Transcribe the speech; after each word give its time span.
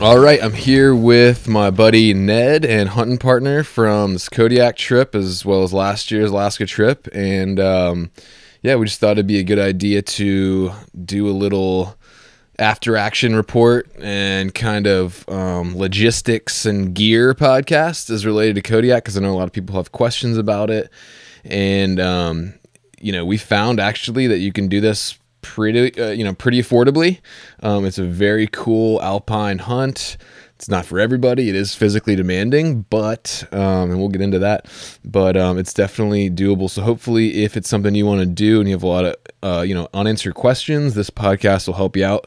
All 0.00 0.18
right, 0.18 0.42
I'm 0.42 0.54
here 0.54 0.94
with 0.94 1.46
my 1.46 1.70
buddy 1.70 2.14
Ned 2.14 2.64
and 2.64 2.88
hunting 2.88 3.18
partner 3.18 3.62
from 3.62 4.14
this 4.14 4.30
Kodiak 4.30 4.76
trip, 4.76 5.14
as 5.14 5.44
well 5.44 5.62
as 5.62 5.74
last 5.74 6.10
year's 6.10 6.30
Alaska 6.30 6.64
trip. 6.64 7.06
And 7.12 7.60
um, 7.60 8.10
yeah, 8.62 8.76
we 8.76 8.86
just 8.86 8.98
thought 8.98 9.12
it'd 9.12 9.26
be 9.26 9.40
a 9.40 9.42
good 9.42 9.58
idea 9.58 10.00
to 10.00 10.72
do 11.04 11.28
a 11.28 11.36
little 11.36 11.98
after 12.58 12.96
action 12.96 13.36
report 13.36 13.90
and 14.00 14.54
kind 14.54 14.86
of 14.86 15.28
um, 15.28 15.76
logistics 15.76 16.64
and 16.64 16.94
gear 16.94 17.34
podcast 17.34 18.08
as 18.08 18.24
related 18.24 18.54
to 18.54 18.62
Kodiak 18.62 19.04
because 19.04 19.18
I 19.18 19.20
know 19.20 19.34
a 19.34 19.36
lot 19.36 19.48
of 19.48 19.52
people 19.52 19.76
have 19.76 19.92
questions 19.92 20.38
about 20.38 20.70
it. 20.70 20.90
And 21.44 22.00
um, 22.00 22.54
you 23.02 23.12
know, 23.12 23.26
we 23.26 23.36
found 23.36 23.78
actually 23.78 24.28
that 24.28 24.38
you 24.38 24.50
can 24.50 24.66
do 24.66 24.80
this 24.80 25.18
pretty 25.42 25.98
uh, 26.00 26.10
you 26.10 26.24
know 26.24 26.34
pretty 26.34 26.60
affordably. 26.62 27.20
Um, 27.62 27.84
it's 27.84 27.98
a 27.98 28.04
very 28.04 28.46
cool 28.46 29.00
alpine 29.02 29.58
hunt. 29.58 30.16
It's 30.60 30.68
not 30.68 30.84
for 30.84 31.00
everybody. 31.00 31.48
It 31.48 31.54
is 31.54 31.74
physically 31.74 32.14
demanding, 32.14 32.82
but 32.90 33.48
um, 33.50 33.90
and 33.90 33.98
we'll 33.98 34.10
get 34.10 34.20
into 34.20 34.38
that. 34.40 34.66
But 35.02 35.34
um, 35.34 35.58
it's 35.58 35.72
definitely 35.72 36.28
doable. 36.28 36.68
So 36.68 36.82
hopefully, 36.82 37.44
if 37.44 37.56
it's 37.56 37.66
something 37.68 37.94
you 37.94 38.04
want 38.04 38.20
to 38.20 38.26
do 38.26 38.60
and 38.60 38.68
you 38.68 38.74
have 38.74 38.82
a 38.82 38.86
lot 38.86 39.06
of 39.06 39.16
uh, 39.42 39.62
you 39.62 39.74
know 39.74 39.88
unanswered 39.94 40.34
questions, 40.34 40.94
this 40.94 41.08
podcast 41.08 41.66
will 41.66 41.74
help 41.74 41.96
you 41.96 42.04
out. 42.04 42.26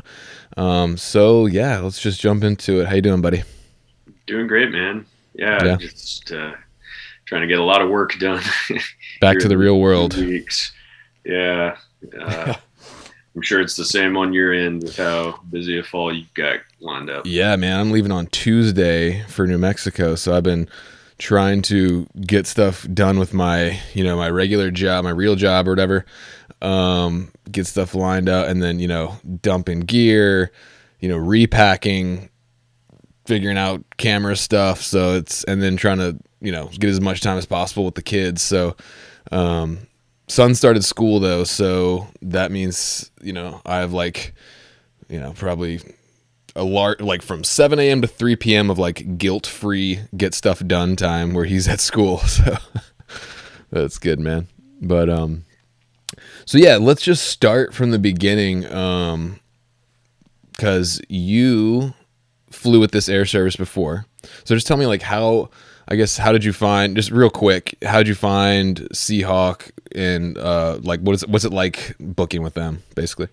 Um, 0.58 0.98
so 0.98 1.46
yeah, 1.46 1.80
let's 1.80 2.02
just 2.02 2.20
jump 2.20 2.44
into 2.44 2.82
it. 2.82 2.88
How 2.88 2.96
you 2.96 3.04
doing, 3.04 3.22
buddy? 3.22 3.44
Doing 4.26 4.48
great, 4.48 4.72
man. 4.72 5.06
Yeah, 5.36 5.64
yeah. 5.64 5.78
just 5.78 6.32
uh, 6.32 6.54
trying 7.26 7.42
to 7.42 7.48
get 7.48 7.60
a 7.60 7.64
lot 7.64 7.82
of 7.82 7.90
work 7.90 8.18
done. 8.20 8.44
Back 9.22 9.40
to 9.40 9.48
the 9.48 9.58
real 9.58 9.80
world. 9.80 10.18
Weeks. 10.18 10.72
Yeah. 11.24 11.78
Uh, 12.20 12.54
I'm 13.36 13.42
sure 13.42 13.62
it's 13.62 13.76
the 13.76 13.86
same 13.86 14.16
on 14.16 14.32
your 14.32 14.54
end 14.54 14.84
with 14.84 14.96
how 14.96 15.40
busy 15.50 15.80
a 15.80 15.84
fall 15.84 16.14
you've 16.14 16.34
got 16.34 16.60
lined 16.80 17.10
up. 17.10 17.26
Yeah, 17.26 17.56
man. 17.56 17.80
I'm 17.80 17.92
leaving 17.92 18.12
on 18.12 18.28
Tuesday 18.28 19.24
for 19.28 19.48
New 19.48 19.58
Mexico, 19.58 20.16
so 20.16 20.36
I've 20.36 20.44
been 20.44 20.70
trying 21.18 21.62
to 21.64 22.06
get 22.22 22.46
stuff 22.46 22.88
done 22.94 23.18
with 23.18 23.34
my, 23.34 23.80
you 23.94 24.04
know, 24.04 24.18
my 24.18 24.30
regular 24.30 24.70
job, 24.72 25.04
my 25.04 25.10
real 25.10 25.36
job 25.36 25.68
or 25.68 25.72
whatever. 25.72 26.06
Um, 26.62 27.32
get 27.52 27.66
stuff 27.66 27.96
lined 27.96 28.30
up 28.30 28.48
and 28.48 28.62
then, 28.62 28.80
you 28.80 28.88
know, 28.88 29.18
dumping 29.42 29.82
gear, 29.82 30.52
you 31.00 31.10
know, 31.10 31.18
repacking, 31.18 32.30
figuring 33.26 33.58
out 33.58 33.84
camera 33.98 34.36
stuff. 34.36 34.82
So 34.82 35.16
it's 35.16 35.44
and 35.46 35.62
then 35.62 35.76
trying 35.76 35.98
to, 35.98 36.18
you 36.40 36.52
know, 36.52 36.70
get 36.74 36.90
as 36.90 37.02
much 37.02 37.22
time 37.22 37.38
as 37.38 37.46
possible 37.46 37.86
with 37.86 37.96
the 37.96 38.02
kids. 38.02 38.42
So 38.42 38.76
um 39.32 39.88
son 40.28 40.56
started 40.56 40.84
school 40.84 41.20
though, 41.20 41.44
so 41.44 42.08
that 42.22 42.52
means 42.52 43.12
you 43.22 43.34
know 43.34 43.62
I 43.66 43.78
have 43.78 43.94
like 43.94 44.34
you 45.10 45.20
know 45.20 45.34
probably 45.34 45.82
a 46.56 46.64
large 46.64 47.02
like 47.02 47.22
from 47.22 47.44
7 47.44 47.80
a.m. 47.80 48.02
to 48.02 48.08
3 48.08 48.36
p.m. 48.36 48.70
of 48.70 48.78
like 48.78 49.18
guilt 49.18 49.48
free 49.48 50.02
get 50.16 50.34
stuff 50.34 50.60
done 50.66 50.96
time 50.96 51.34
where 51.34 51.46
he's 51.46 51.68
at 51.68 51.80
school. 51.80 52.22
So 53.74 53.82
that's 53.82 53.98
good, 53.98 54.20
man. 54.20 54.48
But 54.82 55.10
um, 55.10 55.46
so 56.46 56.60
yeah, 56.60 56.78
let's 56.78 57.02
just 57.02 57.28
start 57.28 57.74
from 57.74 57.90
the 57.90 57.98
beginning. 57.98 58.72
Um, 58.72 59.40
because 60.52 61.02
you 61.10 61.96
flew 62.52 62.80
with 62.80 62.92
this 62.92 63.10
air 63.10 63.26
service 63.26 63.56
before, 63.56 64.06
so 64.44 64.54
just 64.54 64.68
tell 64.68 64.78
me 64.78 64.86
like 64.86 65.02
how 65.02 65.50
I 65.88 65.96
guess 65.96 66.18
how 66.18 66.32
did 66.32 66.44
you 66.44 66.54
find 66.54 66.96
just 66.96 67.12
real 67.12 67.30
quick? 67.30 67.78
How 67.84 67.98
did 67.98 68.08
you 68.08 68.16
find 68.16 68.80
Seahawk 68.94 69.72
and 69.94 70.38
uh, 70.38 70.80
like 70.82 71.02
what 71.02 71.14
is 71.14 71.24
it, 71.24 71.30
what's 71.30 71.46
it 71.46 71.54
like 71.54 71.96
booking 72.00 72.42
with 72.42 72.54
them 72.54 72.84
basically? 72.96 73.28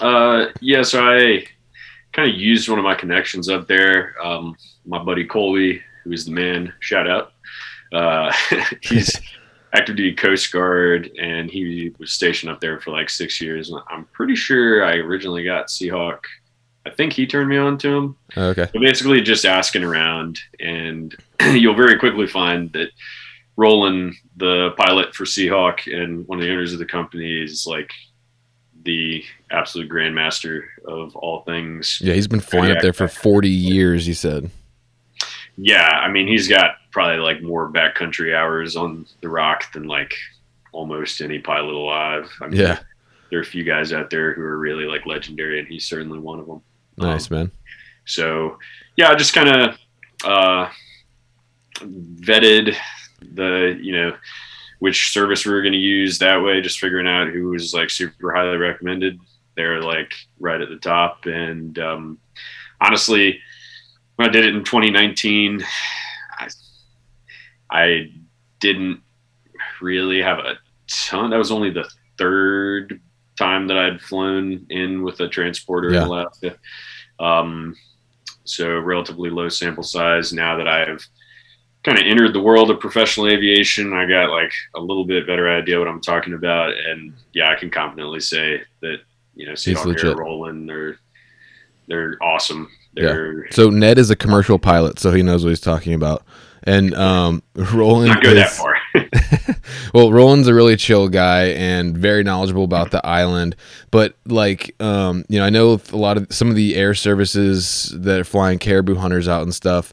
Uh, 0.00 0.46
yeah, 0.60 0.82
so 0.82 1.04
I 1.04 1.44
kind 2.12 2.30
of 2.30 2.36
used 2.36 2.68
one 2.68 2.78
of 2.78 2.84
my 2.84 2.94
connections 2.94 3.48
up 3.48 3.66
there. 3.66 4.14
Um, 4.22 4.56
my 4.84 5.02
buddy 5.02 5.24
Colby, 5.24 5.82
who 6.02 6.12
is 6.12 6.24
the 6.24 6.32
man, 6.32 6.72
shout 6.80 7.08
out. 7.08 7.32
Uh, 7.92 8.32
he's 8.82 9.20
active 9.72 9.96
duty 9.96 10.14
Coast 10.14 10.52
Guard, 10.52 11.10
and 11.18 11.50
he 11.50 11.92
was 11.98 12.12
stationed 12.12 12.50
up 12.50 12.60
there 12.60 12.80
for 12.80 12.90
like 12.90 13.10
six 13.10 13.40
years. 13.40 13.72
I'm 13.88 14.04
pretty 14.06 14.36
sure 14.36 14.84
I 14.84 14.96
originally 14.96 15.44
got 15.44 15.68
Seahawk 15.68 16.20
I 16.86 16.90
think 16.90 17.12
he 17.12 17.26
turned 17.26 17.48
me 17.48 17.56
on 17.56 17.78
to 17.78 17.88
him. 17.88 18.16
Oh, 18.36 18.48
okay. 18.48 18.68
But 18.72 18.80
basically, 18.80 19.20
just 19.22 19.44
asking 19.44 19.84
around, 19.84 20.38
and 20.60 21.14
you'll 21.40 21.74
very 21.74 21.98
quickly 21.98 22.26
find 22.26 22.72
that 22.72 22.90
Roland, 23.56 24.14
the 24.36 24.72
pilot 24.76 25.14
for 25.14 25.24
Seahawk 25.24 25.92
and 25.92 26.26
one 26.28 26.38
of 26.38 26.44
the 26.44 26.52
owners 26.52 26.72
of 26.72 26.78
the 26.78 26.86
company, 26.86 27.42
is 27.42 27.66
like 27.66 27.90
the 28.84 29.24
absolute 29.50 29.90
grandmaster 29.90 30.62
of 30.86 31.16
all 31.16 31.42
things. 31.42 32.00
Yeah, 32.02 32.14
he's 32.14 32.28
been 32.28 32.40
flying 32.40 32.72
up 32.72 32.82
there 32.82 32.92
for 32.92 33.08
40 33.08 33.48
years, 33.48 34.04
he 34.04 34.14
said. 34.14 34.50
Yeah, 35.56 35.88
I 35.88 36.10
mean, 36.10 36.26
he's 36.26 36.48
got 36.48 36.76
probably 36.90 37.18
like 37.18 37.42
more 37.42 37.70
backcountry 37.70 38.34
hours 38.34 38.76
on 38.76 39.06
the 39.20 39.28
rock 39.28 39.72
than 39.72 39.84
like 39.84 40.14
almost 40.72 41.20
any 41.20 41.38
pilot 41.38 41.74
alive. 41.74 42.30
I 42.40 42.48
mean, 42.48 42.60
yeah. 42.60 42.80
There 43.30 43.38
are 43.38 43.42
a 43.42 43.46
few 43.46 43.64
guys 43.64 43.92
out 43.92 44.10
there 44.10 44.34
who 44.34 44.42
are 44.42 44.58
really 44.58 44.84
like 44.84 45.06
legendary, 45.06 45.58
and 45.58 45.66
he's 45.66 45.86
certainly 45.86 46.18
one 46.18 46.38
of 46.38 46.46
them. 46.46 46.60
Nice 46.96 47.30
um, 47.30 47.36
man. 47.36 47.50
So 48.04 48.58
yeah, 48.96 49.10
I 49.10 49.14
just 49.14 49.34
kind 49.34 49.48
of 49.48 49.78
uh, 50.24 50.68
vetted 51.80 52.76
the 53.22 53.78
you 53.80 53.92
know 53.92 54.16
which 54.80 55.12
service 55.12 55.46
we 55.46 55.52
were 55.52 55.62
going 55.62 55.72
to 55.72 55.78
use 55.78 56.18
that 56.18 56.42
way, 56.42 56.60
just 56.60 56.78
figuring 56.78 57.06
out 57.06 57.28
who 57.28 57.48
was 57.48 57.72
like 57.72 57.90
super 57.90 58.32
highly 58.32 58.56
recommended. 58.56 59.18
They're 59.56 59.80
like 59.80 60.12
right 60.38 60.60
at 60.60 60.68
the 60.68 60.76
top, 60.76 61.26
and 61.26 61.78
um, 61.78 62.18
honestly, 62.80 63.40
when 64.16 64.28
I 64.28 64.32
did 64.32 64.44
it 64.44 64.54
in 64.54 64.64
2019, 64.64 65.64
I, 66.38 66.48
I 67.70 68.12
didn't 68.60 69.00
really 69.80 70.20
have 70.20 70.38
a 70.38 70.58
ton. 70.86 71.30
That 71.30 71.38
was 71.38 71.50
only 71.50 71.70
the 71.70 71.88
third 72.18 73.00
time 73.38 73.66
that 73.68 73.78
I'd 73.78 74.00
flown 74.00 74.66
in 74.70 75.02
with 75.02 75.20
a 75.20 75.28
transporter 75.28 75.92
yeah. 75.92 76.02
in 76.02 76.08
Alaska. 76.08 76.56
Um, 77.18 77.76
so 78.44 78.78
relatively 78.78 79.30
low 79.30 79.48
sample 79.48 79.82
size. 79.82 80.32
Now 80.32 80.56
that 80.56 80.68
I've 80.68 81.06
kind 81.82 81.98
of 81.98 82.04
entered 82.06 82.32
the 82.32 82.40
world 82.40 82.70
of 82.70 82.80
professional 82.80 83.28
aviation, 83.28 83.92
I 83.92 84.06
got 84.06 84.30
like 84.30 84.52
a 84.74 84.80
little 84.80 85.04
bit 85.04 85.26
better 85.26 85.50
idea 85.50 85.78
what 85.78 85.88
I'm 85.88 86.00
talking 86.00 86.34
about, 86.34 86.74
and 86.74 87.12
yeah, 87.32 87.50
I 87.50 87.56
can 87.56 87.70
confidently 87.70 88.20
say 88.20 88.62
that 88.80 88.98
you 89.34 89.46
know, 89.46 89.52
Seahawk 89.52 90.02
Air 90.02 90.16
Roland, 90.16 90.68
they're 90.68 90.98
they're 91.88 92.16
awesome. 92.22 92.70
They're, 92.94 93.44
yeah. 93.44 93.50
So 93.50 93.70
Ned 93.70 93.98
is 93.98 94.10
a 94.10 94.16
commercial 94.16 94.58
pilot, 94.58 94.98
so 94.98 95.10
he 95.10 95.22
knows 95.22 95.44
what 95.44 95.50
he's 95.50 95.60
talking 95.60 95.94
about. 95.94 96.24
And 96.62 96.94
um, 96.94 97.42
Roland 97.54 98.14
not 98.14 98.22
go 98.22 98.30
is, 98.30 98.36
that 98.36 98.50
far. 98.50 98.73
well, 99.94 100.12
Roland's 100.12 100.48
a 100.48 100.54
really 100.54 100.76
chill 100.76 101.08
guy 101.08 101.46
and 101.46 101.96
very 101.96 102.22
knowledgeable 102.22 102.64
about 102.64 102.90
the 102.90 103.04
island. 103.04 103.56
But 103.90 104.16
like, 104.26 104.74
um, 104.80 105.24
you 105.28 105.38
know, 105.38 105.44
I 105.44 105.50
know 105.50 105.80
a 105.92 105.96
lot 105.96 106.16
of 106.16 106.26
some 106.30 106.48
of 106.48 106.56
the 106.56 106.76
air 106.76 106.94
services 106.94 107.92
that 107.96 108.20
are 108.20 108.24
flying 108.24 108.58
caribou 108.58 108.94
hunters 108.94 109.28
out 109.28 109.42
and 109.42 109.54
stuff. 109.54 109.92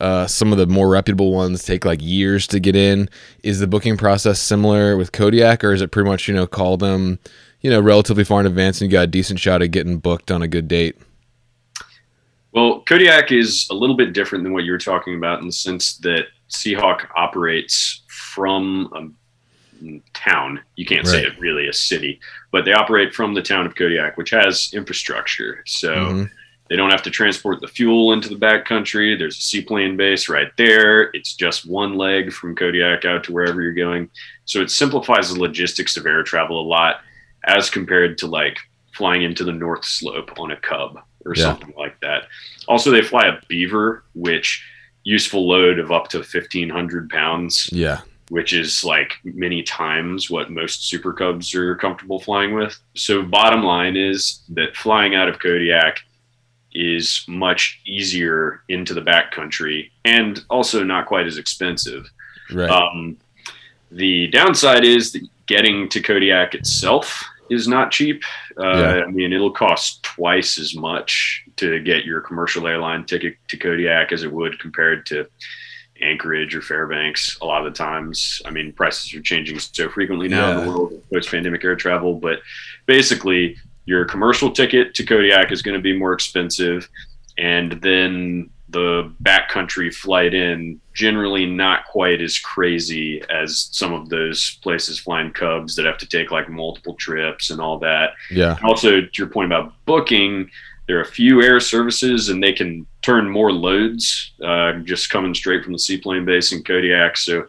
Uh, 0.00 0.26
some 0.26 0.50
of 0.50 0.58
the 0.58 0.66
more 0.66 0.88
reputable 0.88 1.32
ones 1.32 1.64
take 1.64 1.84
like 1.84 2.00
years 2.02 2.46
to 2.48 2.58
get 2.58 2.74
in. 2.74 3.08
Is 3.42 3.60
the 3.60 3.66
booking 3.66 3.96
process 3.96 4.40
similar 4.40 4.96
with 4.96 5.12
Kodiak, 5.12 5.62
or 5.62 5.72
is 5.72 5.80
it 5.80 5.92
pretty 5.92 6.10
much 6.10 6.28
you 6.28 6.34
know 6.34 6.46
call 6.46 6.76
them, 6.76 7.18
you 7.60 7.70
know, 7.70 7.80
relatively 7.80 8.24
far 8.24 8.40
in 8.40 8.46
advance 8.46 8.80
and 8.80 8.90
you 8.90 8.96
got 8.96 9.04
a 9.04 9.08
decent 9.08 9.38
shot 9.38 9.62
at 9.62 9.70
getting 9.70 9.98
booked 9.98 10.30
on 10.30 10.42
a 10.42 10.48
good 10.48 10.66
date? 10.68 10.96
Well, 12.52 12.82
Kodiak 12.82 13.32
is 13.32 13.66
a 13.70 13.74
little 13.74 13.96
bit 13.96 14.12
different 14.12 14.44
than 14.44 14.52
what 14.52 14.64
you 14.64 14.72
were 14.72 14.78
talking 14.78 15.16
about 15.16 15.40
in 15.40 15.46
the 15.46 15.52
sense 15.52 15.96
that 15.98 16.26
Seahawk 16.50 17.06
operates 17.16 18.01
from 18.34 18.90
a 18.94 20.00
town. 20.14 20.60
You 20.76 20.86
can't 20.86 21.06
right. 21.06 21.12
say 21.12 21.22
it 21.24 21.38
really 21.38 21.68
a 21.68 21.72
city, 21.72 22.20
but 22.50 22.64
they 22.64 22.72
operate 22.72 23.14
from 23.14 23.34
the 23.34 23.42
town 23.42 23.66
of 23.66 23.74
Kodiak, 23.74 24.16
which 24.16 24.30
has 24.30 24.70
infrastructure. 24.72 25.62
So 25.66 25.94
mm-hmm. 25.94 26.24
they 26.68 26.76
don't 26.76 26.90
have 26.90 27.02
to 27.02 27.10
transport 27.10 27.60
the 27.60 27.68
fuel 27.68 28.12
into 28.12 28.28
the 28.28 28.36
backcountry. 28.36 29.18
There's 29.18 29.38
a 29.38 29.42
seaplane 29.42 29.96
base 29.96 30.28
right 30.28 30.50
there. 30.56 31.10
It's 31.14 31.34
just 31.34 31.66
one 31.66 31.96
leg 31.96 32.32
from 32.32 32.54
Kodiak 32.54 33.04
out 33.04 33.24
to 33.24 33.32
wherever 33.32 33.60
you're 33.60 33.74
going. 33.74 34.08
So 34.44 34.60
it 34.60 34.70
simplifies 34.70 35.32
the 35.32 35.40
logistics 35.40 35.96
of 35.96 36.06
air 36.06 36.22
travel 36.22 36.60
a 36.60 36.66
lot 36.66 37.00
as 37.44 37.70
compared 37.70 38.18
to 38.18 38.26
like 38.26 38.58
flying 38.94 39.22
into 39.22 39.44
the 39.44 39.52
North 39.52 39.84
Slope 39.84 40.38
on 40.38 40.52
a 40.52 40.56
Cub 40.56 40.98
or 41.24 41.34
yeah. 41.34 41.42
something 41.42 41.74
like 41.76 41.98
that. 42.00 42.26
Also, 42.68 42.90
they 42.90 43.02
fly 43.02 43.26
a 43.26 43.40
Beaver, 43.48 44.04
which 44.14 44.64
useful 45.04 45.48
load 45.48 45.80
of 45.80 45.90
up 45.90 46.08
to 46.08 46.18
1500 46.18 47.10
pounds. 47.10 47.68
Yeah 47.72 48.02
which 48.32 48.54
is 48.54 48.82
like 48.82 49.18
many 49.24 49.62
times 49.62 50.30
what 50.30 50.50
most 50.50 50.88
super 50.88 51.12
cubs 51.12 51.54
are 51.54 51.76
comfortable 51.76 52.18
flying 52.18 52.54
with. 52.54 52.78
So, 52.96 53.20
bottom 53.20 53.62
line 53.62 53.94
is 53.94 54.42
that 54.54 54.74
flying 54.74 55.14
out 55.14 55.28
of 55.28 55.38
Kodiak 55.38 55.98
is 56.72 57.26
much 57.28 57.82
easier 57.84 58.62
into 58.70 58.94
the 58.94 59.02
backcountry 59.02 59.90
and 60.06 60.42
also 60.48 60.82
not 60.82 61.04
quite 61.04 61.26
as 61.26 61.36
expensive. 61.36 62.06
Right. 62.50 62.70
Um, 62.70 63.18
the 63.90 64.28
downside 64.28 64.82
is 64.84 65.12
that 65.12 65.28
getting 65.46 65.90
to 65.90 66.00
Kodiak 66.00 66.54
itself 66.54 67.22
is 67.50 67.68
not 67.68 67.90
cheap. 67.90 68.22
Uh, 68.58 68.62
yeah. 68.62 69.04
I 69.06 69.10
mean, 69.10 69.34
it'll 69.34 69.50
cost 69.50 70.02
twice 70.04 70.58
as 70.58 70.74
much 70.74 71.44
to 71.56 71.80
get 71.80 72.06
your 72.06 72.22
commercial 72.22 72.66
airline 72.66 73.04
ticket 73.04 73.36
to 73.48 73.58
Kodiak 73.58 74.10
as 74.10 74.22
it 74.22 74.32
would 74.32 74.58
compared 74.58 75.04
to 75.06 75.26
Anchorage 76.02 76.54
or 76.54 76.62
Fairbanks. 76.62 77.38
A 77.40 77.44
lot 77.44 77.66
of 77.66 77.72
the 77.72 77.76
times, 77.76 78.42
I 78.44 78.50
mean, 78.50 78.72
prices 78.72 79.14
are 79.14 79.22
changing 79.22 79.58
so 79.58 79.88
frequently 79.88 80.28
now 80.28 80.48
yeah. 80.48 80.58
in 80.58 80.64
the 80.64 80.70
world 80.70 80.92
of 80.92 81.10
post-pandemic 81.10 81.64
air 81.64 81.76
travel. 81.76 82.14
But 82.14 82.40
basically, 82.86 83.56
your 83.84 84.04
commercial 84.04 84.50
ticket 84.50 84.94
to 84.94 85.04
Kodiak 85.04 85.52
is 85.52 85.62
going 85.62 85.76
to 85.76 85.82
be 85.82 85.96
more 85.96 86.12
expensive, 86.12 86.88
and 87.38 87.72
then 87.82 88.50
the 88.68 89.12
backcountry 89.22 89.94
flight 89.94 90.32
in 90.32 90.80
generally 90.94 91.44
not 91.44 91.86
quite 91.86 92.22
as 92.22 92.38
crazy 92.38 93.22
as 93.28 93.68
some 93.70 93.92
of 93.92 94.08
those 94.08 94.58
places 94.62 94.98
flying 94.98 95.30
Cubs 95.30 95.76
that 95.76 95.84
have 95.84 95.98
to 95.98 96.06
take 96.06 96.30
like 96.30 96.48
multiple 96.48 96.94
trips 96.94 97.50
and 97.50 97.60
all 97.60 97.78
that. 97.80 98.12
Yeah. 98.30 98.58
Also, 98.64 99.02
to 99.02 99.10
your 99.14 99.26
point 99.26 99.52
about 99.52 99.74
booking, 99.84 100.50
there 100.86 100.98
are 100.98 101.02
a 101.02 101.06
few 101.06 101.42
air 101.42 101.60
services 101.60 102.30
and 102.30 102.42
they 102.42 102.52
can 102.52 102.86
turn 103.02 103.28
more 103.28 103.52
loads 103.52 104.32
uh, 104.44 104.74
just 104.84 105.10
coming 105.10 105.34
straight 105.34 105.64
from 105.64 105.72
the 105.72 105.78
seaplane 105.78 106.24
base 106.24 106.52
in 106.52 106.62
Kodiak. 106.62 107.16
So 107.16 107.46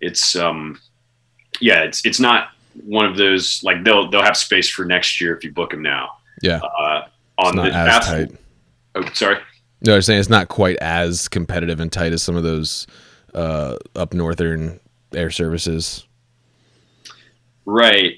it's 0.00 0.36
um, 0.36 0.80
yeah, 1.60 1.82
it's 1.82 2.04
it's 2.04 2.20
not 2.20 2.50
one 2.84 3.04
of 3.04 3.16
those 3.16 3.60
like 3.64 3.84
they'll 3.84 4.10
they'll 4.10 4.22
have 4.22 4.36
space 4.36 4.70
for 4.70 4.84
next 4.84 5.20
year 5.20 5.36
if 5.36 5.44
you 5.44 5.52
book 5.52 5.70
them 5.70 5.82
now. 5.82 6.16
Yeah. 6.42 6.60
Uh, 6.80 7.08
on 7.38 7.56
the 7.56 7.62
as 7.64 8.06
tight. 8.06 8.30
Oh, 8.94 9.04
sorry. 9.12 9.38
No, 9.82 9.94
I'm 9.94 10.02
saying 10.02 10.20
it's 10.20 10.28
not 10.28 10.48
quite 10.48 10.76
as 10.78 11.28
competitive 11.28 11.78
and 11.78 11.92
tight 11.92 12.12
as 12.12 12.22
some 12.22 12.36
of 12.36 12.42
those 12.42 12.86
uh, 13.34 13.76
up 13.94 14.12
northern 14.12 14.80
air 15.14 15.30
services. 15.30 16.04
Right. 17.64 18.14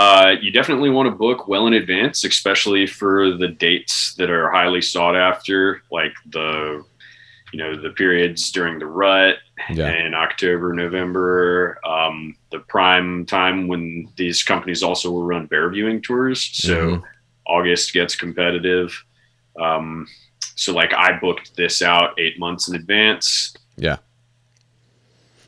Uh, 0.00 0.36
you 0.40 0.50
definitely 0.50 0.88
want 0.88 1.06
to 1.06 1.14
book 1.14 1.46
well 1.46 1.66
in 1.66 1.74
advance, 1.74 2.24
especially 2.24 2.86
for 2.86 3.32
the 3.36 3.48
dates 3.48 4.14
that 4.14 4.30
are 4.30 4.50
highly 4.50 4.80
sought 4.80 5.14
after, 5.14 5.82
like 5.90 6.14
the 6.30 6.82
you 7.52 7.58
know 7.58 7.78
the 7.78 7.90
periods 7.90 8.50
during 8.50 8.78
the 8.78 8.86
rut 8.86 9.36
yeah. 9.68 9.92
in 9.92 10.14
October, 10.14 10.72
November, 10.72 11.78
um, 11.84 12.34
the 12.50 12.60
prime 12.60 13.26
time 13.26 13.68
when 13.68 14.08
these 14.16 14.42
companies 14.42 14.82
also 14.82 15.10
will 15.10 15.24
run 15.24 15.44
bear 15.44 15.68
viewing 15.68 16.00
tours. 16.00 16.48
So 16.54 16.76
mm-hmm. 16.76 17.04
August 17.46 17.92
gets 17.92 18.16
competitive. 18.16 19.04
Um, 19.60 20.06
so 20.54 20.72
like 20.72 20.94
I 20.94 21.18
booked 21.18 21.56
this 21.58 21.82
out 21.82 22.18
eight 22.18 22.38
months 22.38 22.70
in 22.70 22.74
advance. 22.74 23.54
Yeah. 23.76 23.98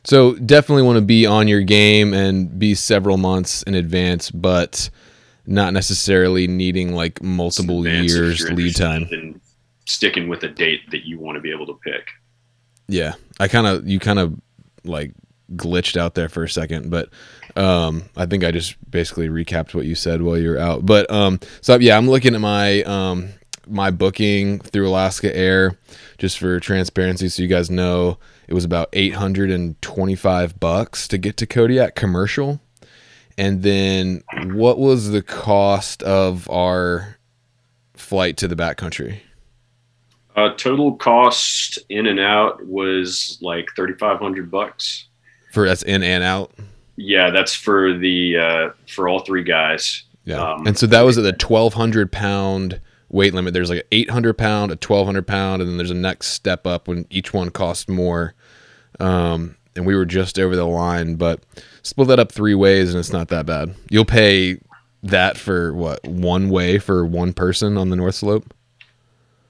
So 0.05 0.35
definitely 0.35 0.83
want 0.83 0.97
to 0.97 1.01
be 1.01 1.25
on 1.25 1.47
your 1.47 1.61
game 1.61 2.13
and 2.13 2.59
be 2.59 2.75
several 2.75 3.17
months 3.17 3.63
in 3.63 3.75
advance, 3.75 4.31
but 4.31 4.89
not 5.45 5.73
necessarily 5.73 6.47
needing 6.47 6.93
like 6.93 7.21
multiple 7.21 7.87
years 7.87 8.49
lead 8.51 8.75
time. 8.75 9.07
And 9.11 9.39
sticking 9.85 10.27
with 10.27 10.43
a 10.43 10.49
date 10.49 10.81
that 10.91 11.05
you 11.05 11.19
want 11.19 11.35
to 11.35 11.41
be 11.41 11.51
able 11.51 11.65
to 11.67 11.79
pick. 11.83 12.07
Yeah, 12.87 13.13
I 13.39 13.47
kind 13.47 13.67
of 13.67 13.87
you 13.87 13.99
kind 13.99 14.19
of 14.19 14.39
like 14.83 15.13
glitched 15.55 15.97
out 15.97 16.15
there 16.15 16.29
for 16.29 16.43
a 16.43 16.49
second, 16.49 16.89
but 16.89 17.09
um, 17.55 18.03
I 18.15 18.25
think 18.25 18.43
I 18.43 18.51
just 18.51 18.75
basically 18.89 19.29
recapped 19.29 19.73
what 19.73 19.85
you 19.85 19.95
said 19.95 20.21
while 20.21 20.37
you 20.37 20.49
were 20.49 20.59
out. 20.59 20.85
But 20.85 21.09
um, 21.11 21.39
so 21.61 21.77
yeah, 21.77 21.97
I'm 21.97 22.09
looking 22.09 22.35
at 22.35 22.41
my 22.41 22.83
um, 22.83 23.29
my 23.67 23.91
booking 23.91 24.59
through 24.59 24.89
Alaska 24.89 25.35
Air 25.35 25.77
just 26.17 26.39
for 26.39 26.59
transparency, 26.59 27.29
so 27.29 27.41
you 27.41 27.47
guys 27.47 27.69
know 27.69 28.17
it 28.47 28.53
was 28.53 28.65
about 28.65 28.89
825 28.93 30.59
bucks 30.59 31.07
to 31.07 31.17
get 31.17 31.37
to 31.37 31.45
Kodiak 31.45 31.95
commercial. 31.95 32.59
And 33.37 33.63
then 33.63 34.23
what 34.45 34.77
was 34.77 35.09
the 35.09 35.21
cost 35.21 36.03
of 36.03 36.49
our 36.49 37.17
flight 37.93 38.37
to 38.37 38.47
the 38.47 38.55
backcountry? 38.55 39.19
Uh, 40.35 40.49
total 40.55 40.95
cost 40.95 41.79
in 41.89 42.07
and 42.07 42.19
out 42.19 42.65
was 42.65 43.37
like 43.41 43.67
3500 43.75 44.49
bucks. 44.49 45.07
For 45.51 45.67
that's 45.67 45.83
in 45.83 46.01
and 46.03 46.23
out? 46.23 46.51
Yeah, 46.95 47.29
that's 47.29 47.53
for 47.53 47.97
the 47.97 48.37
uh, 48.37 48.69
for 48.87 49.07
all 49.07 49.19
three 49.19 49.43
guys. 49.43 50.03
Yeah. 50.25 50.53
Um, 50.53 50.65
and 50.65 50.77
so 50.77 50.87
that 50.87 51.01
was 51.01 51.17
at 51.17 51.23
the 51.23 51.31
1200 51.31 52.11
pound 52.11 52.79
weight 53.13 53.33
limit. 53.33 53.53
There's 53.53 53.69
like 53.69 53.81
an 53.81 53.87
800 53.91 54.37
pound, 54.37 54.71
a 54.71 54.75
1200 54.75 55.25
pound, 55.25 55.61
and 55.61 55.69
then 55.69 55.77
there's 55.77 55.91
a 55.91 55.95
next 55.95 56.27
step 56.29 56.67
up 56.67 56.87
when 56.87 57.05
each 57.09 57.33
one 57.33 57.49
costs 57.49 57.87
more. 57.87 58.33
Um, 58.99 59.55
and 59.75 59.85
we 59.85 59.95
were 59.95 60.05
just 60.05 60.37
over 60.37 60.55
the 60.55 60.65
line, 60.65 61.15
but 61.15 61.41
split 61.83 62.07
that 62.09 62.19
up 62.19 62.31
three 62.31 62.55
ways, 62.55 62.89
and 62.89 62.99
it's 62.99 63.13
not 63.13 63.29
that 63.29 63.45
bad. 63.45 63.73
You'll 63.89 64.05
pay 64.05 64.59
that 65.03 65.37
for 65.37 65.73
what 65.73 66.03
one 66.05 66.49
way 66.49 66.79
for 66.79 67.05
one 67.05 67.33
person 67.33 67.77
on 67.77 67.89
the 67.89 67.95
North 67.95 68.15
Slope. 68.15 68.53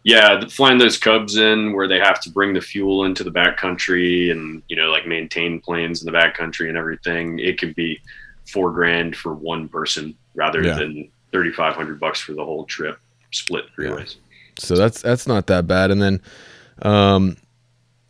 Yeah, 0.04 0.46
flying 0.48 0.80
those 0.80 0.98
Cubs 0.98 1.38
in 1.38 1.74
where 1.74 1.88
they 1.88 2.00
have 2.00 2.20
to 2.22 2.30
bring 2.30 2.54
the 2.54 2.62
fuel 2.62 3.06
into 3.06 3.24
the 3.24 3.32
backcountry 3.32 4.32
and 4.32 4.62
you 4.68 4.76
know 4.76 4.90
like 4.90 5.08
maintain 5.08 5.62
planes 5.62 6.04
in 6.04 6.12
the 6.12 6.18
backcountry 6.18 6.68
and 6.68 6.78
everything. 6.78 7.40
It 7.40 7.58
can 7.58 7.72
be 7.74 8.02
four 8.46 8.72
grand 8.72 9.16
for 9.16 9.34
one 9.34 9.70
person 9.70 10.16
rather 10.36 10.62
yeah. 10.62 10.76
than 10.76 11.10
thirty 11.32 11.52
five 11.52 11.76
hundred 11.76 12.02
bucks 12.02 12.20
for 12.20 12.34
the 12.34 12.44
whole 12.44 12.66
trip 12.66 13.00
split 13.34 13.66
three 13.76 13.90
yeah. 13.90 13.96
ways. 13.96 14.18
So 14.60 14.76
that's 14.76 15.02
that's 15.02 15.28
not 15.28 15.48
that 15.48 15.68
bad. 15.68 15.92
And 15.92 16.02
then, 16.02 16.22
um, 16.82 17.38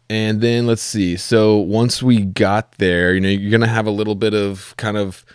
and 0.09 0.41
then 0.41 0.67
let's 0.67 0.81
see. 0.81 1.17
So 1.17 1.57
once 1.57 2.03
we 2.03 2.21
got 2.21 2.73
there, 2.77 3.13
you 3.13 3.21
know, 3.21 3.29
you're 3.29 3.51
gonna 3.51 3.67
have 3.67 3.87
a 3.87 3.91
little 3.91 4.15
bit 4.15 4.33
of 4.33 4.75
kind 4.77 4.97
of, 4.97 5.25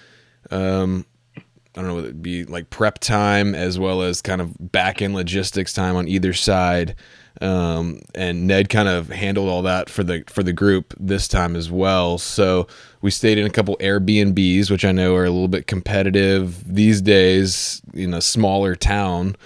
um, 0.51 1.07
I 1.37 1.83
don't 1.83 1.87
know, 1.87 1.99
it'd 1.99 2.23
be 2.23 2.45
like 2.45 2.71
prep 2.71 2.99
time 2.99 3.55
as 3.55 3.79
well 3.79 4.03
as 4.03 4.21
kind 4.21 4.41
of 4.41 4.55
back 4.73 5.01
end 5.01 5.15
logistics 5.15 5.73
time 5.73 5.97
on 5.97 6.09
either 6.09 6.33
side. 6.33 6.95
Um, 7.41 8.01
and 8.17 8.49
Ned 8.49 8.69
kind 8.69 8.89
of 8.89 9.11
handled 9.11 9.49
all 9.49 9.63
that 9.63 9.89
for 9.89 10.03
the 10.03 10.25
for 10.27 10.43
the 10.43 10.53
group 10.53 10.93
this 10.99 11.29
time 11.29 11.55
as 11.55 11.71
well. 11.71 12.19
So 12.19 12.67
we 13.01 13.13
stayed 13.13 13.39
in 13.39 13.47
a 13.47 13.51
couple 13.51 13.77
Airbnbs, 13.77 14.71
which 14.71 14.85
I 14.85 14.91
know 14.91 15.15
are 15.15 15.25
a 15.25 15.31
little 15.31 15.49
bit 15.49 15.69
competitive 15.69 16.63
these 16.67 17.01
days 17.01 17.81
in 17.95 18.13
a 18.13 18.21
smaller 18.21 18.75
town 18.75 19.37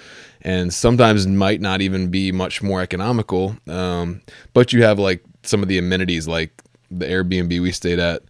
and 0.43 0.75
sometimes 0.75 1.27
might 1.27 1.61
not 1.61 1.81
even 1.81 2.09
be 2.09 2.33
much 2.33 2.63
more 2.63 2.83
economical. 2.83 3.57
Um, 3.69 4.21
but 4.53 4.73
you 4.73 4.83
have 4.83 4.99
like 4.99 5.25
some 5.43 5.63
of 5.63 5.69
the 5.69 5.79
amenities, 5.79 6.29
like 6.29 6.63
the 6.91 7.07
Airbnb 7.07 7.61
we 7.61 7.73
stayed 7.73 7.99
at. 7.99 8.23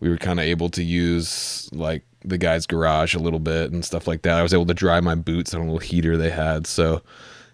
We 0.00 0.08
were 0.08 0.16
kind 0.16 0.40
of 0.40 0.46
able 0.46 0.70
to 0.70 0.82
use 0.82 1.68
like 1.72 2.02
the 2.24 2.38
guy's 2.38 2.66
garage 2.66 3.14
a 3.14 3.18
little 3.18 3.38
bit 3.38 3.72
and 3.72 3.84
stuff 3.84 4.06
like 4.06 4.22
that. 4.22 4.38
I 4.38 4.42
was 4.42 4.54
able 4.54 4.66
to 4.66 4.74
dry 4.74 5.00
my 5.00 5.14
boots 5.14 5.54
on 5.54 5.60
a 5.60 5.64
little 5.64 5.78
heater 5.78 6.16
they 6.16 6.30
had. 6.30 6.66
So, 6.66 7.02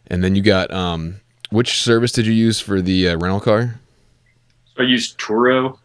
and 0.06 0.22
then 0.22 0.36
you 0.36 0.42
got 0.42 0.70
um, 0.70 1.20
which 1.50 1.82
service 1.82 2.12
did 2.12 2.26
you 2.26 2.32
use 2.32 2.60
for 2.60 2.80
the 2.80 3.10
uh, 3.10 3.16
rental 3.16 3.40
car? 3.40 3.80
I 4.78 4.82
used 4.82 5.18
Turo. 5.18 5.78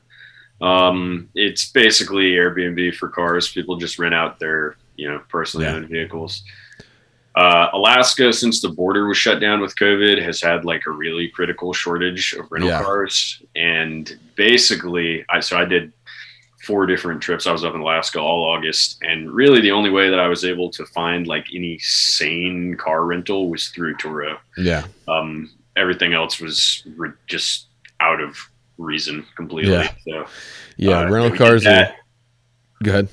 Um, 0.62 1.30
it's 1.34 1.72
basically 1.72 2.34
Airbnb 2.34 2.96
for 2.96 3.10
cars. 3.10 3.50
People 3.50 3.78
just 3.78 3.98
rent 3.98 4.14
out 4.14 4.40
their 4.40 4.76
you 4.96 5.10
know 5.10 5.22
personally 5.30 5.66
yeah. 5.66 5.74
owned 5.74 5.90
vehicles. 5.90 6.44
Uh, 7.36 7.70
Alaska, 7.74 8.34
since 8.34 8.62
the 8.62 8.70
border 8.70 9.08
was 9.08 9.18
shut 9.18 9.40
down 9.40 9.62
with 9.62 9.76
COVID, 9.76 10.22
has 10.22 10.42
had 10.42 10.66
like 10.66 10.86
a 10.86 10.92
really 10.92 11.30
critical 11.30 11.72
shortage 11.72 12.34
of 12.34 12.52
rental 12.52 12.70
yeah. 12.70 12.84
cars. 12.84 13.42
And 13.56 14.20
basically, 14.36 15.26
I 15.30 15.40
so 15.40 15.58
I 15.58 15.66
did 15.66 15.94
four 16.66 16.86
different 16.86 17.22
trips. 17.22 17.48
I 17.48 17.52
was 17.52 17.64
up 17.64 17.74
in 17.74 17.82
Alaska 17.82 18.20
all 18.20 18.44
August, 18.44 18.98
and 19.02 19.32
really 19.32 19.62
the 19.62 19.72
only 19.72 19.90
way 19.90 20.10
that 20.10 20.20
I 20.20 20.28
was 20.28 20.44
able 20.44 20.70
to 20.72 20.86
find 20.88 21.26
like 21.26 21.48
any 21.54 21.80
sane 21.80 22.76
car 22.76 23.06
rental 23.06 23.50
was 23.50 23.70
through 23.70 23.96
Turo. 23.96 24.38
Yeah. 24.58 24.86
Um, 25.08 25.52
everything 25.78 26.14
else 26.14 26.42
was 26.42 26.84
re- 26.98 27.12
just 27.28 27.68
out 28.02 28.20
of 28.20 28.38
reason 28.78 29.26
completely. 29.36 29.72
Yeah. 29.72 29.94
So, 30.06 30.26
yeah, 30.76 31.00
uh, 31.00 31.10
rental 31.10 31.38
cars. 31.38 31.66
Are, 31.66 31.94
go 32.84 32.92
ahead 32.92 33.10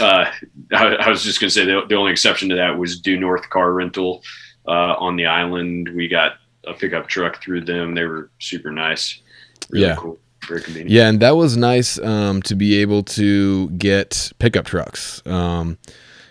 uh, 0.00 0.30
I, 0.72 0.86
I, 0.96 1.08
was 1.08 1.22
just 1.22 1.40
going 1.40 1.48
to 1.48 1.54
say 1.54 1.64
the, 1.64 1.82
the, 1.88 1.94
only 1.94 2.12
exception 2.12 2.48
to 2.50 2.54
that 2.56 2.78
was 2.78 3.00
Due 3.00 3.18
North 3.18 3.48
Car 3.50 3.72
Rental 3.72 4.22
uh, 4.66 4.94
on 4.98 5.16
the 5.16 5.26
island. 5.26 5.90
We 5.94 6.08
got 6.08 6.32
a 6.66 6.74
pickup 6.74 7.08
truck 7.08 7.42
through 7.42 7.62
them. 7.62 7.94
They 7.94 8.04
were 8.04 8.30
super 8.38 8.70
nice. 8.70 9.20
Really 9.70 9.86
yeah. 9.86 9.96
Cool. 9.96 10.18
Very 10.46 10.62
convenient. 10.62 10.90
Yeah, 10.90 11.08
and 11.08 11.20
that 11.20 11.36
was 11.36 11.56
nice 11.56 11.98
um, 11.98 12.42
to 12.42 12.54
be 12.54 12.76
able 12.76 13.02
to 13.02 13.68
get 13.70 14.32
pickup 14.38 14.66
trucks. 14.66 15.26
Um, 15.26 15.78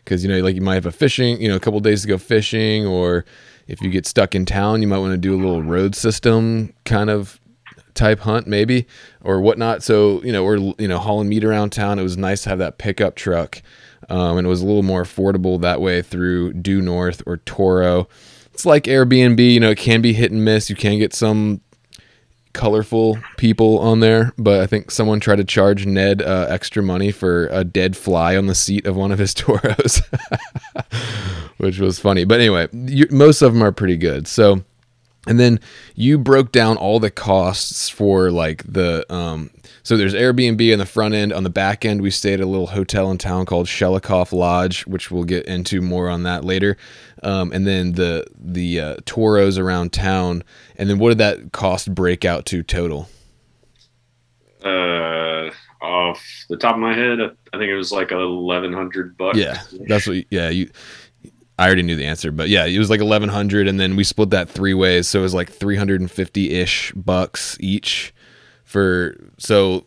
because 0.03 0.23
you 0.23 0.29
know, 0.29 0.39
like 0.39 0.55
you 0.55 0.61
might 0.61 0.75
have 0.75 0.85
a 0.85 0.91
fishing, 0.91 1.41
you 1.41 1.49
know, 1.49 1.57
a 1.57 1.59
couple 1.59 1.81
days 1.81 2.03
to 2.03 2.07
go 2.07 2.17
fishing, 2.17 2.85
or 2.85 3.25
if 3.67 3.81
you 3.81 3.89
get 3.89 4.05
stuck 4.05 4.35
in 4.35 4.45
town, 4.45 4.81
you 4.81 4.87
might 4.87 4.99
want 4.99 5.11
to 5.11 5.17
do 5.17 5.35
a 5.35 5.35
little 5.35 5.61
road 5.61 5.95
system 5.95 6.73
kind 6.85 7.09
of 7.09 7.41
type 7.97 8.19
hunt 8.19 8.47
maybe 8.47 8.87
or 9.23 9.41
whatnot. 9.41 9.83
So 9.83 10.23
you 10.23 10.31
know 10.31 10.43
we're 10.43 10.57
you 10.79 10.87
know 10.87 10.99
hauling 10.99 11.27
meat 11.27 11.43
around 11.43 11.71
town. 11.71 11.99
It 11.99 12.03
was 12.03 12.17
nice 12.17 12.43
to 12.43 12.49
have 12.49 12.59
that 12.59 12.77
pickup 12.77 13.15
truck, 13.15 13.61
um, 14.09 14.37
and 14.37 14.47
it 14.47 14.49
was 14.49 14.61
a 14.61 14.65
little 14.65 14.83
more 14.83 15.03
affordable 15.03 15.59
that 15.61 15.81
way 15.81 16.01
through 16.01 16.53
Due 16.53 16.81
North 16.81 17.21
or 17.25 17.37
Turo. 17.37 18.07
It's 18.53 18.65
like 18.65 18.83
Airbnb. 18.85 19.53
You 19.53 19.59
know 19.59 19.71
it 19.71 19.77
can 19.77 20.01
be 20.01 20.13
hit 20.13 20.31
and 20.31 20.45
miss. 20.45 20.69
You 20.69 20.75
can 20.75 20.97
get 20.97 21.13
some 21.13 21.61
colorful 22.57 23.19
people 23.37 23.77
on 23.79 23.99
there, 23.99 24.33
but 24.37 24.59
I 24.59 24.67
think 24.67 24.89
someone 24.89 25.19
tried 25.19 25.35
to 25.35 25.43
charge 25.43 25.85
Ned 25.85 26.21
uh, 26.21 26.47
extra 26.49 26.81
money 26.81 27.11
for 27.11 27.47
a 27.47 27.63
dead 27.63 27.95
fly 27.95 28.35
on 28.35 28.47
the 28.47 28.55
seat 28.55 28.85
of 28.87 28.95
one 28.95 29.11
of 29.11 29.19
his 29.19 29.33
Turos, 29.35 30.01
which 31.57 31.79
was 31.79 31.99
funny. 31.99 32.25
But 32.25 32.39
anyway, 32.39 32.67
you, 32.73 33.07
most 33.11 33.41
of 33.41 33.53
them 33.53 33.61
are 33.61 33.71
pretty 33.71 33.95
good. 33.95 34.27
So, 34.27 34.63
and 35.27 35.39
then 35.39 35.59
you 35.95 36.17
broke 36.17 36.51
down 36.51 36.77
all 36.77 36.99
the 36.99 37.11
costs 37.11 37.89
for 37.89 38.31
like 38.31 38.63
the 38.71 39.05
um. 39.13 39.51
So 39.83 39.95
there's 39.95 40.13
Airbnb 40.13 40.73
on 40.73 40.79
the 40.79 40.85
front 40.85 41.13
end. 41.13 41.31
On 41.31 41.43
the 41.43 41.49
back 41.49 41.85
end, 41.85 42.01
we 42.01 42.11
stayed 42.11 42.41
at 42.41 42.41
a 42.41 42.45
little 42.45 42.67
hotel 42.67 43.09
in 43.09 43.17
town 43.17 43.45
called 43.45 43.67
Shelikof 43.67 44.33
Lodge, 44.33 44.85
which 44.85 45.11
we'll 45.11 45.23
get 45.23 45.45
into 45.45 45.81
more 45.81 46.09
on 46.09 46.23
that 46.23 46.43
later. 46.43 46.75
Um, 47.23 47.53
and 47.53 47.65
then 47.65 47.93
the 47.93 48.25
the 48.37 48.81
uh, 48.81 48.95
Turos 48.97 49.57
around 49.57 49.93
town. 49.93 50.43
And 50.75 50.89
then 50.89 50.99
what 50.99 51.09
did 51.09 51.17
that 51.19 51.51
cost 51.53 51.93
break 51.95 52.25
out 52.25 52.45
to 52.47 52.63
total? 52.63 53.07
Uh, 54.63 55.51
off 55.81 56.21
the 56.49 56.57
top 56.57 56.75
of 56.75 56.81
my 56.81 56.93
head, 56.93 57.19
I 57.21 57.57
think 57.57 57.69
it 57.69 57.75
was 57.75 57.91
like 57.91 58.11
eleven 58.11 58.73
hundred 58.73 59.17
bucks. 59.17 59.37
Yeah, 59.37 59.61
that's 59.87 60.07
what. 60.07 60.25
Yeah, 60.29 60.49
you. 60.49 60.69
I 61.59 61.65
already 61.65 61.81
knew 61.81 61.95
the 61.95 62.05
answer, 62.05 62.31
but 62.31 62.49
yeah, 62.49 62.65
it 62.65 62.77
was 62.77 62.89
like 62.89 62.99
eleven 62.99 63.29
hundred, 63.29 63.67
and 63.67 63.79
then 63.79 63.95
we 63.95 64.03
split 64.03 64.29
that 64.29 64.49
three 64.49 64.75
ways, 64.75 65.07
so 65.07 65.19
it 65.19 65.23
was 65.23 65.33
like 65.33 65.51
three 65.51 65.75
hundred 65.75 66.01
and 66.01 66.09
fifty 66.09 66.51
ish 66.51 66.91
bucks 66.93 67.57
each 67.59 68.13
for. 68.63 69.15
So, 69.39 69.85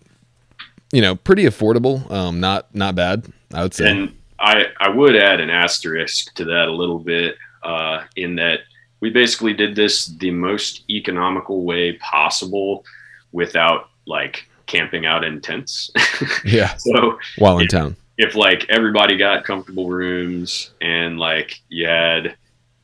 you 0.92 1.00
know, 1.00 1.14
pretty 1.14 1.44
affordable. 1.44 2.10
Um, 2.10 2.40
not 2.40 2.74
not 2.74 2.96
bad, 2.96 3.32
I 3.54 3.62
would 3.62 3.74
say. 3.74 3.88
And 3.88 4.16
I 4.40 4.64
I 4.80 4.88
would 4.88 5.14
add 5.14 5.40
an 5.40 5.50
asterisk 5.50 6.34
to 6.34 6.44
that 6.44 6.66
a 6.66 6.72
little 6.72 6.98
bit, 6.98 7.36
uh, 7.62 8.02
in 8.16 8.34
that 8.36 8.60
we 8.98 9.10
basically 9.10 9.54
did 9.54 9.76
this 9.76 10.06
the 10.06 10.32
most 10.32 10.82
economical 10.90 11.64
way 11.64 11.92
possible, 11.98 12.84
without 13.30 13.90
like 14.06 14.48
camping 14.66 15.06
out 15.06 15.24
in 15.24 15.40
tents. 15.40 15.90
yeah. 16.44 16.74
so 16.76 17.18
while 17.38 17.58
in 17.58 17.64
if, 17.64 17.70
town, 17.70 17.96
if 18.20 18.34
like 18.34 18.66
everybody 18.68 19.16
got 19.16 19.44
comfortable 19.44 19.88
rooms 19.88 20.72
and 20.82 21.18
like 21.18 21.58
you 21.70 21.86
had 21.86 22.36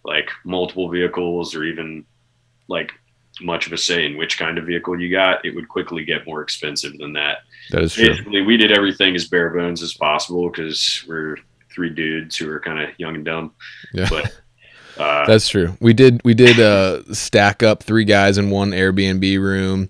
like 0.02 0.30
multiple 0.44 0.88
vehicles 0.88 1.54
or 1.54 1.62
even 1.62 2.06
like 2.68 2.90
much 3.42 3.66
of 3.66 3.74
a 3.74 3.76
say 3.76 4.06
in 4.06 4.16
which 4.16 4.38
kind 4.38 4.56
of 4.56 4.64
vehicle 4.64 4.98
you 4.98 5.10
got, 5.10 5.44
it 5.44 5.54
would 5.54 5.68
quickly 5.68 6.06
get 6.06 6.26
more 6.26 6.40
expensive 6.40 6.96
than 6.96 7.12
that. 7.12 7.40
That 7.70 7.82
is 7.82 7.92
true. 7.92 8.08
Basically, 8.08 8.40
we 8.40 8.56
did 8.56 8.72
everything 8.72 9.14
as 9.14 9.28
bare 9.28 9.50
bones 9.50 9.82
as 9.82 9.92
possible 9.92 10.48
because 10.48 11.04
we're 11.06 11.36
three 11.70 11.90
dudes 11.90 12.38
who 12.38 12.48
are 12.48 12.60
kind 12.60 12.80
of 12.80 12.98
young 12.98 13.16
and 13.16 13.24
dumb. 13.26 13.54
Yeah. 13.92 14.08
But 14.08 14.40
uh, 14.98 15.26
That's 15.26 15.50
true. 15.50 15.76
We 15.80 15.92
did 15.92 16.22
we 16.24 16.32
did 16.32 16.58
uh 16.58 17.12
stack 17.12 17.62
up 17.62 17.82
three 17.82 18.04
guys 18.04 18.38
in 18.38 18.48
one 18.48 18.70
Airbnb 18.70 19.38
room. 19.38 19.88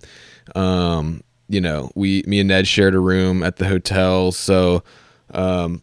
Um, 0.57 1.23
you 1.47 1.61
know, 1.61 1.89
we 1.95 2.23
me 2.27 2.41
and 2.41 2.49
Ned 2.49 2.67
shared 2.67 2.95
a 2.95 2.99
room 2.99 3.43
at 3.43 3.55
the 3.55 3.65
hotel, 3.65 4.33
so 4.33 4.83
um 5.31 5.81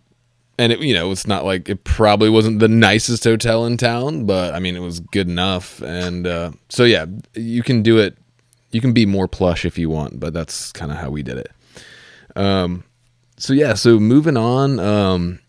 and 0.58 0.72
it 0.72 0.80
you 0.80 0.94
know, 0.94 1.10
it's 1.10 1.26
not 1.26 1.44
like 1.44 1.68
it 1.68 1.84
probably 1.84 2.30
wasn't 2.30 2.60
the 2.60 2.68
nicest 2.68 3.24
hotel 3.24 3.66
in 3.66 3.76
town, 3.76 4.24
but 4.24 4.54
I 4.54 4.58
mean 4.58 4.76
it 4.76 4.80
was 4.80 5.00
good 5.00 5.28
enough 5.28 5.82
and 5.82 6.26
uh 6.26 6.52
so 6.68 6.84
yeah, 6.84 7.06
you 7.34 7.62
can 7.62 7.82
do 7.82 7.98
it 7.98 8.16
you 8.70 8.80
can 8.80 8.92
be 8.92 9.06
more 9.06 9.28
plush 9.28 9.64
if 9.64 9.78
you 9.78 9.88
want, 9.88 10.18
but 10.18 10.32
that's 10.34 10.72
kind 10.72 10.90
of 10.90 10.98
how 10.98 11.10
we 11.10 11.22
did 11.22 11.38
it. 11.38 11.52
Um 12.36 12.84
so 13.36 13.52
yeah, 13.52 13.74
so 13.74 13.98
moving 13.98 14.36
on 14.36 14.78
um 14.80 15.40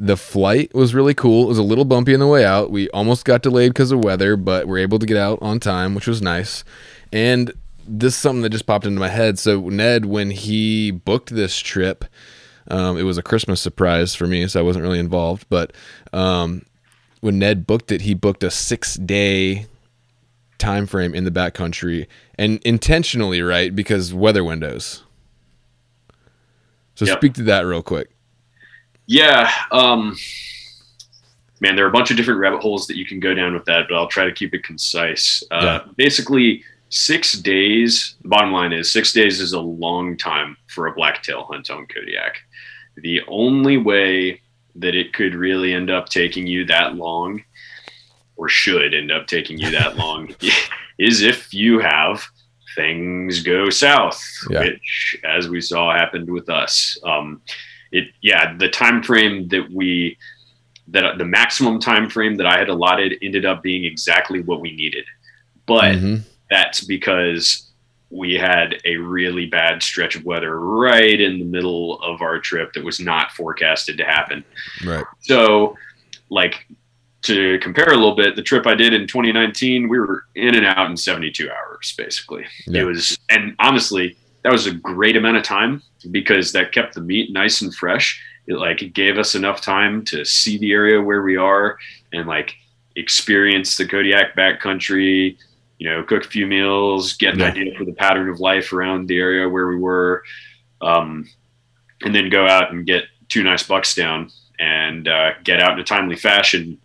the 0.00 0.16
flight 0.16 0.74
was 0.74 0.94
really 0.94 1.12
cool. 1.12 1.44
It 1.44 1.48
was 1.48 1.58
a 1.58 1.62
little 1.62 1.84
bumpy 1.84 2.14
on 2.14 2.20
the 2.20 2.26
way 2.26 2.42
out. 2.42 2.70
We 2.70 2.88
almost 2.88 3.26
got 3.26 3.42
delayed 3.42 3.74
because 3.74 3.92
of 3.92 4.02
weather, 4.02 4.34
but 4.34 4.66
we're 4.66 4.78
able 4.78 4.98
to 4.98 5.04
get 5.04 5.18
out 5.18 5.38
on 5.42 5.60
time, 5.60 5.94
which 5.94 6.06
was 6.06 6.22
nice. 6.22 6.64
And 7.12 7.52
this 7.86 8.14
is 8.14 8.18
something 8.18 8.40
that 8.42 8.48
just 8.48 8.66
popped 8.66 8.86
into 8.86 8.98
my 8.98 9.08
head. 9.08 9.38
So 9.38 9.68
Ned, 9.68 10.06
when 10.06 10.30
he 10.30 10.90
booked 10.90 11.34
this 11.34 11.58
trip, 11.58 12.06
um, 12.70 12.96
it 12.98 13.02
was 13.02 13.18
a 13.18 13.22
Christmas 13.22 13.60
surprise 13.60 14.14
for 14.14 14.26
me, 14.26 14.46
so 14.46 14.60
I 14.60 14.62
wasn't 14.62 14.82
really 14.82 14.98
involved. 14.98 15.46
But 15.48 15.72
um, 16.12 16.64
when 17.20 17.38
Ned 17.38 17.66
booked 17.66 17.92
it, 17.92 18.02
he 18.02 18.14
booked 18.14 18.42
a 18.42 18.50
six 18.50 18.94
day 18.94 19.66
time 20.58 20.86
frame 20.86 21.14
in 21.14 21.24
the 21.24 21.30
backcountry, 21.30 22.06
and 22.38 22.60
intentionally, 22.64 23.40
right, 23.42 23.74
because 23.74 24.12
weather 24.12 24.44
windows. 24.44 25.02
So 26.94 27.06
Yep. 27.06 27.18
speak 27.18 27.34
to 27.34 27.42
that 27.44 27.62
real 27.62 27.82
quick. 27.82 28.10
yeah, 29.06 29.50
um, 29.72 30.16
man, 31.60 31.76
there 31.76 31.84
are 31.84 31.88
a 31.88 31.92
bunch 31.92 32.10
of 32.10 32.16
different 32.18 32.40
rabbit 32.40 32.60
holes 32.60 32.86
that 32.88 32.96
you 32.96 33.06
can 33.06 33.20
go 33.20 33.32
down 33.34 33.54
with 33.54 33.64
that, 33.64 33.86
but 33.88 33.96
I'll 33.96 34.06
try 34.06 34.24
to 34.24 34.32
keep 34.32 34.54
it 34.54 34.62
concise. 34.62 35.42
Uh, 35.50 35.80
Basically, 35.96 36.62
six 36.90 37.32
days. 37.34 38.16
The 38.22 38.28
bottom 38.28 38.52
line 38.52 38.72
is 38.72 38.90
six 38.92 39.12
days 39.12 39.40
is 39.40 39.52
a 39.52 39.60
long 39.60 40.16
time 40.16 40.56
for 40.68 40.86
a 40.86 40.92
blacktail 40.94 41.44
hunt 41.44 41.70
on 41.70 41.86
Kodiak. 41.86 42.36
The 42.96 43.22
only 43.28 43.76
way 43.78 44.40
that 44.76 44.94
it 44.94 45.12
could 45.12 45.34
really 45.34 45.72
end 45.72 45.90
up 45.90 46.08
taking 46.08 46.46
you 46.46 46.64
that 46.66 46.94
long, 46.96 47.42
or 48.36 48.48
should 48.48 48.92
end 48.94 49.10
up 49.10 49.26
taking 49.26 49.58
you 49.58 49.70
that 49.70 49.96
long, 50.04 50.34
is 50.98 51.22
if 51.22 51.52
you 51.54 51.78
have 51.78 52.22
things 52.76 53.42
go 53.42 53.68
south, 53.70 54.22
Yeah. 54.48 54.60
which, 54.60 55.16
as 55.24 55.48
we 55.48 55.60
saw, 55.60 55.92
happened 55.92 56.30
with 56.30 56.48
us. 56.48 56.98
Um, 57.04 57.42
it, 57.92 58.08
yeah, 58.22 58.56
the 58.56 58.68
time 58.68 59.02
frame 59.02 59.48
that 59.48 59.70
we 59.72 60.16
that 60.88 61.18
the 61.18 61.24
maximum 61.24 61.78
time 61.78 62.10
frame 62.10 62.34
that 62.36 62.46
I 62.46 62.58
had 62.58 62.68
allotted 62.68 63.16
ended 63.22 63.44
up 63.44 63.62
being 63.62 63.84
exactly 63.84 64.40
what 64.42 64.60
we 64.60 64.72
needed, 64.74 65.04
but 65.66 65.94
Mhm. 65.94 66.22
That's 66.50 66.84
because 66.84 67.70
we 68.10 68.34
had 68.34 68.80
a 68.84 68.96
really 68.96 69.46
bad 69.46 69.82
stretch 69.82 70.16
of 70.16 70.24
weather 70.24 70.58
right 70.58 71.20
in 71.20 71.38
the 71.38 71.44
middle 71.44 72.02
of 72.02 72.22
our 72.22 72.40
trip 72.40 72.72
that 72.72 72.84
was 72.84 72.98
not 72.98 73.30
forecasted 73.32 73.96
to 73.98 74.04
happen. 74.04 74.44
Right. 74.84 75.04
So, 75.20 75.76
like 76.28 76.66
to 77.22 77.58
compare 77.60 77.88
a 77.88 77.96
little 77.96 78.16
bit, 78.16 78.34
the 78.34 78.42
trip 78.42 78.66
I 78.66 78.74
did 78.74 78.94
in 78.94 79.06
2019, 79.06 79.88
we 79.88 79.98
were 79.98 80.24
in 80.34 80.54
and 80.54 80.66
out 80.66 80.90
in 80.90 80.96
72 80.96 81.50
hours, 81.50 81.94
basically. 81.96 82.46
Yeah. 82.66 82.82
It 82.82 82.84
was, 82.84 83.18
and 83.28 83.54
honestly, 83.58 84.16
that 84.42 84.52
was 84.52 84.66
a 84.66 84.72
great 84.72 85.16
amount 85.16 85.36
of 85.36 85.42
time 85.42 85.82
because 86.10 86.52
that 86.52 86.72
kept 86.72 86.94
the 86.94 87.00
meat 87.00 87.32
nice 87.32 87.60
and 87.60 87.74
fresh. 87.74 88.22
It 88.46 88.54
like 88.54 88.82
it 88.82 88.94
gave 88.94 89.18
us 89.18 89.34
enough 89.34 89.60
time 89.60 90.04
to 90.06 90.24
see 90.24 90.58
the 90.58 90.72
area 90.72 91.00
where 91.00 91.22
we 91.22 91.36
are 91.36 91.78
and 92.12 92.26
like 92.26 92.54
experience 92.96 93.76
the 93.76 93.86
Kodiak 93.86 94.34
backcountry. 94.34 95.36
You 95.80 95.88
know, 95.88 96.02
cook 96.04 96.26
a 96.26 96.28
few 96.28 96.46
meals, 96.46 97.14
get 97.14 97.32
an 97.32 97.40
Yeah. 97.40 97.46
idea 97.46 97.74
for 97.74 97.86
the 97.86 97.94
pattern 97.94 98.28
of 98.28 98.38
life 98.38 98.70
around 98.74 99.08
the 99.08 99.18
area 99.18 99.48
where 99.48 99.66
we 99.66 99.76
were, 99.76 100.22
um, 100.82 101.26
and 102.02 102.14
then 102.14 102.28
go 102.28 102.46
out 102.46 102.70
and 102.70 102.84
get 102.86 103.04
two 103.30 103.42
nice 103.42 103.62
bucks 103.62 103.94
down 103.94 104.30
and 104.58 105.08
uh, 105.08 105.30
get 105.42 105.58
out 105.58 105.72
in 105.72 105.78
a 105.80 105.84
timely 105.84 106.16
fashion. 106.16 106.78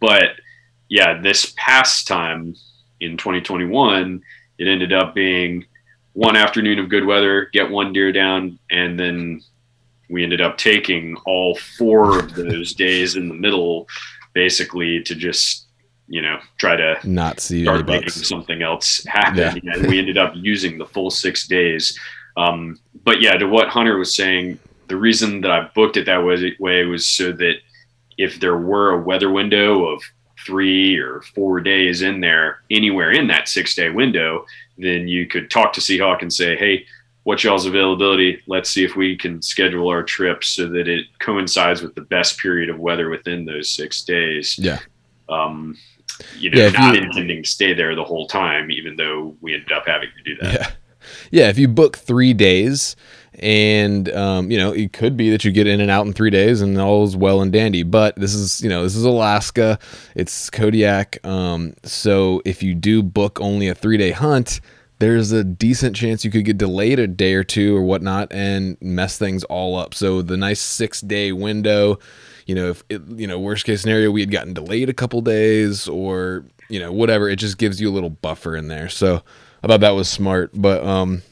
But 0.00 0.40
yeah, 0.88 1.20
this 1.20 1.52
past 1.58 2.08
time 2.08 2.54
in 3.00 3.18
2021, 3.18 4.22
it 4.58 4.66
ended 4.66 4.94
up 4.94 5.14
being 5.14 5.66
one 6.14 6.34
afternoon 6.34 6.78
of 6.78 6.88
good 6.88 7.04
weather, 7.04 7.50
get 7.52 7.70
one 7.70 7.92
deer 7.92 8.12
down, 8.12 8.58
and 8.70 8.98
then 8.98 9.42
we 10.08 10.24
ended 10.24 10.40
up 10.40 10.56
taking 10.56 11.16
all 11.26 11.54
four 11.54 12.18
of 12.18 12.34
those 12.34 12.72
days 12.86 13.14
in 13.14 13.28
the 13.28 13.34
middle, 13.34 13.86
basically 14.32 15.02
to 15.02 15.14
just 15.14 15.66
you 16.08 16.22
know 16.22 16.38
try 16.56 16.74
to 16.76 16.96
Not 17.04 17.40
see 17.40 17.64
start 17.64 17.86
making 17.86 18.06
bucks. 18.06 18.28
something 18.28 18.62
else 18.62 19.04
happen. 19.06 19.60
And 19.72 19.86
we 19.86 19.98
ended 19.98 20.18
up 20.18 20.32
using 20.34 20.78
the 20.78 20.86
full 20.86 21.10
six 21.10 21.46
days. 21.46 21.98
Um, 22.36 22.78
but 23.04 23.20
yeah, 23.20 23.36
to 23.36 23.46
what 23.46 23.68
Hunter 23.68 23.98
was 23.98 24.14
saying, 24.14 24.58
the 24.88 24.96
reason 24.96 25.40
that 25.42 25.50
I 25.50 25.68
booked 25.74 25.96
it 25.96 26.06
that 26.06 26.24
way, 26.24 26.56
way 26.60 26.84
was 26.84 27.04
so 27.04 27.32
that 27.32 27.54
if 28.16 28.40
there 28.40 28.56
were 28.58 28.92
a 28.92 29.00
weather 29.02 29.30
window 29.30 29.84
of 29.86 30.02
three 30.46 30.96
or 30.96 31.20
four 31.34 31.60
days 31.60 32.02
in 32.02 32.20
there, 32.20 32.60
anywhere 32.70 33.10
in 33.12 33.26
that 33.28 33.48
six 33.48 33.74
day 33.74 33.90
window, 33.90 34.46
then 34.78 35.08
you 35.08 35.26
could 35.26 35.50
talk 35.50 35.72
to 35.74 35.80
Seahawk 35.80 36.22
and 36.22 36.32
say, 36.32 36.56
hey, 36.56 36.86
what's 37.24 37.44
y'all's 37.44 37.66
availability? 37.66 38.40
Let's 38.46 38.70
see 38.70 38.84
if 38.84 38.96
we 38.96 39.16
can 39.16 39.42
schedule 39.42 39.88
our 39.88 40.02
trip 40.02 40.42
so 40.44 40.68
that 40.68 40.88
it 40.88 41.06
coincides 41.18 41.82
with 41.82 41.94
the 41.94 42.00
best 42.02 42.38
period 42.38 42.70
of 42.70 42.78
weather 42.78 43.10
within 43.10 43.44
those 43.44 43.68
six 43.68 44.02
days 44.04 44.56
Yeah. 44.58 44.78
um, 45.28 45.76
you 46.38 46.50
know, 46.50 46.58
Yeah, 46.62 46.70
not 46.70 46.94
you- 46.94 47.02
intending 47.02 47.42
to 47.42 47.48
stay 47.48 47.72
there 47.74 47.94
the 47.94 48.04
whole 48.04 48.26
time, 48.26 48.70
even 48.70 48.96
though 48.96 49.36
we 49.40 49.54
ended 49.54 49.72
up 49.72 49.86
having 49.86 50.08
to 50.16 50.22
do 50.34 50.36
that. 50.42 50.54
Yeah. 50.54 50.70
Yeah. 51.30 51.48
If 51.48 51.58
you 51.58 51.68
book 51.68 51.96
three 51.96 52.34
days 52.34 52.96
and, 53.38 54.10
um, 54.14 54.50
you 54.50 54.58
know, 54.58 54.72
it 54.72 54.92
could 54.92 55.16
be 55.16 55.30
that 55.30 55.44
you 55.44 55.52
get 55.52 55.66
in 55.66 55.80
and 55.80 55.90
out 55.90 56.06
in 56.06 56.12
three 56.12 56.30
days 56.30 56.60
and 56.60 56.78
all 56.78 57.04
is 57.04 57.16
well 57.16 57.40
and 57.40 57.52
dandy. 57.52 57.82
But 57.82 58.16
this 58.16 58.34
is, 58.34 58.60
you 58.62 58.68
know, 58.68 58.82
this 58.82 58.96
is 58.96 59.04
Alaska. 59.04 59.78
It's 60.14 60.50
Kodiak. 60.50 61.24
Um, 61.24 61.74
so 61.84 62.42
if 62.44 62.62
you 62.62 62.74
do 62.74 63.02
book 63.02 63.40
only 63.40 63.68
a 63.68 63.74
three 63.74 63.96
day 63.96 64.10
hunt, 64.10 64.60
there's 64.98 65.30
a 65.30 65.44
decent 65.44 65.94
chance 65.94 66.24
you 66.24 66.30
could 66.30 66.44
get 66.44 66.58
delayed 66.58 66.98
a 66.98 67.06
day 67.06 67.34
or 67.34 67.44
two 67.44 67.76
or 67.76 67.82
whatnot 67.82 68.32
and 68.32 68.76
mess 68.80 69.16
things 69.16 69.44
all 69.44 69.76
up. 69.76 69.94
So 69.94 70.20
the 70.22 70.36
nice 70.36 70.60
six 70.60 71.00
day 71.00 71.30
window, 71.32 72.00
you 72.48 72.54
know, 72.54 72.70
if 72.70 72.82
it, 72.88 73.02
you 73.10 73.26
know, 73.26 73.38
worst 73.38 73.66
case 73.66 73.82
scenario, 73.82 74.10
we 74.10 74.20
had 74.20 74.30
gotten 74.30 74.54
delayed 74.54 74.88
a 74.88 74.94
couple 74.94 75.20
days 75.20 75.86
or, 75.86 76.44
you 76.70 76.80
know, 76.80 76.90
whatever, 76.90 77.28
it 77.28 77.36
just 77.36 77.58
gives 77.58 77.78
you 77.78 77.90
a 77.90 77.92
little 77.92 78.10
buffer 78.10 78.56
in 78.56 78.68
there. 78.68 78.88
So 78.88 79.22
I 79.62 79.66
thought 79.66 79.80
that 79.80 79.90
was 79.90 80.08
smart. 80.08 80.50
But, 80.54 80.82
um, 80.82 81.22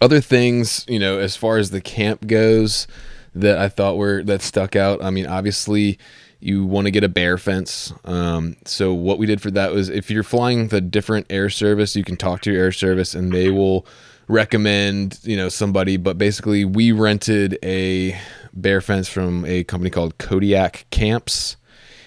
other 0.00 0.20
things, 0.20 0.84
you 0.88 1.00
know, 1.00 1.18
as 1.18 1.36
far 1.36 1.58
as 1.58 1.70
the 1.70 1.80
camp 1.80 2.28
goes 2.28 2.86
that 3.34 3.58
I 3.58 3.68
thought 3.68 3.96
were 3.96 4.22
that 4.24 4.42
stuck 4.42 4.76
out. 4.76 5.02
I 5.02 5.10
mean, 5.10 5.26
obviously, 5.26 5.98
you 6.38 6.64
want 6.64 6.86
to 6.86 6.92
get 6.92 7.02
a 7.02 7.08
bear 7.08 7.36
fence. 7.36 7.92
Um, 8.04 8.56
so 8.64 8.94
what 8.94 9.18
we 9.18 9.26
did 9.26 9.42
for 9.42 9.50
that 9.50 9.72
was 9.72 9.88
if 9.88 10.08
you're 10.08 10.22
flying 10.22 10.68
the 10.68 10.80
different 10.80 11.26
air 11.30 11.50
service, 11.50 11.96
you 11.96 12.04
can 12.04 12.16
talk 12.16 12.42
to 12.42 12.52
your 12.52 12.62
air 12.62 12.72
service 12.72 13.14
and 13.14 13.32
they 13.32 13.50
will 13.50 13.86
recommend 14.28 15.18
you 15.24 15.36
know 15.36 15.48
somebody. 15.48 15.96
But 15.96 16.16
basically, 16.16 16.64
we 16.64 16.92
rented 16.92 17.58
a 17.64 18.16
bear 18.56 18.80
fence 18.80 19.08
from 19.08 19.44
a 19.44 19.64
company 19.64 19.90
called 19.90 20.18
Kodiak 20.18 20.86
Camps, 20.90 21.56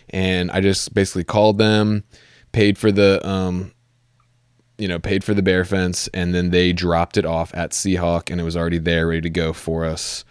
and 0.10 0.52
I 0.52 0.62
just 0.62 0.94
basically 0.94 1.24
called 1.24 1.58
them, 1.58 2.04
paid 2.52 2.78
for 2.78 2.92
the 2.92 3.26
um, 3.28 3.72
you 4.78 4.88
know, 4.88 4.98
paid 4.98 5.24
for 5.24 5.34
the 5.34 5.44
bear 5.44 5.66
fence, 5.66 6.08
and 6.14 6.34
then 6.34 6.50
they 6.52 6.74
dropped 6.74 7.18
it 7.18 7.26
off 7.26 7.54
at 7.54 7.72
Seahawk, 7.72 8.32
and 8.32 8.40
it 8.40 8.44
was 8.46 8.56
already 8.56 8.78
there, 8.78 9.08
ready 9.08 9.22
to 9.22 9.30
go 9.30 9.54
for 9.54 9.86
us. 9.86 10.24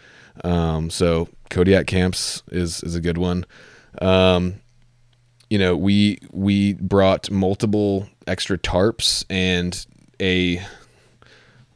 Um, 0.42 0.90
so 0.90 1.28
Kodiak 1.50 1.87
Camps 1.87 2.42
is 2.50 2.82
is 2.82 2.94
a 2.94 3.00
good 3.00 3.18
one. 3.18 3.44
Um, 4.00 4.60
you 5.50 5.58
know, 5.58 5.76
we 5.76 6.18
we 6.30 6.75
brought 6.75 7.30
multiple 7.30 8.08
extra 8.26 8.58
tarps 8.58 9.25
and 9.30 9.87
a 10.20 10.62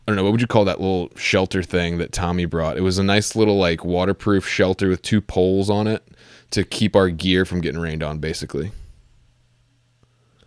I 0.06 0.10
don't 0.10 0.16
know 0.16 0.24
what 0.24 0.32
would 0.32 0.40
you 0.40 0.48
call 0.48 0.64
that 0.64 0.80
little 0.80 1.10
shelter 1.16 1.62
thing 1.62 1.98
that 1.98 2.10
Tommy 2.10 2.44
brought. 2.44 2.76
It 2.76 2.80
was 2.80 2.98
a 2.98 3.04
nice 3.04 3.36
little 3.36 3.56
like 3.56 3.84
waterproof 3.84 4.48
shelter 4.48 4.88
with 4.88 5.02
two 5.02 5.20
poles 5.20 5.70
on 5.70 5.86
it 5.86 6.02
to 6.50 6.64
keep 6.64 6.96
our 6.96 7.08
gear 7.08 7.44
from 7.44 7.60
getting 7.60 7.80
rained 7.80 8.02
on, 8.02 8.18
basically. 8.18 8.72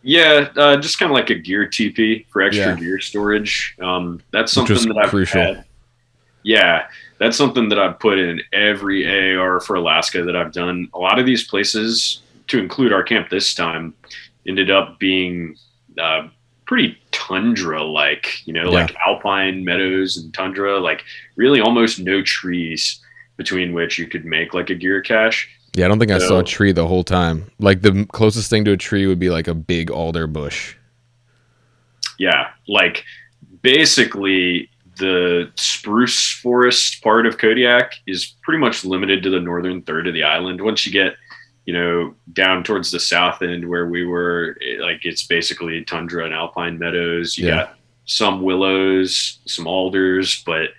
Yeah, 0.04 0.50
uh, 0.56 0.78
just 0.78 1.00
kind 1.00 1.10
of 1.10 1.16
like 1.16 1.30
a 1.30 1.36
gear 1.36 1.68
TP 1.68 2.28
for 2.28 2.42
extra 2.42 2.68
yeah. 2.68 2.76
gear 2.76 3.00
storage. 3.00 3.76
Um, 3.82 4.22
that's 4.32 4.52
something 4.52 4.88
that 4.90 4.98
I've 4.98 5.10
crucial. 5.10 5.42
Had. 5.42 5.66
Yeah, 6.44 6.88
that's 7.18 7.36
something 7.36 7.70
that 7.70 7.80
I've 7.80 7.98
put 7.98 8.20
in 8.20 8.42
every 8.54 9.08
AAR 9.08 9.62
for 9.62 9.76
Alaska 9.78 10.24
that 10.24 10.36
I've 10.36 10.52
done. 10.52 10.90
A 10.94 11.00
lot 11.00 11.18
of 11.18 11.26
these 11.26 11.48
places, 11.48 12.22
to 12.48 12.60
include 12.60 12.94
our 12.94 13.02
camp 13.02 13.30
this 13.30 13.56
time, 13.56 13.96
ended 14.48 14.70
up 14.70 15.00
being 15.00 15.58
uh, 16.00 16.28
pretty 16.66 16.98
tundra 17.12 17.84
like, 17.84 18.46
you 18.48 18.54
know, 18.54 18.72
yeah. 18.72 18.82
like 18.82 18.96
alpine 19.06 19.64
meadows 19.64 20.18
and 20.18 20.34
tundra, 20.34 20.80
like 20.80 21.04
really 21.36 21.62
almost 21.62 22.00
no 22.00 22.22
trees 22.22 23.02
between 23.38 23.74
which 23.74 23.98
you 23.98 24.08
could 24.08 24.26
make 24.26 24.54
like 24.54 24.70
a 24.70 24.76
gear 24.76 25.02
cache. 25.02 25.50
Yeah, 25.76 25.86
I 25.86 25.88
don't 25.90 26.00
think 26.00 26.12
so, 26.12 26.18
I 26.18 26.20
saw 26.20 26.40
a 26.40 26.44
tree 26.44 26.72
the 26.72 26.88
whole 26.88 27.04
time. 27.04 27.52
Like 27.60 27.82
the 27.82 28.06
closest 28.12 28.50
thing 28.50 28.66
to 28.66 28.72
a 28.72 28.78
tree 28.78 29.08
would 29.08 29.20
be 29.20 29.30
like 29.30 29.48
a 29.48 29.54
big 29.54 29.92
alder 29.92 30.26
bush. 30.26 30.76
Yeah, 32.18 32.50
like 32.68 33.04
basically 33.62 34.70
the 34.98 35.52
spruce 35.56 36.32
forest 36.32 37.04
part 37.04 37.26
of 37.26 37.38
Kodiak 37.38 37.96
is 38.08 38.36
pretty 38.42 38.60
much 38.60 38.86
limited 38.86 39.22
to 39.24 39.30
the 39.30 39.42
northern 39.42 39.82
third 39.82 40.08
of 40.08 40.14
the 40.14 40.24
island. 40.24 40.62
Once 40.62 40.86
you 40.86 40.94
get 40.94 41.16
you 41.66 41.74
know, 41.74 42.14
down 42.34 42.64
towards 42.64 42.92
the 42.92 43.00
south 43.00 43.42
end 43.42 43.68
where 43.68 43.88
we 43.88 44.06
were, 44.06 44.58
it, 44.62 44.80
like 44.80 45.04
it's 45.04 45.26
basically 45.26 45.84
tundra 45.84 46.26
and 46.26 46.34
alpine 46.34 46.78
meadows. 46.78 47.38
You 47.38 47.48
yeah. 47.48 47.56
got 47.56 47.76
some 48.06 48.42
willows, 48.44 49.40
some 49.46 49.68
alders, 49.68 50.44
but 50.46 50.70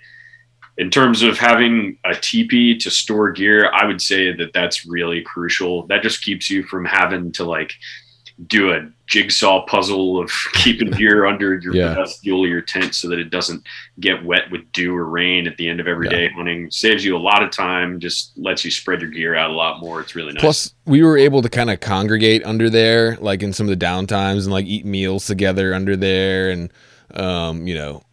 in 0.77 0.89
terms 0.89 1.23
of 1.23 1.37
having 1.37 1.97
a 2.05 2.15
teepee 2.15 2.77
to 2.77 2.89
store 2.89 3.31
gear, 3.31 3.69
I 3.73 3.85
would 3.85 4.01
say 4.01 4.31
that 4.33 4.53
that's 4.53 4.85
really 4.85 5.21
crucial. 5.21 5.87
That 5.87 6.03
just 6.03 6.23
keeps 6.23 6.49
you 6.49 6.63
from 6.63 6.85
having 6.85 7.31
to 7.33 7.43
like 7.43 7.73
do 8.45 8.71
a 8.71 8.87
jigsaw 9.07 9.65
puzzle 9.65 10.19
of 10.19 10.31
keeping 10.53 10.91
gear 10.91 11.25
under 11.25 11.57
your 11.59 11.73
yeah. 11.73 11.95
vestibule 11.95 12.47
your 12.47 12.61
tent 12.61 12.93
so 12.93 13.09
that 13.09 13.19
it 13.19 13.29
doesn't 13.29 13.63
get 13.99 14.23
wet 14.23 14.51
with 14.51 14.69
dew 14.71 14.95
or 14.95 15.05
rain 15.05 15.47
at 15.47 15.57
the 15.57 15.67
end 15.67 15.79
of 15.79 15.87
every 15.87 16.07
yeah. 16.07 16.15
day 16.15 16.29
hunting. 16.29 16.69
Saves 16.69 17.03
you 17.03 17.15
a 17.15 17.19
lot 17.19 17.41
of 17.41 17.51
time, 17.51 17.99
just 17.99 18.37
lets 18.37 18.63
you 18.63 18.71
spread 18.71 19.01
your 19.01 19.09
gear 19.09 19.35
out 19.35 19.49
a 19.49 19.53
lot 19.53 19.79
more. 19.79 20.01
It's 20.01 20.15
really 20.15 20.33
nice. 20.33 20.41
Plus, 20.41 20.73
we 20.85 21.03
were 21.03 21.17
able 21.17 21.41
to 21.41 21.49
kind 21.49 21.69
of 21.69 21.79
congregate 21.79 22.45
under 22.45 22.69
there, 22.69 23.17
like 23.17 23.41
in 23.41 23.53
some 23.53 23.67
of 23.67 23.77
the 23.77 23.85
downtimes 23.85 24.43
and 24.43 24.51
like 24.51 24.65
eat 24.65 24.85
meals 24.85 25.25
together 25.25 25.73
under 25.73 25.95
there 25.95 26.49
and, 26.49 26.71
um, 27.15 27.65
you 27.65 27.75
know, 27.75 28.03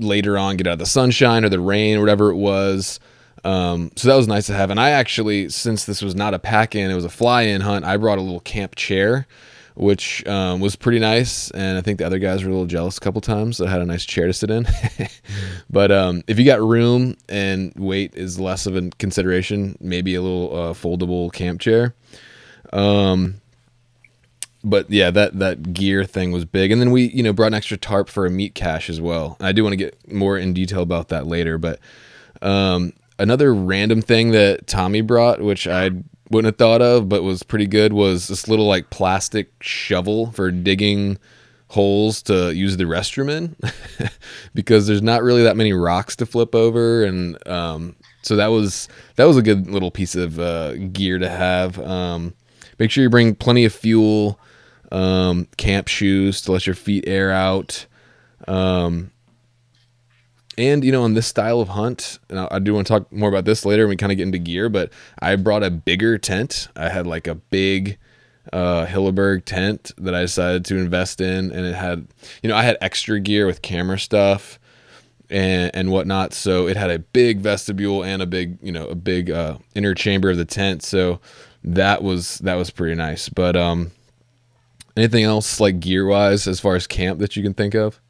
later 0.00 0.38
on 0.38 0.56
get 0.56 0.66
out 0.66 0.74
of 0.74 0.78
the 0.78 0.86
sunshine 0.86 1.44
or 1.44 1.48
the 1.48 1.60
rain 1.60 1.96
or 1.96 2.00
whatever 2.00 2.30
it 2.30 2.36
was. 2.36 3.00
Um, 3.44 3.92
so 3.96 4.08
that 4.08 4.16
was 4.16 4.28
nice 4.28 4.46
to 4.46 4.54
have. 4.54 4.70
And 4.70 4.80
I 4.80 4.90
actually, 4.90 5.48
since 5.48 5.84
this 5.84 6.02
was 6.02 6.14
not 6.14 6.34
a 6.34 6.38
pack 6.38 6.74
in, 6.74 6.90
it 6.90 6.94
was 6.94 7.04
a 7.04 7.10
fly 7.10 7.42
in 7.42 7.60
hunt, 7.60 7.84
I 7.84 7.96
brought 7.96 8.18
a 8.18 8.22
little 8.22 8.40
camp 8.40 8.74
chair, 8.74 9.26
which 9.78 10.26
um, 10.26 10.58
was 10.58 10.74
pretty 10.74 10.98
nice. 10.98 11.50
And 11.52 11.78
I 11.78 11.80
think 11.80 11.98
the 11.98 12.06
other 12.06 12.18
guys 12.18 12.42
were 12.42 12.50
a 12.50 12.52
little 12.52 12.66
jealous 12.66 12.98
a 12.98 13.00
couple 13.00 13.20
times. 13.20 13.60
I 13.60 13.70
had 13.70 13.80
a 13.80 13.86
nice 13.86 14.04
chair 14.04 14.26
to 14.26 14.32
sit 14.32 14.50
in. 14.50 14.66
but 15.70 15.92
um, 15.92 16.24
if 16.26 16.38
you 16.38 16.44
got 16.44 16.60
room 16.60 17.16
and 17.28 17.72
weight 17.76 18.14
is 18.16 18.40
less 18.40 18.66
of 18.66 18.76
a 18.76 18.90
consideration, 18.98 19.76
maybe 19.80 20.16
a 20.16 20.20
little 20.20 20.54
uh, 20.54 20.72
foldable 20.72 21.32
camp 21.32 21.60
chair. 21.60 21.94
Um, 22.72 23.40
but 24.64 24.90
yeah, 24.90 25.12
that 25.12 25.38
that 25.38 25.72
gear 25.72 26.04
thing 26.04 26.32
was 26.32 26.44
big, 26.44 26.72
and 26.72 26.80
then 26.80 26.90
we 26.90 27.04
you 27.10 27.22
know 27.22 27.32
brought 27.32 27.46
an 27.46 27.54
extra 27.54 27.76
tarp 27.76 28.08
for 28.08 28.26
a 28.26 28.30
meat 28.30 28.56
cache 28.56 28.90
as 28.90 29.00
well. 29.00 29.36
I 29.40 29.52
do 29.52 29.62
want 29.62 29.74
to 29.74 29.76
get 29.76 30.12
more 30.12 30.36
in 30.36 30.52
detail 30.52 30.82
about 30.82 31.08
that 31.08 31.28
later, 31.28 31.56
but 31.56 31.78
um, 32.42 32.92
another 33.20 33.54
random 33.54 34.02
thing 34.02 34.32
that 34.32 34.66
Tommy 34.66 35.00
brought, 35.00 35.40
which 35.40 35.68
I 35.68 35.90
wouldn't 36.30 36.52
have 36.52 36.58
thought 36.58 36.82
of, 36.82 37.08
but 37.08 37.22
was 37.22 37.42
pretty 37.42 37.66
good, 37.66 37.92
was 37.92 38.28
this 38.28 38.48
little 38.48 38.66
like 38.66 38.90
plastic 38.90 39.50
shovel 39.60 40.30
for 40.32 40.50
digging 40.50 41.18
holes 41.68 42.22
to 42.22 42.54
use 42.54 42.76
the 42.76 42.84
restroom 42.84 43.30
in, 43.30 43.56
because 44.54 44.86
there's 44.86 45.02
not 45.02 45.22
really 45.22 45.42
that 45.42 45.56
many 45.56 45.72
rocks 45.72 46.16
to 46.16 46.26
flip 46.26 46.54
over, 46.54 47.04
and 47.04 47.46
um, 47.48 47.96
so 48.22 48.36
that 48.36 48.48
was 48.48 48.88
that 49.16 49.24
was 49.24 49.36
a 49.36 49.42
good 49.42 49.70
little 49.70 49.90
piece 49.90 50.14
of 50.14 50.38
uh, 50.38 50.74
gear 50.74 51.18
to 51.18 51.28
have. 51.28 51.78
Um, 51.78 52.34
make 52.78 52.90
sure 52.90 53.02
you 53.02 53.10
bring 53.10 53.34
plenty 53.34 53.64
of 53.64 53.72
fuel, 53.72 54.38
um, 54.92 55.46
camp 55.56 55.88
shoes 55.88 56.42
to 56.42 56.52
let 56.52 56.66
your 56.66 56.74
feet 56.74 57.04
air 57.06 57.30
out. 57.30 57.86
Um, 58.46 59.10
and 60.58 60.84
you 60.84 60.90
know, 60.92 61.04
on 61.04 61.14
this 61.14 61.26
style 61.26 61.60
of 61.60 61.68
hunt, 61.68 62.18
and 62.28 62.40
I 62.40 62.58
do 62.58 62.74
want 62.74 62.86
to 62.88 62.92
talk 62.92 63.12
more 63.12 63.28
about 63.28 63.44
this 63.44 63.64
later 63.64 63.84
when 63.84 63.90
we 63.90 63.96
kind 63.96 64.12
of 64.12 64.18
get 64.18 64.24
into 64.24 64.38
gear. 64.38 64.68
But 64.68 64.92
I 65.20 65.36
brought 65.36 65.62
a 65.62 65.70
bigger 65.70 66.18
tent. 66.18 66.68
I 66.76 66.88
had 66.88 67.06
like 67.06 67.28
a 67.28 67.36
big 67.36 67.96
uh, 68.52 68.84
Hilleberg 68.86 69.44
tent 69.44 69.92
that 69.98 70.14
I 70.14 70.22
decided 70.22 70.64
to 70.66 70.76
invest 70.76 71.20
in, 71.20 71.52
and 71.52 71.64
it 71.64 71.76
had, 71.76 72.08
you 72.42 72.48
know, 72.48 72.56
I 72.56 72.62
had 72.62 72.76
extra 72.80 73.20
gear 73.20 73.46
with 73.46 73.62
camera 73.62 73.98
stuff 74.00 74.58
and 75.30 75.70
and 75.74 75.92
whatnot. 75.92 76.34
So 76.34 76.66
it 76.66 76.76
had 76.76 76.90
a 76.90 76.98
big 76.98 77.38
vestibule 77.38 78.02
and 78.02 78.20
a 78.20 78.26
big, 78.26 78.58
you 78.60 78.72
know, 78.72 78.88
a 78.88 78.96
big 78.96 79.30
uh, 79.30 79.58
inner 79.76 79.94
chamber 79.94 80.30
of 80.30 80.38
the 80.38 80.44
tent. 80.44 80.82
So 80.82 81.20
that 81.62 82.02
was 82.02 82.38
that 82.38 82.56
was 82.56 82.70
pretty 82.70 82.96
nice. 82.96 83.28
But 83.28 83.54
um, 83.54 83.92
anything 84.96 85.22
else 85.22 85.60
like 85.60 85.78
gear 85.78 86.04
wise 86.04 86.48
as 86.48 86.58
far 86.58 86.74
as 86.74 86.88
camp 86.88 87.20
that 87.20 87.36
you 87.36 87.44
can 87.44 87.54
think 87.54 87.74
of? 87.74 88.00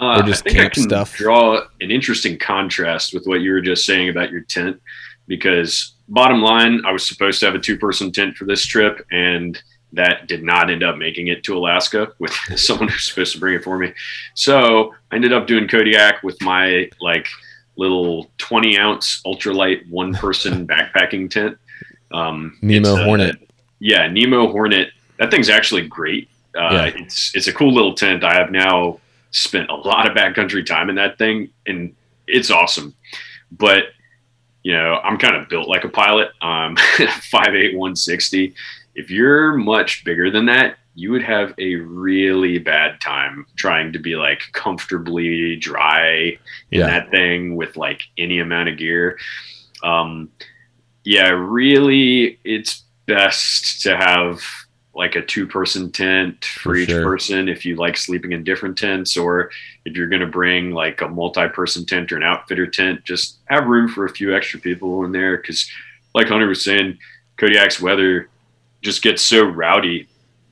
Uh, 0.00 0.20
or 0.20 0.22
just 0.22 0.42
I 0.42 0.44
think 0.44 0.56
camp 0.56 0.72
I 0.72 0.74
can 0.74 0.82
stuff. 0.84 1.14
Draw 1.14 1.60
an 1.80 1.90
interesting 1.90 2.38
contrast 2.38 3.12
with 3.12 3.26
what 3.26 3.42
you 3.42 3.52
were 3.52 3.60
just 3.60 3.84
saying 3.84 4.08
about 4.08 4.30
your 4.30 4.40
tent, 4.40 4.80
because 5.26 5.94
bottom 6.08 6.40
line, 6.40 6.82
I 6.86 6.92
was 6.92 7.06
supposed 7.06 7.40
to 7.40 7.46
have 7.46 7.54
a 7.54 7.58
two-person 7.58 8.10
tent 8.10 8.36
for 8.36 8.46
this 8.46 8.64
trip, 8.64 9.06
and 9.10 9.60
that 9.92 10.26
did 10.26 10.42
not 10.42 10.70
end 10.70 10.82
up 10.82 10.96
making 10.96 11.28
it 11.28 11.42
to 11.44 11.56
Alaska 11.56 12.12
with 12.18 12.32
someone 12.56 12.88
who's 12.88 13.04
supposed 13.04 13.32
to 13.34 13.40
bring 13.40 13.54
it 13.54 13.64
for 13.64 13.78
me. 13.78 13.92
So 14.34 14.94
I 15.10 15.16
ended 15.16 15.32
up 15.32 15.46
doing 15.46 15.68
Kodiak 15.68 16.22
with 16.22 16.40
my 16.42 16.88
like 17.00 17.28
little 17.76 18.30
20 18.38 18.78
ounce 18.78 19.22
ultralight 19.26 19.88
one 19.88 20.14
person 20.14 20.66
backpacking 20.68 21.30
tent. 21.30 21.58
Um, 22.12 22.58
Nemo 22.62 22.96
uh, 22.96 23.04
Hornet. 23.04 23.50
Yeah, 23.80 24.06
Nemo 24.06 24.50
Hornet. 24.50 24.90
That 25.18 25.30
thing's 25.30 25.48
actually 25.48 25.86
great. 25.88 26.28
Uh, 26.54 26.70
yeah. 26.72 27.02
It's 27.02 27.34
it's 27.34 27.46
a 27.46 27.52
cool 27.52 27.72
little 27.72 27.94
tent. 27.94 28.24
I 28.24 28.34
have 28.34 28.50
now 28.50 28.98
spent 29.30 29.70
a 29.70 29.74
lot 29.74 30.08
of 30.08 30.16
backcountry 30.16 30.64
time 30.64 30.88
in 30.88 30.96
that 30.96 31.18
thing, 31.18 31.50
and 31.66 31.94
it's 32.26 32.50
awesome. 32.50 32.94
But 33.52 33.84
you 34.62 34.72
know, 34.72 35.00
I'm 35.02 35.18
kind 35.18 35.36
of 35.36 35.48
built 35.48 35.68
like 35.68 35.84
a 35.84 35.88
pilot. 35.88 36.30
Um, 36.42 36.76
5'8", 36.76 37.74
160. 37.74 38.54
If 38.94 39.10
you're 39.10 39.54
much 39.54 40.04
bigger 40.04 40.30
than 40.30 40.46
that, 40.46 40.76
you 40.94 41.10
would 41.12 41.22
have 41.22 41.54
a 41.58 41.76
really 41.76 42.58
bad 42.58 43.00
time 43.00 43.46
trying 43.56 43.92
to 43.92 43.98
be 43.98 44.16
like 44.16 44.42
comfortably 44.52 45.56
dry 45.56 46.38
in 46.70 46.80
yeah. 46.80 46.86
that 46.86 47.10
thing 47.10 47.56
with 47.56 47.76
like 47.76 48.02
any 48.18 48.40
amount 48.40 48.68
of 48.68 48.76
gear. 48.76 49.18
Um, 49.82 50.30
yeah, 51.04 51.30
really, 51.30 52.38
it's 52.44 52.84
best 53.06 53.82
to 53.82 53.96
have 53.96 54.42
like 55.00 55.16
a 55.16 55.22
two 55.22 55.46
person 55.46 55.90
tent 55.90 56.44
for, 56.44 56.60
for 56.60 56.76
each 56.76 56.90
sure. 56.90 57.02
person 57.02 57.48
if 57.48 57.64
you 57.64 57.74
like 57.74 57.96
sleeping 57.96 58.32
in 58.32 58.44
different 58.44 58.76
tents 58.76 59.16
or 59.16 59.50
if 59.86 59.96
you're 59.96 60.06
going 60.06 60.20
to 60.20 60.26
bring 60.26 60.72
like 60.72 61.00
a 61.00 61.08
multi-person 61.08 61.86
tent 61.86 62.12
or 62.12 62.18
an 62.18 62.22
outfitter 62.22 62.66
tent 62.66 63.02
just 63.02 63.38
have 63.46 63.66
room 63.66 63.88
for 63.88 64.04
a 64.04 64.10
few 64.10 64.36
extra 64.36 64.60
people 64.60 65.02
in 65.04 65.10
there 65.10 65.38
because 65.38 65.70
like 66.14 66.28
hunter 66.28 66.46
was 66.46 66.62
saying 66.62 66.98
kodiak's 67.38 67.80
weather 67.80 68.28
just 68.82 69.00
gets 69.00 69.22
so 69.22 69.42
rowdy 69.42 70.06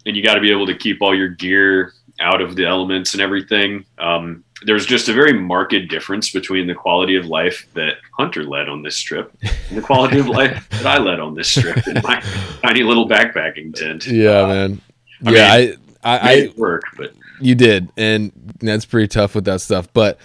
and 0.07 0.17
you 0.17 0.23
got 0.23 0.35
to 0.35 0.41
be 0.41 0.51
able 0.51 0.67
to 0.67 0.75
keep 0.75 1.03
all 1.03 1.15
your 1.15 1.29
gear 1.29 1.93
out 2.19 2.41
of 2.41 2.57
the 2.57 2.65
elements 2.65 3.13
and 3.13 3.21
everything 3.21 3.85
um, 3.99 4.43
there's 4.65 4.87
just 4.87 5.09
a 5.09 5.13
very 5.13 5.33
marked 5.33 5.75
difference 5.89 6.31
between 6.31 6.67
the 6.67 6.75
quality 6.75 7.17
of 7.17 7.27
life 7.27 7.67
that 7.75 7.95
Hunter 8.19 8.43
led 8.45 8.69
on 8.69 8.83
this 8.83 8.99
trip 9.01 9.33
and 9.69 9.79
the 9.79 9.83
quality 9.83 10.19
of 10.19 10.27
life 10.29 10.69
that 10.71 10.87
I 10.87 10.99
led 10.99 11.21
on 11.21 11.35
this 11.35 11.53
trip 11.53 11.87
in 11.87 12.01
my 12.03 12.21
tiny 12.63 12.83
little 12.83 13.09
backpacking 13.09 13.75
tent. 13.75 14.07
Yeah, 14.07 14.41
Uh, 14.41 14.47
man. 14.49 14.81
I 15.27 15.31
yeah, 15.33 15.57
mean, 15.57 15.77
I, 16.03 16.17
I, 16.17 16.33
I, 16.33 16.53
work, 16.57 16.83
but 16.97 17.13
You 17.41 17.55
did, 17.55 17.89
and 17.97 18.33
that's 18.61 18.85
pretty 18.85 19.09
tough 19.09 19.35
with 19.35 19.45
that 19.47 19.61
stuff. 19.61 19.89
But 19.93 20.19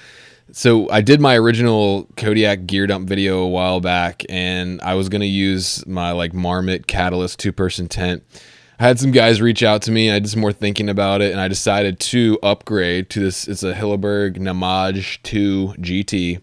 so 0.52 0.89
I 0.89 1.02
did 1.02 1.19
my 1.19 1.36
original 1.36 2.08
Kodiak 2.15 2.65
gear 2.67 2.86
dump 2.86 3.08
video 3.08 3.39
a 3.39 3.48
while 3.48 3.80
back, 3.80 4.24
and 4.30 4.80
I 4.82 4.93
was 4.96 5.10
gonna 5.10 5.26
use 5.26 5.86
my 5.88 6.12
like 6.12 6.34
Marmot 6.34 6.86
Catalyst 6.88 7.39
two 7.39 7.52
person 7.52 7.88
tent. 7.88 8.24
Had 8.84 9.00
some 9.00 9.12
guys 9.12 9.41
reach 9.41 9.63
out 9.63 9.82
to 9.84 9.91
me. 9.91 10.12
I 10.12 10.19
did 10.19 10.30
some 10.30 10.41
more 10.41 10.52
thinking 10.52 10.89
about 10.89 11.22
it, 11.22 11.32
and 11.32 11.39
I 11.39 11.48
decided 11.48 12.02
to 12.02 12.38
upgrade 12.43 13.10
to 13.12 13.22
this. 13.22 13.48
It's 13.48 13.63
a 13.63 13.74
Hilleberg 13.74 14.36
Nammatj 14.36 15.24
2 15.24 15.76
GT. 15.80 16.41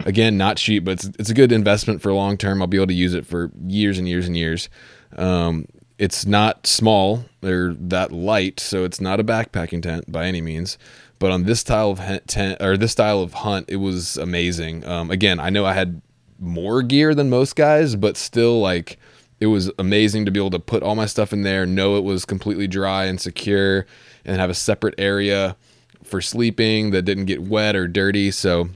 Again, 0.00 0.36
not 0.36 0.56
cheap, 0.56 0.84
but 0.84 0.94
it's, 0.94 1.04
it's 1.20 1.30
a 1.30 1.34
good 1.34 1.52
investment 1.52 2.02
for 2.02 2.12
long 2.12 2.36
term. 2.36 2.60
I'll 2.60 2.66
be 2.66 2.78
able 2.78 2.88
to 2.88 2.92
use 2.92 3.14
it 3.14 3.24
for 3.24 3.52
years 3.68 3.98
and 4.00 4.08
years 4.08 4.26
and 4.26 4.36
years. 4.36 4.68
Um, 5.16 5.66
it's 5.96 6.26
not 6.26 6.66
small 6.66 7.26
or 7.40 7.76
that 7.78 8.10
light, 8.10 8.58
so 8.58 8.82
it's 8.82 9.00
not 9.00 9.20
a 9.20 9.24
backpacking 9.24 9.80
tent 9.80 10.10
by 10.10 10.26
any 10.26 10.40
means. 10.40 10.76
But 11.20 11.30
on 11.30 11.44
this 11.44 11.60
style 11.60 11.90
of 11.90 12.00
tent 12.26 12.60
or 12.60 12.76
this 12.76 12.90
style 12.90 13.20
of 13.20 13.32
hunt, 13.32 13.66
it 13.68 13.76
was 13.76 14.16
amazing. 14.16 14.84
Um, 14.84 15.12
again, 15.12 15.38
I 15.38 15.50
know 15.50 15.64
I 15.64 15.74
had 15.74 16.02
more 16.40 16.82
gear 16.82 17.14
than 17.14 17.30
most 17.30 17.54
guys, 17.54 17.94
but 17.94 18.16
still, 18.16 18.60
like 18.60 18.98
it 19.40 19.46
was 19.46 19.70
amazing 19.78 20.26
to 20.26 20.30
be 20.30 20.38
able 20.38 20.50
to 20.50 20.58
put 20.58 20.82
all 20.82 20.94
my 20.94 21.06
stuff 21.06 21.32
in 21.32 21.42
there, 21.42 21.66
know 21.66 21.96
it 21.96 22.04
was 22.04 22.24
completely 22.24 22.68
dry 22.68 23.06
and 23.06 23.20
secure, 23.20 23.86
and 24.24 24.38
have 24.38 24.50
a 24.50 24.54
separate 24.54 24.94
area 24.98 25.56
for 26.04 26.20
sleeping 26.20 26.90
that 26.90 27.02
didn't 27.02 27.24
get 27.24 27.42
wet 27.42 27.74
or 27.74 27.88
dirty. 27.88 28.30
So 28.30 28.68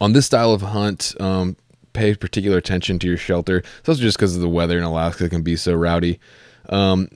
on 0.00 0.12
this 0.12 0.26
style 0.26 0.52
of 0.52 0.62
hunt, 0.62 1.14
um, 1.20 1.56
pay 1.92 2.14
particular 2.14 2.58
attention 2.58 2.98
to 2.98 3.06
your 3.06 3.16
shelter. 3.16 3.58
It's 3.58 3.88
also 3.88 4.00
just 4.00 4.16
because 4.16 4.34
of 4.34 4.42
the 4.42 4.48
weather 4.48 4.78
in 4.78 4.84
Alaska 4.84 5.28
can 5.28 5.42
be 5.42 5.56
so 5.56 5.74
rowdy. 5.74 6.18
Um, 6.68 7.08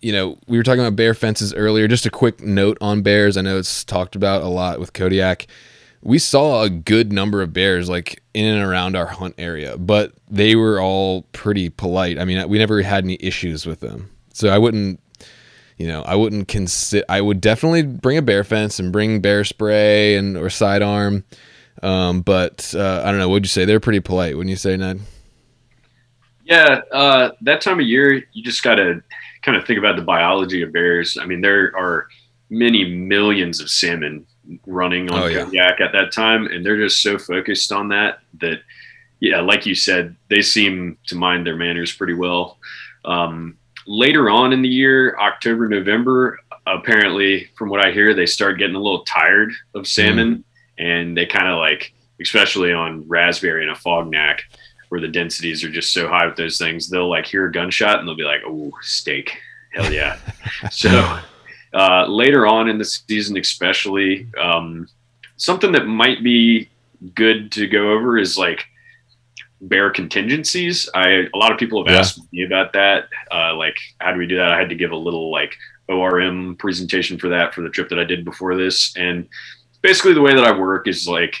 you 0.00 0.12
know, 0.12 0.38
we 0.48 0.56
were 0.56 0.64
talking 0.64 0.80
about 0.80 0.96
bear 0.96 1.14
fences 1.14 1.54
earlier. 1.54 1.86
Just 1.86 2.06
a 2.06 2.10
quick 2.10 2.40
note 2.40 2.78
on 2.80 3.02
bears. 3.02 3.36
I 3.36 3.42
know 3.42 3.58
it's 3.58 3.84
talked 3.84 4.16
about 4.16 4.42
a 4.42 4.48
lot 4.48 4.80
with 4.80 4.92
Kodiak. 4.92 5.46
We 6.02 6.18
saw 6.18 6.62
a 6.62 6.70
good 6.70 7.12
number 7.12 7.42
of 7.42 7.52
bears 7.52 7.88
like 7.88 8.22
in 8.34 8.44
and 8.44 8.62
around 8.62 8.96
our 8.96 9.06
hunt 9.06 9.36
area, 9.38 9.76
but 9.78 10.12
they 10.28 10.56
were 10.56 10.80
all 10.80 11.22
pretty 11.32 11.68
polite. 11.68 12.18
I 12.18 12.24
mean, 12.24 12.48
we 12.48 12.58
never 12.58 12.82
had 12.82 13.04
any 13.04 13.16
issues 13.20 13.66
with 13.66 13.80
them. 13.80 14.10
So 14.32 14.48
I 14.48 14.58
wouldn't, 14.58 15.00
you 15.76 15.86
know, 15.86 16.02
I 16.02 16.16
wouldn't 16.16 16.48
consider. 16.48 17.04
I 17.08 17.20
would 17.20 17.40
definitely 17.40 17.82
bring 17.82 18.18
a 18.18 18.22
bear 18.22 18.42
fence 18.42 18.80
and 18.80 18.92
bring 18.92 19.20
bear 19.20 19.44
spray 19.44 20.16
and 20.16 20.36
or 20.36 20.50
sidearm. 20.50 21.24
Um, 21.82 22.22
but 22.22 22.74
uh, 22.76 23.02
I 23.04 23.10
don't 23.10 23.18
know. 23.18 23.28
What'd 23.28 23.44
you 23.44 23.48
say? 23.48 23.64
They're 23.64 23.80
pretty 23.80 24.00
polite. 24.00 24.36
Wouldn't 24.36 24.50
you 24.50 24.56
say, 24.56 24.76
Ned? 24.76 25.00
yeah, 26.44 26.80
uh, 26.92 27.30
that 27.42 27.60
time 27.60 27.80
of 27.80 27.86
year, 27.86 28.24
you 28.32 28.42
just 28.42 28.62
got 28.62 28.76
to 28.76 29.02
kind 29.42 29.56
of 29.56 29.66
think 29.66 29.78
about 29.78 29.96
the 29.96 30.02
biology 30.02 30.62
of 30.62 30.72
bears. 30.72 31.16
I 31.20 31.24
mean, 31.24 31.40
there 31.40 31.72
are 31.76 32.06
many 32.50 32.84
millions 32.84 33.60
of 33.60 33.70
salmon 33.70 34.26
running 34.66 35.10
on 35.10 35.22
Oh, 35.22 35.26
yeah. 35.26 35.44
Kodiak 35.44 35.80
at 35.80 35.92
that 35.92 36.12
time, 36.12 36.46
and 36.46 36.64
they're 36.64 36.76
just 36.78 37.02
so 37.02 37.18
focused 37.18 37.72
on 37.72 37.88
that 37.88 38.20
that, 38.40 38.60
yeah, 39.20 39.40
like 39.40 39.66
you 39.66 39.74
said, 39.74 40.16
they 40.28 40.42
seem 40.42 40.98
to 41.06 41.14
mind 41.14 41.46
their 41.46 41.56
manners 41.56 41.92
pretty 41.92 42.14
well. 42.14 42.58
Um, 43.04 43.56
later 43.86 44.30
on 44.30 44.52
in 44.52 44.62
the 44.62 44.68
year, 44.68 45.16
October, 45.18 45.68
November, 45.68 46.38
apparently, 46.66 47.48
from 47.56 47.68
what 47.68 47.84
I 47.84 47.90
hear, 47.92 48.14
they 48.14 48.26
start 48.26 48.58
getting 48.58 48.76
a 48.76 48.80
little 48.80 49.04
tired 49.04 49.52
of 49.74 49.86
salmon, 49.86 50.44
and 50.78 51.16
they 51.16 51.26
kind 51.26 51.48
of 51.48 51.58
like, 51.58 51.92
especially 52.20 52.72
on 52.72 53.06
raspberry 53.08 53.66
and 53.66 53.76
Afognak, 53.76 54.40
where 54.88 55.00
the 55.00 55.08
densities 55.08 55.64
are 55.64 55.70
just 55.70 55.92
so 55.92 56.08
high 56.08 56.26
with 56.26 56.36
those 56.36 56.58
things, 56.58 56.88
they'll 56.88 57.08
like 57.08 57.26
hear 57.26 57.46
a 57.46 57.52
gunshot 57.52 57.98
and 57.98 58.06
they'll 58.06 58.14
be 58.16 58.24
like, 58.24 58.42
"Oh, 58.46 58.72
steak, 58.82 59.36
hell 59.72 59.92
yeah!" 59.92 60.18
so 60.70 61.18
uh, 61.74 62.06
later 62.06 62.46
on 62.46 62.68
in 62.68 62.78
the 62.78 62.84
season, 62.84 63.36
especially, 63.38 64.26
um, 64.38 64.88
something 65.36 65.72
that 65.72 65.86
might 65.86 66.22
be 66.22 66.68
good 67.14 67.50
to 67.52 67.66
go 67.66 67.92
over 67.92 68.18
is 68.18 68.38
like 68.38 68.64
bear 69.62 69.90
contingencies. 69.90 70.88
I 70.94 71.26
a 71.32 71.36
lot 71.36 71.52
of 71.52 71.58
people 71.58 71.84
have 71.84 71.92
Yeah. 71.92 72.00
asked 72.00 72.20
me 72.32 72.44
about 72.44 72.72
that. 72.74 73.08
Uh, 73.30 73.54
like, 73.54 73.76
how 74.00 74.12
do 74.12 74.18
we 74.18 74.26
do 74.26 74.36
that? 74.36 74.52
I 74.52 74.58
had 74.58 74.68
to 74.68 74.74
give 74.74 74.92
a 74.92 74.96
little 74.96 75.30
like 75.30 75.56
ORM 75.88 76.56
presentation 76.56 77.18
for 77.18 77.28
that 77.28 77.54
for 77.54 77.62
the 77.62 77.68
trip 77.68 77.88
that 77.88 77.98
I 77.98 78.04
did 78.04 78.24
before 78.24 78.56
this, 78.56 78.94
and 78.96 79.28
basically 79.82 80.14
the 80.14 80.20
way 80.20 80.34
that 80.34 80.44
I 80.44 80.56
work 80.56 80.86
is 80.88 81.06
like 81.08 81.36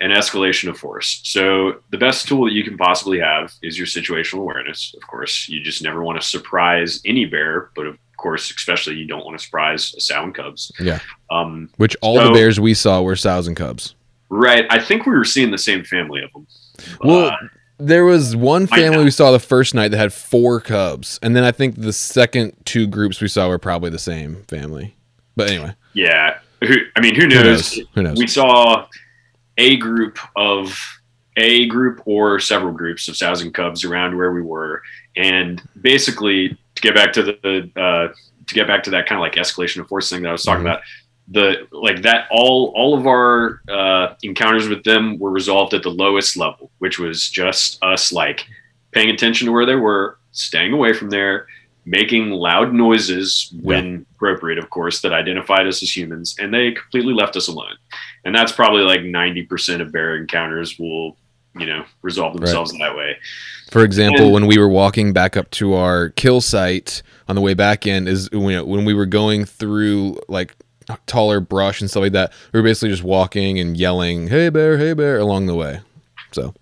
an 0.00 0.10
escalation 0.10 0.68
of 0.68 0.76
force. 0.76 1.20
So 1.24 1.80
the 1.90 1.98
best 1.98 2.26
tool 2.26 2.44
that 2.44 2.52
you 2.52 2.64
can 2.64 2.76
possibly 2.76 3.20
have 3.20 3.52
is 3.62 3.78
your 3.78 3.86
situational 3.86 4.40
awareness. 4.40 4.92
Of 5.00 5.06
course, 5.06 5.48
you 5.48 5.60
just 5.62 5.82
never 5.82 6.02
want 6.02 6.20
to 6.20 6.26
surprise 6.26 7.00
any 7.04 7.24
bear, 7.26 7.70
but 7.76 7.86
of 7.86 7.98
course, 8.24 8.50
especially 8.50 8.96
you 8.96 9.06
don't 9.06 9.24
want 9.24 9.38
to 9.38 9.44
surprise 9.44 9.94
a 9.96 10.00
sow 10.00 10.22
and 10.24 10.34
cubs. 10.34 10.72
Yeah. 10.80 10.98
Um, 11.30 11.68
Which 11.76 11.94
all 12.00 12.16
the 12.22 12.32
bears 12.32 12.58
we 12.58 12.72
saw 12.74 13.02
were 13.02 13.16
sows 13.16 13.46
and 13.46 13.56
cubs. 13.56 13.94
right. 14.30 14.64
I 14.70 14.78
think 14.80 15.06
we 15.06 15.12
were 15.12 15.24
seeing 15.26 15.50
the 15.50 15.58
same 15.58 15.84
family 15.84 16.22
of 16.22 16.32
them. 16.32 16.46
Well, 17.04 17.26
Uh, 17.28 17.36
There 17.78 18.04
was 18.04 18.34
one 18.36 18.66
family 18.66 19.04
we 19.04 19.10
saw 19.10 19.30
the 19.32 19.38
first 19.40 19.74
night 19.74 19.90
that 19.90 19.98
had 19.98 20.12
four 20.12 20.60
cubs, 20.60 21.18
and 21.22 21.34
then 21.36 21.44
I 21.44 21.52
think 21.52 21.74
the 21.76 21.92
second 21.92 22.52
two 22.64 22.86
groups 22.86 23.20
we 23.20 23.28
saw 23.28 23.48
were 23.48 23.58
probably 23.58 23.90
the 23.90 23.98
same 23.98 24.42
family. 24.48 24.94
But 25.36 25.50
anyway, 25.50 25.74
yeah. 25.92 26.38
Who, 26.62 26.74
I 26.96 27.00
mean, 27.00 27.14
who 27.16 27.22
who 27.22 27.28
knows? 27.28 27.44
knows? 27.76 27.86
Who 27.94 28.02
knows? 28.04 28.16
we 28.18 28.26
saw 28.28 28.86
a 29.58 29.76
group 29.76 30.18
of 30.36 30.78
a 31.36 31.66
group 31.66 32.00
or 32.06 32.38
several 32.40 32.72
groups 32.72 33.08
of 33.08 33.16
sows 33.16 33.42
and 33.42 33.52
cubs 33.52 33.84
around 33.84 34.16
where 34.16 34.32
we 34.32 34.40
were 34.40 34.80
and 35.16 35.60
basically 35.82 36.56
to 36.74 36.82
get 36.82 36.94
back 36.94 37.12
to 37.12 37.22
the 37.22 37.70
uh, 37.76 38.12
to 38.46 38.54
get 38.54 38.66
back 38.66 38.82
to 38.84 38.90
that 38.90 39.06
kind 39.06 39.18
of 39.18 39.20
like 39.20 39.34
escalation 39.34 39.80
of 39.80 39.88
force 39.88 40.10
thing 40.10 40.22
that 40.22 40.28
i 40.28 40.32
was 40.32 40.42
talking 40.44 40.64
Mhm. 40.64 40.70
about 40.70 40.80
the 41.28 41.66
like 41.72 42.02
that 42.02 42.26
all 42.30 42.72
all 42.76 42.96
of 42.98 43.06
our 43.06 43.60
uh, 43.70 44.14
encounters 44.22 44.68
with 44.68 44.84
them 44.84 45.18
were 45.18 45.30
resolved 45.30 45.72
at 45.72 45.82
the 45.82 45.90
lowest 45.90 46.36
level 46.36 46.70
which 46.78 46.98
was 46.98 47.28
just 47.30 47.82
us 47.82 48.12
like 48.12 48.46
paying 48.92 49.08
attention 49.10 49.46
to 49.46 49.52
where 49.52 49.64
they 49.66 49.74
were 49.76 50.18
staying 50.32 50.72
away 50.74 50.92
from 50.92 51.08
there 51.10 51.46
making 51.86 52.30
loud 52.30 52.72
noises 52.72 53.52
when 53.62 54.04
appropriate 54.14 54.58
of 54.58 54.68
course 54.70 55.00
that 55.02 55.12
identified 55.12 55.66
us 55.66 55.82
as 55.82 55.94
humans 55.96 56.34
and 56.38 56.52
they 56.52 56.72
completely 56.72 57.12
left 57.12 57.36
us 57.36 57.46
alone. 57.48 57.76
And 58.24 58.34
that's 58.34 58.52
probably 58.52 58.80
like 58.82 59.00
90% 59.00 59.82
of 59.82 59.92
bear 59.92 60.16
encounters 60.16 60.78
will 60.78 61.16
you 61.56 61.66
know 61.66 61.84
resolve 62.02 62.34
themselves 62.36 62.72
that 62.78 62.96
way 62.96 63.16
For 63.74 63.82
example, 63.84 64.26
And- 64.26 64.32
when 64.32 64.46
we 64.46 64.56
were 64.56 64.68
walking 64.68 65.12
back 65.12 65.36
up 65.36 65.50
to 65.50 65.74
our 65.74 66.10
kill 66.10 66.40
site 66.40 67.02
on 67.28 67.34
the 67.34 67.40
way 67.42 67.54
back 67.54 67.88
in, 67.88 68.06
is 68.06 68.28
you 68.32 68.38
know, 68.52 68.64
when 68.64 68.84
we 68.84 68.94
were 68.94 69.04
going 69.04 69.44
through 69.44 70.20
like 70.28 70.54
taller 71.06 71.40
brush 71.40 71.80
and 71.80 71.90
stuff 71.90 72.02
like 72.02 72.12
that, 72.12 72.32
we 72.52 72.60
were 72.60 72.64
basically 72.64 72.90
just 72.90 73.02
walking 73.02 73.58
and 73.58 73.76
yelling, 73.76 74.28
"Hey 74.28 74.48
bear, 74.48 74.78
hey 74.78 74.92
bear" 74.92 75.18
along 75.18 75.46
the 75.46 75.56
way. 75.56 75.80
So, 76.30 76.54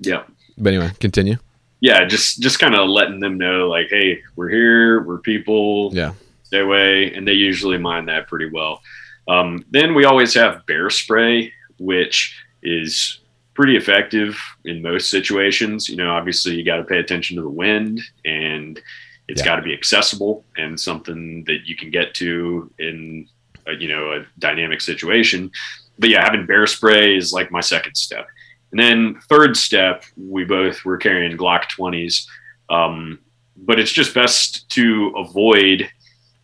yeah 0.00 0.24
but 0.58 0.72
anyway, 0.72 0.90
continue. 0.98 1.36
yeah 1.80 2.04
just 2.04 2.40
just 2.42 2.58
kind 2.58 2.74
of 2.74 2.88
letting 2.88 3.20
them 3.20 3.38
know 3.38 3.68
like 3.68 3.86
hey 3.90 4.20
we're 4.34 4.48
here 4.48 5.02
we're 5.02 5.18
people 5.18 5.90
Yeah. 5.94 6.14
stay 6.42 6.58
away 6.60 7.12
and 7.14 7.26
they 7.28 7.32
usually 7.34 7.78
mind 7.78 8.08
that 8.08 8.26
pretty 8.26 8.50
well 8.52 8.82
um, 9.28 9.64
then 9.70 9.94
we 9.94 10.04
always 10.04 10.34
have 10.34 10.66
bear 10.66 10.90
spray 10.90 11.52
which 11.78 12.36
is 12.62 13.20
pretty 13.54 13.76
effective 13.76 14.36
in 14.64 14.82
most 14.82 15.10
situations 15.10 15.88
you 15.88 15.96
know 15.96 16.10
obviously 16.10 16.54
you 16.54 16.64
got 16.64 16.76
to 16.76 16.84
pay 16.84 16.98
attention 16.98 17.36
to 17.36 17.42
the 17.42 17.48
wind 17.48 18.00
and 18.24 18.80
it's 19.28 19.40
Yeah. 19.40 19.46
got 19.46 19.56
to 19.56 19.62
be 19.62 19.72
accessible 19.72 20.44
and 20.56 20.78
something 20.78 21.44
that 21.44 21.60
you 21.66 21.76
can 21.76 21.90
get 21.90 22.14
to 22.14 22.70
in 22.78 23.26
a, 23.66 23.72
you 23.74 23.88
know 23.88 24.12
a 24.12 24.26
dynamic 24.38 24.80
situation 24.80 25.50
but 25.98 26.10
yeah 26.10 26.22
having 26.24 26.46
bear 26.46 26.66
spray 26.66 27.16
is 27.16 27.32
like 27.32 27.50
my 27.50 27.60
second 27.60 27.94
step 27.96 28.26
and 28.72 28.80
then 28.80 29.20
third 29.28 29.56
step 29.56 30.04
we 30.16 30.44
both 30.44 30.84
were 30.84 30.96
carrying 30.98 31.36
glock 31.36 31.64
20s 31.78 32.26
um, 32.70 33.18
but 33.56 33.78
it's 33.78 33.92
just 33.92 34.14
best 34.14 34.68
to 34.70 35.12
avoid 35.16 35.88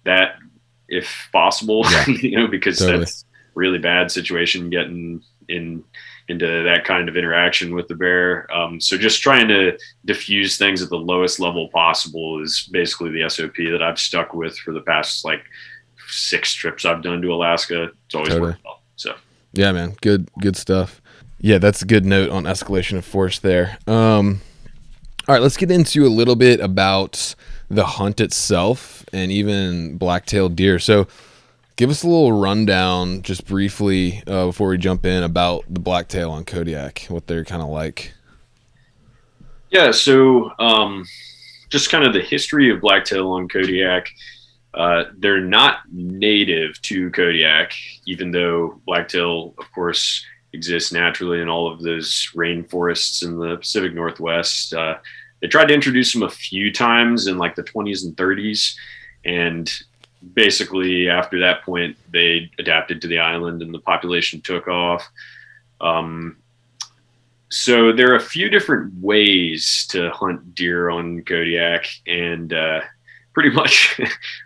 that 0.05 0.37
if 0.89 1.29
possible 1.33 1.83
Yeah. 1.91 2.07
you 2.07 2.37
know 2.39 2.47
because 2.47 2.79
Totally. 2.79 2.99
that's 3.01 3.25
really 3.55 3.79
bad 3.79 4.11
situation 4.13 4.71
getting 4.71 5.23
in 5.49 5.83
into 6.31 6.63
that 6.65 6.85
kind 6.85 7.09
of 7.09 7.17
interaction 7.17 7.75
with 7.75 7.89
the 7.89 7.95
bear 7.95 8.51
um, 8.55 8.81
so 8.81 8.97
just 8.97 9.21
trying 9.23 9.49
to 9.49 9.77
diffuse 10.05 10.57
things 10.57 10.81
at 10.83 10.89
the 10.89 10.97
lowest 10.97 11.41
level 11.41 11.69
possible 11.69 12.43
is 12.43 12.69
basically 12.73 13.11
the 13.11 13.29
sop 13.29 13.55
that 13.57 13.83
i've 13.83 13.99
stuck 13.99 14.33
with 14.33 14.57
for 14.59 14.73
the 14.73 14.83
past 14.83 15.25
like 15.25 15.43
six 16.09 16.55
trips 16.55 16.85
i've 16.85 17.03
done 17.03 17.21
to 17.21 17.33
alaska 17.33 17.91
it's 18.07 18.15
always 18.15 18.31
Totally. 18.31 18.51
worked 18.51 18.65
well 18.65 18.83
so 18.97 19.15
Yeah, 19.53 19.73
man. 19.73 19.97
Good 20.01 20.29
good 20.41 20.57
stuff. 20.57 21.01
Yeah, 21.41 21.59
that's 21.59 21.83
a 21.83 21.87
good 21.87 22.05
note 22.05 22.31
on 22.31 22.45
escalation 22.45 22.99
of 22.99 23.05
force 23.05 23.39
there. 23.41 23.79
Um 23.87 24.41
all 25.27 25.35
right, 25.35 25.43
let's 25.43 25.57
get 25.57 25.71
into 25.71 26.05
a 26.07 26.09
little 26.09 26.37
bit 26.37 26.61
about 26.61 27.35
the 27.69 27.85
hunt 27.85 28.21
itself 28.21 29.05
and 29.13 29.31
even 29.33 29.97
black-tailed 29.97 30.55
deer. 30.57 30.79
So 30.79 31.07
Give 31.77 31.91
us 31.91 32.03
a 32.03 32.09
little 32.09 32.33
rundown, 32.33 33.23
just 33.23 33.47
briefly, 33.47 34.23
uh, 34.27 34.47
before 34.47 34.69
we 34.69 34.79
jump 34.79 35.07
in, 35.07 35.23
about 35.23 35.65
the 35.69 35.81
blacktail 35.81 36.31
on 36.31 36.45
Kodiak, 36.45 37.07
what 37.09 37.27
they're 37.27 37.45
kind 37.45 37.63
of 37.63 37.69
like. 37.69 38.13
Yeah, 39.71 39.91
so 39.91 40.51
um, 40.59 41.07
just 41.71 41.91
kind 41.91 42.05
of 42.05 42.13
the 42.13 42.21
history 42.21 42.71
of 42.71 42.81
blacktail 42.81 43.31
on 43.31 43.49
Kodiak. 43.49 44.11
Uh, 44.75 45.05
they're 45.19 45.41
not 45.41 45.81
native 45.91 46.81
to 46.83 47.11
Kodiak, 47.11 47.73
even 48.07 48.31
though 48.31 48.81
blacktail, 48.85 49.55
of 49.59 49.73
course, 49.73 50.25
exists 50.53 50.93
naturally 50.93 51.41
in 51.41 51.49
all 51.49 51.73
of 51.73 51.83
those 51.83 52.29
rainforests 52.35 53.25
in 53.25 53.39
the 53.39 53.57
Pacific 53.57 53.95
Northwest. 53.95 54.75
Uh, 54.75 54.99
they 55.41 55.49
tried 55.49 55.67
to 55.67 55.75
introduce 55.75 56.13
them 56.13 56.23
a 56.23 56.31
few 56.31 56.73
times 56.73 57.27
in 57.27 57.39
like 57.39 57.55
the 57.55 57.63
20s 57.63 58.05
and 58.05 58.17
30s, 58.17 58.75
and 59.25 59.73
basically 60.35 61.09
after 61.09 61.41
that 61.41 61.63
point, 61.63 61.97
they 62.13 62.51
adapted 62.59 63.01
to 63.03 63.09
the 63.09 63.19
island 63.19 63.63
and 63.63 63.73
the 63.73 63.81
population 63.81 64.41
took 64.41 64.69
off. 64.69 65.09
Um, 65.81 66.37
so 67.51 67.93
there 67.93 68.13
are 68.13 68.17
a 68.17 68.21
few 68.21 68.49
different 68.49 68.95
ways 69.01 69.87
to 69.91 70.11
hunt 70.11 70.55
deer 70.55 70.89
on 70.91 71.23
Kodiak, 71.23 71.87
and 72.07 72.53
uh, 72.53 72.81
pretty 73.33 73.51
much 73.55 74.01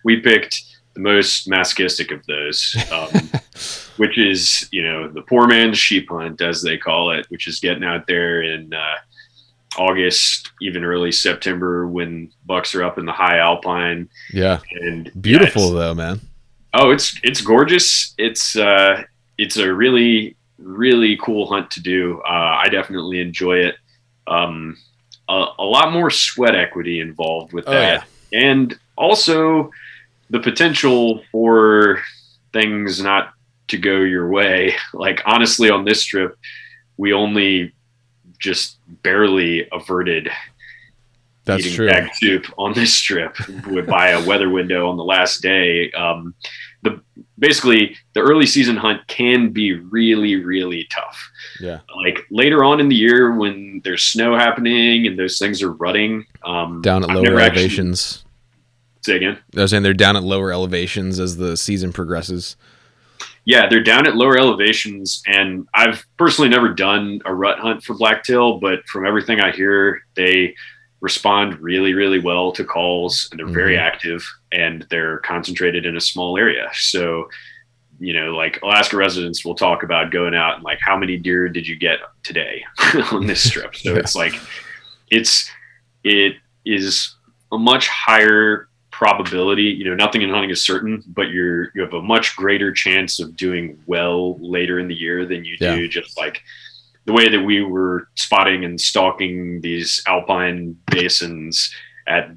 we 0.05 0.21
picked 0.21 0.63
the 0.95 1.01
most 1.01 1.49
masochistic 1.49 2.13
of 2.13 2.25
those, 2.27 2.77
um, 2.91 3.31
which 3.97 4.17
is 4.17 4.69
you 4.73 4.83
know 4.83 5.09
the 5.09 5.23
poor 5.23 5.47
man's 5.47 5.79
sheep 5.79 6.09
hunt, 6.09 6.41
as 6.41 6.63
they 6.63 6.79
call 6.79 7.11
it, 7.11 7.27
which 7.29 7.47
is 7.47 7.61
getting 7.61 7.85
out 7.85 8.07
there 8.07 8.41
and 8.41 8.73
uh, 8.73 8.95
August, 9.77 10.51
even 10.61 10.85
early 10.85 11.13
September 11.13 11.87
when 11.87 12.31
bucks 12.47 12.75
are 12.75 12.83
up 12.85 12.99
in 12.99 13.07
the 13.07 13.13
high 13.13 13.39
alpine. 13.39 14.09
Yeah, 14.33 14.61
and 14.81 15.11
beautiful 15.21 15.73
yeah, 15.73 15.81
though, 15.81 15.95
man. 15.95 16.21
Oh, 16.75 16.91
it's 16.91 17.19
it's 17.23 17.41
gorgeous. 17.41 18.15
It's 18.19 18.57
uh, 18.57 19.03
it's 19.39 19.57
a 19.57 19.73
really 19.73 20.37
really 20.59 21.17
cool 21.19 21.47
hunt 21.47 21.71
to 21.73 21.81
do. 21.83 22.21
Uh, 22.27 22.61
I 22.63 22.69
definitely 22.69 23.21
enjoy 23.21 23.59
it. 23.59 23.77
Um, 24.27 24.77
a, 25.29 25.47
a, 25.59 25.65
lot 25.65 25.93
more 25.93 26.11
sweat 26.11 26.55
equity 26.55 27.01
involved 27.01 27.53
with 27.53 27.67
that, 27.67 28.03
oh, 28.03 28.07
yeah. 28.33 28.41
and 28.41 28.79
also 28.97 29.71
the 30.31 30.41
potential 30.41 31.23
for 31.31 32.03
things 32.53 33.03
not 33.03 33.35
to 33.69 33.79
go 33.79 34.01
your 34.01 34.29
way. 34.29 34.75
Like 34.95 35.23
honestly, 35.27 35.71
on 35.71 35.85
this 35.85 36.05
trip, 36.05 36.37
we 36.97 37.13
only 37.13 37.75
just 38.38 38.79
barely 39.03 39.68
averted 39.73 40.29
That's 41.44 41.61
eating 41.64 41.75
true. 41.75 41.88
bag 41.88 42.14
soup 42.14 42.47
on 42.59 42.73
this 42.73 42.99
trip 42.99 43.37
by 43.87 44.11
a 44.11 44.25
weather 44.25 44.51
window 44.51 44.88
on 44.88 44.97
the 44.97 45.05
last 45.05 45.42
day. 45.42 45.90
Um, 45.92 46.35
the 46.83 47.01
basically 47.38 47.97
the 48.12 48.20
early 48.20 48.47
season 48.47 48.77
hunt 48.77 49.07
can 49.09 49.51
be 49.51 49.73
really 49.73 50.37
really 50.37 50.87
tough. 50.90 51.31
Yeah. 51.61 51.81
Like 52.05 52.20
later 52.31 52.62
on 52.62 52.81
in 52.81 52.88
the 52.88 52.97
year 52.97 53.35
when 53.35 53.81
there's 53.85 54.03
snow 54.03 54.37
happening 54.37 55.07
and 55.07 55.18
those 55.18 55.38
things 55.38 55.62
are 55.62 55.73
rutting 55.73 56.27
um, 56.44 56.83
down 56.83 57.03
at 57.03 57.11
lower 57.11 57.40
elevations. 57.40 58.18
Actually, 58.18 58.31
say 59.03 59.16
again. 59.16 59.38
I 59.57 59.61
was 59.62 59.70
saying 59.70 59.83
they're 59.83 59.94
down 59.94 60.16
at 60.16 60.23
lower 60.23 60.53
elevations 60.53 61.18
as 61.18 61.37
the 61.37 61.57
season 61.57 61.92
progresses. 61.92 62.57
Yeah, 63.47 63.69
they're 63.69 63.83
down 63.83 64.07
at 64.07 64.17
lower 64.17 64.39
elevations, 64.39 65.23
and 65.27 65.69
I've 65.75 66.05
personally 66.17 66.49
never 66.49 66.71
done 66.71 67.21
a 67.27 67.35
rut 67.35 67.59
hunt 67.59 67.83
for 67.83 67.95
blacktail, 67.95 68.59
but 68.59 68.87
from 68.87 69.07
everything 69.07 69.41
I 69.41 69.51
hear, 69.53 70.01
they 70.15 70.55
respond 71.01 71.61
really, 71.61 71.93
really 71.93 72.19
well 72.19 72.51
to 72.53 72.65
calls, 72.65 73.29
and 73.31 73.39
they're 73.39 73.47
mm-hmm. 73.47 73.55
very 73.55 73.77
active, 73.77 74.27
and 74.53 74.87
they're 74.89 75.19
concentrated 75.19 75.85
in 75.85 75.99
a 75.99 76.01
small 76.01 76.39
area. 76.39 76.71
So, 76.73 77.29
you 78.01 78.15
know, 78.15 78.35
like 78.35 78.63
Alaska 78.63 78.97
residents 78.97 79.45
will 79.45 79.55
talk 79.55 79.83
about 79.83 80.11
going 80.11 80.35
out 80.35 80.55
and 80.55 80.65
like, 80.65 80.79
how 80.81 80.97
many 80.97 81.19
deer 81.19 81.51
did 81.51 81.69
you 81.69 81.77
get 81.77 81.99
today 82.23 82.65
on 83.13 83.27
this 83.27 83.51
trip? 83.51 83.77
So 83.77 83.91
yeah. 83.93 83.99
it's 83.99 84.15
like, 84.15 84.35
it's 85.11 85.51
it 86.03 86.37
is 86.65 87.15
a 87.53 87.59
much 87.59 87.89
higher 87.89 88.69
probability 88.95 89.65
you 89.65 89.85
know 89.85 89.97
nothing 89.97 90.23
in 90.23 90.31
hunting 90.31 90.51
is 90.51 90.63
certain 90.63 91.03
but 91.09 91.29
you're 91.31 91.73
you 91.75 91.83
have 91.83 91.95
a 91.95 92.01
much 92.01 92.37
greater 92.37 92.73
chance 92.73 93.19
of 93.19 93.35
doing 93.37 93.77
well 93.87 94.39
later 94.39 94.79
in 94.79 94.87
the 94.87 94.95
year 94.95 95.27
than 95.27 95.45
you 95.45 95.57
yeah. 95.61 95.75
do 95.75 95.89
just 95.89 96.17
like 96.17 96.43
the 97.05 97.13
way 97.13 97.29
that 97.29 97.41
we 97.41 97.61
were 97.61 98.07
spotting 98.15 98.65
and 98.65 98.81
stalking 98.81 99.61
these 99.63 100.01
alpine 100.07 100.79
basins 100.93 101.75
at 102.07 102.31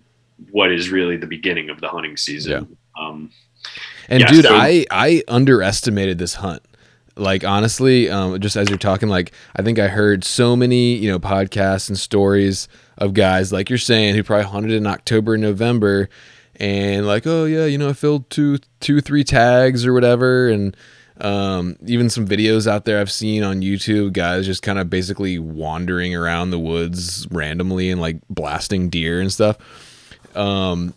what 0.50 0.72
is 0.72 0.90
really 0.90 1.16
the 1.16 1.28
beginning 1.28 1.70
of 1.70 1.80
the 1.80 1.88
hunting 1.88 2.18
season 2.18 2.52
yeah. 2.52 3.08
um, 3.08 3.30
and 4.10 4.22
yeah, 4.22 4.28
dude 4.28 4.46
so, 4.46 4.56
i 4.56 4.84
i 4.90 5.22
underestimated 5.28 6.18
this 6.18 6.34
hunt 6.34 6.64
like 7.18 7.44
honestly 7.44 8.10
um, 8.10 8.40
just 8.42 8.56
as 8.56 8.68
you're 8.68 8.80
talking 8.80 9.10
like 9.10 9.32
i 9.58 9.62
think 9.62 9.78
i 9.78 9.88
heard 9.88 10.24
so 10.24 10.56
many 10.56 10.96
you 10.96 11.08
know 11.08 11.20
podcasts 11.20 11.88
and 11.88 12.00
stories 12.00 12.68
of 12.98 13.14
guys 13.14 13.54
like 13.54 13.70
you're 13.70 13.78
saying 13.78 14.16
who 14.16 14.24
probably 14.24 14.44
hunted 14.44 14.72
in 14.72 14.88
october 14.88 15.36
and 15.36 15.44
november 15.44 16.10
and 16.58 17.06
like, 17.06 17.26
oh 17.26 17.46
yeah, 17.46 17.66
you 17.66 17.78
know, 17.78 17.90
I 17.90 17.94
filled 17.94 18.30
two, 18.30 18.58
two, 18.80 19.02
three 19.02 19.24
tags 19.24 19.86
or 19.86 19.94
whatever, 19.94 20.50
and 20.50 20.76
um, 21.22 21.78
even 21.86 22.10
some 22.10 22.28
videos 22.28 22.68
out 22.68 22.86
there 22.86 23.00
I've 23.00 23.12
seen 23.12 23.44
on 23.44 23.62
YouTube, 23.62 24.14
guys 24.14 24.46
just 24.46 24.64
kind 24.64 24.80
of 24.80 24.90
basically 24.90 25.40
wandering 25.40 26.16
around 26.16 26.52
the 26.52 26.60
woods 26.60 27.28
randomly 27.32 27.90
and 27.90 28.02
like 28.02 28.18
blasting 28.30 28.90
deer 28.90 29.22
and 29.22 29.32
stuff. 29.32 29.58
Um, 30.36 30.94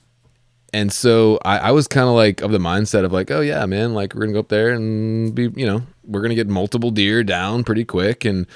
and 0.73 0.93
so 0.93 1.39
I, 1.45 1.59
I 1.59 1.71
was 1.73 1.89
kind 1.89 2.09
of 2.09 2.15
like 2.15 2.43
of 2.43 2.53
the 2.53 2.59
mindset 2.59 3.05
of 3.05 3.13
like, 3.13 3.31
oh 3.31 3.41
yeah, 3.41 3.65
man, 3.67 3.95
like 3.95 4.15
we're 4.15 4.23
gonna 4.23 4.33
go 4.33 4.41
up 4.41 4.49
there 4.49 4.71
and 4.71 5.35
be, 5.35 5.51
you 5.57 5.67
know, 5.67 5.83
we're 6.05 6.23
gonna 6.23 6.35
get 6.35 6.49
multiple 6.49 6.91
deer 6.91 7.25
down 7.25 7.65
pretty 7.65 7.85
quick, 7.85 8.25
and 8.25 8.47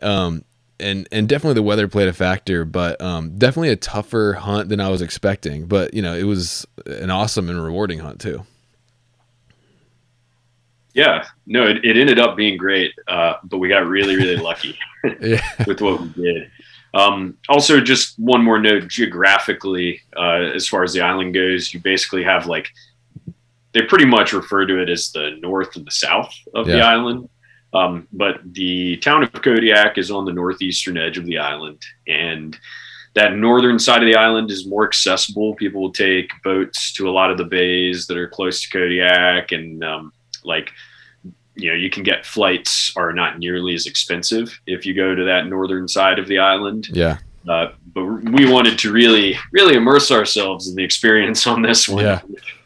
um, 0.00 0.44
and 0.82 1.08
and 1.12 1.28
definitely 1.28 1.54
the 1.54 1.62
weather 1.62 1.88
played 1.88 2.08
a 2.08 2.12
factor, 2.12 2.64
but 2.64 3.00
um, 3.00 3.38
definitely 3.38 3.70
a 3.70 3.76
tougher 3.76 4.34
hunt 4.34 4.68
than 4.68 4.80
I 4.80 4.88
was 4.88 5.02
expecting. 5.02 5.66
But 5.66 5.94
you 5.94 6.02
know, 6.02 6.14
it 6.14 6.24
was 6.24 6.66
an 6.86 7.10
awesome 7.10 7.48
and 7.48 7.62
rewarding 7.62 8.00
hunt 8.00 8.20
too. 8.20 8.44
Yeah, 10.94 11.24
no, 11.46 11.66
it, 11.66 11.82
it 11.84 11.96
ended 11.96 12.18
up 12.18 12.36
being 12.36 12.58
great, 12.58 12.92
uh, 13.08 13.34
but 13.44 13.58
we 13.58 13.68
got 13.68 13.86
really 13.86 14.16
really 14.16 14.36
lucky 14.42 14.78
with 15.66 15.80
what 15.80 16.00
we 16.00 16.08
did. 16.08 16.50
Um, 16.94 17.38
also, 17.48 17.80
just 17.80 18.18
one 18.18 18.44
more 18.44 18.60
note 18.60 18.88
geographically, 18.88 20.02
uh, 20.16 20.50
as 20.54 20.68
far 20.68 20.82
as 20.82 20.92
the 20.92 21.00
island 21.00 21.32
goes, 21.32 21.72
you 21.72 21.80
basically 21.80 22.22
have 22.24 22.46
like 22.46 22.68
they 23.72 23.82
pretty 23.82 24.04
much 24.04 24.32
refer 24.32 24.66
to 24.66 24.80
it 24.82 24.90
as 24.90 25.10
the 25.12 25.38
north 25.40 25.76
and 25.76 25.86
the 25.86 25.90
south 25.90 26.34
of 26.54 26.68
yeah. 26.68 26.76
the 26.76 26.82
island. 26.82 27.28
Um, 27.74 28.06
but 28.12 28.40
the 28.44 28.98
town 28.98 29.22
of 29.22 29.32
Kodiak 29.32 29.96
is 29.96 30.10
on 30.10 30.24
the 30.24 30.32
northeastern 30.32 30.98
edge 30.98 31.16
of 31.16 31.24
the 31.24 31.38
island, 31.38 31.82
and 32.06 32.58
that 33.14 33.36
northern 33.36 33.78
side 33.78 34.02
of 34.02 34.06
the 34.06 34.16
island 34.16 34.50
is 34.50 34.66
more 34.66 34.86
accessible. 34.86 35.54
People 35.54 35.82
will 35.82 35.92
take 35.92 36.30
boats 36.44 36.92
to 36.94 37.08
a 37.08 37.12
lot 37.12 37.30
of 37.30 37.38
the 37.38 37.44
bays 37.44 38.06
that 38.06 38.16
are 38.16 38.28
close 38.28 38.62
to 38.62 38.70
Kodiak, 38.70 39.52
and 39.52 39.82
um, 39.82 40.12
like 40.44 40.70
you 41.54 41.70
know, 41.70 41.76
you 41.76 41.90
can 41.90 42.02
get 42.02 42.24
flights 42.24 42.92
are 42.96 43.12
not 43.12 43.38
nearly 43.38 43.74
as 43.74 43.86
expensive 43.86 44.58
if 44.66 44.86
you 44.86 44.94
go 44.94 45.14
to 45.14 45.24
that 45.24 45.46
northern 45.46 45.86
side 45.86 46.18
of 46.18 46.26
the 46.26 46.38
island. 46.38 46.88
Yeah. 46.90 47.18
Uh, 47.48 47.72
but 47.94 48.04
we 48.04 48.50
wanted 48.50 48.78
to 48.78 48.92
really, 48.92 49.36
really 49.52 49.74
immerse 49.74 50.10
ourselves 50.10 50.68
in 50.68 50.76
the 50.76 50.84
experience 50.84 51.46
on 51.46 51.60
this 51.60 51.88
one. 51.88 52.04
Yeah. 52.04 52.20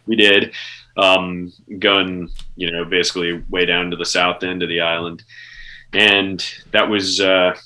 We 0.06 0.16
did 0.16 0.52
um, 0.96 1.52
going, 1.78 2.30
you 2.56 2.70
know, 2.70 2.84
basically 2.84 3.42
way 3.48 3.64
down 3.64 3.90
to 3.90 3.96
the 3.96 4.04
south 4.04 4.42
end 4.42 4.62
of 4.62 4.68
the 4.68 4.80
island. 4.80 5.22
And 5.92 6.44
that 6.72 6.88
was, 6.88 7.20
uh, 7.20 7.56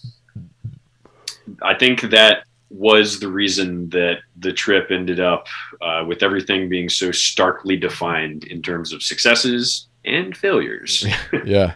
I 1.62 1.74
think 1.74 2.02
that 2.10 2.44
was 2.68 3.18
the 3.18 3.28
reason 3.28 3.88
that 3.90 4.18
the 4.38 4.52
trip 4.52 4.90
ended 4.90 5.18
up 5.18 5.46
uh, 5.80 6.04
with 6.06 6.22
everything 6.22 6.68
being 6.68 6.88
so 6.88 7.10
starkly 7.10 7.76
defined 7.76 8.44
in 8.44 8.62
terms 8.62 8.92
of 8.92 9.02
successes 9.02 9.88
and 10.04 10.36
failures. 10.36 11.06
yeah. 11.44 11.74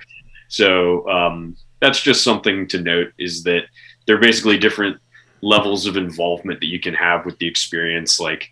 so 0.49 1.09
um, 1.09 1.57
that's 1.81 2.01
just 2.01 2.23
something 2.23 2.69
to 2.69 2.81
note 2.81 3.13
is 3.19 3.43
that 3.45 3.63
there 4.07 4.17
are 4.17 4.21
basically 4.21 4.59
different 4.59 4.97
levels 5.41 5.87
of 5.87 5.97
involvement 5.97 6.61
that 6.61 6.67
you 6.67 6.81
can 6.81 6.95
have 6.95 7.25
with 7.27 7.39
the 7.39 7.47
experience. 7.47 8.21
Like, 8.21 8.49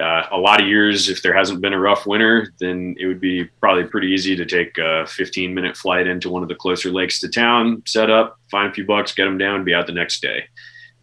uh, 0.00 0.26
a 0.30 0.38
lot 0.38 0.60
of 0.60 0.68
years, 0.68 1.08
if 1.08 1.22
there 1.22 1.34
hasn't 1.34 1.60
been 1.60 1.72
a 1.72 1.78
rough 1.78 2.06
winter, 2.06 2.52
then 2.60 2.94
it 2.98 3.06
would 3.06 3.20
be 3.20 3.44
probably 3.60 3.84
pretty 3.84 4.08
easy 4.08 4.36
to 4.36 4.44
take 4.44 4.78
a 4.78 5.06
15 5.06 5.54
minute 5.54 5.76
flight 5.76 6.06
into 6.06 6.30
one 6.30 6.42
of 6.42 6.48
the 6.48 6.54
closer 6.54 6.90
lakes 6.90 7.20
to 7.20 7.28
town, 7.28 7.82
set 7.86 8.10
up, 8.10 8.38
find 8.50 8.70
a 8.70 8.72
few 8.72 8.86
bucks, 8.86 9.12
get 9.12 9.24
them 9.24 9.38
down, 9.38 9.64
be 9.64 9.74
out 9.74 9.86
the 9.86 9.92
next 9.92 10.20
day. 10.20 10.44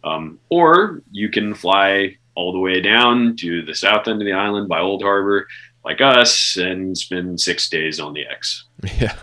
Um, 0.04 0.38
or 0.50 1.02
you 1.10 1.28
can 1.28 1.54
fly 1.54 2.16
all 2.34 2.52
the 2.52 2.58
way 2.58 2.80
down 2.80 3.36
to 3.36 3.62
the 3.62 3.74
south 3.74 4.08
end 4.08 4.20
of 4.20 4.26
the 4.26 4.32
island 4.32 4.68
by 4.68 4.80
Old 4.80 5.02
Harbor, 5.02 5.46
like 5.84 6.00
us, 6.00 6.56
and 6.56 6.96
spend 6.96 7.40
six 7.40 7.68
days 7.68 8.00
on 8.00 8.12
the 8.12 8.24
X. 8.26 8.64
Yeah. 8.98 9.16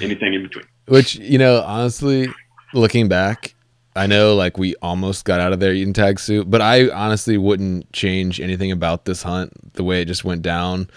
Anything 0.00 0.32
in 0.32 0.42
between. 0.42 0.64
Which, 0.86 1.16
you 1.16 1.36
know, 1.36 1.62
honestly, 1.62 2.28
looking 2.72 3.08
back, 3.08 3.54
I 3.96 4.06
know 4.06 4.34
like 4.34 4.58
we 4.58 4.74
almost 4.82 5.24
got 5.24 5.40
out 5.40 5.52
of 5.52 5.60
there 5.60 5.72
eating 5.72 5.92
tag 5.92 6.20
soup, 6.20 6.48
but 6.50 6.60
I 6.60 6.88
honestly 6.90 7.38
wouldn't 7.38 7.92
change 7.92 8.40
anything 8.40 8.70
about 8.70 9.04
this 9.04 9.22
hunt 9.22 9.74
the 9.74 9.82
way 9.84 10.02
it 10.02 10.04
just 10.04 10.24
went 10.24 10.42
down. 10.42 10.88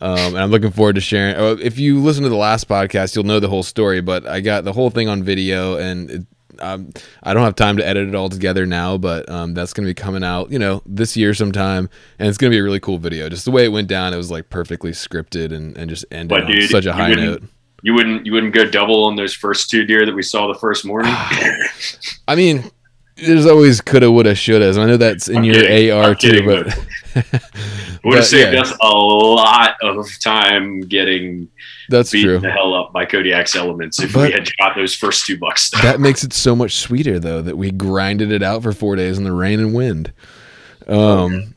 Um, 0.00 0.18
and 0.34 0.38
I'm 0.38 0.50
looking 0.50 0.70
forward 0.70 0.94
to 0.96 1.00
sharing. 1.00 1.36
oh, 1.36 1.56
If 1.60 1.78
you 1.78 2.00
listen 2.00 2.22
to 2.24 2.28
the 2.28 2.36
last 2.36 2.68
podcast, 2.68 3.14
you'll 3.14 3.24
know 3.24 3.40
the 3.40 3.48
whole 3.48 3.62
story. 3.62 4.00
But 4.00 4.26
I 4.26 4.40
got 4.40 4.64
the 4.64 4.72
whole 4.72 4.90
thing 4.90 5.08
on 5.08 5.22
video, 5.22 5.76
and 5.76 6.10
it, 6.10 6.26
um, 6.60 6.90
I 7.22 7.34
don't 7.34 7.44
have 7.44 7.54
time 7.54 7.76
to 7.76 7.86
edit 7.86 8.08
it 8.08 8.14
all 8.14 8.28
together 8.28 8.66
now. 8.66 8.98
But 8.98 9.28
um, 9.28 9.54
that's 9.54 9.72
going 9.72 9.86
to 9.86 9.90
be 9.90 9.94
coming 9.94 10.24
out, 10.24 10.50
you 10.50 10.58
know, 10.58 10.82
this 10.86 11.16
year 11.16 11.34
sometime, 11.34 11.88
and 12.18 12.28
it's 12.28 12.38
going 12.38 12.50
to 12.50 12.54
be 12.54 12.58
a 12.58 12.62
really 12.64 12.80
cool 12.80 12.98
video. 12.98 13.28
Just 13.28 13.44
the 13.44 13.50
way 13.50 13.64
it 13.64 13.68
went 13.68 13.88
down, 13.88 14.12
it 14.12 14.16
was 14.16 14.30
like 14.30 14.50
perfectly 14.50 14.90
scripted 14.92 15.52
and, 15.52 15.76
and 15.76 15.88
just 15.88 16.04
ended 16.10 16.30
But 16.30 16.44
on 16.44 16.50
dude, 16.52 16.70
such 16.70 16.86
a 16.86 16.92
high 16.92 17.14
note. 17.14 17.42
You 17.82 17.94
wouldn't 17.94 18.24
you 18.26 18.32
wouldn't 18.32 18.54
go 18.54 18.64
double 18.64 19.04
on 19.04 19.16
those 19.16 19.34
first 19.34 19.68
two 19.70 19.84
deer 19.84 20.06
that 20.06 20.14
we 20.14 20.22
saw 20.22 20.46
the 20.52 20.58
first 20.58 20.84
morning. 20.84 21.12
I 22.28 22.34
mean, 22.36 22.70
there's 23.16 23.46
always 23.46 23.80
coulda, 23.80 24.10
woulda, 24.10 24.32
shouldas. 24.32 24.78
I 24.78 24.86
know 24.86 24.96
that's 24.96 25.28
in 25.28 25.38
I'm 25.38 25.44
your 25.44 25.54
kidding. 25.56 25.90
AR 25.92 26.04
I'm 26.10 26.16
too, 26.16 26.30
kidding, 26.30 26.46
but 26.46 26.78
Would 28.04 28.16
have 28.16 28.24
saved 28.26 28.54
yeah. 28.54 28.62
us 28.62 28.72
a 28.80 28.88
lot 28.88 29.74
of 29.82 30.06
time 30.20 30.80
getting 30.80 31.48
that's 31.88 32.10
beaten 32.10 32.30
true. 32.30 32.38
the 32.40 32.50
hell 32.50 32.74
up 32.74 32.92
by 32.92 33.04
Kodiak's 33.04 33.54
elements 33.54 34.00
if 34.00 34.12
But- 34.14 34.28
we 34.28 34.32
had 34.32 34.48
shot 34.48 34.74
those 34.76 34.94
first 34.94 35.26
two 35.26 35.36
bucks. 35.38 35.70
Though. 35.70 35.82
that 35.82 36.00
makes 36.00 36.24
it 36.24 36.32
so 36.32 36.56
much 36.56 36.76
sweeter 36.76 37.18
though 37.20 37.42
that 37.42 37.56
we 37.58 37.70
grinded 37.70 38.32
it 38.32 38.42
out 38.42 38.62
for 38.62 38.72
four 38.72 38.96
days 38.96 39.18
in 39.18 39.24
the 39.24 39.32
rain 39.32 39.60
and 39.60 39.74
wind. 39.74 40.12
Um, 40.88 41.54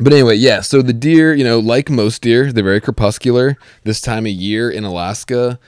but 0.00 0.12
anyway, 0.12 0.36
yeah. 0.36 0.60
So 0.60 0.82
the 0.82 0.92
deer, 0.92 1.34
you 1.34 1.44
know, 1.44 1.58
like 1.58 1.90
most 1.90 2.22
deer, 2.22 2.52
they're 2.52 2.64
very 2.64 2.80
crepuscular. 2.80 3.56
This 3.84 4.00
time 4.00 4.26
of 4.26 4.32
year 4.32 4.70
in 4.70 4.84
Alaska, 4.84 5.58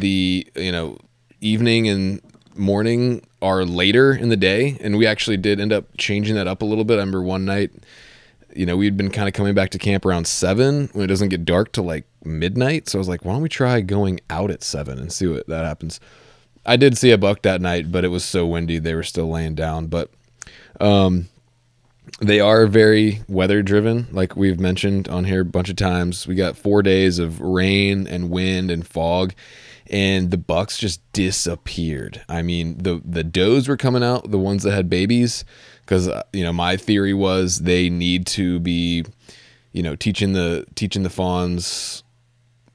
the 0.00 0.46
you 0.54 0.72
know 0.72 0.98
evening 1.40 1.88
and 1.88 2.20
morning 2.56 3.26
are 3.42 3.64
later 3.64 4.12
in 4.12 4.28
the 4.28 4.36
day, 4.36 4.78
and 4.80 4.96
we 4.96 5.06
actually 5.06 5.36
did 5.36 5.60
end 5.60 5.72
up 5.72 5.84
changing 5.98 6.34
that 6.36 6.46
up 6.46 6.62
a 6.62 6.64
little 6.64 6.84
bit. 6.84 6.94
I 6.94 6.98
remember 6.98 7.22
one 7.22 7.44
night, 7.44 7.72
you 8.54 8.64
know, 8.64 8.76
we'd 8.76 8.96
been 8.96 9.10
kind 9.10 9.28
of 9.28 9.34
coming 9.34 9.54
back 9.54 9.70
to 9.70 9.78
camp 9.78 10.06
around 10.06 10.26
seven 10.26 10.88
when 10.92 11.04
it 11.04 11.08
doesn't 11.08 11.28
get 11.28 11.44
dark 11.44 11.72
till 11.72 11.84
like 11.84 12.06
midnight. 12.24 12.88
So 12.88 12.98
I 12.98 13.00
was 13.00 13.08
like, 13.08 13.24
why 13.24 13.32
don't 13.32 13.42
we 13.42 13.48
try 13.48 13.80
going 13.80 14.20
out 14.30 14.50
at 14.50 14.62
seven 14.62 14.98
and 14.98 15.12
see 15.12 15.26
what 15.26 15.46
that 15.48 15.64
happens. 15.64 16.00
I 16.64 16.76
did 16.76 16.96
see 16.96 17.10
a 17.10 17.18
buck 17.18 17.42
that 17.42 17.60
night, 17.60 17.92
but 17.92 18.04
it 18.04 18.08
was 18.08 18.24
so 18.24 18.46
windy 18.46 18.78
they 18.78 18.94
were 18.94 19.02
still 19.02 19.28
laying 19.28 19.54
down. 19.54 19.88
But 19.88 20.10
um, 20.80 21.28
they 22.20 22.40
are 22.40 22.66
very 22.66 23.22
weather 23.28 23.62
driven, 23.62 24.06
like 24.12 24.36
we've 24.36 24.60
mentioned 24.60 25.08
on 25.08 25.24
here 25.24 25.40
a 25.40 25.44
bunch 25.44 25.68
of 25.68 25.76
times. 25.76 26.26
We 26.26 26.34
got 26.34 26.56
four 26.56 26.82
days 26.82 27.18
of 27.18 27.40
rain 27.40 28.06
and 28.06 28.30
wind 28.30 28.70
and 28.70 28.86
fog, 28.86 29.34
and 29.88 30.30
the 30.30 30.38
bucks 30.38 30.78
just 30.78 31.00
disappeared. 31.12 32.22
I 32.28 32.42
mean, 32.42 32.78
the 32.78 33.00
the 33.04 33.24
does 33.24 33.68
were 33.68 33.76
coming 33.76 34.04
out, 34.04 34.30
the 34.30 34.38
ones 34.38 34.62
that 34.62 34.72
had 34.72 34.88
babies, 34.88 35.44
because 35.80 36.08
you 36.32 36.44
know 36.44 36.52
my 36.52 36.76
theory 36.76 37.14
was 37.14 37.60
they 37.60 37.90
need 37.90 38.26
to 38.28 38.60
be, 38.60 39.04
you 39.72 39.82
know, 39.82 39.96
teaching 39.96 40.34
the 40.34 40.66
teaching 40.74 41.02
the 41.02 41.10
fawns 41.10 42.02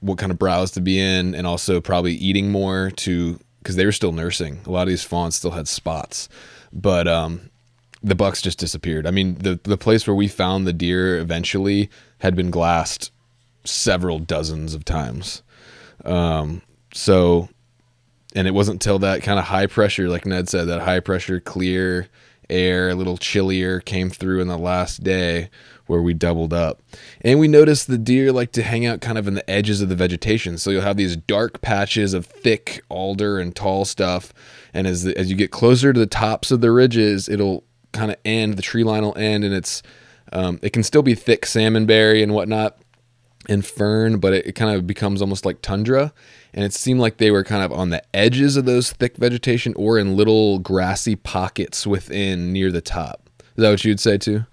what 0.00 0.18
kind 0.18 0.32
of 0.32 0.38
browse 0.38 0.70
to 0.72 0.80
be 0.80 0.98
in, 0.98 1.34
and 1.34 1.46
also 1.46 1.80
probably 1.80 2.14
eating 2.14 2.50
more 2.50 2.90
to 2.96 3.38
because 3.62 3.76
they 3.76 3.86
were 3.86 3.92
still 3.92 4.12
nursing. 4.12 4.60
A 4.66 4.70
lot 4.70 4.82
of 4.82 4.88
these 4.88 5.04
fawns 5.04 5.36
still 5.36 5.52
had 5.52 5.68
spots, 5.68 6.28
but 6.72 7.06
um, 7.06 7.50
the 8.02 8.14
bucks 8.14 8.40
just 8.40 8.58
disappeared. 8.58 9.06
I 9.06 9.10
mean, 9.10 9.34
the 9.36 9.60
the 9.62 9.76
place 9.76 10.06
where 10.06 10.16
we 10.16 10.28
found 10.28 10.66
the 10.66 10.72
deer 10.72 11.18
eventually 11.18 11.90
had 12.18 12.34
been 12.34 12.50
glassed 12.50 13.10
several 13.64 14.18
dozens 14.18 14.74
of 14.74 14.84
times. 14.84 15.42
Um, 16.04 16.62
so, 16.94 17.48
and 18.34 18.48
it 18.48 18.54
wasn't 18.54 18.80
till 18.80 18.98
that 19.00 19.22
kind 19.22 19.38
of 19.38 19.46
high 19.46 19.66
pressure, 19.66 20.08
like 20.08 20.24
Ned 20.24 20.48
said, 20.48 20.66
that 20.68 20.82
high 20.82 21.00
pressure, 21.00 21.40
clear 21.40 22.08
air, 22.48 22.88
a 22.90 22.94
little 22.94 23.16
chillier 23.16 23.80
came 23.80 24.10
through 24.10 24.40
in 24.40 24.48
the 24.48 24.58
last 24.58 25.04
day 25.04 25.48
where 25.86 26.02
we 26.02 26.14
doubled 26.14 26.52
up. 26.52 26.82
And 27.20 27.38
we 27.38 27.48
noticed 27.48 27.86
the 27.86 27.98
deer 27.98 28.32
like 28.32 28.52
to 28.52 28.62
hang 28.62 28.86
out 28.86 29.00
kind 29.00 29.18
of 29.18 29.26
in 29.26 29.34
the 29.34 29.48
edges 29.48 29.80
of 29.80 29.88
the 29.88 29.94
vegetation. 29.96 30.58
So 30.58 30.70
you'll 30.70 30.82
have 30.82 30.96
these 30.96 31.16
dark 31.16 31.60
patches 31.60 32.14
of 32.14 32.26
thick 32.26 32.82
alder 32.88 33.38
and 33.38 33.54
tall 33.54 33.84
stuff. 33.84 34.32
And 34.72 34.86
as 34.86 35.04
the, 35.04 35.16
as 35.16 35.30
you 35.30 35.36
get 35.36 35.50
closer 35.50 35.92
to 35.92 35.98
the 35.98 36.06
tops 36.06 36.50
of 36.50 36.60
the 36.60 36.70
ridges, 36.70 37.28
it'll 37.28 37.64
kind 37.92 38.10
of 38.10 38.16
end. 38.24 38.56
The 38.56 38.62
tree 38.62 38.84
line 38.84 39.02
will 39.02 39.16
end, 39.16 39.44
and 39.44 39.54
it's 39.54 39.82
um, 40.32 40.58
it 40.62 40.72
can 40.72 40.82
still 40.82 41.02
be 41.02 41.14
thick 41.14 41.42
salmonberry 41.42 42.22
and 42.22 42.32
whatnot 42.32 42.78
and 43.48 43.64
fern, 43.64 44.18
but 44.18 44.32
it, 44.32 44.46
it 44.46 44.52
kind 44.52 44.74
of 44.76 44.86
becomes 44.86 45.20
almost 45.20 45.44
like 45.44 45.62
tundra. 45.62 46.12
And 46.52 46.64
it 46.64 46.72
seemed 46.72 47.00
like 47.00 47.16
they 47.16 47.30
were 47.30 47.44
kind 47.44 47.64
of 47.64 47.72
on 47.72 47.90
the 47.90 48.02
edges 48.14 48.56
of 48.56 48.64
those 48.64 48.92
thick 48.92 49.16
vegetation 49.16 49.72
or 49.76 49.98
in 49.98 50.16
little 50.16 50.58
grassy 50.58 51.16
pockets 51.16 51.86
within 51.86 52.52
near 52.52 52.70
the 52.70 52.80
top. 52.80 53.28
Is 53.38 53.62
that 53.62 53.70
what 53.70 53.84
you'd 53.84 54.00
say 54.00 54.18
too? 54.18 54.44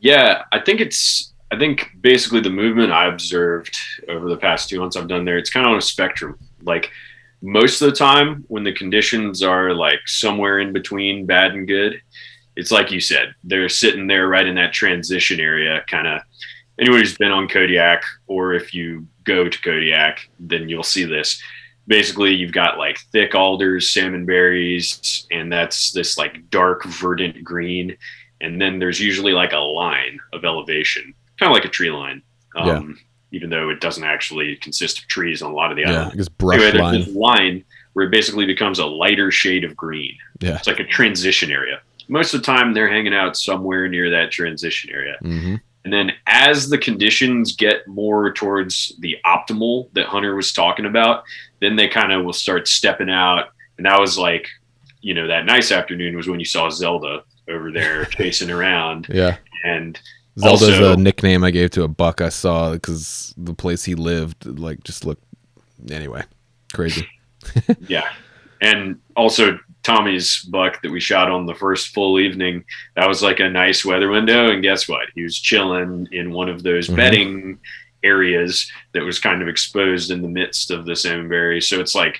Yeah, 0.00 0.44
I 0.52 0.60
think 0.60 0.80
it's. 0.80 1.32
I 1.50 1.58
think 1.58 1.92
basically 2.02 2.40
the 2.40 2.50
movement 2.50 2.92
I 2.92 3.06
observed 3.06 3.74
over 4.06 4.28
the 4.28 4.36
past 4.36 4.68
two 4.68 4.78
months 4.80 4.96
I've 4.96 5.08
done 5.08 5.24
there, 5.24 5.38
it's 5.38 5.48
kind 5.48 5.64
of 5.64 5.72
on 5.72 5.78
a 5.78 5.82
spectrum. 5.82 6.38
Like 6.62 6.90
most 7.42 7.80
of 7.80 7.90
the 7.90 7.96
time, 7.96 8.44
when 8.48 8.64
the 8.64 8.72
conditions 8.72 9.42
are 9.42 9.72
like 9.72 10.00
somewhere 10.06 10.58
in 10.58 10.72
between 10.72 11.26
bad 11.26 11.52
and 11.52 11.66
good, 11.66 12.00
it's 12.56 12.70
like 12.70 12.90
you 12.90 13.00
said, 13.00 13.34
they're 13.44 13.68
sitting 13.68 14.06
there 14.06 14.28
right 14.28 14.46
in 14.46 14.56
that 14.56 14.72
transition 14.72 15.40
area. 15.40 15.84
Kind 15.88 16.06
of 16.06 16.20
anyone 16.80 17.00
who's 17.00 17.16
been 17.16 17.30
on 17.30 17.48
Kodiak, 17.48 18.02
or 18.26 18.54
if 18.54 18.74
you 18.74 19.06
go 19.24 19.48
to 19.48 19.62
Kodiak, 19.62 20.28
then 20.40 20.68
you'll 20.68 20.82
see 20.82 21.04
this. 21.04 21.40
Basically, 21.86 22.34
you've 22.34 22.52
got 22.52 22.78
like 22.78 22.98
thick 23.12 23.34
alders, 23.34 23.90
salmon 23.90 24.26
berries, 24.26 25.26
and 25.30 25.50
that's 25.50 25.92
this 25.92 26.18
like 26.18 26.50
dark 26.50 26.84
verdant 26.84 27.42
green 27.44 27.96
and 28.40 28.60
then 28.60 28.78
there's 28.78 29.00
usually 29.00 29.32
like 29.32 29.52
a 29.52 29.58
line 29.58 30.18
of 30.32 30.44
elevation, 30.44 31.14
kind 31.38 31.50
of 31.50 31.54
like 31.54 31.64
a 31.64 31.70
tree 31.70 31.90
line. 31.90 32.22
Um, 32.56 32.98
Even 33.32 33.50
though 33.50 33.68
it 33.70 33.80
doesn't 33.80 34.04
actually 34.04 34.56
consist 34.56 34.98
of 35.00 35.06
trees 35.06 35.42
on 35.42 35.50
a 35.50 35.54
lot 35.54 35.70
of 35.70 35.76
the 35.76 35.84
island. 35.84 35.96
Yeah, 35.96 36.04
islands. 36.06 36.28
I 36.28 36.32
brush 36.38 36.60
Anyway, 36.62 36.78
line. 36.82 37.00
this 37.00 37.14
line 37.14 37.64
where 37.92 38.06
it 38.06 38.10
basically 38.10 38.46
becomes 38.46 38.78
a 38.78 38.86
lighter 38.86 39.30
shade 39.30 39.64
of 39.64 39.76
green. 39.76 40.16
Yeah. 40.40 40.56
It's 40.56 40.66
like 40.66 40.80
a 40.80 40.84
transition 40.84 41.50
area. 41.50 41.80
Most 42.08 42.32
of 42.32 42.40
the 42.40 42.46
time, 42.46 42.72
they're 42.72 42.88
hanging 42.88 43.12
out 43.14 43.36
somewhere 43.36 43.86
near 43.88 44.08
that 44.10 44.30
transition 44.30 44.90
area. 44.90 45.16
hmm 45.20 45.56
And 45.84 45.92
then 45.92 46.12
as 46.26 46.68
the 46.70 46.78
conditions 46.78 47.54
get 47.54 47.86
more 47.86 48.32
towards 48.32 48.94
the 49.00 49.16
optimal 49.26 49.88
that 49.92 50.06
Hunter 50.06 50.34
was 50.34 50.52
talking 50.52 50.86
about, 50.86 51.24
then 51.60 51.76
they 51.76 51.88
kind 51.88 52.12
of 52.12 52.24
will 52.24 52.32
start 52.32 52.66
stepping 52.68 53.10
out. 53.10 53.50
And 53.76 53.84
that 53.86 54.00
was 54.00 54.16
like, 54.18 54.48
you 55.00 55.12
know, 55.14 55.26
that 55.28 55.44
nice 55.44 55.70
afternoon 55.70 56.16
was 56.16 56.28
when 56.28 56.40
you 56.40 56.46
saw 56.46 56.70
Zelda 56.70 57.22
over 57.48 57.70
there 57.72 58.04
chasing 58.18 58.50
around. 58.50 59.06
Yeah. 59.10 59.36
And 59.64 60.00
Zelda's 60.38 60.62
Also- 60.68 60.92
a 60.94 60.96
nickname 60.96 61.44
I 61.44 61.50
gave 61.50 61.70
to 61.72 61.82
a 61.84 61.88
buck 61.88 62.20
I 62.20 62.28
saw 62.28 62.72
because 62.72 63.34
the 63.36 63.54
place 63.54 63.84
he 63.84 63.94
lived 63.94 64.46
like 64.58 64.82
just 64.84 65.04
looked 65.04 65.24
anyway 65.90 66.22
crazy. 66.72 67.06
yeah. 67.88 68.08
And 68.60 68.98
also 69.16 69.58
Tommy's 69.84 70.42
buck 70.42 70.82
that 70.82 70.90
we 70.90 71.00
shot 71.00 71.30
on 71.30 71.46
the 71.46 71.54
first 71.54 71.94
full 71.94 72.18
evening, 72.20 72.64
that 72.96 73.08
was 73.08 73.22
like 73.22 73.40
a 73.40 73.48
nice 73.48 73.84
weather 73.84 74.08
window. 74.10 74.50
And 74.50 74.62
guess 74.62 74.88
what? 74.88 75.06
He 75.14 75.22
was 75.22 75.38
chilling 75.38 76.08
in 76.12 76.32
one 76.32 76.48
of 76.48 76.62
those 76.62 76.88
Mhm. 76.88 76.96
bedding 76.96 77.58
areas 78.04 78.70
that 78.94 79.02
was 79.02 79.18
kind 79.18 79.40
of 79.42 79.48
exposed 79.48 80.10
in 80.10 80.22
the 80.22 80.28
midst 80.28 80.70
of 80.70 80.84
the 80.86 80.92
salmonberry. 80.92 81.62
So 81.62 81.80
it's 81.80 81.94
like 81.94 82.18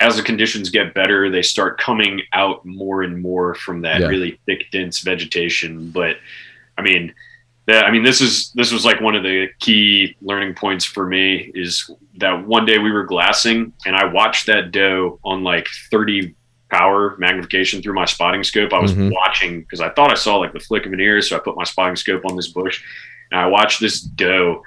as 0.00 0.16
the 0.16 0.22
conditions 0.22 0.70
get 0.70 0.94
better, 0.94 1.28
they 1.30 1.42
start 1.42 1.80
coming 1.80 2.22
out 2.32 2.64
more 2.64 3.02
and 3.02 3.20
more 3.20 3.54
from 3.54 3.80
that 3.82 4.00
Yeah. 4.00 4.06
really 4.08 4.38
thick, 4.46 4.70
dense 4.70 5.00
vegetation. 5.00 5.90
But 5.90 6.18
I 6.76 6.82
mean, 6.82 7.12
that, 7.68 7.84
I 7.84 7.90
mean, 7.92 8.02
this 8.02 8.20
is 8.20 8.50
this 8.52 8.72
was 8.72 8.84
like 8.84 9.00
one 9.00 9.14
of 9.14 9.22
the 9.22 9.46
key 9.60 10.16
learning 10.20 10.54
points 10.54 10.84
for 10.84 11.06
me 11.06 11.52
is 11.54 11.88
that 12.16 12.44
one 12.46 12.64
day 12.66 12.78
we 12.78 12.90
were 12.90 13.04
glassing 13.04 13.72
and 13.86 13.94
I 13.94 14.06
watched 14.06 14.46
that 14.46 14.72
doe 14.72 15.20
on 15.22 15.44
like 15.44 15.68
30 15.90 16.34
power 16.70 17.16
magnification 17.18 17.80
through 17.80 17.94
my 17.94 18.04
spotting 18.04 18.42
scope. 18.42 18.72
I 18.72 18.78
was 18.80 18.92
Mhm. 18.92 19.12
watching 19.12 19.60
because 19.60 19.80
I 19.80 19.90
thought 19.90 20.10
I 20.10 20.14
saw 20.14 20.36
like 20.36 20.52
the 20.52 20.60
flick 20.60 20.84
of 20.86 20.92
an 20.92 21.00
ear, 21.00 21.20
so 21.22 21.36
I 21.36 21.38
put 21.38 21.56
my 21.56 21.64
spotting 21.64 21.96
scope 21.96 22.24
on 22.26 22.36
this 22.36 22.48
bush 22.48 22.82
and 23.30 23.40
I 23.40 23.46
watched 23.46 23.80
this 23.80 24.00
doe 24.00 24.62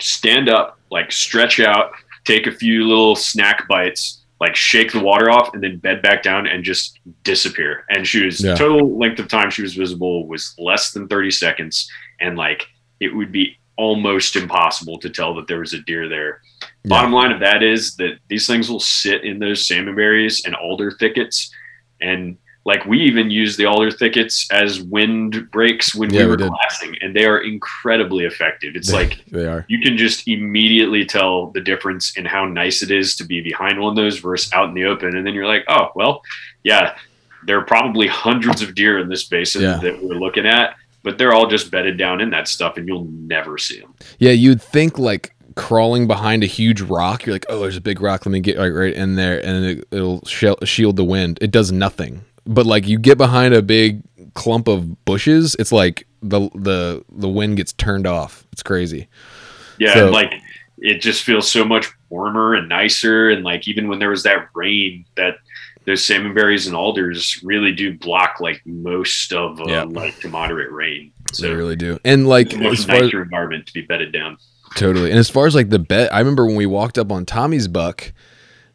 stand 0.00 0.48
up, 0.48 0.78
like 0.90 1.10
stretch 1.12 1.60
out, 1.60 1.92
take 2.24 2.46
a 2.46 2.52
few 2.52 2.86
little 2.86 3.16
snack 3.16 3.66
bites, 3.68 4.22
like 4.40 4.56
shake 4.56 4.92
the 4.92 5.00
water 5.00 5.30
off, 5.30 5.54
and 5.54 5.62
then 5.62 5.78
bed 5.78 6.02
back 6.02 6.22
down 6.22 6.46
and 6.46 6.64
just 6.64 6.98
disappear. 7.22 7.84
And 7.90 8.06
she 8.06 8.24
was 8.24 8.42
Yeah. 8.42 8.54
total 8.56 8.98
length 8.98 9.18
of 9.20 9.28
time 9.28 9.50
she 9.50 9.62
was 9.62 9.74
visible 9.74 10.26
was 10.26 10.54
less 10.58 10.92
than 10.92 11.08
30 11.08 11.30
seconds, 11.30 11.90
and 12.24 12.36
like 12.36 12.66
it 13.00 13.14
would 13.14 13.30
be 13.30 13.56
almost 13.76 14.36
impossible 14.36 14.98
to 15.00 15.10
tell 15.10 15.34
that 15.34 15.46
there 15.48 15.58
was 15.60 15.74
a 15.74 15.80
deer 15.80 16.08
there. 16.08 16.40
Bottom 16.84 17.12
line 17.12 17.32
of 17.32 17.40
that 17.40 17.62
is 17.62 17.96
that 17.96 18.18
these 18.28 18.46
things 18.46 18.70
will 18.70 18.80
sit 18.80 19.24
in 19.24 19.38
those 19.38 19.66
salmonberries 19.68 20.44
and 20.46 20.54
alder 20.54 20.90
thickets, 20.92 21.50
and 22.00 22.36
like 22.66 22.86
we 22.86 22.98
even 23.00 23.30
use 23.30 23.56
the 23.58 23.66
alder 23.66 23.90
thickets 23.90 24.46
as 24.50 24.80
wind 24.80 25.50
breaks 25.50 25.94
when 25.94 26.08
Yeah, 26.12 26.20
we 26.20 26.24
we 26.24 26.30
were 26.30 26.36
did. 26.38 26.48
glassing, 26.48 26.96
and 27.02 27.14
they 27.14 27.24
are 27.26 27.40
incredibly 27.40 28.24
effective. 28.24 28.74
It's 28.76 28.92
like 28.92 29.22
they 29.26 29.44
are. 29.46 29.66
you 29.68 29.80
can 29.80 29.96
just 29.98 30.26
immediately 30.28 31.04
tell 31.04 31.50
the 31.50 31.60
difference 31.60 32.16
in 32.16 32.24
how 32.24 32.46
nice 32.46 32.82
it 32.82 32.90
is 32.90 33.16
to 33.16 33.24
be 33.24 33.40
behind 33.42 33.78
one 33.80 33.90
of 33.90 33.96
those 33.96 34.18
versus 34.18 34.50
out 34.54 34.68
in 34.68 34.74
the 34.74 34.84
open. 34.86 35.16
And 35.16 35.26
then 35.26 35.34
you're 35.34 35.46
like, 35.54 35.64
oh, 35.68 35.88
well, 35.94 36.22
yeah, 36.62 36.96
there 37.46 37.58
are 37.58 37.64
probably 37.64 38.06
hundreds 38.06 38.62
of 38.62 38.74
deer 38.74 38.98
in 38.98 39.08
this 39.10 39.24
basin 39.24 39.60
Yeah. 39.62 39.78
that 39.82 40.02
we're 40.02 40.14
looking 40.26 40.46
at. 40.46 40.76
But 41.04 41.18
they're 41.18 41.32
all 41.32 41.46
just 41.46 41.70
bedded 41.70 41.96
down 41.96 42.20
in 42.20 42.30
that 42.30 42.48
stuff, 42.48 42.76
and 42.76 42.88
you'll 42.88 43.04
never 43.04 43.56
see 43.58 43.78
them. 43.78 43.94
Yeah, 44.18 44.32
you'd 44.32 44.60
think 44.60 44.98
like 44.98 45.36
crawling 45.54 46.08
behind 46.08 46.42
a 46.42 46.46
huge 46.46 46.80
rock. 46.80 47.24
You're 47.24 47.34
like, 47.34 47.46
oh, 47.48 47.60
there's 47.60 47.76
a 47.76 47.82
big 47.82 48.00
rock. 48.00 48.26
Let 48.26 48.32
me 48.32 48.40
get 48.40 48.58
right, 48.58 48.70
right 48.70 48.94
in 48.94 49.14
there, 49.14 49.44
and 49.44 49.64
it, 49.64 49.88
it'll 49.92 50.24
shield 50.24 50.96
the 50.96 51.04
wind. 51.04 51.38
It 51.40 51.52
does 51.52 51.70
nothing. 51.70 52.24
But 52.46 52.66
like 52.66 52.88
you 52.88 52.98
get 52.98 53.18
behind 53.18 53.54
a 53.54 53.62
big 53.62 54.02
clump 54.34 54.66
of 54.66 55.04
bushes, 55.04 55.54
it's 55.58 55.72
like 55.72 56.06
the 56.22 56.50
the 56.54 57.04
the 57.12 57.28
wind 57.28 57.58
gets 57.58 57.72
turned 57.74 58.06
off. 58.06 58.46
It's 58.52 58.62
crazy. 58.62 59.08
Yeah, 59.78 59.94
so, 59.94 60.10
like 60.10 60.32
it 60.78 61.00
just 61.00 61.22
feels 61.22 61.50
so 61.50 61.64
much 61.64 61.90
warmer 62.08 62.54
and 62.54 62.68
nicer. 62.68 63.30
And 63.30 63.44
like 63.44 63.68
even 63.68 63.88
when 63.88 63.98
there 63.98 64.10
was 64.10 64.22
that 64.24 64.48
rain, 64.54 65.04
that 65.16 65.36
those 65.86 66.04
salmon 66.04 66.34
berries 66.34 66.66
and 66.66 66.74
alders 66.74 67.40
really 67.42 67.72
do 67.72 67.96
block 67.98 68.40
like 68.40 68.62
most 68.64 69.32
of 69.32 69.60
uh, 69.60 69.64
yeah. 69.66 69.84
light 69.84 70.18
to 70.20 70.28
moderate 70.28 70.72
rain. 70.72 71.12
So 71.32 71.48
they 71.48 71.54
really 71.54 71.76
do. 71.76 71.98
And 72.04 72.26
like 72.28 72.52
it's 72.52 72.54
a 72.54 72.58
much 72.58 72.88
nicer 72.88 73.22
environment 73.22 73.66
to 73.66 73.72
be 73.72 73.82
bedded 73.82 74.12
down. 74.12 74.38
Totally. 74.76 75.10
And 75.10 75.18
as 75.18 75.30
far 75.30 75.46
as 75.46 75.54
like 75.54 75.70
the 75.70 75.78
bet, 75.78 76.12
I 76.12 76.18
remember 76.18 76.46
when 76.46 76.56
we 76.56 76.66
walked 76.66 76.98
up 76.98 77.12
on 77.12 77.24
Tommy's 77.26 77.68
buck. 77.68 78.12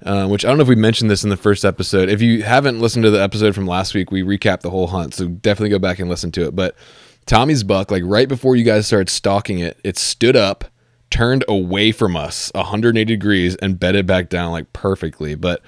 Uh, 0.01 0.25
which 0.25 0.45
I 0.45 0.47
don't 0.47 0.57
know 0.57 0.61
if 0.61 0.69
we 0.69 0.75
mentioned 0.75 1.11
this 1.11 1.25
in 1.25 1.29
the 1.29 1.35
first 1.35 1.65
episode. 1.65 2.07
If 2.07 2.21
you 2.21 2.41
haven't 2.41 2.79
listened 2.79 3.03
to 3.03 3.11
the 3.11 3.21
episode 3.21 3.53
from 3.53 3.67
last 3.67 3.93
week, 3.93 4.11
we 4.11 4.23
recapped 4.23 4.61
the 4.61 4.69
whole 4.69 4.87
hunt, 4.87 5.13
so 5.13 5.27
definitely 5.27 5.71
go 5.71 5.77
back 5.77 5.99
and 5.99 6.09
listen 6.09 6.31
to 6.31 6.45
it. 6.45 6.55
But 6.55 6.77
Tommy's 7.25 7.63
buck, 7.65 7.91
like 7.91 8.03
right 8.05 8.29
before 8.29 8.55
you 8.55 8.63
guys 8.63 8.87
started 8.87 9.09
stalking 9.09 9.59
it, 9.59 9.77
it 9.83 9.97
stood 9.97 10.37
up, 10.37 10.63
turned 11.09 11.43
away 11.49 11.91
from 11.91 12.15
us 12.15 12.49
180 12.55 13.03
degrees, 13.03 13.57
and 13.57 13.77
bedded 13.77 14.07
back 14.07 14.29
down 14.29 14.53
like 14.53 14.71
perfectly. 14.71 15.35
But 15.35 15.61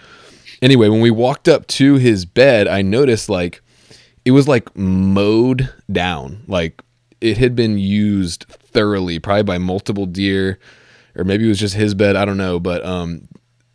anyway, 0.62 0.90
when 0.90 1.02
we 1.02 1.12
walked 1.12 1.48
up 1.48 1.68
to 1.68 1.96
his 1.96 2.26
bed, 2.26 2.68
I 2.68 2.82
noticed 2.82 3.30
like 3.30 3.62
it 4.26 4.32
was 4.32 4.48
like 4.48 4.76
mowed 4.76 5.74
down, 5.92 6.44
like 6.48 6.82
it 7.20 7.38
had 7.38 7.56
been 7.56 7.78
used 7.78 8.46
thoroughly, 8.48 9.20
probably 9.20 9.44
by 9.44 9.58
multiple 9.58 10.06
deer, 10.06 10.60
or 11.16 11.24
maybe 11.24 11.46
it 11.46 11.50
was 11.50 11.60
just 11.60 11.76
his 11.76 11.94
bed. 11.94 12.16
I 12.16 12.26
don't 12.26 12.38
know, 12.38 12.60
but 12.60 12.86
um, 12.86 13.28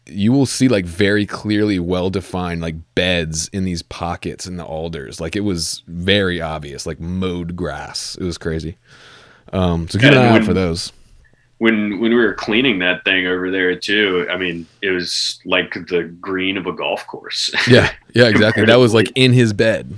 you 0.06 0.32
will 0.32 0.46
see 0.46 0.68
like 0.68 0.84
very 0.84 1.26
clearly 1.26 1.78
well 1.78 2.10
defined 2.10 2.60
like 2.60 2.76
beds 2.94 3.48
in 3.48 3.64
these 3.64 3.82
pockets 3.82 4.46
in 4.46 4.56
the 4.56 4.64
alders. 4.64 5.20
Like 5.20 5.36
it 5.36 5.40
was 5.40 5.82
very 5.86 6.40
obvious, 6.40 6.86
like 6.86 7.00
mowed 7.00 7.56
grass. 7.56 8.16
It 8.20 8.24
was 8.24 8.38
crazy. 8.38 8.76
Um, 9.52 9.88
so 9.88 9.98
keep 9.98 10.12
an 10.12 10.18
eye 10.18 10.28
out 10.28 10.44
for 10.44 10.54
those. 10.54 10.92
When 11.58 12.00
when 12.00 12.10
we 12.10 12.16
were 12.16 12.34
cleaning 12.34 12.80
that 12.80 13.02
thing 13.04 13.26
over 13.26 13.50
there 13.50 13.74
too, 13.76 14.26
I 14.30 14.36
mean, 14.36 14.66
it 14.82 14.90
was 14.90 15.40
like 15.44 15.72
the 15.72 16.04
green 16.20 16.56
of 16.58 16.66
a 16.66 16.72
golf 16.72 17.06
course. 17.06 17.50
Yeah, 17.68 17.90
yeah, 18.14 18.28
exactly. 18.28 18.64
that 18.66 18.78
was 18.78 18.92
like 18.92 19.10
in 19.14 19.32
his 19.32 19.52
bed. 19.52 19.94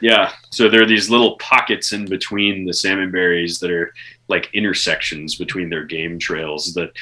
Yeah. 0.00 0.32
So 0.50 0.68
there 0.68 0.82
are 0.82 0.86
these 0.86 1.08
little 1.08 1.36
pockets 1.36 1.92
in 1.92 2.06
between 2.06 2.64
the 2.64 2.74
salmon 2.74 3.12
berries 3.12 3.60
that 3.60 3.70
are 3.70 3.94
like 4.28 4.50
intersections 4.52 5.36
between 5.36 5.70
their 5.70 5.84
game 5.84 6.18
trails 6.18 6.74
that 6.74 6.92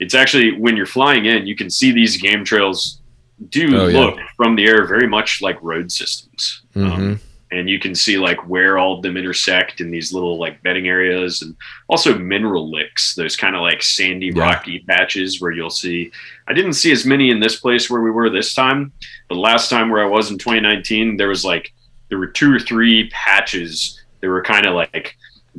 it's 0.00 0.14
actually 0.14 0.52
when 0.58 0.76
you're 0.76 0.86
flying 0.86 1.26
in, 1.26 1.46
you 1.46 1.54
can 1.54 1.70
see 1.70 1.92
these 1.92 2.16
game 2.16 2.44
trails 2.44 3.00
do 3.48 3.76
oh, 3.78 3.86
look 3.86 4.16
yeah. 4.16 4.26
from 4.36 4.56
the 4.56 4.66
air 4.66 4.86
very 4.86 5.06
much 5.06 5.40
like 5.40 5.62
road 5.62 5.92
systems. 5.92 6.62
Mm-hmm. 6.74 6.92
Um, 6.92 7.20
and 7.52 7.68
you 7.68 7.78
can 7.78 7.94
see 7.94 8.16
like 8.16 8.48
where 8.48 8.78
all 8.78 8.96
of 8.96 9.02
them 9.02 9.16
intersect 9.16 9.80
in 9.80 9.90
these 9.90 10.12
little 10.12 10.38
like 10.38 10.62
bedding 10.62 10.88
areas 10.88 11.42
and 11.42 11.56
also 11.88 12.16
mineral 12.18 12.70
licks 12.70 13.14
those 13.14 13.36
kind 13.36 13.56
of 13.56 13.62
like 13.62 13.82
sandy 13.82 14.26
yeah. 14.26 14.42
rocky 14.42 14.80
patches 14.88 15.40
where 15.40 15.52
you'll 15.52 15.70
see 15.70 16.10
i 16.48 16.52
didn't 16.52 16.74
see 16.74 16.92
as 16.92 17.04
many 17.04 17.30
in 17.30 17.40
this 17.40 17.60
place 17.60 17.90
where 17.90 18.02
we 18.02 18.10
were 18.10 18.30
this 18.30 18.54
time 18.54 18.92
but 19.28 19.36
last 19.36 19.68
time 19.68 19.90
where 19.90 20.02
i 20.02 20.08
was 20.08 20.30
in 20.30 20.38
2019 20.38 21.16
there 21.16 21.28
was 21.28 21.44
like 21.44 21.72
there 22.08 22.18
were 22.18 22.26
two 22.26 22.52
or 22.52 22.58
three 22.58 23.08
patches 23.10 24.00
that 24.20 24.28
were 24.28 24.42
kind 24.42 24.66
of 24.66 24.74
like 24.74 25.16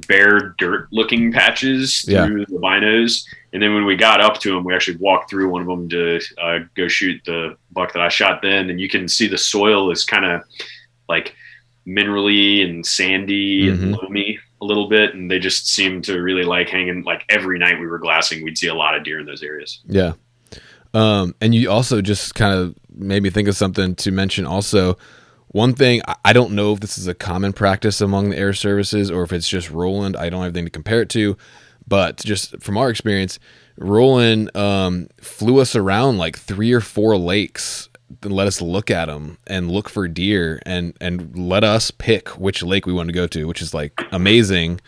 bare 0.08 0.56
dirt 0.58 0.88
looking 0.92 1.32
patches 1.32 2.02
through 2.02 2.14
yeah. 2.14 2.46
the 2.48 2.58
binos. 2.58 3.26
And 3.54 3.62
then 3.62 3.74
when 3.74 3.86
we 3.86 3.96
got 3.96 4.22
up 4.22 4.40
to 4.40 4.54
them, 4.54 4.64
we 4.64 4.74
actually 4.74 4.98
walked 4.98 5.30
through 5.30 5.50
one 5.50 5.62
of 5.62 5.68
them 5.68 5.90
to 5.90 6.20
uh, 6.42 6.60
go 6.76 6.88
shoot 6.88 7.22
the 7.26 7.58
buck 7.72 7.94
that 7.94 8.02
I 8.02 8.10
shot 8.10 8.42
then. 8.42 8.70
And 8.70 8.80
you 8.80 8.88
can 8.88 9.08
see 9.08 9.28
the 9.28 9.38
soil 9.38 9.92
is 9.92 10.06
kind 10.06 10.26
of 10.26 10.44
like 11.10 11.36
minerally 11.88 12.64
and 12.64 12.86
sandy 12.86 13.68
mm-hmm. 13.68 13.84
and 13.84 13.92
loamy 13.94 14.40
a 14.62 14.66
little 14.66 14.88
bit. 14.88 15.14
And 15.14 15.30
they 15.30 15.40
just 15.40 15.68
seem 15.68 16.02
to 16.04 16.22
really 16.22 16.44
like 16.44 16.70
hanging. 16.70 17.04
Like 17.04 17.26
every 17.30 17.58
night 17.58 17.80
we 17.80 17.88
were 17.88 18.00
glassing, 18.00 18.44
we'd 18.44 18.58
see 18.58 18.68
a 18.68 18.76
lot 18.76 18.96
of 18.96 19.04
deer 19.04 19.20
in 19.20 19.26
those 19.26 19.44
areas. 19.44 19.82
Yeah. 19.88 20.14
Um, 20.94 21.36
and 21.42 21.56
you 21.56 21.72
also 21.72 22.02
just 22.02 22.36
kind 22.36 22.54
of 22.54 22.76
made 22.94 23.24
me 23.24 23.30
think 23.30 23.48
of 23.48 23.56
something 23.56 23.96
to 23.96 24.12
mention 24.12 24.46
also 24.46 24.98
one 25.48 25.74
thing 25.74 26.02
I 26.24 26.34
don't 26.34 26.54
know 26.54 26.74
if 26.74 26.80
this 26.80 26.98
is 26.98 27.08
a 27.08 27.14
common 27.14 27.52
practice 27.54 28.00
among 28.00 28.30
the 28.30 28.38
air 28.38 28.54
services 28.54 29.12
or 29.12 29.24
if 29.24 29.34
it's 29.34 29.50
just 29.50 29.70
Roland. 29.70 30.16
I 30.16 30.30
don't 30.30 30.42
have 30.44 30.56
anything 30.56 30.66
to 30.66 30.72
compare 30.72 31.02
it 31.02 31.10
to, 31.10 31.38
but 31.88 32.18
just 32.18 32.62
from 32.62 32.78
our 32.78 32.90
experience, 32.90 33.38
Roland 33.78 34.56
um, 34.56 35.08
flew 35.20 35.60
us 35.60 35.76
around 35.76 36.18
like 36.18 36.38
three 36.38 36.72
or 36.72 36.82
four 36.82 37.18
lakes 37.18 37.90
let 38.24 38.48
us 38.48 38.62
look 38.62 38.92
at 38.92 39.06
them 39.06 39.38
and 39.48 39.72
look 39.72 39.90
for 39.90 40.08
deer 40.08 40.62
and 40.66 40.94
and 41.02 41.36
let 41.38 41.64
us 41.64 41.92
pick 41.92 42.30
which 42.30 42.64
lake 42.64 42.86
we 42.86 42.94
want 42.94 43.08
to 43.10 43.14
go 43.14 43.28
to, 43.28 43.46
which 43.46 43.62
is 43.62 43.74
like 43.74 44.02
amazing. 44.12 44.80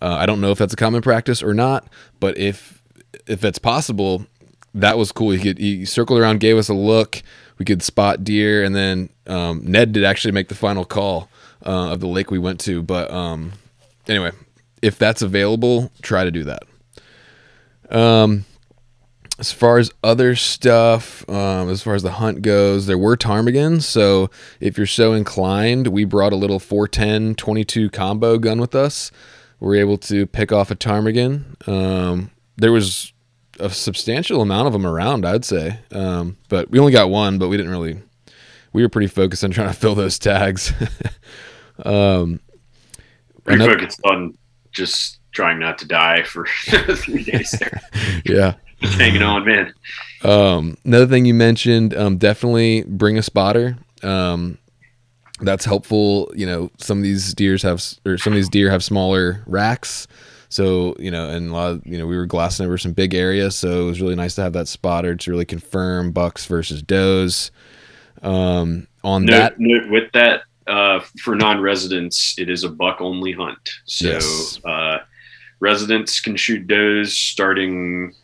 Uh, 0.00 0.16
I 0.18 0.26
don't 0.26 0.40
know 0.40 0.50
if 0.50 0.58
that's 0.58 0.72
a 0.72 0.76
common 0.76 1.02
practice 1.02 1.42
or 1.42 1.54
not, 1.54 1.86
but 2.20 2.36
if 2.38 2.82
if 3.26 3.44
it's 3.44 3.58
possible, 3.58 4.26
that 4.74 4.98
was 4.98 5.12
cool. 5.12 5.30
He, 5.30 5.38
could, 5.38 5.58
he 5.58 5.84
circled 5.84 6.20
around, 6.20 6.40
gave 6.40 6.56
us 6.56 6.68
a 6.68 6.74
look 6.74 7.22
we 7.58 7.64
could 7.64 7.82
spot 7.82 8.24
deer, 8.24 8.62
and 8.62 8.74
then 8.74 9.10
um, 9.26 9.62
Ned 9.64 9.92
did 9.92 10.04
actually 10.04 10.32
make 10.32 10.48
the 10.48 10.54
final 10.54 10.84
call 10.84 11.28
uh, 11.66 11.92
of 11.92 12.00
the 12.00 12.06
lake 12.06 12.30
we 12.30 12.38
went 12.38 12.60
to. 12.60 12.82
But 12.82 13.10
um, 13.10 13.52
anyway, 14.06 14.30
if 14.80 14.96
that's 14.96 15.22
available, 15.22 15.90
try 16.00 16.24
to 16.24 16.30
do 16.30 16.44
that. 16.44 16.62
Um, 17.90 18.44
as 19.38 19.52
far 19.52 19.78
as 19.78 19.92
other 20.02 20.34
stuff, 20.34 21.28
um, 21.28 21.68
as 21.68 21.82
far 21.82 21.94
as 21.94 22.02
the 22.02 22.12
hunt 22.12 22.42
goes, 22.42 22.86
there 22.86 22.98
were 22.98 23.16
ptarmigans. 23.16 23.82
So 23.82 24.30
if 24.60 24.76
you're 24.76 24.86
so 24.86 25.12
inclined, 25.12 25.88
we 25.88 26.04
brought 26.04 26.32
a 26.32 26.36
little 26.36 26.58
410 26.58 27.36
22 27.36 27.90
combo 27.90 28.38
gun 28.38 28.60
with 28.60 28.74
us. 28.74 29.12
We 29.60 29.68
were 29.68 29.76
able 29.76 29.98
to 29.98 30.26
pick 30.26 30.52
off 30.52 30.70
a 30.70 30.76
ptarmigan. 30.76 31.68
Um, 31.68 32.30
there 32.56 32.72
was 32.72 33.12
a 33.60 33.70
substantial 33.70 34.40
amount 34.40 34.66
of 34.66 34.72
them 34.72 34.86
around, 34.86 35.24
I'd 35.24 35.44
say. 35.44 35.78
Um, 35.92 36.36
but 36.48 36.70
we 36.70 36.78
only 36.78 36.92
got 36.92 37.10
one, 37.10 37.38
but 37.38 37.48
we 37.48 37.56
didn't 37.56 37.72
really. 37.72 38.00
We 38.72 38.82
were 38.82 38.88
pretty 38.88 39.08
focused 39.08 39.44
on 39.44 39.50
trying 39.52 39.68
to 39.68 39.74
fill 39.74 39.94
those 39.94 40.18
tags. 40.18 40.72
um, 41.84 42.40
pretty 43.44 43.62
another, 43.62 43.78
focused 43.78 44.00
on 44.04 44.36
just 44.72 45.20
trying 45.30 45.60
not 45.60 45.78
to 45.78 45.86
die 45.86 46.24
for 46.24 46.46
three 46.96 47.22
days 47.22 47.52
there. 47.52 47.80
yeah, 48.24 48.54
hanging 48.80 49.22
on, 49.22 49.44
man. 49.44 49.74
Um, 50.22 50.76
another 50.84 51.06
thing 51.06 51.24
you 51.24 51.34
mentioned, 51.34 51.94
um, 51.94 52.18
definitely 52.18 52.82
bring 52.82 53.18
a 53.18 53.22
spotter. 53.22 53.78
Um, 54.02 54.58
that's 55.40 55.64
helpful. 55.64 56.32
You 56.34 56.46
know, 56.46 56.70
some 56.78 56.98
of 56.98 57.04
these 57.04 57.34
deers 57.34 57.62
have, 57.62 57.82
or 58.04 58.18
some 58.18 58.32
of 58.32 58.36
these 58.36 58.48
deer 58.48 58.70
have 58.70 58.82
smaller 58.82 59.42
racks. 59.46 60.06
So 60.48 60.96
you 60.98 61.10
know, 61.10 61.28
and 61.28 61.50
a 61.50 61.52
lot 61.52 61.70
of, 61.72 61.86
you 61.86 61.98
know 61.98 62.06
we 62.06 62.16
were 62.16 62.26
glassing 62.26 62.64
over 62.64 62.78
some 62.78 62.92
big 62.92 63.14
areas, 63.14 63.54
so 63.54 63.82
it 63.82 63.84
was 63.84 64.00
really 64.00 64.14
nice 64.14 64.34
to 64.36 64.42
have 64.42 64.54
that 64.54 64.66
spotter 64.66 65.14
to 65.14 65.30
really 65.30 65.44
confirm 65.44 66.10
bucks 66.10 66.46
versus 66.46 66.82
does. 66.82 67.50
Um, 68.22 68.88
on 69.04 69.26
no, 69.26 69.32
that, 69.32 69.54
no, 69.58 69.90
with 69.90 70.10
that, 70.12 70.42
uh, 70.66 71.00
for 71.22 71.36
non-residents, 71.36 72.36
it 72.38 72.48
is 72.48 72.64
a 72.64 72.68
buck 72.68 73.00
only 73.00 73.32
hunt. 73.32 73.70
So 73.84 74.08
yes. 74.08 74.60
uh, 74.64 74.98
residents 75.60 76.20
can 76.20 76.34
shoot 76.36 76.66
does 76.66 77.16
starting 77.16 78.14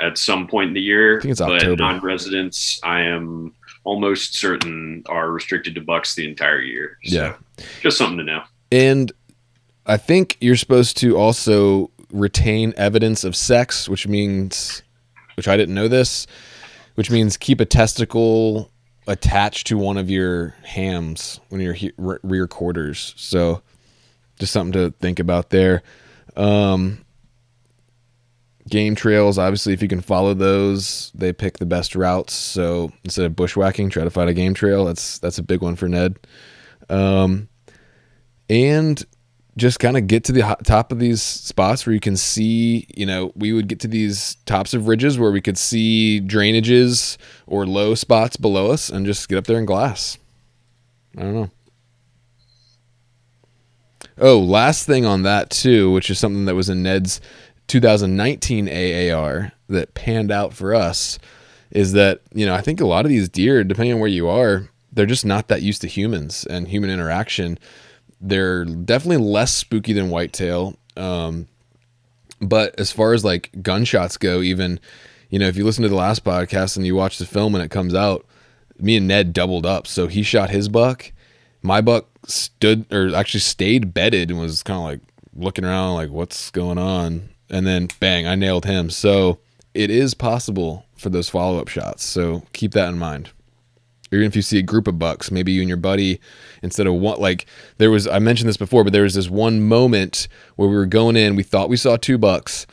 at 0.00 0.18
some 0.18 0.46
point 0.46 0.68
in 0.68 0.74
the 0.74 0.80
year. 0.80 1.18
I 1.18 1.22
think 1.22 1.32
it's 1.32 1.40
October. 1.40 1.76
But 1.76 1.78
non-residents, 1.78 2.80
I 2.82 3.00
am 3.02 3.54
almost 3.84 4.34
certain 4.34 5.02
are 5.06 5.30
restricted 5.30 5.74
to 5.74 5.80
bucks 5.80 6.14
the 6.14 6.28
entire 6.28 6.60
year. 6.60 6.98
So 7.04 7.16
yeah, 7.16 7.64
just 7.80 7.98
something 7.98 8.18
to 8.18 8.24
know. 8.24 8.42
And 8.72 9.12
I 9.86 9.96
think 9.96 10.36
you're 10.40 10.56
supposed 10.56 10.96
to 10.98 11.16
also 11.16 11.90
retain 12.10 12.72
evidence 12.76 13.24
of 13.24 13.36
sex, 13.36 13.88
which 13.88 14.06
means, 14.06 14.82
which 15.36 15.48
I 15.48 15.56
didn't 15.56 15.74
know 15.74 15.88
this, 15.88 16.26
which 16.94 17.10
means 17.10 17.36
keep 17.36 17.60
a 17.60 17.64
testicle 17.66 18.70
attached 19.06 19.66
to 19.66 19.76
one 19.76 19.98
of 19.98 20.08
your 20.08 20.54
hams 20.64 21.40
when 21.50 21.60
you're 21.60 21.74
he- 21.74 21.92
rear 21.98 22.46
quarters. 22.46 23.12
So 23.16 23.62
just 24.38 24.52
something 24.52 24.72
to 24.72 24.94
think 25.00 25.18
about 25.18 25.50
there. 25.50 25.82
Um, 26.36 27.03
game 28.68 28.94
trails, 28.94 29.38
obviously, 29.38 29.72
if 29.72 29.82
you 29.82 29.88
can 29.88 30.00
follow 30.00 30.34
those, 30.34 31.12
they 31.14 31.32
pick 31.32 31.58
the 31.58 31.66
best 31.66 31.94
routes. 31.94 32.34
So 32.34 32.92
instead 33.04 33.26
of 33.26 33.36
bushwhacking, 33.36 33.90
try 33.90 34.04
to 34.04 34.10
find 34.10 34.30
a 34.30 34.34
game 34.34 34.54
trail. 34.54 34.84
That's 34.84 35.18
that's 35.18 35.38
a 35.38 35.42
big 35.42 35.62
one 35.62 35.76
for 35.76 35.88
Ned. 35.88 36.18
Um, 36.88 37.48
and 38.48 39.04
just 39.56 39.78
kind 39.78 39.96
of 39.96 40.06
get 40.06 40.24
to 40.24 40.32
the 40.32 40.56
top 40.64 40.90
of 40.90 40.98
these 40.98 41.22
spots 41.22 41.86
where 41.86 41.94
you 41.94 42.00
can 42.00 42.16
see, 42.16 42.86
you 42.96 43.06
know, 43.06 43.32
we 43.36 43.52
would 43.52 43.68
get 43.68 43.80
to 43.80 43.88
these 43.88 44.36
tops 44.46 44.74
of 44.74 44.88
ridges 44.88 45.18
where 45.18 45.30
we 45.30 45.40
could 45.40 45.56
see 45.56 46.20
drainages 46.20 47.16
or 47.46 47.64
low 47.64 47.94
spots 47.94 48.36
below 48.36 48.72
us 48.72 48.90
and 48.90 49.06
just 49.06 49.28
get 49.28 49.38
up 49.38 49.46
there 49.46 49.58
and 49.58 49.66
glass. 49.66 50.18
I 51.16 51.22
don't 51.22 51.34
know. 51.34 51.50
Oh, 54.18 54.38
last 54.38 54.86
thing 54.86 55.04
on 55.04 55.22
that 55.22 55.50
too, 55.50 55.90
which 55.92 56.10
is 56.10 56.18
something 56.18 56.44
that 56.44 56.54
was 56.54 56.68
in 56.68 56.82
Ned's 56.82 57.20
2019 57.68 58.68
AAR 58.68 59.52
that 59.68 59.94
panned 59.94 60.30
out 60.30 60.52
for 60.54 60.74
us, 60.74 61.18
is 61.70 61.92
that 61.92 62.20
you 62.32 62.46
know 62.46 62.54
I 62.54 62.60
think 62.60 62.80
a 62.80 62.86
lot 62.86 63.04
of 63.04 63.10
these 63.10 63.28
deer, 63.28 63.64
depending 63.64 63.94
on 63.94 64.00
where 64.00 64.08
you 64.08 64.28
are, 64.28 64.68
they're 64.92 65.06
just 65.06 65.26
not 65.26 65.48
that 65.48 65.62
used 65.62 65.80
to 65.82 65.88
humans 65.88 66.46
and 66.46 66.68
human 66.68 66.90
interaction. 66.90 67.58
They're 68.20 68.64
definitely 68.64 69.24
less 69.24 69.52
spooky 69.52 69.92
than 69.92 70.10
whitetail. 70.10 70.76
Um, 70.96 71.48
but 72.40 72.78
as 72.78 72.92
far 72.92 73.12
as 73.12 73.24
like 73.24 73.50
gunshots 73.62 74.16
go, 74.16 74.40
even 74.40 74.80
you 75.30 75.38
know 75.38 75.48
if 75.48 75.56
you 75.56 75.64
listen 75.64 75.82
to 75.82 75.88
the 75.88 75.94
last 75.94 76.24
podcast 76.24 76.76
and 76.76 76.86
you 76.86 76.94
watch 76.94 77.18
the 77.18 77.26
film 77.26 77.52
when 77.52 77.62
it 77.62 77.70
comes 77.70 77.94
out, 77.94 78.24
me 78.78 78.96
and 78.96 79.08
Ned 79.08 79.32
doubled 79.32 79.66
up. 79.66 79.86
So 79.86 80.06
he 80.06 80.22
shot 80.22 80.50
his 80.50 80.68
buck. 80.68 81.12
My 81.62 81.80
buck 81.80 82.06
stood 82.26 82.92
or 82.92 83.14
actually 83.14 83.40
stayed 83.40 83.94
bedded 83.94 84.30
and 84.30 84.38
was 84.38 84.62
kind 84.62 84.78
of 84.78 84.84
like 84.84 85.00
looking 85.34 85.64
around 85.64 85.94
like 85.94 86.10
what's 86.10 86.50
going 86.50 86.78
on. 86.78 87.30
And 87.54 87.68
then 87.68 87.88
bang, 88.00 88.26
I 88.26 88.34
nailed 88.34 88.64
him. 88.64 88.90
So 88.90 89.38
it 89.74 89.88
is 89.88 90.12
possible 90.12 90.86
for 90.96 91.08
those 91.08 91.28
follow 91.28 91.60
up 91.60 91.68
shots. 91.68 92.02
So 92.02 92.42
keep 92.52 92.72
that 92.72 92.88
in 92.88 92.98
mind. 92.98 93.30
Even 94.10 94.26
if 94.26 94.34
you 94.34 94.42
see 94.42 94.58
a 94.58 94.62
group 94.62 94.88
of 94.88 94.98
bucks, 94.98 95.30
maybe 95.30 95.52
you 95.52 95.60
and 95.60 95.68
your 95.68 95.76
buddy, 95.76 96.20
instead 96.62 96.88
of 96.88 96.94
one, 96.94 97.20
like 97.20 97.46
there 97.78 97.92
was, 97.92 98.08
I 98.08 98.18
mentioned 98.18 98.48
this 98.48 98.56
before, 98.56 98.82
but 98.82 98.92
there 98.92 99.04
was 99.04 99.14
this 99.14 99.30
one 99.30 99.62
moment 99.62 100.26
where 100.56 100.68
we 100.68 100.74
were 100.74 100.84
going 100.84 101.14
in, 101.14 101.36
we 101.36 101.44
thought 101.44 101.68
we 101.68 101.76
saw 101.76 101.96
two 101.96 102.18
bucks, 102.18 102.66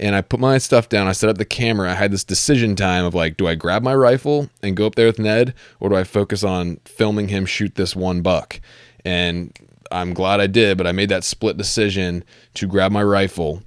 and 0.00 0.14
I 0.14 0.22
put 0.22 0.40
my 0.40 0.56
stuff 0.56 0.88
down. 0.88 1.08
I 1.08 1.12
set 1.12 1.28
up 1.28 1.36
the 1.36 1.44
camera. 1.44 1.90
I 1.90 1.94
had 1.94 2.10
this 2.10 2.24
decision 2.24 2.74
time 2.74 3.04
of 3.04 3.14
like, 3.14 3.36
do 3.36 3.46
I 3.46 3.54
grab 3.54 3.82
my 3.82 3.94
rifle 3.94 4.48
and 4.62 4.76
go 4.76 4.86
up 4.86 4.94
there 4.94 5.08
with 5.08 5.18
Ned, 5.18 5.52
or 5.78 5.90
do 5.90 5.96
I 5.96 6.04
focus 6.04 6.42
on 6.42 6.78
filming 6.86 7.28
him 7.28 7.44
shoot 7.44 7.74
this 7.74 7.94
one 7.94 8.22
buck? 8.22 8.62
And 9.04 9.54
I'm 9.90 10.14
glad 10.14 10.40
I 10.40 10.46
did, 10.46 10.78
but 10.78 10.86
I 10.86 10.92
made 10.92 11.10
that 11.10 11.24
split 11.24 11.58
decision 11.58 12.24
to 12.54 12.66
grab 12.66 12.92
my 12.92 13.02
rifle, 13.02 13.62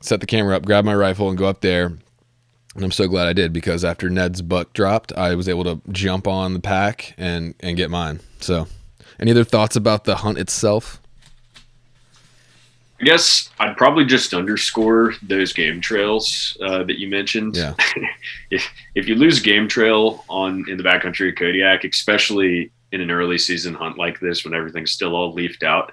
set 0.00 0.20
the 0.20 0.26
camera 0.26 0.56
up, 0.56 0.64
grab 0.64 0.84
my 0.84 0.94
rifle, 0.94 1.28
and 1.28 1.38
go 1.38 1.46
up 1.46 1.60
there. 1.60 1.86
And 2.74 2.84
I'm 2.84 2.92
so 2.92 3.08
glad 3.08 3.26
I 3.26 3.32
did 3.32 3.52
because 3.52 3.84
after 3.84 4.08
Ned's 4.08 4.42
buck 4.42 4.72
dropped, 4.72 5.12
I 5.14 5.34
was 5.34 5.48
able 5.48 5.64
to 5.64 5.80
jump 5.90 6.28
on 6.28 6.54
the 6.54 6.60
pack 6.60 7.14
and 7.18 7.54
and 7.60 7.76
get 7.76 7.90
mine. 7.90 8.20
So, 8.40 8.68
any 9.18 9.32
other 9.32 9.44
thoughts 9.44 9.76
about 9.76 10.04
the 10.04 10.16
hunt 10.16 10.38
itself? 10.38 11.00
I 13.00 13.04
guess 13.04 13.48
I'd 13.58 13.76
probably 13.78 14.04
just 14.04 14.34
underscore 14.34 15.14
those 15.22 15.52
game 15.54 15.80
trails 15.80 16.56
uh, 16.62 16.84
that 16.84 16.98
you 16.98 17.08
mentioned. 17.08 17.56
Yeah. 17.56 17.74
if 18.50 18.68
if 18.94 19.08
you 19.08 19.14
lose 19.14 19.40
game 19.40 19.68
trail 19.68 20.24
on 20.28 20.68
in 20.68 20.76
the 20.76 20.84
backcountry 20.84 21.30
of 21.30 21.36
Kodiak, 21.36 21.84
especially 21.84 22.70
in 22.92 23.00
an 23.00 23.10
early 23.10 23.38
season 23.38 23.72
hunt 23.74 23.96
like 23.96 24.20
this 24.20 24.44
when 24.44 24.52
everything's 24.52 24.90
still 24.90 25.16
all 25.16 25.32
leafed 25.32 25.62
out, 25.62 25.92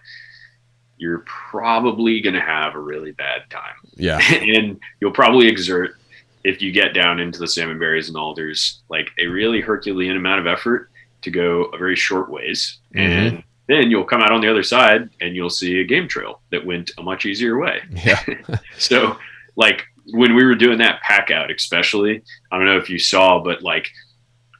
you're 0.97 1.23
probably 1.25 2.21
going 2.21 2.33
to 2.33 2.41
have 2.41 2.75
a 2.75 2.79
really 2.79 3.11
bad 3.11 3.49
time. 3.49 3.75
Yeah. 3.95 4.19
and 4.33 4.79
you'll 4.99 5.11
probably 5.11 5.47
exert 5.47 5.95
if 6.43 6.61
you 6.61 6.71
get 6.71 6.93
down 6.93 7.19
into 7.19 7.39
the 7.39 7.47
salmon 7.47 7.79
berries 7.79 8.07
and 8.07 8.17
alders, 8.17 8.81
like 8.89 9.09
a 9.19 9.27
really 9.27 9.61
Herculean 9.61 10.15
amount 10.15 10.39
of 10.39 10.47
effort 10.47 10.89
to 11.21 11.31
go 11.31 11.65
a 11.65 11.77
very 11.77 11.95
short 11.95 12.29
ways. 12.29 12.79
Mm-hmm. 12.95 13.35
And 13.35 13.43
then 13.67 13.91
you'll 13.91 14.05
come 14.05 14.21
out 14.21 14.31
on 14.31 14.41
the 14.41 14.49
other 14.49 14.63
side 14.63 15.09
and 15.21 15.35
you'll 15.35 15.49
see 15.49 15.81
a 15.81 15.83
game 15.83 16.07
trail 16.07 16.41
that 16.51 16.65
went 16.65 16.91
a 16.97 17.03
much 17.03 17.25
easier 17.25 17.59
way. 17.59 17.81
Yeah. 17.91 18.23
so, 18.77 19.17
like 19.55 19.85
when 20.11 20.35
we 20.35 20.45
were 20.45 20.55
doing 20.55 20.77
that 20.77 21.01
pack 21.01 21.31
out, 21.31 21.51
especially, 21.51 22.23
I 22.51 22.57
don't 22.57 22.65
know 22.65 22.77
if 22.77 22.89
you 22.89 22.99
saw, 22.99 23.43
but 23.43 23.61
like 23.61 23.91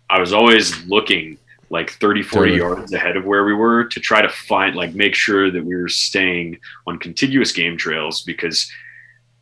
I 0.09 0.19
was 0.19 0.33
always 0.33 0.85
looking 0.85 1.37
like 1.69 1.91
30, 1.91 2.23
40 2.23 2.51
Totally. 2.51 2.57
yards 2.57 2.93
ahead 2.93 3.17
of 3.17 3.25
where 3.25 3.45
we 3.45 3.53
were 3.53 3.85
to 3.85 3.99
try 3.99 4.21
to 4.21 4.29
find, 4.29 4.75
like, 4.75 4.95
make 4.95 5.15
sure 5.15 5.51
that 5.51 5.63
we 5.63 5.75
were 5.75 5.89
staying 5.89 6.59
on 6.85 6.97
contiguous 6.97 7.51
game 7.51 7.77
trails 7.77 8.23
because 8.23 8.71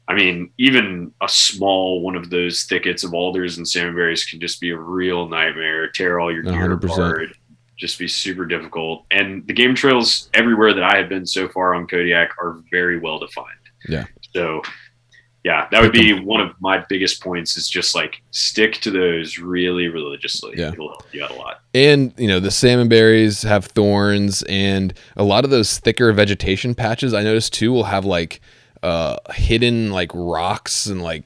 I 0.07 0.13
mean, 0.13 0.51
even 0.57 1.11
a 1.21 1.27
small 1.27 2.01
one 2.01 2.15
of 2.15 2.29
those 2.29 2.63
thickets 2.63 3.03
of 3.03 3.13
alders 3.13 3.57
and 3.57 3.65
salmonberries 3.65 4.29
can 4.29 4.39
just 4.39 4.61
be 4.61 4.69
a 4.69 4.77
real 4.77 5.27
nightmare. 5.27 5.89
Tear 5.89 6.19
all 6.19 6.31
your 6.31 6.43
gear 6.43 6.77
100%. 6.77 6.83
apart. 6.83 7.29
Just 7.77 7.97
be 7.97 8.07
super 8.07 8.45
difficult. 8.45 9.05
And 9.11 9.45
the 9.47 9.53
game 9.53 9.73
trails 9.73 10.29
everywhere 10.33 10.73
that 10.73 10.83
I 10.83 10.97
have 10.97 11.09
been 11.09 11.25
so 11.25 11.49
far 11.49 11.73
on 11.73 11.87
Kodiak 11.87 12.29
are 12.39 12.61
very 12.71 12.99
well 12.99 13.19
defined. 13.19 13.49
Yeah. 13.89 14.05
So, 14.33 14.61
yeah, 15.45 15.67
that 15.69 15.79
would 15.79 15.91
be 15.91 16.11
one 16.11 16.41
of 16.41 16.59
my 16.59 16.83
biggest 16.89 17.21
points. 17.21 17.55
Is 17.55 17.69
just 17.69 17.93
like 17.93 18.23
stick 18.31 18.81
to 18.81 18.89
those 18.89 19.37
really 19.37 19.87
religiously. 19.87 20.55
Yeah. 20.57 20.71
It'll 20.71 20.89
help 20.89 21.05
you 21.13 21.23
out 21.23 21.29
a 21.29 21.35
lot. 21.35 21.61
And 21.75 22.11
you 22.17 22.27
know 22.27 22.39
the 22.39 22.49
salmon 22.49 22.89
berries 22.89 23.43
have 23.43 23.65
thorns, 23.65 24.41
and 24.49 24.91
a 25.15 25.23
lot 25.23 25.43
of 25.43 25.51
those 25.51 25.77
thicker 25.77 26.11
vegetation 26.13 26.73
patches 26.73 27.13
I 27.13 27.21
noticed 27.21 27.53
too 27.53 27.71
will 27.71 27.83
have 27.83 28.05
like 28.05 28.41
uh, 28.81 29.17
hidden 29.35 29.91
like 29.91 30.09
rocks 30.15 30.87
and 30.87 31.03
like 31.03 31.25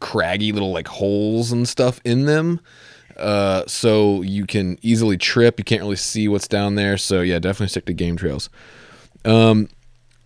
craggy 0.00 0.50
little 0.50 0.72
like 0.72 0.88
holes 0.88 1.52
and 1.52 1.68
stuff 1.68 2.00
in 2.04 2.26
them. 2.26 2.58
Uh, 3.16 3.62
so 3.68 4.22
you 4.22 4.46
can 4.46 4.78
easily 4.82 5.16
trip. 5.16 5.60
You 5.60 5.64
can't 5.64 5.82
really 5.82 5.94
see 5.94 6.26
what's 6.26 6.48
down 6.48 6.74
there. 6.74 6.98
So 6.98 7.20
yeah, 7.20 7.38
definitely 7.38 7.68
stick 7.68 7.86
to 7.86 7.92
game 7.92 8.16
trails. 8.16 8.50
Um, 9.24 9.68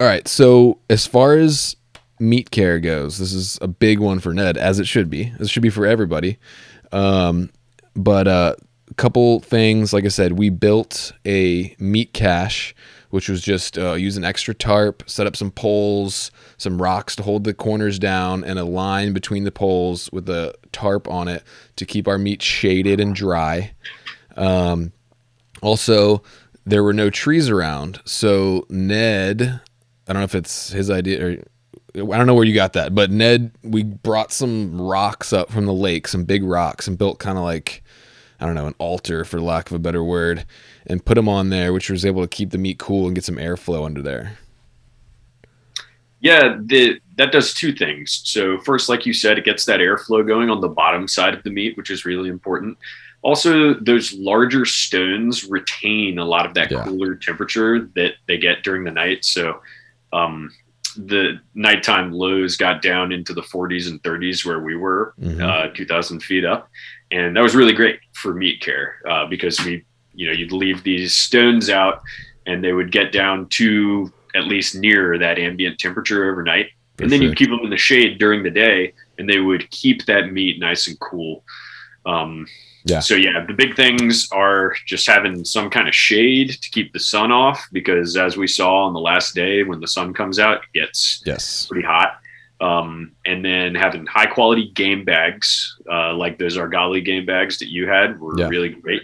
all 0.00 0.06
right. 0.06 0.26
So 0.26 0.78
as 0.88 1.06
far 1.06 1.36
as 1.36 1.76
meat 2.18 2.50
care 2.50 2.78
goes, 2.80 3.18
this 3.18 3.32
is 3.32 3.58
a 3.60 3.68
big 3.68 3.98
one 3.98 4.18
for 4.18 4.32
Ned, 4.32 4.56
as 4.56 4.78
it 4.78 4.86
should 4.86 5.10
be. 5.10 5.32
This 5.38 5.50
should 5.50 5.62
be 5.62 5.70
for 5.70 5.86
everybody. 5.86 6.38
Um, 6.92 7.50
but 7.96 8.28
uh, 8.28 8.54
a 8.90 8.94
couple 8.94 9.40
things, 9.40 9.92
like 9.92 10.04
I 10.04 10.08
said, 10.08 10.32
we 10.32 10.50
built 10.50 11.12
a 11.26 11.74
meat 11.78 12.12
cache, 12.12 12.74
which 13.10 13.28
was 13.28 13.42
just 13.42 13.78
uh, 13.78 13.94
use 13.94 14.16
an 14.16 14.24
extra 14.24 14.54
tarp, 14.54 15.08
set 15.08 15.26
up 15.26 15.36
some 15.36 15.50
poles, 15.50 16.30
some 16.56 16.80
rocks 16.80 17.14
to 17.16 17.22
hold 17.22 17.44
the 17.44 17.54
corners 17.54 17.98
down, 17.98 18.44
and 18.44 18.58
a 18.58 18.64
line 18.64 19.12
between 19.12 19.44
the 19.44 19.52
poles 19.52 20.10
with 20.12 20.28
a 20.28 20.54
tarp 20.72 21.08
on 21.08 21.28
it 21.28 21.42
to 21.76 21.86
keep 21.86 22.08
our 22.08 22.18
meat 22.18 22.42
shaded 22.42 23.00
and 23.00 23.14
dry. 23.14 23.72
Um, 24.36 24.92
also, 25.62 26.22
there 26.66 26.82
were 26.82 26.92
no 26.92 27.08
trees 27.10 27.48
around, 27.48 28.00
so 28.04 28.66
Ned, 28.68 29.60
I 30.08 30.12
don't 30.12 30.20
know 30.20 30.24
if 30.24 30.34
it's 30.34 30.70
his 30.70 30.90
idea 30.90 31.26
or 31.26 31.36
I 31.96 32.00
don't 32.00 32.26
know 32.26 32.34
where 32.34 32.44
you 32.44 32.54
got 32.54 32.72
that, 32.72 32.94
but 32.94 33.10
Ned, 33.10 33.52
we 33.62 33.84
brought 33.84 34.32
some 34.32 34.80
rocks 34.80 35.32
up 35.32 35.50
from 35.52 35.64
the 35.66 35.72
lake, 35.72 36.08
some 36.08 36.24
big 36.24 36.42
rocks, 36.42 36.88
and 36.88 36.98
built 36.98 37.20
kind 37.20 37.38
of 37.38 37.44
like, 37.44 37.84
I 38.40 38.46
don't 38.46 38.56
know, 38.56 38.66
an 38.66 38.74
altar 38.78 39.24
for 39.24 39.40
lack 39.40 39.68
of 39.70 39.76
a 39.76 39.78
better 39.78 40.02
word, 40.02 40.44
and 40.86 41.04
put 41.04 41.14
them 41.14 41.28
on 41.28 41.50
there, 41.50 41.72
which 41.72 41.90
was 41.90 42.04
able 42.04 42.22
to 42.22 42.28
keep 42.28 42.50
the 42.50 42.58
meat 42.58 42.80
cool 42.80 43.06
and 43.06 43.14
get 43.14 43.24
some 43.24 43.36
airflow 43.36 43.86
under 43.86 44.02
there. 44.02 44.38
Yeah, 46.18 46.58
the, 46.60 47.00
that 47.16 47.30
does 47.32 47.54
two 47.54 47.72
things. 47.72 48.22
So 48.24 48.58
first, 48.58 48.88
like 48.88 49.06
you 49.06 49.12
said, 49.12 49.38
it 49.38 49.44
gets 49.44 49.64
that 49.66 49.80
airflow 49.80 50.26
going 50.26 50.50
on 50.50 50.60
the 50.60 50.68
bottom 50.68 51.06
side 51.06 51.34
of 51.34 51.42
the 51.44 51.50
meat, 51.50 51.76
which 51.76 51.90
is 51.90 52.04
really 52.04 52.28
important. 52.28 52.76
Also, 53.22 53.74
those 53.74 54.12
larger 54.14 54.64
stones 54.64 55.44
retain 55.44 56.18
a 56.18 56.24
lot 56.24 56.44
of 56.44 56.54
that 56.54 56.70
Yeah. 56.70 56.82
cooler 56.82 57.14
temperature 57.14 57.88
that 57.94 58.14
they 58.26 58.36
get 58.36 58.62
during 58.64 58.84
the 58.84 58.90
night. 58.90 59.24
So 59.24 59.60
um, 60.12 60.50
the 60.96 61.40
nighttime 61.54 62.12
lows 62.12 62.56
got 62.56 62.82
down 62.82 63.12
into 63.12 63.32
the 63.32 63.42
40s 63.42 63.88
and 63.88 64.02
30s 64.02 64.44
where 64.44 64.60
we 64.60 64.76
were, 64.76 65.14
Mhm. 65.20 65.40
uh, 65.40 65.68
2,000 65.74 66.20
feet 66.20 66.44
up, 66.44 66.68
and 67.10 67.36
that 67.36 67.42
was 67.42 67.54
really 67.54 67.72
great 67.72 67.98
for 68.14 68.34
meat 68.34 68.60
care 68.60 68.96
uh, 69.08 69.26
because 69.26 69.60
we, 69.64 69.84
you 70.14 70.26
know, 70.26 70.32
you'd 70.32 70.52
leave 70.52 70.82
these 70.82 71.14
stones 71.14 71.68
out, 71.70 72.00
and 72.46 72.62
they 72.62 72.72
would 72.72 72.92
get 72.92 73.12
down 73.12 73.48
to 73.50 74.12
at 74.34 74.46
least 74.46 74.74
near 74.74 75.16
that 75.18 75.38
ambient 75.38 75.78
temperature 75.78 76.30
overnight, 76.30 76.68
For 76.96 77.04
and 77.04 77.12
then 77.12 77.20
sure. 77.20 77.28
you'd 77.28 77.36
keep 77.36 77.50
them 77.50 77.60
in 77.62 77.70
the 77.70 77.76
shade 77.76 78.18
during 78.18 78.42
the 78.42 78.50
day, 78.50 78.92
and 79.18 79.28
they 79.28 79.40
would 79.40 79.70
keep 79.70 80.04
that 80.06 80.32
meat 80.32 80.58
nice 80.58 80.86
and 80.88 80.98
cool. 81.00 81.44
Um, 82.06 82.46
Yeah. 82.86 83.00
So 83.00 83.14
yeah, 83.14 83.44
the 83.46 83.54
big 83.54 83.76
things 83.76 84.28
are 84.30 84.74
just 84.86 85.06
having 85.06 85.44
some 85.44 85.70
kind 85.70 85.88
of 85.88 85.94
shade 85.94 86.50
to 86.60 86.70
keep 86.70 86.92
the 86.92 87.00
sun 87.00 87.32
off, 87.32 87.66
because 87.72 88.16
as 88.16 88.36
we 88.36 88.46
saw 88.46 88.84
on 88.84 88.92
the 88.92 89.00
last 89.00 89.34
day, 89.34 89.62
when 89.62 89.80
the 89.80 89.88
sun 89.88 90.12
comes 90.12 90.38
out, 90.38 90.58
it 90.64 90.78
gets 90.78 91.22
Yes. 91.24 91.66
pretty 91.66 91.86
hot. 91.86 92.18
Um, 92.60 93.12
and 93.26 93.44
then 93.44 93.74
having 93.74 94.06
high 94.06 94.26
quality 94.26 94.70
game 94.74 95.04
bags, 95.04 95.76
uh, 95.90 96.14
like 96.14 96.38
those 96.38 96.56
Argali 96.56 97.04
game 97.04 97.24
bags 97.26 97.58
that 97.58 97.68
you 97.70 97.88
had, 97.88 98.20
were 98.20 98.38
Yeah. 98.38 98.48
really 98.48 98.68
great. 98.68 99.02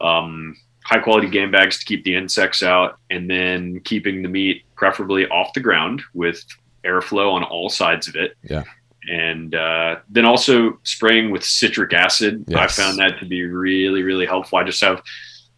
Um, 0.00 0.56
high 0.84 0.98
quality 0.98 1.28
game 1.28 1.50
bags 1.50 1.78
to 1.78 1.84
keep 1.84 2.04
the 2.04 2.14
insects 2.16 2.62
out, 2.62 2.98
and 3.10 3.28
then 3.30 3.80
keeping 3.84 4.22
the 4.22 4.28
meat 4.28 4.64
preferably 4.76 5.26
off 5.28 5.52
the 5.52 5.60
ground 5.60 6.02
with 6.14 6.42
airflow 6.86 7.32
on 7.32 7.42
all 7.44 7.68
sides 7.68 8.08
of 8.08 8.16
it. 8.16 8.34
Yeah. 8.42 8.64
And 9.08 9.54
uh, 9.54 9.96
then 10.08 10.24
also 10.24 10.78
spraying 10.82 11.30
with 11.30 11.44
citric 11.44 11.92
acid. 11.92 12.44
I 12.54 12.66
found 12.66 12.98
that 12.98 13.18
to 13.20 13.26
be 13.26 13.44
really, 13.44 14.02
really 14.02 14.26
helpful. 14.26 14.58
I 14.58 14.64
just 14.64 14.80
have 14.82 15.02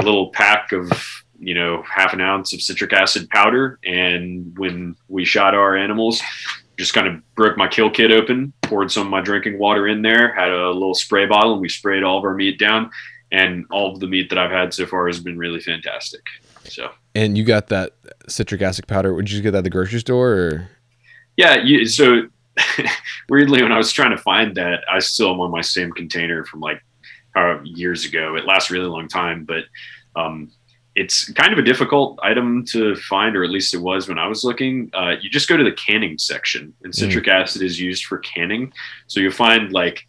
a 0.01 0.05
little 0.05 0.30
pack 0.30 0.72
of 0.72 0.90
you 1.38 1.55
know 1.55 1.82
half 1.82 2.12
an 2.12 2.20
ounce 2.20 2.53
of 2.53 2.62
citric 2.62 2.93
acid 2.93 3.28
powder 3.28 3.80
and 3.84 4.57
when 4.59 4.95
we 5.09 5.24
shot 5.24 5.57
our 5.57 5.76
animals 5.76 6.22
just 6.78 6.95
kind 6.95 7.09
of 7.09 7.20
broke 7.34 7.59
my 7.59 7.66
kill 7.66 7.90
kit 7.90 8.12
open 8.12 8.53
poured 8.62 8.93
some 8.93 9.09
of 9.09 9.11
my 9.11 9.20
drinking 9.20 9.59
water 9.59 9.88
in 9.88 10.03
there 10.03 10.32
had 10.34 10.51
a 10.51 10.70
little 10.70 10.95
spray 10.95 11.26
bottle 11.26 11.55
and 11.55 11.61
we 11.61 11.68
sprayed 11.68 12.05
all 12.05 12.16
of 12.16 12.22
our 12.22 12.34
meat 12.34 12.61
down 12.61 12.88
and 13.32 13.64
all 13.72 13.93
of 13.93 13.99
the 13.99 14.07
meat 14.07 14.28
that 14.30 14.38
i've 14.38 14.53
had 14.53 14.72
so 14.72 14.86
far 14.86 15.09
has 15.09 15.18
been 15.18 15.36
really 15.36 15.61
fantastic 15.61 16.22
So 16.64 16.90
And 17.14 17.36
you 17.36 17.45
got 17.45 17.68
that 17.68 17.93
citric 18.28 18.62
acid 18.62 18.86
powder. 18.86 19.14
Would 19.14 19.30
you 19.30 19.43
get 19.43 19.53
that 19.53 19.59
at 19.59 19.64
the 19.64 19.70
grocery 19.70 20.01
store 20.01 20.32
or? 20.32 20.68
yeah, 21.36 21.57
you, 21.57 21.86
so 21.86 22.28
weirdly, 23.29 23.63
when 23.63 23.73
I 23.73 23.79
was 23.79 23.93
trying 23.93 24.17
to 24.17 24.23
find 24.23 24.55
that, 24.57 24.85
I 24.91 24.99
still 24.99 25.33
am 25.33 25.41
on 25.41 25.51
my 25.51 25.61
same 25.61 25.93
container 25.93 26.45
from 26.45 26.61
like 26.61 26.83
uh, 27.37 27.61
years 27.63 28.05
ago. 28.05 28.37
It 28.37 28.45
lasts 28.45 28.71
a 28.71 28.75
really 28.75 28.87
long 28.87 29.09
time, 29.09 29.45
but 29.45 29.65
um, 30.17 30.51
it's 30.95 31.33
kind 31.33 31.53
of 31.53 31.59
a 31.59 31.63
difficult 31.63 32.19
item 32.23 32.65
to 32.67 32.95
find, 32.97 33.37
or 33.37 33.45
at 33.45 33.51
least 33.51 33.75
it 33.75 33.79
was 33.79 34.09
when 34.09 34.19
I 34.19 34.27
was 34.27 34.45
looking. 34.45 34.91
Uh, 34.93 35.15
you 35.21 35.31
just 35.31 35.49
go 35.49 35.57
to 35.57 35.65
the 35.65 35.73
canning 35.73 36.19
section, 36.19 36.75
and 36.83 36.95
citric 36.95 37.25
mm. 37.25 37.33
acid 37.33 37.63
is 37.63 37.81
used 37.81 38.05
for 38.05 38.19
canning. 38.19 38.73
So 39.07 39.21
you'll 39.21 39.33
find 39.33 39.73
like 39.73 40.07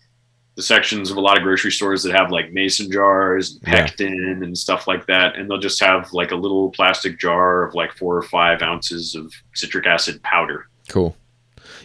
the 0.55 0.61
sections 0.61 1.09
of 1.09 1.17
a 1.17 1.21
lot 1.21 1.37
of 1.37 1.43
grocery 1.43 1.71
stores 1.71 2.03
that 2.03 2.13
have 2.13 2.31
like 2.31 2.51
mason 2.51 2.91
jars, 2.91 3.53
and 3.53 3.61
pectin, 3.63 4.37
yeah. 4.39 4.45
and 4.45 4.57
stuff 4.57 4.87
like 4.87 5.05
that, 5.07 5.35
and 5.35 5.49
they'll 5.49 5.57
just 5.57 5.79
have 5.79 6.11
like 6.11 6.31
a 6.31 6.35
little 6.35 6.69
plastic 6.71 7.17
jar 7.17 7.63
of 7.63 7.73
like 7.75 7.93
four 7.93 8.17
or 8.17 8.23
five 8.23 8.61
ounces 8.61 9.15
of 9.15 9.33
citric 9.53 9.87
acid 9.87 10.21
powder. 10.23 10.67
Cool. 10.89 11.15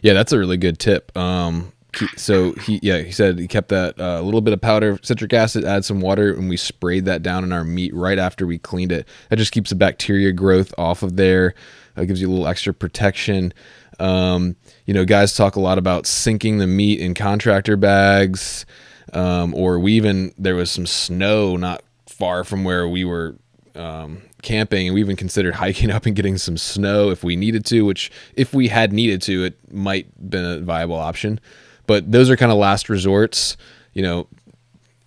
Yeah, 0.03 0.13
that's 0.15 0.33
a 0.33 0.39
really 0.39 0.57
good 0.57 0.79
tip. 0.79 1.17
Um, 1.17 1.73
so 2.17 2.53
he 2.53 2.79
yeah 2.83 2.99
he 2.99 3.11
said 3.11 3.39
he 3.39 3.49
kept 3.49 3.71
that 3.71 3.99
a 3.99 4.19
uh, 4.19 4.21
little 4.21 4.41
bit 4.41 4.53
of 4.53 4.61
powder 4.61 4.99
citric 5.03 5.33
acid 5.33 5.65
add 5.65 5.85
some 5.85 6.01
water 6.01 6.35
and 6.35 6.49
we 6.49 6.57
sprayed 6.57 7.07
that 7.07 7.23
down 7.23 7.45
in 7.45 7.53
our 7.53 7.65
meat 7.65 7.95
right 7.95 8.19
after 8.19 8.47
we 8.47 8.59
cleaned 8.59 8.93
it. 8.93 9.09
That 9.31 9.37
just 9.37 9.53
keeps 9.53 9.71
the 9.71 9.77
bacteria 9.77 10.33
growth 10.33 10.73
off 10.79 11.03
of 11.03 11.17
there. 11.17 11.55
Uh, 11.97 12.05
gives 12.05 12.21
you 12.21 12.29
a 12.29 12.31
little 12.31 12.47
extra 12.47 12.75
protection. 12.75 13.53
Um, 13.99 14.55
you 14.87 14.95
know 14.95 15.05
guys 15.05 15.35
talk 15.35 15.57
a 15.57 15.61
lot 15.61 15.79
about 15.79 16.07
sinking 16.07 16.59
the 16.59 16.67
meat 16.67 17.01
in 17.01 17.15
contractor 17.15 17.77
bags 17.77 18.65
um, 19.13 19.55
or 19.55 19.79
we 19.81 19.95
even 19.95 20.33
there 20.39 20.55
was 20.55 20.71
some 20.71 20.87
snow 20.87 21.57
not 21.57 21.83
far 22.07 22.45
from 22.45 22.65
where 22.65 22.87
we 22.87 23.05
were 23.05 23.37
um, 23.75 24.23
camping 24.43 24.87
and 24.87 24.95
we 24.95 25.01
even 25.01 25.17
considered 25.17 25.55
hiking 25.57 25.91
up 25.91 26.07
and 26.07 26.15
getting 26.15 26.39
some 26.39 26.57
snow 26.57 27.11
if 27.11 27.25
we 27.25 27.37
needed 27.37 27.65
to 27.65 27.85
which 27.85 28.11
if 28.35 28.55
we 28.55 28.69
had 28.69 28.93
needed 28.93 29.21
to 29.23 29.45
it 29.45 29.57
might 29.73 30.07
been 30.31 30.45
a 30.45 30.61
viable 30.61 30.97
option 30.97 31.41
but 31.89 32.13
those 32.13 32.31
are 32.31 32.37
kind 32.37 32.53
of 32.53 32.59
last 32.59 32.89
resorts. 32.89 33.57
You 33.95 34.03
know, 34.03 34.29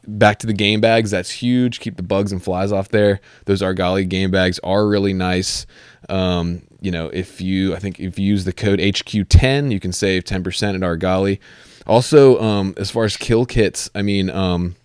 back 0.05 0.39
to 0.39 0.47
the 0.47 0.53
game 0.53 0.81
bags. 0.81 1.11
That's 1.11 1.29
huge. 1.29 1.79
Keep 1.79 1.95
the 1.95 2.03
bugs 2.03 2.33
and 2.33 2.43
flies 2.43 2.73
off 2.73 2.89
there. 2.89 3.21
Those 3.45 3.61
Argali 3.61 4.09
game 4.09 4.31
bags 4.31 4.59
are 4.59 4.85
really 4.85 5.13
nice. 5.13 5.65
Um, 6.09 6.63
you 6.81 6.91
know, 6.91 7.07
if 7.13 7.39
you, 7.39 7.73
I 7.73 7.79
think 7.79 7.99
if 8.01 8.19
you 8.19 8.25
use 8.25 8.43
the 8.43 8.51
code 8.51 8.79
HQ10, 8.79 9.71
you 9.71 9.79
can 9.79 9.93
save 9.93 10.25
10% 10.25 10.75
at 10.75 10.81
Argali. 10.81 11.39
Also, 11.85 12.41
um, 12.41 12.73
as 12.77 12.89
far 12.89 13.05
as 13.05 13.15
kill 13.15 13.45
kits, 13.45 13.89
I 13.93 14.01
mean, 14.01 14.29
um, 14.31 14.75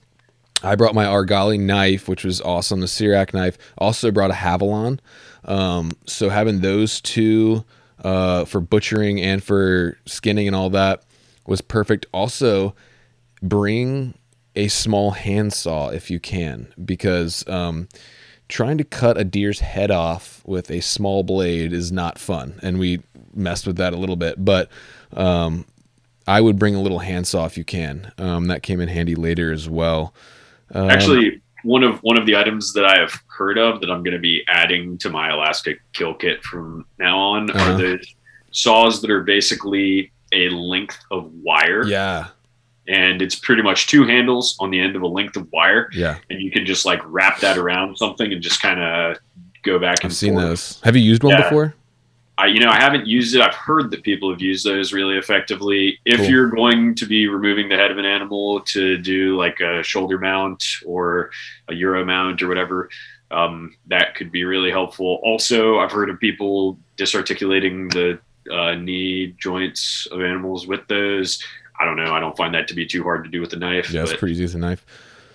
I 0.62 0.74
brought 0.74 0.94
my 0.94 1.04
Argali 1.04 1.60
knife, 1.60 2.08
which 2.08 2.24
was 2.24 2.40
awesome, 2.40 2.80
the 2.80 2.88
Serac 2.88 3.34
knife. 3.34 3.58
Also 3.78 4.10
brought 4.10 4.30
a 4.30 4.34
Havalon. 4.34 4.98
Um, 5.44 5.92
so 6.06 6.28
having 6.28 6.60
those 6.60 7.00
two 7.00 7.64
uh, 8.02 8.44
for 8.44 8.60
butchering 8.60 9.20
and 9.20 9.42
for 9.42 9.98
skinning 10.06 10.46
and 10.46 10.56
all 10.56 10.70
that 10.70 11.04
was 11.46 11.60
perfect. 11.60 12.06
Also, 12.12 12.74
bring 13.42 14.14
a 14.54 14.68
small 14.68 15.12
handsaw 15.12 15.90
if 15.90 16.10
you 16.10 16.18
can, 16.18 16.72
because 16.84 17.46
um, 17.48 17.88
trying 18.48 18.78
to 18.78 18.84
cut 18.84 19.18
a 19.18 19.24
deer's 19.24 19.60
head 19.60 19.90
off 19.90 20.42
with 20.46 20.70
a 20.70 20.80
small 20.80 21.22
blade 21.22 21.72
is 21.72 21.92
not 21.92 22.18
fun. 22.18 22.58
And 22.62 22.78
we 22.78 23.02
messed 23.34 23.66
with 23.66 23.76
that 23.76 23.92
a 23.92 23.96
little 23.96 24.16
bit, 24.16 24.42
but 24.44 24.70
um, 25.12 25.66
I 26.26 26.40
would 26.40 26.58
bring 26.58 26.74
a 26.74 26.80
little 26.80 27.00
handsaw 27.00 27.44
if 27.44 27.58
you 27.58 27.64
can. 27.64 28.12
Um, 28.18 28.46
that 28.46 28.62
came 28.62 28.80
in 28.80 28.88
handy 28.88 29.14
later 29.14 29.52
as 29.52 29.68
well. 29.68 30.14
Um, 30.74 30.90
Actually, 30.90 31.40
one 31.62 31.82
of 31.82 31.98
one 32.00 32.18
of 32.18 32.26
the 32.26 32.36
items 32.36 32.72
that 32.74 32.84
I 32.84 32.98
have 32.98 33.12
heard 33.26 33.58
of 33.58 33.80
that 33.80 33.90
I'm 33.90 34.02
going 34.02 34.14
to 34.14 34.20
be 34.20 34.44
adding 34.48 34.98
to 34.98 35.10
my 35.10 35.30
Alaska 35.30 35.74
kill 35.92 36.14
kit 36.14 36.42
from 36.44 36.86
now 36.98 37.18
on 37.18 37.50
uh-huh. 37.50 37.72
are 37.72 37.76
the 37.76 38.06
saws 38.52 39.00
that 39.02 39.10
are 39.10 39.22
basically 39.22 40.12
a 40.32 40.48
length 40.50 40.98
of 41.10 41.30
wire. 41.42 41.84
Yeah. 41.86 42.28
And 42.88 43.20
it's 43.20 43.34
pretty 43.34 43.62
much 43.62 43.88
two 43.88 44.06
handles 44.06 44.56
on 44.60 44.70
the 44.70 44.78
end 44.78 44.94
of 44.94 45.02
a 45.02 45.08
length 45.08 45.36
of 45.36 45.50
wire. 45.52 45.90
Yeah. 45.92 46.18
And 46.30 46.40
you 46.40 46.52
can 46.52 46.64
just 46.64 46.86
like 46.86 47.00
wrap 47.04 47.40
that 47.40 47.58
around 47.58 47.96
something 47.96 48.32
and 48.32 48.40
just 48.40 48.62
kind 48.62 48.80
of 48.80 49.18
go 49.64 49.78
back 49.80 50.04
and 50.04 50.10
I've 50.12 50.16
seen 50.16 50.36
those. 50.36 50.80
Have 50.82 50.94
you 50.94 51.02
used 51.02 51.24
one 51.24 51.32
yeah. 51.32 51.42
before? 51.42 51.74
I, 52.38 52.46
you 52.46 52.60
know, 52.60 52.68
I 52.68 52.78
haven't 52.78 53.06
used 53.06 53.34
it. 53.34 53.40
I've 53.40 53.54
heard 53.54 53.90
that 53.92 54.02
people 54.02 54.30
have 54.30 54.42
used 54.42 54.64
those 54.64 54.92
really 54.92 55.16
effectively. 55.16 55.98
If 56.04 56.18
cool. 56.18 56.28
you're 56.28 56.50
going 56.50 56.94
to 56.96 57.06
be 57.06 57.28
removing 57.28 57.68
the 57.68 57.76
head 57.76 57.90
of 57.90 57.96
an 57.96 58.04
animal 58.04 58.60
to 58.60 58.98
do 58.98 59.38
like 59.38 59.60
a 59.60 59.82
shoulder 59.82 60.18
mount 60.18 60.62
or 60.84 61.30
a 61.68 61.74
euro 61.74 62.04
mount 62.04 62.42
or 62.42 62.48
whatever, 62.48 62.90
um, 63.30 63.74
that 63.86 64.14
could 64.14 64.30
be 64.30 64.44
really 64.44 64.70
helpful. 64.70 65.20
Also, 65.24 65.78
I've 65.78 65.92
heard 65.92 66.10
of 66.10 66.20
people 66.20 66.78
disarticulating 66.96 67.88
the 67.88 68.18
uh, 68.52 68.74
knee 68.74 69.34
joints 69.38 70.06
of 70.12 70.20
animals 70.20 70.66
with 70.66 70.86
those. 70.88 71.42
I 71.80 71.84
don't 71.84 71.96
know. 71.96 72.14
I 72.14 72.20
don't 72.20 72.36
find 72.36 72.54
that 72.54 72.68
to 72.68 72.74
be 72.74 72.86
too 72.86 73.02
hard 73.02 73.24
to 73.24 73.30
do 73.30 73.40
with 73.40 73.52
a 73.54 73.56
knife. 73.56 73.90
Yeah, 73.90 74.02
it's 74.02 74.14
pretty 74.14 74.34
easy 74.34 74.44
with 74.44 74.54
a 74.54 74.58
knife. 74.58 74.84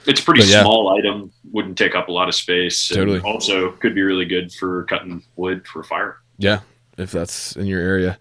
It's 0.06 0.22
a 0.22 0.24
pretty 0.24 0.44
yeah. 0.46 0.62
small 0.62 0.98
item. 0.98 1.32
Wouldn't 1.52 1.78
take 1.78 1.96
up 1.96 2.10
a 2.10 2.12
lot 2.12 2.28
of 2.28 2.36
space. 2.36 2.88
Totally. 2.88 3.20
also 3.20 3.72
could 3.74 3.94
be 3.94 4.02
really 4.02 4.26
good 4.26 4.52
for 4.54 4.84
cutting 4.86 5.24
wood 5.36 5.68
for 5.68 5.84
fire. 5.84 6.18
Yeah, 6.38 6.62
if 7.02 7.12
that's 7.12 7.56
in 7.56 7.66
your 7.66 7.82
area. 7.82 8.18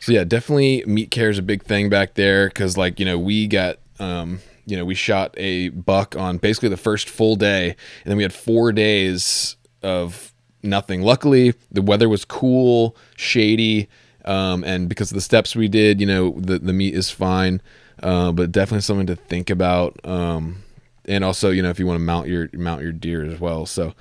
So 0.00 0.12
yeah, 0.12 0.24
definitely 0.24 0.84
meat 0.86 1.10
care 1.10 1.30
is 1.30 1.38
a 1.38 1.42
big 1.42 1.62
thing 1.64 1.88
back 1.88 2.14
there 2.14 2.48
because 2.48 2.76
like 2.76 3.00
you 3.00 3.06
know 3.06 3.18
we 3.18 3.46
got 3.46 3.78
um, 3.98 4.40
you 4.66 4.76
know 4.76 4.84
we 4.84 4.94
shot 4.94 5.34
a 5.36 5.70
buck 5.70 6.16
on 6.16 6.38
basically 6.38 6.68
the 6.68 6.76
first 6.76 7.08
full 7.08 7.36
day, 7.36 7.70
and 7.70 8.10
then 8.10 8.16
we 8.16 8.22
had 8.22 8.32
four 8.32 8.72
days 8.72 9.56
of 9.82 10.32
nothing. 10.62 11.02
Luckily, 11.02 11.54
the 11.70 11.82
weather 11.82 12.08
was 12.08 12.24
cool, 12.24 12.96
shady 13.16 13.88
um, 14.28 14.62
and 14.62 14.90
because 14.90 15.10
of 15.10 15.14
the 15.14 15.22
steps 15.22 15.56
we 15.56 15.68
did, 15.68 16.00
you 16.00 16.06
know, 16.06 16.34
the, 16.36 16.58
the 16.58 16.74
meat 16.74 16.94
is 16.94 17.10
fine, 17.10 17.62
uh, 18.02 18.30
but 18.30 18.52
definitely 18.52 18.82
something 18.82 19.06
to 19.06 19.16
think 19.16 19.48
about. 19.48 19.98
Um, 20.04 20.62
and 21.06 21.24
also, 21.24 21.48
you 21.50 21.62
know, 21.62 21.70
if 21.70 21.78
you 21.78 21.86
want 21.86 21.96
to 21.96 22.04
mount 22.04 22.28
your 22.28 22.50
mount 22.52 22.82
your 22.82 22.92
deer 22.92 23.24
as 23.24 23.40
well. 23.40 23.64
So, 23.64 23.94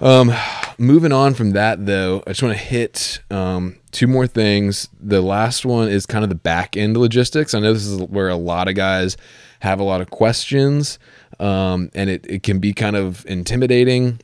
um, 0.00 0.32
moving 0.78 1.12
on 1.12 1.34
from 1.34 1.50
that 1.52 1.86
though, 1.86 2.22
I 2.26 2.30
just 2.30 2.42
want 2.42 2.56
to 2.56 2.62
hit 2.62 3.20
um, 3.30 3.76
two 3.90 4.06
more 4.06 4.26
things. 4.26 4.88
The 5.00 5.20
last 5.20 5.64
one 5.64 5.88
is 5.88 6.06
kind 6.06 6.24
of 6.24 6.28
the 6.28 6.36
back 6.36 6.76
end 6.76 6.96
logistics. 6.96 7.54
I 7.54 7.60
know 7.60 7.72
this 7.72 7.86
is 7.86 8.00
where 8.02 8.28
a 8.28 8.36
lot 8.36 8.68
of 8.68 8.74
guys 8.74 9.16
have 9.60 9.80
a 9.80 9.84
lot 9.84 10.00
of 10.00 10.10
questions, 10.10 10.98
um, 11.40 11.90
and 11.94 12.10
it, 12.10 12.26
it 12.28 12.42
can 12.42 12.58
be 12.58 12.72
kind 12.72 12.96
of 12.96 13.24
intimidating. 13.26 14.20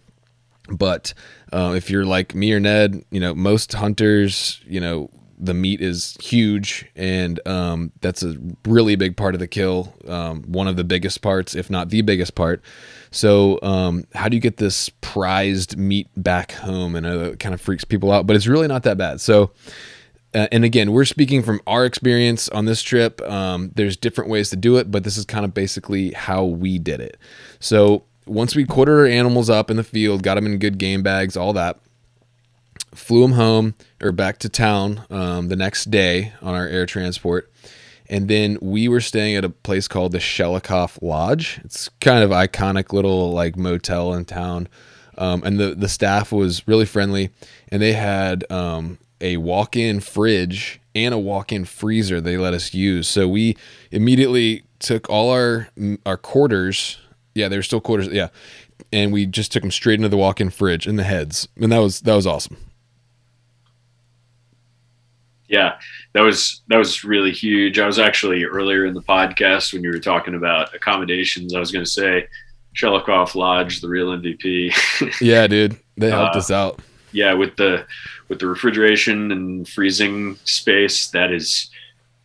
But 0.69 1.15
uh, 1.53 1.75
if 1.77 1.91
you're 1.91 2.05
like 2.05 2.35
me 2.35 2.53
or 2.53 2.61
Ned, 2.61 3.05
you 3.11 3.21
know, 3.21 3.35
most 3.35 3.73
hunters, 3.73 4.61
you 4.67 4.81
know, 4.81 5.11
the 5.39 5.55
meat 5.55 5.81
is 5.81 6.17
huge, 6.21 6.87
and 6.95 7.41
um, 7.49 7.93
that's 8.03 8.23
a 8.23 8.37
really 8.67 8.95
big 8.97 9.17
part 9.17 9.35
of 9.35 9.41
the 9.41 9.49
kill. 9.49 9.95
Um, 10.07 10.43
one 10.43 10.69
of 10.69 10.77
the 10.77 10.85
biggest 10.85 11.23
parts, 11.23 11.55
if 11.55 11.71
not 11.71 11.89
the 11.89 12.03
biggest 12.03 12.35
part. 12.35 12.63
So, 13.11 13.59
um, 13.63 14.05
how 14.15 14.29
do 14.29 14.37
you 14.37 14.41
get 14.41 14.59
this 14.59 14.89
prized 15.01 15.77
meat 15.77 16.09
back 16.17 16.53
home? 16.53 16.95
And 16.95 17.05
it 17.07 17.41
kind 17.41 17.55
of 17.55 17.61
freaks 17.61 17.85
people 17.85 18.13
out, 18.13 18.27
but 18.27 18.37
it's 18.37 18.47
really 18.47 18.69
not 18.69 18.85
that 18.85 18.99
bad. 18.99 19.21
So, 19.21 19.51
uh, 20.33 20.47
and 20.53 20.65
again, 20.65 20.93
we're 20.93 21.05
speaking 21.05 21.43
from 21.43 21.61
our 21.67 21.85
experience 21.85 22.49
on 22.51 22.67
this 22.67 22.83
trip. 22.83 23.21
Um, 23.23 23.73
there's 23.75 23.97
different 23.97 24.31
ways 24.31 24.51
to 24.51 24.57
do 24.57 24.77
it, 24.77 24.91
but 24.91 25.03
this 25.03 25.17
is 25.17 25.25
kind 25.25 25.45
of 25.45 25.53
basically 25.53 26.13
how 26.13 26.45
we 26.45 26.79
did 26.79 27.01
it. 27.01 27.19
So, 27.59 28.05
once 28.27 28.55
we 28.55 28.65
quartered 28.65 29.01
our 29.01 29.07
animals 29.07 29.51
up 29.51 29.71
in 29.71 29.77
the 29.77 29.83
field, 29.83 30.23
got 30.23 30.37
them 30.37 30.47
in 30.47 30.59
good 30.59 30.79
game 30.79 31.03
bags, 31.03 31.37
all 31.37 31.53
that, 31.55 31.81
flew 32.95 33.23
them 33.23 33.33
home 33.33 33.75
or 34.01 34.13
back 34.13 34.39
to 34.39 34.49
town 34.49 35.05
um, 35.11 35.49
the 35.49 35.57
next 35.57 35.91
day 35.91 36.33
on 36.41 36.55
our 36.55 36.67
air 36.69 36.87
transport. 36.87 37.51
And 38.11 38.29
then 38.29 38.59
we 38.61 38.89
were 38.89 39.01
staying 39.01 39.37
at 39.37 39.45
a 39.45 39.49
place 39.49 39.89
called 39.89 40.13
the 40.13 40.19
Shelikof 40.19 40.99
Lodge. 41.01 41.61
It's 41.65 41.89
kind 42.01 42.23
of 42.23 42.31
iconic 42.31 42.93
little 42.93 43.33
like 43.33 43.57
motel 43.57 44.13
in 44.13 44.27
town. 44.27 44.69
Um, 45.17 45.43
and 45.45 45.59
the, 45.59 45.75
the 45.75 45.89
staff 45.89 46.33
was 46.33 46.67
really 46.69 46.87
friendly 46.87 47.31
and 47.69 47.81
they 47.81 47.95
had 47.95 48.51
um, 48.51 48.99
a 49.21 49.37
walk-in 49.39 50.01
fridge 50.01 50.81
and 50.95 51.15
a 51.15 51.19
walk-in 51.19 51.65
freezer 51.65 52.21
they 52.21 52.37
let 52.37 52.53
us 52.53 52.75
use. 52.75 53.09
So 53.09 53.29
we 53.29 53.57
immediately 53.91 54.65
took 54.79 55.09
all 55.09 55.31
our 55.31 55.69
our 56.05 56.17
quarters 56.17 56.99
yeah, 57.35 57.49
they 57.49 57.57
were 57.57 57.63
still 57.63 57.81
quarters. 57.81 58.09
Yeah, 58.09 58.29
and 58.93 59.13
we 59.13 59.27
just 59.27 59.53
took 59.53 59.63
them 59.63 59.71
straight 59.71 59.95
into 59.95 60.09
the 60.09 60.17
walk-in 60.17 60.51
fridge 60.51 60.87
in 60.87 60.97
the 60.97 61.05
heads, 61.05 61.49
and 61.57 61.71
that 61.73 61.79
was 61.79 62.01
that 62.03 62.15
was 62.15 62.27
awesome. 62.27 62.57
Yeah, 65.51 65.79
that 66.13 66.21
was 66.21 66.63
that 66.69 66.79
was 66.79 67.03
really 67.03 67.33
huge. 67.33 67.79
I 67.81 67.87
was 67.87 67.99
actually 67.99 68.45
earlier 68.45 68.87
in 68.87 68.95
the 68.95 69.03
podcast 69.03 69.73
when 69.73 69.83
you 69.83 69.91
were 69.91 69.99
talking 69.99 70.35
about 70.35 70.75
accommodations. 70.75 71.55
I 71.55 71.59
was 71.59 71.73
going 71.73 71.85
to 71.85 71.91
say 71.91 72.29
Shelikof 72.75 73.35
Lodge, 73.35 73.81
the 73.81 73.89
real 73.89 74.09
MVP. 74.09 75.21
yeah, 75.21 75.47
dude, 75.47 75.77
they 75.97 76.11
helped 76.11 76.37
uh, 76.37 76.39
us 76.39 76.51
out. 76.51 76.81
Yeah, 77.13 77.35
with 77.35 77.57
the 77.57 77.85
with 78.29 78.39
the 78.39 78.47
refrigeration 78.47 79.33
and 79.33 79.69
freezing 79.69 80.37
space, 80.45 81.09
that 81.11 81.33
is, 81.33 81.69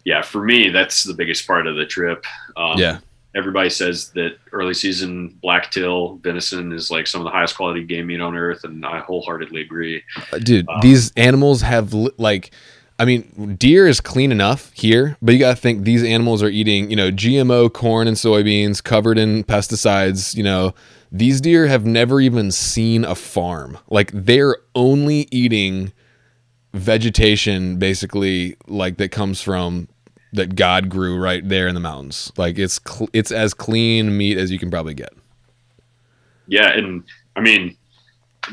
yeah, 0.04 0.22
for 0.22 0.44
me, 0.44 0.70
that's 0.70 1.04
the 1.04 1.16
biggest 1.16 1.48
part 1.48 1.66
of 1.66 1.76
the 1.76 1.86
trip. 1.86 2.24
Um, 2.56 2.78
yeah, 2.78 3.00
everybody 3.36 3.70
says 3.70 4.12
that 4.12 4.38
early 4.52 4.76
season 4.76 5.30
blacktail 5.42 6.18
venison 6.18 6.72
is 6.72 6.92
like 6.92 7.08
some 7.08 7.22
of 7.22 7.26
the 7.26 7.32
highest 7.32 7.58
quality 7.58 7.84
game 7.84 8.08
meat 8.08 8.22
on 8.22 8.36
earth, 8.36 8.64
and 8.64 8.86
I 8.86 9.00
wholeheartedly 9.00 9.62
agree. 9.62 10.04
Uh, 10.32 10.38
dude, 10.38 10.70
um, 10.70 10.80
these 10.82 11.12
animals 11.14 11.62
have 11.62 11.94
like. 11.94 12.52
I 12.98 13.06
mean, 13.06 13.56
deer 13.60 13.88
is 13.88 14.00
clean 14.00 14.32
enough 14.32 14.72
here, 14.74 15.18
but 15.22 15.34
you 15.34 15.40
got 15.40 15.56
to 15.56 15.62
think 15.62 15.84
these 15.84 16.04
animals 16.04 16.42
are 16.42 16.50
eating, 16.50 16.90
you 16.90 16.96
know, 16.96 17.12
GMO 17.12 17.72
corn 17.72 18.08
and 18.08 18.16
soybeans 18.16 18.82
covered 18.82 19.18
in 19.18 19.44
pesticides. 19.44 20.36
You 20.36 20.44
know, 20.44 20.74
these 21.12 21.42
deer 21.42 21.68
have 21.68 21.86
never 21.86 22.22
even 22.22 22.52
seen 22.52 23.04
a 23.04 23.16
farm. 23.16 23.78
Like, 23.90 24.12
they're 24.14 24.56
only 24.76 25.28
eating 25.30 25.92
vegetation, 26.74 27.80
basically, 27.80 28.56
like 28.68 28.98
that 28.98 29.12
comes 29.12 29.42
from 29.42 29.90
that 30.36 30.56
God 30.56 30.90
grew 30.90 31.18
right 31.18 31.48
there 31.48 31.68
in 31.68 31.74
the 31.74 31.82
mountains. 31.82 32.32
Like 32.38 32.58
it's 32.60 32.80
cl- 32.86 33.10
it's 33.14 33.32
as 33.32 33.54
clean 33.54 34.18
meat 34.18 34.38
as 34.38 34.52
you 34.52 34.60
can 34.60 34.70
probably 34.70 34.94
get. 34.94 35.14
Yeah, 36.48 36.70
and 36.70 37.04
I 37.36 37.42
mean 37.42 37.76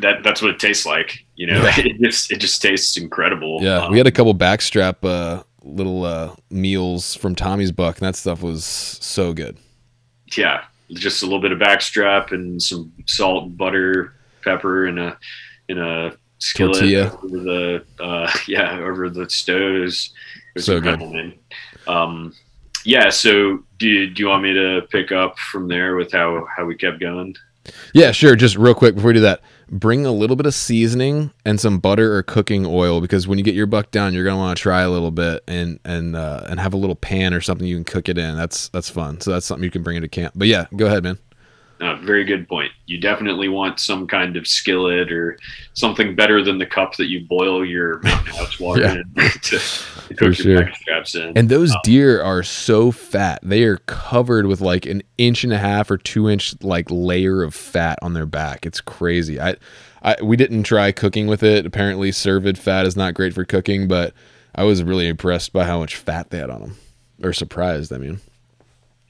that 0.01 0.23
that's 0.23 0.41
what 0.41 0.53
it 0.53 0.59
tastes 0.59 0.87
like. 0.87 1.25
You 1.43 1.49
know, 1.49 1.65
yeah. 1.65 1.75
it 1.79 2.01
just 2.01 2.31
it 2.31 2.39
just 2.39 2.63
tastes 2.63 2.97
incredible. 2.97 3.59
Yeah, 3.61 3.87
um, 3.87 3.91
we 3.91 3.99
had 3.99 4.07
a 4.07 4.13
couple 4.13 4.33
backstrap 4.33 4.99
uh, 5.03 5.43
little 5.65 6.05
uh, 6.05 6.37
meals 6.51 7.17
from 7.17 7.35
Tommy's 7.35 7.73
buck, 7.73 7.99
and 7.99 8.07
that 8.07 8.15
stuff 8.15 8.43
was 8.43 8.65
so 8.65 9.33
good. 9.33 9.59
Yeah, 10.37 10.63
just 10.93 11.21
a 11.25 11.27
little 11.27 11.41
bit 11.41 11.51
of 11.51 11.59
backstrap 11.59 12.31
and 12.31 12.63
some 12.63 12.93
salt, 13.09 13.57
butter, 13.57 14.15
pepper, 14.45 14.87
and 14.87 15.01
a 15.01 15.19
in 15.69 15.79
a 15.79 16.13
skillet 16.39 16.75
Tortilla. 16.75 17.19
over 17.25 17.39
the 17.41 17.85
uh, 17.99 18.33
yeah 18.47 18.79
over 18.79 19.11
the 19.11 19.29
stoves. 19.29 20.13
It 20.55 20.59
was 20.59 20.67
so 20.67 20.77
incredible, 20.77 21.11
good. 21.11 21.37
Um, 21.89 22.37
yeah. 22.85 23.11
So 23.11 23.65
do 23.79 24.09
do 24.09 24.23
you 24.23 24.29
want 24.29 24.45
me 24.45 24.55
to 24.55 24.83
pick 24.93 25.11
up 25.11 25.37
from 25.41 25.67
there 25.67 25.97
with 25.97 26.13
how 26.13 26.47
how 26.57 26.67
we 26.67 26.77
kept 26.77 27.01
going? 27.01 27.35
Yeah, 27.95 28.13
sure. 28.13 28.37
Just 28.37 28.57
real 28.57 28.75
quick 28.75 28.95
before 28.95 29.09
we 29.09 29.15
do 29.15 29.21
that, 29.23 29.41
bring 29.73 30.05
a 30.05 30.13
little 30.13 30.37
bit 30.37 30.45
of 30.45 30.55
seasoning 30.55 31.33
and 31.47 31.59
some 31.59 31.79
butter 31.79 32.15
or 32.15 32.23
cooking 32.23 32.67
oil 32.67 33.01
because 33.01 33.27
when 33.27 33.39
you 33.39 33.45
get 33.45 33.55
your 33.55 33.67
buck 33.67 33.91
down, 33.91 34.13
you're 34.13 34.25
gonna 34.25 34.37
want 34.37 34.57
to 34.57 34.63
try 34.63 34.83
a 34.83 34.91
little 34.91 35.11
bit 35.11 35.43
and 35.49 35.81
and 35.85 36.15
uh, 36.15 36.45
and 36.49 36.61
have 36.61 36.75
a 36.75 36.77
little 36.77 36.95
pan 36.95 37.33
or 37.33 37.41
something 37.41 37.67
you 37.67 37.77
can 37.77 37.85
cook 37.85 38.09
it 38.09 38.19
in. 38.19 38.37
That's 38.37 38.69
that's 38.69 38.91
fun. 38.91 39.21
So 39.21 39.33
that's 39.33 39.47
something 39.47 39.65
you 39.65 39.71
can 39.71 39.83
bring 39.83 39.97
into 39.97 40.09
camp. 40.09 40.35
But 40.37 40.49
yeah, 40.49 40.67
go 40.77 40.87
ahead, 40.87 41.03
man. 41.03 41.19
Uh, 41.83 41.97
very 41.97 42.23
good 42.23 42.49
point. 42.49 42.71
You 42.87 43.01
definitely 43.01 43.49
want 43.49 43.81
some 43.81 44.07
kind 44.07 44.37
of 44.37 44.47
skillet 44.47 45.11
or 45.11 45.37
something 45.75 46.15
better 46.15 46.41
than 46.41 46.59
the 46.59 46.67
cup 46.67 46.95
that 46.95 47.09
you 47.09 47.27
boil 47.27 47.65
your 47.65 47.99
mountain 48.03 48.35
house 48.37 48.61
water 48.61 48.83
yeah. 48.83 48.93
in 48.95 49.31
to, 49.43 49.59
to 49.59 50.15
cook 50.15 50.37
For 50.37 50.43
your 50.43 50.73
straps 50.75 51.17
in. 51.17 51.37
And 51.37 51.49
those 51.49 51.73
um, 51.73 51.81
deer 51.83 52.23
are 52.23 52.45
so 52.45 52.93
fat; 52.93 53.41
they 53.43 53.65
are 53.65 53.79
covered 53.79 54.47
with 54.47 54.61
like 54.61 54.87
an 54.87 55.03
inch 55.19 55.43
and 55.43 55.53
a 55.53 55.59
half 55.59 55.91
or 55.91 55.99
two 55.99 56.29
inch 56.29 56.55
like 56.63 56.87
layer 56.89 57.43
of 57.43 57.53
fat 57.53 57.99
on 58.01 58.13
their 58.13 58.27
back. 58.27 58.65
It's 58.65 58.81
crazy. 58.81 59.41
I, 59.41 59.57
I 60.03 60.15
we 60.23 60.37
didn't 60.37 60.63
try 60.63 60.93
cooking 60.93 61.27
with 61.27 61.43
it. 61.43 61.67
Apparently, 61.67 62.13
cervid 62.13 62.59
fat 62.59 62.87
is 62.87 62.97
not 62.97 63.15
great 63.15 63.35
for 63.35 63.45
cooking, 63.45 63.89
but 63.89 64.15
I 64.55 64.63
was 64.63 64.85
really 64.85 65.09
impressed 65.09 65.53
by 65.53 65.65
how 65.65 65.81
much 65.81 65.97
fat 65.97 66.31
they 66.31 66.39
had 66.39 66.49
on 66.49 66.61
them, 66.61 66.77
or 67.25 67.33
surprised. 67.33 67.93
I 67.93 67.99
mean 67.99 68.21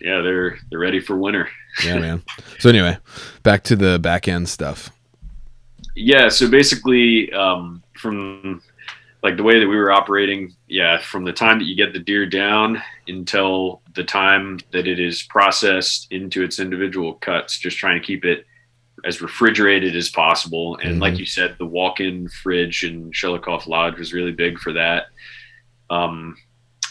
yeah, 0.03 0.21
they're 0.21 0.59
they're 0.69 0.79
ready 0.79 1.01
for 1.01 1.17
winter. 1.17 1.49
Yeah, 1.85 1.99
man. 1.99 2.23
So 2.59 2.69
anyway, 2.69 2.99
back 3.43 3.65
to 3.65 3.77
the 3.77 3.99
back 3.99 4.29
end 4.29 4.49
stuff. 4.49 4.91
Yeah, 5.95 6.29
so 6.29 6.51
basically, 6.51 7.33
um, 7.33 7.83
from 7.97 8.63
like 9.23 9.37
the 9.37 9.43
way 9.43 9.61
that 9.61 9.69
we 9.69 9.77
were 9.77 9.93
operating, 9.93 10.55
yeah, 10.69 10.99
from 10.99 11.25
the 11.25 11.33
time 11.33 11.59
that 11.59 11.67
you 11.67 11.77
get 11.77 11.93
the 11.93 11.99
deer 11.99 12.27
down 12.27 12.83
until 13.07 13.83
the 13.95 14.03
time 14.03 14.59
that 14.73 14.89
it 14.89 14.99
is 14.99 15.23
processed 15.23 16.09
into 16.11 16.43
its 16.43 16.59
individual 16.59 17.15
cuts, 17.15 17.59
just 17.59 17.79
trying 17.79 18.01
to 18.01 18.07
keep 18.07 18.25
it 18.25 18.47
as 19.05 19.21
refrigerated 19.21 19.95
as 19.95 20.09
possible. 20.09 20.77
And 20.77 20.93
mm-hmm. 20.93 21.03
like 21.03 21.19
you 21.19 21.27
said, 21.27 21.57
the 21.59 21.67
walk-in 21.67 22.29
fridge 22.29 22.85
in 22.85 23.11
Shelikof 23.13 23.67
Lodge 23.67 23.99
was 23.99 24.13
really 24.13 24.33
big 24.33 24.59
for 24.59 24.73
that. 24.73 25.07
Um, 25.89 26.37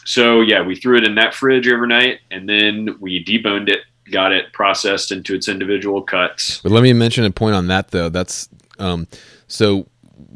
so 0.05 0.41
yeah, 0.41 0.61
we 0.61 0.75
threw 0.75 0.97
it 0.97 1.05
in 1.05 1.15
that 1.15 1.33
fridge 1.33 1.67
overnight, 1.67 2.19
and 2.31 2.47
then 2.47 2.97
we 2.99 3.23
deboned 3.23 3.69
it, 3.69 3.79
got 4.11 4.31
it 4.31 4.51
processed 4.53 5.11
into 5.11 5.33
its 5.33 5.47
individual 5.47 6.01
cuts. 6.01 6.59
But 6.61 6.71
let 6.71 6.83
me 6.83 6.93
mention 6.93 7.23
a 7.23 7.31
point 7.31 7.55
on 7.55 7.67
that 7.67 7.91
though. 7.91 8.09
That's 8.09 8.49
um, 8.79 9.07
so 9.47 9.87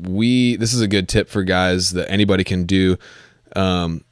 we. 0.01 0.55
This 0.55 0.73
is 0.73 0.81
a 0.81 0.87
good 0.87 1.07
tip 1.09 1.29
for 1.29 1.43
guys 1.43 1.91
that 1.91 2.09
anybody 2.09 2.43
can 2.43 2.65
do. 2.65 2.97
Um, 3.55 4.03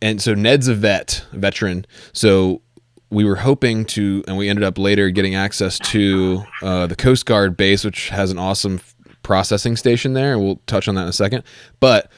and 0.00 0.22
so 0.22 0.34
Ned's 0.34 0.68
a 0.68 0.74
vet, 0.74 1.24
a 1.32 1.38
veteran. 1.38 1.84
So 2.12 2.62
we 3.10 3.24
were 3.24 3.36
hoping 3.36 3.84
to, 3.86 4.22
and 4.28 4.36
we 4.36 4.48
ended 4.48 4.64
up 4.64 4.78
later 4.78 5.10
getting 5.10 5.34
access 5.34 5.78
to 5.78 6.42
uh, 6.62 6.86
the 6.86 6.96
Coast 6.96 7.26
Guard 7.26 7.56
base, 7.56 7.84
which 7.84 8.10
has 8.10 8.30
an 8.30 8.38
awesome 8.38 8.80
processing 9.22 9.76
station 9.76 10.12
there, 10.12 10.32
and 10.32 10.42
we'll 10.42 10.60
touch 10.66 10.88
on 10.88 10.94
that 10.94 11.02
in 11.02 11.08
a 11.08 11.12
second. 11.12 11.42
But 11.80 12.10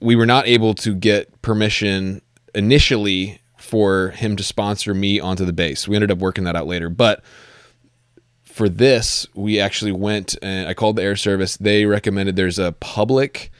we 0.00 0.16
were 0.16 0.26
not 0.26 0.46
able 0.46 0.74
to 0.74 0.94
get 0.94 1.42
permission 1.42 2.22
initially 2.54 3.39
for 3.70 4.08
him 4.08 4.34
to 4.34 4.42
sponsor 4.42 4.92
me 4.94 5.20
onto 5.20 5.44
the 5.44 5.52
base. 5.52 5.86
We 5.86 5.94
ended 5.94 6.10
up 6.10 6.18
working 6.18 6.42
that 6.42 6.56
out 6.56 6.66
later, 6.66 6.88
but 6.90 7.22
for 8.42 8.68
this, 8.68 9.28
we 9.32 9.60
actually 9.60 9.92
went 9.92 10.36
and 10.42 10.68
I 10.68 10.74
called 10.74 10.96
the 10.96 11.04
air 11.04 11.14
service. 11.14 11.56
They 11.56 11.86
recommended 11.86 12.34
there's 12.34 12.58
a 12.58 12.72
public 12.72 13.52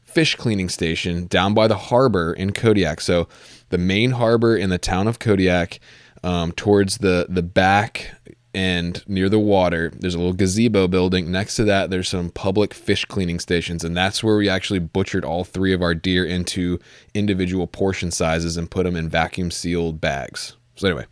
fish 0.00 0.34
cleaning 0.34 0.68
station 0.68 1.26
down 1.28 1.54
by 1.54 1.68
the 1.68 1.76
harbor 1.76 2.32
in 2.32 2.52
Kodiak. 2.52 3.00
So 3.00 3.28
the 3.68 3.78
main 3.78 4.10
harbor 4.10 4.56
in 4.56 4.68
the 4.68 4.78
town 4.78 5.06
of 5.06 5.20
Kodiak, 5.20 5.78
um, 6.24 6.50
towards 6.50 6.98
the 6.98 7.26
the 7.28 7.42
back 7.42 8.10
and 8.54 9.06
near 9.08 9.28
the 9.28 9.38
water 9.38 9.90
there's 9.98 10.14
a 10.14 10.18
little 10.18 10.32
gazebo 10.32 10.88
building. 10.88 11.30
Next 11.30 11.56
to 11.56 11.64
that 11.64 11.90
there's 11.90 12.08
some 12.08 12.30
public 12.30 12.74
fish 12.74 13.04
cleaning 13.04 13.38
stations 13.38 13.84
and 13.84 13.96
that's 13.96 14.22
where 14.22 14.36
we 14.36 14.48
actually 14.48 14.78
butchered 14.78 15.24
all 15.24 15.44
three 15.44 15.72
of 15.72 15.82
our 15.82 15.94
deer 15.94 16.24
into 16.24 16.78
individual 17.14 17.66
portion 17.66 18.10
sizes 18.10 18.56
and 18.56 18.70
put 18.70 18.84
them 18.84 18.96
in 18.96 19.08
vacuum 19.08 19.50
sealed 19.50 20.00
bags. 20.00 20.56
So 20.76 20.88
anyway 20.88 21.06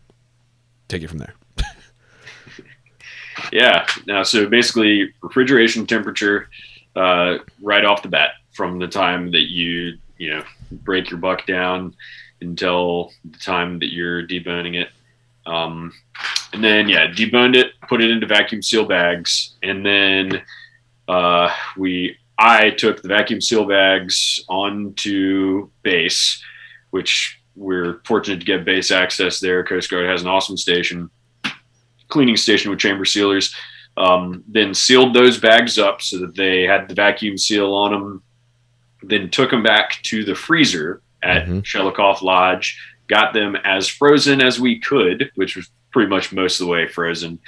take 0.88 1.02
it 1.02 1.08
from 1.08 1.18
there. 1.18 1.34
Yeah 3.52 3.86
now 4.06 4.22
so 4.22 4.46
basically 4.46 5.14
refrigeration 5.22 5.86
temperature 5.86 6.50
uh, 6.94 7.38
right 7.62 7.84
off 7.84 8.02
the 8.02 8.08
bat 8.08 8.32
from 8.52 8.78
the 8.78 8.88
time 8.88 9.30
that 9.30 9.50
you 9.50 9.96
you 10.18 10.30
know 10.30 10.44
break 10.70 11.10
your 11.10 11.18
buck 11.18 11.46
down 11.46 11.94
until 12.40 13.12
the 13.24 13.38
time 13.38 13.78
that 13.80 13.92
you're 13.92 14.26
deboning 14.26 14.80
it. 14.80 14.88
Um, 15.46 15.92
and 16.52 16.62
then 16.62 16.88
yeah, 16.88 17.06
deboned 17.06 17.56
it, 17.56 17.72
put 17.88 18.02
it 18.02 18.10
into 18.10 18.26
vacuum 18.26 18.62
seal 18.62 18.84
bags, 18.84 19.56
and 19.62 19.84
then 19.84 20.42
uh, 21.08 21.54
we 21.76 22.16
I 22.38 22.70
took 22.70 23.02
the 23.02 23.08
vacuum 23.08 23.40
seal 23.40 23.66
bags 23.66 24.42
onto 24.48 25.68
base, 25.82 26.42
which 26.90 27.38
we're 27.54 28.00
fortunate 28.04 28.40
to 28.40 28.46
get 28.46 28.64
base 28.64 28.90
access 28.90 29.40
there. 29.40 29.62
Coast 29.64 29.90
Guard 29.90 30.06
has 30.06 30.22
an 30.22 30.28
awesome 30.28 30.56
station, 30.56 31.10
cleaning 32.08 32.36
station 32.36 32.70
with 32.70 32.80
chamber 32.80 33.04
sealers. 33.04 33.54
Um, 33.96 34.44
then 34.48 34.72
sealed 34.72 35.14
those 35.14 35.38
bags 35.38 35.78
up 35.78 36.00
so 36.00 36.18
that 36.18 36.34
they 36.34 36.62
had 36.62 36.88
the 36.88 36.94
vacuum 36.94 37.36
seal 37.36 37.74
on 37.74 37.92
them. 37.92 38.22
Then 39.02 39.30
took 39.30 39.50
them 39.50 39.62
back 39.62 40.00
to 40.04 40.24
the 40.24 40.34
freezer 40.34 41.02
at 41.22 41.44
mm-hmm. 41.44 41.58
Shelikof 41.58 42.22
Lodge 42.22 42.78
got 43.08 43.34
them 43.34 43.56
as 43.64 43.88
frozen 43.88 44.40
as 44.40 44.60
we 44.60 44.78
could, 44.78 45.30
which 45.34 45.56
was 45.56 45.68
pretty 45.92 46.08
much 46.08 46.32
most 46.32 46.60
of 46.60 46.66
the 46.66 46.72
way 46.72 46.88
frozen. 46.88 47.38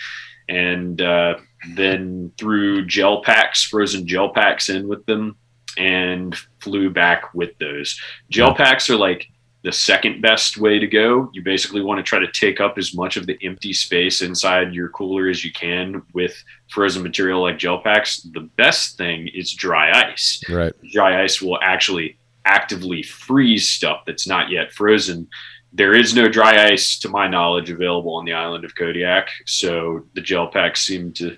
And 0.49 1.01
uh, 1.01 1.37
then 1.75 2.33
threw 2.37 2.85
gel 2.85 3.23
packs, 3.23 3.63
frozen 3.63 4.07
gel 4.07 4.31
packs 4.31 4.69
in 4.69 4.89
with 4.89 5.05
them, 5.07 5.37
and 5.79 6.37
flew 6.61 6.91
back 6.91 7.33
with 7.35 7.57
those. 7.59 7.99
Gel 8.31 8.55
packs 8.55 8.91
are 8.91 8.97
like 8.97 9.29
the 9.63 9.73
second 9.73 10.21
best 10.21 10.59
way 10.59 10.79
to 10.79 10.87
go. 10.87 11.31
You 11.33 11.43
basically 11.43 11.83
want 11.83 11.99
to 11.99 12.03
try 12.03 12.19
to 12.19 12.31
take 12.33 12.61
up 12.61 12.79
as 12.79 12.95
much 12.95 13.17
of 13.17 13.27
the 13.27 13.39
empty 13.43 13.73
space 13.73 14.21
inside 14.21 14.75
your 14.75 14.89
cooler 14.89 15.29
as 15.29 15.45
you 15.45 15.53
can 15.53 16.03
with 16.13 16.35
frozen 16.69 17.03
material 17.03 17.43
like 17.43 17.59
gel 17.59 17.81
packs. 17.81 18.23
The 18.23 18.49
best 18.57 18.99
thing 18.99 19.29
is 19.33 19.53
dry 19.53 20.11
ice. 20.11 20.43
Right. 20.49 20.73
Dry 20.93 21.23
ice 21.23 21.41
will 21.41 21.59
actually 21.63 22.19
actively 22.45 23.05
freeze 23.05 23.69
stuff 23.71 24.03
that's 24.05 24.27
not 24.27 24.51
yet 24.51 24.73
frozen 24.73 25.29
there 25.73 25.95
is 25.95 26.15
no 26.15 26.29
dry 26.29 26.71
ice, 26.71 26.99
to 26.99 27.09
my 27.09 27.27
knowledge, 27.27 27.71
available 27.71 28.15
on 28.15 28.25
the 28.25 28.33
island 28.33 28.65
of 28.65 28.75
Kodiak. 28.75 29.29
So 29.47 30.05
the 30.15 30.21
gel 30.21 30.49
packs 30.49 30.87
seem 30.87 31.13
to 31.15 31.37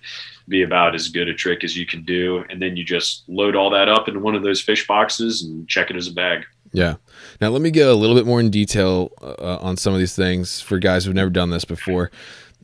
be 0.49 0.63
about 0.63 0.95
as 0.95 1.09
good 1.09 1.29
a 1.29 1.35
trick 1.35 1.65
as 1.65 1.77
you 1.77 1.87
can 1.87 2.05
do. 2.05 2.45
And 2.51 2.61
then 2.61 2.77
you 2.77 2.85
just 2.85 3.25
load 3.29 3.57
all 3.57 3.71
that 3.71 3.89
up 3.89 4.09
in 4.09 4.23
one 4.23 4.35
of 4.35 4.43
those 4.43 4.61
fish 4.61 4.87
boxes 4.87 5.43
and 5.43 5.69
check 5.69 5.91
it 5.91 5.97
as 5.97 6.09
a 6.09 6.13
bag. 6.13 6.45
Yeah. 6.73 6.97
Now 7.41 7.49
let 7.51 7.63
me 7.63 7.71
get 7.71 7.87
a 7.87 7.95
little 7.95 8.17
bit 8.17 8.27
more 8.27 8.41
in 8.41 8.51
detail 8.51 9.13
uh, 9.23 9.59
on 9.61 9.77
some 9.77 9.95
of 9.95 10.01
these 10.01 10.17
things 10.17 10.61
for 10.61 10.79
guys 10.79 11.05
who've 11.05 11.15
never 11.15 11.31
done 11.31 11.51
this 11.51 11.65
before. 11.65 12.11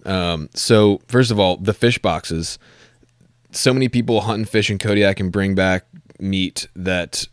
Um, 0.05 0.51
so 0.55 1.01
first 1.07 1.31
of 1.31 1.39
all, 1.39 1.57
the 1.57 1.73
fish 1.73 1.99
boxes. 1.99 2.59
So 3.53 3.73
many 3.73 3.89
people 3.89 4.23
hunt 4.23 4.39
and 4.39 4.49
fish 4.49 4.71
in 4.71 4.79
Kodiak 4.79 5.21
and 5.21 5.31
bring 5.31 5.55
back 5.55 5.85
meat 6.19 6.67
that 6.75 7.27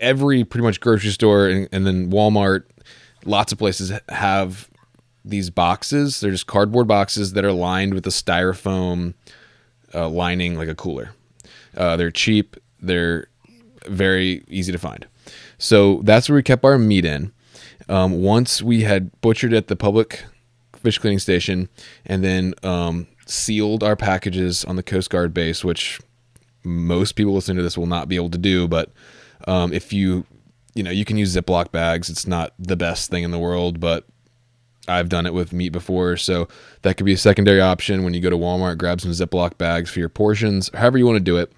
every 0.00 0.44
pretty 0.44 0.64
much 0.64 0.80
grocery 0.80 1.10
store 1.10 1.48
and, 1.48 1.68
and 1.70 1.86
then 1.86 2.10
Walmart 2.10 2.64
lots 3.24 3.52
of 3.52 3.58
places 3.58 3.92
have 4.08 4.68
these 5.24 5.50
boxes. 5.50 6.20
They're 6.20 6.30
just 6.30 6.46
cardboard 6.46 6.86
boxes 6.86 7.32
that 7.32 7.44
are 7.44 7.52
lined 7.52 7.94
with 7.94 8.06
a 8.06 8.10
styrofoam 8.10 9.14
uh, 9.94 10.08
lining, 10.08 10.56
like 10.56 10.68
a 10.68 10.74
cooler. 10.74 11.12
Uh, 11.76 11.96
they're 11.96 12.10
cheap. 12.10 12.56
They're 12.80 13.28
very 13.86 14.44
easy 14.48 14.72
to 14.72 14.78
find. 14.78 15.06
So 15.58 16.00
that's 16.04 16.28
where 16.28 16.36
we 16.36 16.42
kept 16.42 16.64
our 16.64 16.78
meat 16.78 17.04
in. 17.04 17.32
Um, 17.88 18.22
once 18.22 18.62
we 18.62 18.82
had 18.82 19.18
butchered 19.20 19.52
at 19.52 19.68
the 19.68 19.76
public 19.76 20.24
fish 20.84 20.98
cleaning 20.98 21.18
station, 21.18 21.68
and 22.04 22.22
then 22.22 22.54
um, 22.62 23.06
sealed 23.26 23.82
our 23.82 23.96
packages 23.96 24.64
on 24.64 24.76
the 24.76 24.82
Coast 24.82 25.10
Guard 25.10 25.32
base, 25.32 25.64
which 25.64 26.00
most 26.62 27.12
people 27.12 27.34
listening 27.34 27.56
to 27.56 27.62
this 27.62 27.76
will 27.76 27.86
not 27.86 28.08
be 28.08 28.16
able 28.16 28.30
to 28.30 28.38
do. 28.38 28.68
But 28.68 28.90
um, 29.46 29.72
if 29.72 29.92
you, 29.92 30.26
you 30.74 30.82
know, 30.82 30.90
you 30.90 31.04
can 31.04 31.16
use 31.16 31.34
Ziploc 31.34 31.70
bags. 31.72 32.10
It's 32.10 32.26
not 32.26 32.52
the 32.58 32.76
best 32.76 33.10
thing 33.10 33.22
in 33.22 33.30
the 33.30 33.38
world, 33.38 33.80
but 33.80 34.04
I've 34.86 35.08
done 35.08 35.26
it 35.26 35.32
with 35.32 35.52
meat 35.52 35.70
before, 35.70 36.16
so 36.16 36.48
that 36.82 36.96
could 36.96 37.06
be 37.06 37.12
a 37.12 37.18
secondary 37.18 37.60
option 37.60 38.04
when 38.04 38.12
you 38.12 38.20
go 38.20 38.30
to 38.30 38.36
Walmart. 38.36 38.78
Grab 38.78 39.00
some 39.00 39.12
Ziploc 39.12 39.56
bags 39.56 39.90
for 39.90 39.98
your 39.98 40.08
portions, 40.08 40.70
however 40.74 40.98
you 40.98 41.06
want 41.06 41.16
to 41.16 41.20
do 41.20 41.38
it. 41.38 41.52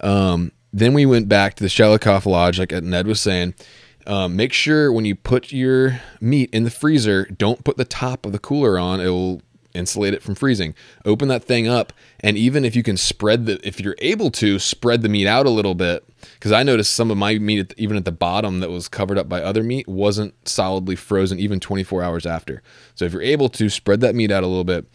Um, 0.00 0.52
then 0.72 0.94
we 0.94 1.06
went 1.06 1.28
back 1.28 1.54
to 1.54 1.64
the 1.64 1.68
Shelikof 1.68 2.26
Lodge, 2.26 2.58
like 2.58 2.70
Ned 2.70 3.06
was 3.06 3.20
saying. 3.20 3.54
Um, 4.06 4.36
make 4.36 4.52
sure 4.52 4.92
when 4.92 5.04
you 5.04 5.14
put 5.14 5.52
your 5.52 6.00
meat 6.20 6.50
in 6.52 6.64
the 6.64 6.70
freezer, 6.70 7.26
don't 7.26 7.64
put 7.64 7.76
the 7.76 7.84
top 7.84 8.24
of 8.24 8.32
the 8.32 8.38
cooler 8.38 8.78
on. 8.78 9.00
It 9.00 9.08
will 9.08 9.42
insulate 9.78 10.12
it 10.12 10.22
from 10.22 10.34
freezing. 10.34 10.74
Open 11.04 11.28
that 11.28 11.44
thing 11.44 11.68
up, 11.68 11.92
and 12.20 12.36
even 12.36 12.64
if 12.64 12.74
you 12.76 12.82
can 12.82 12.96
spread 12.96 13.46
the, 13.46 13.66
if 13.66 13.80
you're 13.80 13.96
able 14.00 14.30
to 14.32 14.58
spread 14.58 15.02
the 15.02 15.08
meat 15.08 15.26
out 15.26 15.46
a 15.46 15.50
little 15.50 15.74
bit, 15.74 16.04
because 16.34 16.52
I 16.52 16.62
noticed 16.62 16.92
some 16.92 17.10
of 17.10 17.16
my 17.16 17.38
meat, 17.38 17.72
even 17.76 17.96
at 17.96 18.04
the 18.04 18.12
bottom 18.12 18.60
that 18.60 18.70
was 18.70 18.88
covered 18.88 19.18
up 19.18 19.28
by 19.28 19.40
other 19.40 19.62
meat, 19.62 19.88
wasn't 19.88 20.34
solidly 20.46 20.96
frozen 20.96 21.38
even 21.38 21.60
24 21.60 22.02
hours 22.02 22.26
after. 22.26 22.62
So 22.94 23.04
if 23.04 23.12
you're 23.12 23.22
able 23.22 23.48
to 23.50 23.68
spread 23.68 24.00
that 24.00 24.14
meat 24.14 24.30
out 24.30 24.42
a 24.42 24.48
little 24.48 24.64
bit, 24.64 24.86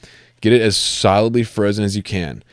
get 0.42 0.54
it 0.54 0.62
as 0.62 0.76
solidly 0.76 1.44
frozen 1.44 1.86
as 1.86 1.96
you 1.96 2.04
can. 2.04 2.44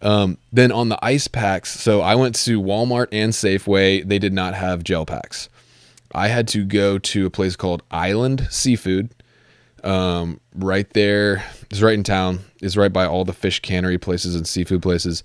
Um, 0.00 0.38
then 0.52 0.72
on 0.72 0.88
the 0.88 1.02
ice 1.02 1.28
packs, 1.28 1.78
so 1.80 2.00
I 2.00 2.14
went 2.14 2.34
to 2.36 2.60
Walmart 2.60 3.08
and 3.12 3.32
Safeway. 3.32 4.06
They 4.06 4.18
did 4.18 4.32
not 4.32 4.54
have 4.54 4.84
gel 4.84 5.06
packs. 5.06 5.48
I 6.14 6.28
had 6.28 6.46
to 6.48 6.64
go 6.64 6.98
to 6.98 7.26
a 7.26 7.30
place 7.30 7.56
called 7.56 7.82
Island 7.90 8.46
Seafood 8.50 9.10
um, 9.84 10.40
right 10.54 10.90
there. 10.94 11.44
It's 11.70 11.82
right 11.82 11.94
in 11.94 12.02
town. 12.02 12.40
It's 12.60 12.76
right 12.76 12.92
by 12.92 13.06
all 13.06 13.24
the 13.24 13.32
fish 13.32 13.60
cannery 13.60 13.98
places 13.98 14.34
and 14.34 14.48
seafood 14.48 14.82
places. 14.82 15.22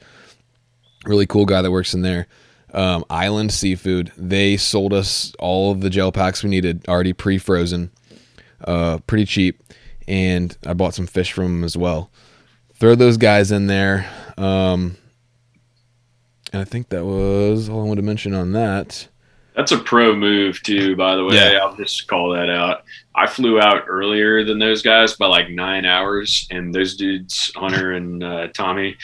Really 1.05 1.25
cool 1.25 1.45
guy 1.45 1.61
that 1.61 1.71
works 1.71 1.93
in 1.93 2.01
there. 2.01 2.27
Um, 2.73 3.03
Island 3.09 3.51
Seafood. 3.51 4.11
They 4.17 4.57
sold 4.57 4.93
us 4.93 5.33
all 5.39 5.71
of 5.71 5.81
the 5.81 5.89
gel 5.89 6.11
packs 6.11 6.43
we 6.43 6.49
needed, 6.49 6.87
already 6.87 7.13
pre-frozen, 7.13 7.89
uh, 8.65 8.99
pretty 9.07 9.25
cheap, 9.25 9.63
and 10.07 10.55
I 10.65 10.73
bought 10.73 10.93
some 10.93 11.07
fish 11.07 11.31
from 11.31 11.45
them 11.45 11.63
as 11.63 11.75
well. 11.75 12.11
Throw 12.75 12.95
those 12.95 13.17
guys 13.17 13.51
in 13.51 13.67
there, 13.67 14.07
um, 14.37 14.97
and 16.53 16.61
I 16.61 16.65
think 16.65 16.89
that 16.89 17.05
was 17.05 17.69
all 17.69 17.81
I 17.81 17.85
wanted 17.85 18.01
to 18.01 18.05
mention 18.05 18.35
on 18.35 18.51
that. 18.51 19.07
That's 19.55 19.71
a 19.71 19.77
pro 19.77 20.15
move 20.15 20.61
too, 20.63 20.95
by 20.95 21.15
the 21.15 21.25
way. 21.25 21.35
Yeah. 21.35 21.59
I'll 21.61 21.75
just 21.75 22.07
call 22.07 22.31
that 22.31 22.49
out. 22.49 22.83
I 23.15 23.27
flew 23.27 23.59
out 23.59 23.83
earlier 23.87 24.45
than 24.45 24.59
those 24.59 24.81
guys 24.81 25.15
by 25.15 25.25
like 25.25 25.49
nine 25.49 25.85
hours, 25.85 26.47
and 26.51 26.73
those 26.73 26.95
dudes, 26.95 27.51
Hunter 27.55 27.91
and 27.91 28.23
uh, 28.23 28.47
Tommy, 28.53 28.95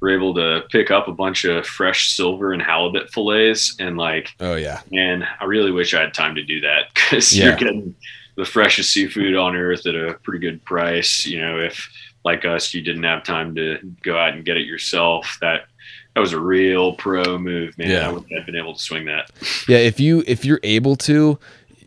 were 0.00 0.10
able 0.10 0.34
to 0.34 0.62
pick 0.70 0.92
up 0.92 1.08
a 1.08 1.12
bunch 1.12 1.44
of 1.44 1.66
fresh 1.66 2.12
silver 2.12 2.52
and 2.52 2.62
halibut 2.62 3.10
fillets. 3.10 3.74
And 3.80 3.96
like, 3.96 4.30
oh 4.38 4.54
yeah, 4.54 4.82
man, 4.92 5.26
I 5.40 5.44
really 5.46 5.72
wish 5.72 5.94
I 5.94 6.02
had 6.02 6.14
time 6.14 6.36
to 6.36 6.44
do 6.44 6.60
that 6.60 6.94
because 6.94 7.36
yeah. 7.36 7.46
you're 7.46 7.56
getting 7.56 7.96
the 8.36 8.44
freshest 8.44 8.92
seafood 8.92 9.34
on 9.34 9.56
earth 9.56 9.86
at 9.86 9.96
a 9.96 10.14
pretty 10.22 10.38
good 10.38 10.64
price. 10.64 11.26
You 11.26 11.40
know, 11.40 11.58
if 11.58 11.90
like 12.24 12.44
us, 12.44 12.72
you 12.72 12.82
didn't 12.82 13.04
have 13.04 13.24
time 13.24 13.54
to 13.56 13.78
go 14.02 14.16
out 14.16 14.34
and 14.34 14.44
get 14.44 14.56
it 14.56 14.66
yourself, 14.66 15.38
that 15.40 15.66
that 16.14 16.20
was 16.20 16.32
a 16.32 16.40
real 16.40 16.94
pro 16.94 17.38
move, 17.38 17.76
man. 17.76 17.90
Yeah. 17.90 18.08
I 18.08 18.12
would 18.12 18.24
have 18.36 18.46
been 18.46 18.56
able 18.56 18.74
to 18.74 18.82
swing 18.82 19.04
that. 19.06 19.30
Yeah, 19.68 19.78
if 19.78 19.98
you 19.98 20.22
if 20.26 20.44
you're 20.44 20.60
able 20.62 20.96
to, 20.96 21.38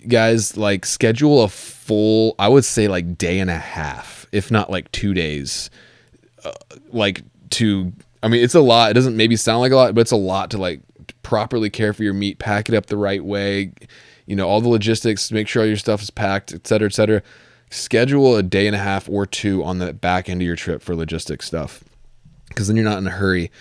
guys, 0.08 0.58
like 0.58 0.86
schedule 0.86 1.44
a 1.44 1.48
full, 1.50 2.36
I 2.38 2.48
would 2.48 2.66
say 2.66 2.88
like 2.88 3.18
day 3.18 3.40
and 3.40 3.50
a 3.50 3.58
half, 3.58 4.28
if 4.32 4.52
not 4.52 4.70
like 4.70 4.92
two 4.92 5.14
days, 5.14 5.70
uh, 6.44 6.52
like 6.90 7.24
to. 7.52 7.94
I 8.24 8.30
mean, 8.30 8.44
it's 8.44 8.56
a 8.56 8.62
lot. 8.62 8.92
It 8.92 8.96
doesn't 8.96 9.16
maybe 9.16 9.36
sound 9.36 9.62
like 9.62 9.72
a 9.72 9.76
lot, 9.76 9.96
but 9.96 10.02
it's 10.02 10.12
a 10.12 10.18
lot 10.18 10.52
to 10.52 10.58
like 10.58 10.82
properly 11.22 11.70
care 11.70 11.94
for 11.94 12.04
your 12.04 12.14
meat, 12.14 12.40
pack 12.40 12.68
it 12.68 12.76
up 12.76 12.88
the 12.88 12.98
right 12.98 13.24
way. 13.24 13.72
You 14.26 14.36
know, 14.36 14.50
all 14.50 14.60
the 14.60 14.68
logistics, 14.68 15.32
make 15.32 15.48
sure 15.48 15.62
all 15.62 15.68
your 15.68 15.78
stuff 15.78 16.02
is 16.02 16.10
packed, 16.10 16.52
et 16.52 16.68
cetera, 16.68 16.88
et 16.88 16.94
cetera. 16.94 17.22
Schedule 17.70 18.36
a 18.36 18.44
day 18.44 18.66
and 18.66 18.76
a 18.76 18.80
half 18.80 19.08
or 19.08 19.26
two 19.26 19.64
on 19.64 19.78
the 19.78 19.94
back 19.94 20.30
end 20.30 20.42
of 20.42 20.46
your 20.46 20.56
trip 20.56 20.82
for 20.82 20.96
logistics 20.96 21.46
stuff, 21.46 21.84
because 22.50 22.68
then 22.68 22.76
you're 22.76 22.84
not 22.84 22.98
in 22.98 23.08
a 23.08 23.12
hurry 23.12 23.52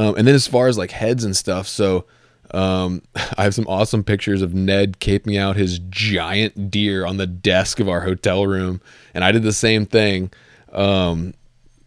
um, 0.00 0.14
and 0.16 0.26
then 0.26 0.34
as 0.34 0.46
far 0.46 0.66
as 0.66 0.78
like 0.78 0.92
heads 0.92 1.24
and 1.24 1.36
stuff, 1.36 1.68
so 1.68 2.06
um, 2.52 3.02
I 3.36 3.44
have 3.44 3.54
some 3.54 3.66
awesome 3.68 4.02
pictures 4.02 4.40
of 4.40 4.54
Ned 4.54 4.98
caping 4.98 5.38
out 5.38 5.56
his 5.56 5.78
giant 5.90 6.70
deer 6.70 7.04
on 7.04 7.18
the 7.18 7.26
desk 7.26 7.80
of 7.80 7.88
our 7.88 8.00
hotel 8.00 8.46
room, 8.46 8.80
and 9.12 9.22
I 9.22 9.30
did 9.30 9.42
the 9.42 9.52
same 9.52 9.84
thing. 9.84 10.32
Um, 10.72 11.34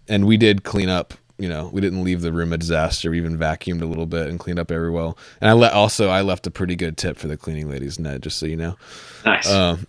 and 0.08 0.28
we 0.28 0.38
did 0.38 0.64
clean 0.64 0.90
up. 0.90 1.16
You 1.40 1.50
know, 1.50 1.72
we 1.74 1.82
didn't 1.82 2.04
leave 2.04 2.22
the 2.22 2.32
room 2.32 2.54
a 2.54 2.58
disaster. 2.58 3.10
We 3.10 3.18
even 3.18 3.36
vacuumed 3.36 3.82
a 3.82 3.86
little 3.86 4.06
bit 4.06 4.30
and 4.30 4.40
cleaned 4.40 4.60
up 4.60 4.72
every 4.72 4.92
well. 4.92 5.18
And 5.42 5.50
I 5.50 5.54
let 5.54 5.74
also 5.74 6.10
I 6.10 6.22
left 6.22 6.46
a 6.46 6.52
pretty 6.52 6.76
good 6.76 6.98
tip 6.98 7.18
for 7.18 7.28
the 7.28 7.36
cleaning 7.36 7.68
ladies, 7.68 7.98
Ned, 7.98 8.22
just 8.22 8.38
so 8.38 8.46
you 8.46 8.56
know. 8.56 8.78
Nice. 9.26 9.50
Um, 9.50 9.88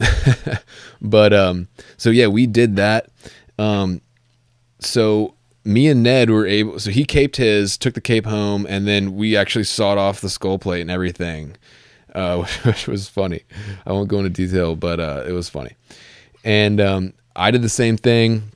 but 1.02 1.34
um, 1.34 1.68
so 1.98 2.08
yeah, 2.08 2.28
we 2.28 2.46
did 2.46 2.76
that. 2.76 3.10
Um, 3.58 4.00
so 4.80 5.33
me 5.64 5.88
and 5.88 6.02
Ned 6.02 6.30
were 6.30 6.46
able. 6.46 6.78
So 6.78 6.90
he 6.90 7.04
caped 7.04 7.36
his, 7.36 7.76
took 7.76 7.94
the 7.94 8.00
cape 8.00 8.26
home, 8.26 8.66
and 8.68 8.86
then 8.86 9.16
we 9.16 9.36
actually 9.36 9.64
sawed 9.64 9.98
off 9.98 10.20
the 10.20 10.28
skull 10.28 10.58
plate 10.58 10.82
and 10.82 10.90
everything, 10.90 11.56
uh, 12.14 12.44
which 12.62 12.86
was 12.86 13.08
funny. 13.08 13.42
I 13.86 13.92
won't 13.92 14.08
go 14.08 14.18
into 14.18 14.30
detail, 14.30 14.76
but 14.76 15.00
uh, 15.00 15.24
it 15.26 15.32
was 15.32 15.48
funny. 15.48 15.74
And 16.44 16.80
um, 16.80 17.12
I 17.34 17.50
did 17.50 17.62
the 17.62 17.70
same 17.70 17.96
thing. 17.96 18.50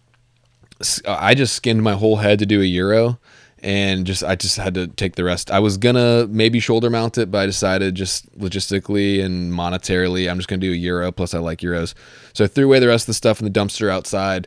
I 1.06 1.34
just 1.34 1.54
skinned 1.54 1.82
my 1.82 1.94
whole 1.94 2.16
head 2.16 2.38
to 2.38 2.46
do 2.46 2.60
a 2.60 2.64
euro, 2.64 3.18
and 3.60 4.06
just 4.06 4.22
I 4.22 4.36
just 4.36 4.56
had 4.58 4.74
to 4.74 4.86
take 4.86 5.16
the 5.16 5.24
rest. 5.24 5.50
I 5.50 5.58
was 5.58 5.76
gonna 5.76 6.28
maybe 6.28 6.60
shoulder 6.60 6.88
mount 6.88 7.18
it, 7.18 7.32
but 7.32 7.38
I 7.38 7.46
decided 7.46 7.96
just 7.96 8.30
logistically 8.38 9.24
and 9.24 9.52
monetarily, 9.52 10.30
I'm 10.30 10.36
just 10.36 10.48
gonna 10.48 10.60
do 10.60 10.72
a 10.72 10.76
euro. 10.76 11.10
Plus, 11.10 11.34
I 11.34 11.38
like 11.38 11.60
euros, 11.60 11.94
so 12.32 12.44
I 12.44 12.46
threw 12.46 12.66
away 12.66 12.78
the 12.78 12.86
rest 12.86 13.04
of 13.04 13.06
the 13.08 13.14
stuff 13.14 13.40
in 13.40 13.50
the 13.50 13.58
dumpster 13.60 13.90
outside 13.90 14.46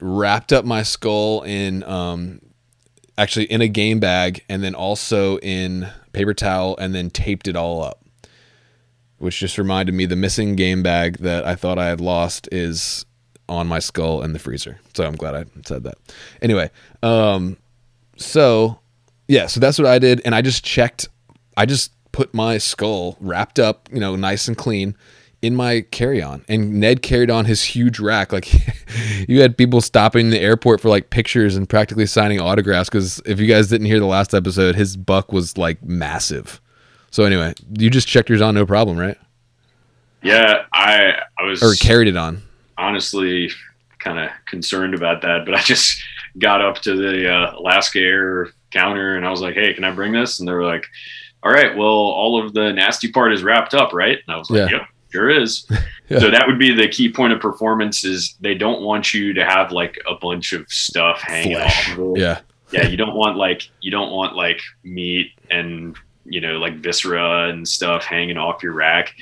wrapped 0.00 0.52
up 0.52 0.64
my 0.64 0.82
skull 0.82 1.42
in 1.42 1.82
um, 1.84 2.40
actually 3.18 3.44
in 3.46 3.60
a 3.60 3.68
game 3.68 4.00
bag 4.00 4.44
and 4.48 4.62
then 4.62 4.74
also 4.74 5.38
in 5.38 5.88
paper 6.12 6.34
towel 6.34 6.76
and 6.78 6.94
then 6.94 7.10
taped 7.10 7.46
it 7.46 7.56
all 7.56 7.82
up 7.82 8.04
which 9.18 9.38
just 9.38 9.58
reminded 9.58 9.94
me 9.94 10.06
the 10.06 10.16
missing 10.16 10.56
game 10.56 10.82
bag 10.82 11.18
that 11.18 11.46
i 11.46 11.54
thought 11.54 11.78
i 11.78 11.86
had 11.86 12.00
lost 12.00 12.48
is 12.50 13.04
on 13.48 13.66
my 13.66 13.80
skull 13.80 14.22
in 14.22 14.32
the 14.32 14.38
freezer. 14.38 14.78
So 14.94 15.04
i'm 15.04 15.16
glad 15.16 15.34
i 15.34 15.44
said 15.66 15.84
that. 15.84 15.98
Anyway 16.40 16.70
um, 17.02 17.56
so 18.16 18.78
yeah 19.28 19.46
so 19.46 19.60
that's 19.60 19.78
what 19.78 19.86
i 19.86 19.98
did. 19.98 20.22
And 20.24 20.34
i 20.34 20.40
just 20.40 20.64
checked 20.64 21.08
i 21.56 21.66
just 21.66 21.92
put 22.12 22.32
my 22.34 22.58
skull 22.58 23.16
wrapped 23.20 23.58
up 23.58 23.88
you 23.92 24.00
know 24.00 24.16
nice 24.16 24.48
and 24.48 24.56
clean 24.56 24.96
in 25.42 25.54
my 25.56 25.80
carry-on 25.90 26.44
and 26.48 26.74
ned 26.74 27.00
carried 27.02 27.30
on 27.30 27.46
his 27.46 27.62
huge 27.62 27.98
rack. 27.98 28.32
Like 28.32 28.52
you 29.28 29.40
had 29.40 29.56
people 29.56 29.80
stopping 29.80 30.30
the 30.30 30.38
airport 30.38 30.80
for 30.80 30.88
like 30.88 31.10
pictures 31.10 31.56
and 31.56 31.68
practically 31.68 32.06
signing 32.06 32.40
autographs 32.40 32.90
because 32.90 33.20
if 33.24 33.40
you 33.40 33.46
guys 33.46 33.68
didn't 33.68 33.86
hear 33.86 33.98
the 33.98 34.06
last 34.06 34.34
episode 34.34 34.74
his 34.74 34.96
buck 34.96 35.32
was 35.32 35.56
like 35.56 35.82
massive. 35.82 36.60
So 37.10 37.24
anyway 37.24 37.54
you 37.78 37.90
just 37.90 38.06
checked 38.06 38.28
yours 38.28 38.42
on 38.42 38.54
no 38.54 38.66
problem 38.66 38.98
right? 38.98 39.18
Yeah 40.22 40.64
i 40.72 41.14
i 41.38 41.42
was 41.42 41.62
or 41.62 41.74
carried 41.74 42.08
it 42.08 42.16
on. 42.16 42.42
honestly 42.76 43.50
kind 43.98 44.18
of 44.18 44.30
concerned 44.46 44.94
about 44.94 45.22
that 45.22 45.46
but 45.46 45.54
i 45.54 45.60
just 45.62 46.02
got 46.38 46.60
up 46.60 46.76
to 46.82 46.94
the 46.94 47.30
uh, 47.30 47.58
alaska 47.58 47.98
air 47.98 48.48
counter 48.70 49.16
and 49.16 49.26
i 49.26 49.30
was 49.30 49.40
like 49.40 49.54
hey 49.54 49.72
can 49.72 49.82
i 49.84 49.90
bring 49.90 50.12
this? 50.12 50.38
And 50.38 50.46
they 50.48 50.52
were 50.52 50.64
like 50.64 50.86
all 51.42 51.50
right 51.50 51.74
well 51.74 51.88
all 51.88 52.44
of 52.44 52.52
the 52.52 52.70
nasty 52.70 53.10
part 53.10 53.32
is 53.32 53.42
wrapped 53.42 53.72
up 53.72 53.94
right? 53.94 54.18
And 54.26 54.34
i 54.34 54.38
was 54.38 54.50
like 54.50 54.70
yeah. 54.70 54.78
yep 54.80 54.88
Sure 55.10 55.28
is. 55.28 55.66
yeah. 56.08 56.18
So 56.18 56.30
that 56.30 56.46
would 56.46 56.58
be 56.58 56.72
the 56.72 56.88
key 56.88 57.12
point 57.12 57.32
of 57.32 57.40
performance 57.40 58.04
is 58.04 58.36
they 58.40 58.54
don't 58.54 58.82
want 58.82 59.12
you 59.12 59.32
to 59.34 59.44
have 59.44 59.72
like 59.72 59.98
a 60.08 60.14
bunch 60.14 60.52
of 60.52 60.68
stuff 60.68 61.20
hanging 61.20 61.56
Flesh. 61.56 61.90
off 61.90 61.98
of 61.98 62.16
it. 62.16 62.20
Yeah. 62.20 62.40
Yeah, 62.72 62.86
you 62.86 62.96
don't 62.96 63.14
want 63.14 63.36
like 63.36 63.68
you 63.80 63.90
don't 63.90 64.12
want 64.12 64.36
like 64.36 64.60
meat 64.84 65.32
and 65.50 65.96
you 66.24 66.40
know 66.40 66.58
like 66.58 66.76
viscera 66.76 67.48
and 67.48 67.66
stuff 67.66 68.04
hanging 68.04 68.36
off 68.36 68.62
your 68.62 68.72
rack. 68.72 69.12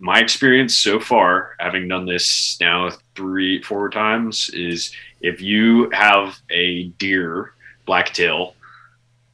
My 0.00 0.18
experience 0.18 0.76
so 0.76 0.98
far, 0.98 1.54
having 1.60 1.86
done 1.86 2.06
this 2.06 2.56
now 2.60 2.90
three, 3.14 3.62
four 3.62 3.88
times, 3.88 4.50
is 4.50 4.92
if 5.20 5.40
you 5.40 5.90
have 5.90 6.38
a 6.50 6.84
deer 6.98 7.52
blacktail 7.84 8.54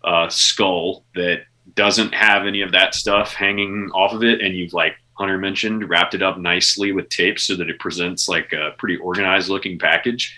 uh, 0.04 0.28
skull 0.28 1.04
that 1.14 1.44
doesn't 1.74 2.12
have 2.12 2.46
any 2.46 2.60
of 2.60 2.72
that 2.72 2.94
stuff 2.94 3.32
hanging 3.32 3.90
off 3.94 4.12
of 4.12 4.22
it, 4.24 4.42
and 4.42 4.54
you've 4.54 4.74
like 4.74 4.96
Hunter 5.22 5.38
mentioned, 5.38 5.88
wrapped 5.88 6.14
it 6.14 6.22
up 6.22 6.38
nicely 6.38 6.92
with 6.92 7.08
tape 7.08 7.38
so 7.38 7.54
that 7.56 7.70
it 7.70 7.78
presents 7.78 8.28
like 8.28 8.52
a 8.52 8.72
pretty 8.78 8.96
organized 8.96 9.48
looking 9.48 9.78
package. 9.78 10.36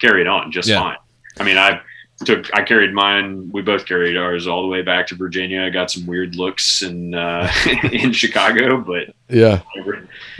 Carry 0.00 0.20
it 0.22 0.26
on 0.26 0.50
just 0.52 0.68
Yeah. 0.68 0.80
fine. 0.80 0.96
I 1.38 1.44
mean, 1.44 1.56
I 1.56 1.80
took 2.24 2.46
I 2.54 2.62
carried 2.62 2.92
mine. 2.92 3.50
We 3.52 3.62
both 3.62 3.86
carried 3.86 4.16
ours 4.16 4.46
all 4.46 4.62
the 4.62 4.68
way 4.68 4.82
back 4.82 5.06
to 5.08 5.14
Virginia. 5.14 5.62
I 5.62 5.70
got 5.70 5.90
some 5.90 6.06
weird 6.06 6.34
looks 6.36 6.82
in 6.82 7.14
uh, 7.14 7.50
in 7.92 8.12
Chicago, 8.12 8.78
but 8.80 9.14
Yeah. 9.28 9.62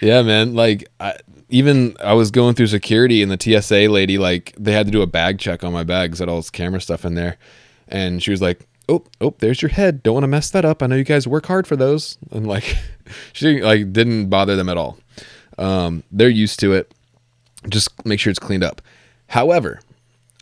Yeah, 0.02 0.22
man. 0.22 0.54
Like, 0.54 0.88
I, 1.00 1.16
even 1.48 1.96
I 2.02 2.14
was 2.14 2.30
going 2.30 2.54
through 2.54 2.66
security, 2.68 3.22
and 3.22 3.30
the 3.30 3.38
TSA 3.60 3.88
lady, 3.88 4.18
like, 4.18 4.54
they 4.58 4.72
had 4.72 4.86
to 4.86 4.92
do 4.92 5.02
a 5.02 5.06
bag 5.06 5.38
check 5.38 5.62
on 5.62 5.72
my 5.72 5.84
bag 5.84 6.10
'cause 6.10 6.20
I 6.20 6.24
had 6.24 6.28
all 6.28 6.36
this 6.36 6.50
camera 6.50 6.80
stuff 6.80 7.04
in 7.04 7.14
there, 7.14 7.36
and 7.88 8.22
she 8.22 8.30
was 8.32 8.42
like, 8.42 8.60
"Oh, 8.88 9.04
oh, 9.20 9.34
there's 9.38 9.62
your 9.62 9.70
head. 9.70 10.02
Don't 10.02 10.14
want 10.14 10.24
to 10.24 10.28
mess 10.28 10.50
that 10.50 10.64
up. 10.64 10.82
I 10.82 10.86
know 10.86 10.96
you 10.96 11.04
guys 11.04 11.26
work 11.26 11.46
hard 11.46 11.66
for 11.66 11.76
those." 11.76 12.18
And 12.30 12.46
like, 12.46 12.76
she 13.32 13.60
like 13.60 13.92
didn't 13.92 14.28
bother 14.28 14.56
them 14.56 14.68
at 14.68 14.76
all. 14.76 14.98
Um, 15.58 16.02
they're 16.10 16.28
used 16.28 16.60
to 16.60 16.72
it. 16.72 16.92
Just 17.68 18.04
make 18.04 18.20
sure 18.20 18.30
it's 18.30 18.38
cleaned 18.38 18.64
up. 18.64 18.82
However, 19.28 19.80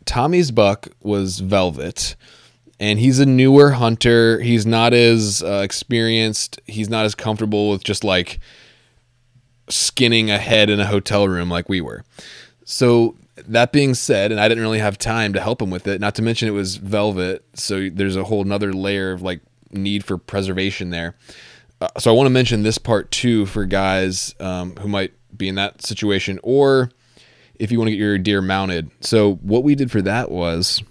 Tommy's 0.05 0.51
buck 0.51 0.89
was 1.03 1.39
velvet 1.41 2.17
and 2.83 2.99
he's 2.99 3.21
a 3.21 3.27
newer 3.27 3.71
hunter. 3.71 4.41
He's 4.41 4.67
not 4.67 4.93
as 4.93 5.41
uh, 5.43 5.61
experienced. 5.63 6.61
He's 6.67 6.89
not 6.89 7.05
as 7.05 7.15
comfortable 7.15 7.71
with 7.71 7.85
just 7.85 8.03
like 8.03 8.41
skinning 9.69 10.31
a 10.31 10.39
head 10.39 10.69
in 10.69 10.81
a 10.81 10.87
hotel 10.87 11.29
room 11.29 11.49
like 11.49 11.69
we 11.69 11.81
were. 11.81 12.05
So 12.65 13.17
that 13.37 13.73
being 13.73 13.95
said, 13.95 14.31
and 14.31 14.41
I 14.41 14.49
didn't 14.49 14.63
really 14.63 14.79
have 14.79 14.99
time 14.99 15.33
to 15.33 15.41
help 15.41 15.63
him 15.63 15.71
with 15.71 15.87
it. 15.87 16.01
Not 16.01 16.15
to 16.17 16.23
mention 16.23 16.49
it 16.49 16.53
was 16.53 16.77
velvet, 16.77 17.45
so 17.55 17.89
there's 17.89 18.17
a 18.17 18.25
whole 18.25 18.45
nother 18.45 18.73
layer 18.73 19.13
of 19.13 19.23
like 19.23 19.41
need 19.71 20.05
for 20.05 20.19
preservation 20.19 20.91
there. 20.91 21.15
Uh, 21.81 21.89
so 21.99 22.11
I 22.11 22.15
want 22.15 22.27
to 22.27 22.31
mention 22.31 22.63
this 22.63 22.79
part 22.79 23.11
too 23.11 23.47
for 23.47 23.65
guys 23.65 24.35
um, 24.39 24.77
who 24.77 24.89
might 24.89 25.13
be 25.37 25.49
in 25.49 25.55
that 25.57 25.83
situation, 25.83 26.39
or 26.43 26.91
if 27.55 27.73
you 27.73 27.79
want 27.79 27.89
to 27.89 27.93
get 27.93 27.99
your 27.99 28.19
deer 28.19 28.43
mounted. 28.43 28.91
So 29.01 29.35
what 29.37 29.65
we 29.65 29.75
did 29.75 29.91
for 29.91 30.03
that 30.03 30.31
was 30.31 30.83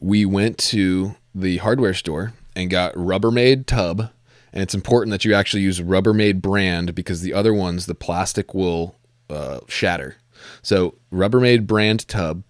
we 0.00 0.24
went 0.24 0.58
to 0.58 1.16
the 1.34 1.58
hardware 1.58 1.94
store 1.94 2.34
and 2.54 2.70
got 2.70 2.94
Rubbermaid 2.94 3.66
tub. 3.66 4.10
And 4.52 4.62
it's 4.62 4.74
important 4.74 5.10
that 5.12 5.24
you 5.24 5.34
actually 5.34 5.62
use 5.62 5.80
Rubbermaid 5.80 6.40
brand 6.40 6.94
because 6.94 7.20
the 7.20 7.34
other 7.34 7.52
ones, 7.52 7.86
the 7.86 7.94
plastic 7.94 8.54
will 8.54 8.96
uh, 9.28 9.60
shatter. 9.68 10.16
So 10.62 10.94
Rubbermaid 11.12 11.66
brand 11.66 12.06
tub. 12.08 12.42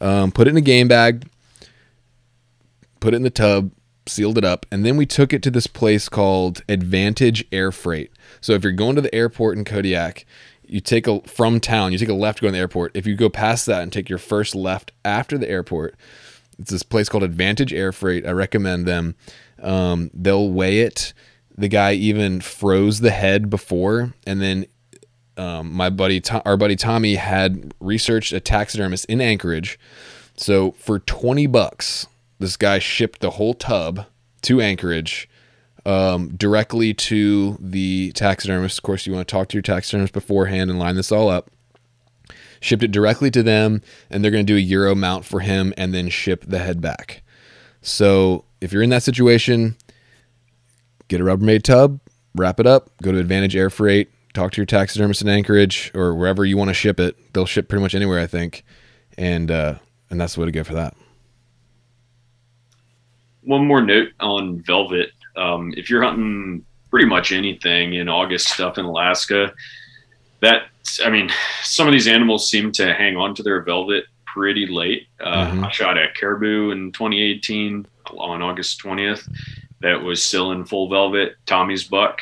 Um, 0.00 0.32
put 0.32 0.46
it 0.46 0.50
in 0.50 0.56
a 0.56 0.62
game 0.62 0.88
bag. 0.88 1.28
Put 3.00 3.14
it 3.14 3.18
in 3.18 3.22
the 3.22 3.30
tub. 3.30 3.70
Sealed 4.06 4.36
it 4.36 4.44
up, 4.44 4.66
and 4.70 4.84
then 4.84 4.98
we 4.98 5.06
took 5.06 5.32
it 5.32 5.42
to 5.44 5.50
this 5.50 5.66
place 5.66 6.10
called 6.10 6.62
Advantage 6.68 7.42
Air 7.50 7.72
Freight. 7.72 8.12
So 8.42 8.52
if 8.52 8.62
you're 8.62 8.70
going 8.70 8.96
to 8.96 9.00
the 9.00 9.14
airport 9.14 9.56
in 9.56 9.64
Kodiak, 9.64 10.26
you 10.66 10.82
take 10.82 11.06
a 11.06 11.22
from 11.22 11.58
town, 11.58 11.90
you 11.90 11.96
take 11.96 12.10
a 12.10 12.12
left 12.12 12.42
going 12.42 12.52
to 12.52 12.56
the 12.56 12.60
airport. 12.60 12.94
If 12.94 13.06
you 13.06 13.16
go 13.16 13.30
past 13.30 13.64
that 13.64 13.82
and 13.82 13.90
take 13.90 14.10
your 14.10 14.18
first 14.18 14.54
left 14.54 14.92
after 15.06 15.38
the 15.38 15.48
airport, 15.48 15.94
it's 16.58 16.70
this 16.70 16.82
place 16.82 17.08
called 17.08 17.22
Advantage 17.22 17.72
Air 17.72 17.92
Freight. 17.92 18.26
I 18.26 18.32
recommend 18.32 18.84
them. 18.84 19.14
Um, 19.62 20.10
they'll 20.12 20.50
weigh 20.50 20.80
it. 20.80 21.14
The 21.56 21.68
guy 21.68 21.94
even 21.94 22.42
froze 22.42 23.00
the 23.00 23.10
head 23.10 23.48
before, 23.48 24.12
and 24.26 24.42
then 24.42 24.66
um, 25.36 25.72
my 25.72 25.90
buddy, 25.90 26.20
To- 26.20 26.42
our 26.44 26.56
buddy 26.56 26.76
Tommy, 26.76 27.16
had 27.16 27.74
researched 27.80 28.32
a 28.32 28.40
taxidermist 28.40 29.04
in 29.06 29.20
Anchorage. 29.20 29.78
So 30.36 30.72
for 30.72 30.98
twenty 30.98 31.46
bucks, 31.46 32.06
this 32.38 32.56
guy 32.56 32.78
shipped 32.78 33.20
the 33.20 33.30
whole 33.30 33.54
tub 33.54 34.06
to 34.42 34.60
Anchorage 34.60 35.28
um, 35.86 36.36
directly 36.36 36.94
to 36.94 37.56
the 37.60 38.12
taxidermist. 38.12 38.78
Of 38.78 38.82
course, 38.82 39.06
you 39.06 39.12
want 39.12 39.26
to 39.26 39.32
talk 39.32 39.48
to 39.48 39.56
your 39.56 39.62
taxidermist 39.62 40.12
beforehand 40.12 40.70
and 40.70 40.78
line 40.78 40.96
this 40.96 41.12
all 41.12 41.28
up. 41.28 41.50
Shipped 42.60 42.82
it 42.82 42.92
directly 42.92 43.30
to 43.30 43.42
them, 43.42 43.82
and 44.08 44.24
they're 44.24 44.30
going 44.30 44.46
to 44.46 44.52
do 44.52 44.56
a 44.56 44.60
euro 44.60 44.94
mount 44.94 45.26
for 45.26 45.40
him 45.40 45.74
and 45.76 45.92
then 45.92 46.08
ship 46.08 46.44
the 46.46 46.60
head 46.60 46.80
back. 46.80 47.22
So 47.82 48.46
if 48.62 48.72
you're 48.72 48.82
in 48.82 48.88
that 48.90 49.02
situation, 49.02 49.76
get 51.08 51.20
a 51.20 51.24
Rubbermaid 51.24 51.62
tub, 51.62 52.00
wrap 52.34 52.58
it 52.58 52.66
up, 52.66 52.90
go 53.02 53.12
to 53.12 53.18
Advantage 53.18 53.54
Air 53.54 53.68
Freight, 53.68 54.10
talk 54.34 54.52
to 54.52 54.60
your 54.60 54.66
taxidermist 54.66 55.22
in 55.22 55.28
Anchorage 55.28 55.90
or 55.94 56.14
wherever 56.14 56.44
you 56.44 56.56
want 56.58 56.68
to 56.68 56.74
ship 56.74 57.00
it. 57.00 57.16
They'll 57.32 57.46
ship 57.46 57.68
pretty 57.68 57.82
much 57.82 57.94
anywhere, 57.94 58.20
I 58.20 58.26
think, 58.26 58.64
and 59.16 59.50
uh, 59.50 59.76
and 60.10 60.20
that's 60.20 60.34
the 60.34 60.40
way 60.40 60.46
to 60.46 60.52
go 60.52 60.64
for 60.64 60.74
that. 60.74 60.94
one 63.42 63.66
more 63.66 63.82
note 63.82 64.08
on 64.20 64.62
velvet. 64.62 65.10
Um, 65.36 65.74
if 65.76 65.90
you're 65.90 66.02
hunting 66.02 66.64
pretty 66.90 67.06
much 67.06 67.32
anything 67.32 67.94
in 67.94 68.08
August 68.08 68.48
stuff 68.48 68.78
in 68.78 68.84
Alaska, 68.84 69.52
that 70.40 70.62
I 71.04 71.10
mean, 71.10 71.30
some 71.62 71.86
of 71.86 71.92
these 71.92 72.06
animals 72.08 72.48
seem 72.48 72.72
to 72.72 72.92
hang 72.94 73.16
on 73.16 73.34
to 73.36 73.42
their 73.42 73.62
velvet 73.62 74.04
pretty 74.26 74.66
late. 74.66 75.06
Uh, 75.20 75.46
Mhm. 75.50 75.64
I 75.66 75.70
shot 75.70 75.96
at 75.98 76.14
caribou 76.14 76.70
in 76.70 76.92
2018 76.92 77.86
on 78.16 78.42
August 78.42 78.80
20th. 78.80 79.26
That 79.80 80.02
was 80.02 80.22
still 80.22 80.52
in 80.52 80.64
full 80.64 80.88
velvet. 80.88 81.36
Tommy's 81.46 81.84
buck 81.84 82.20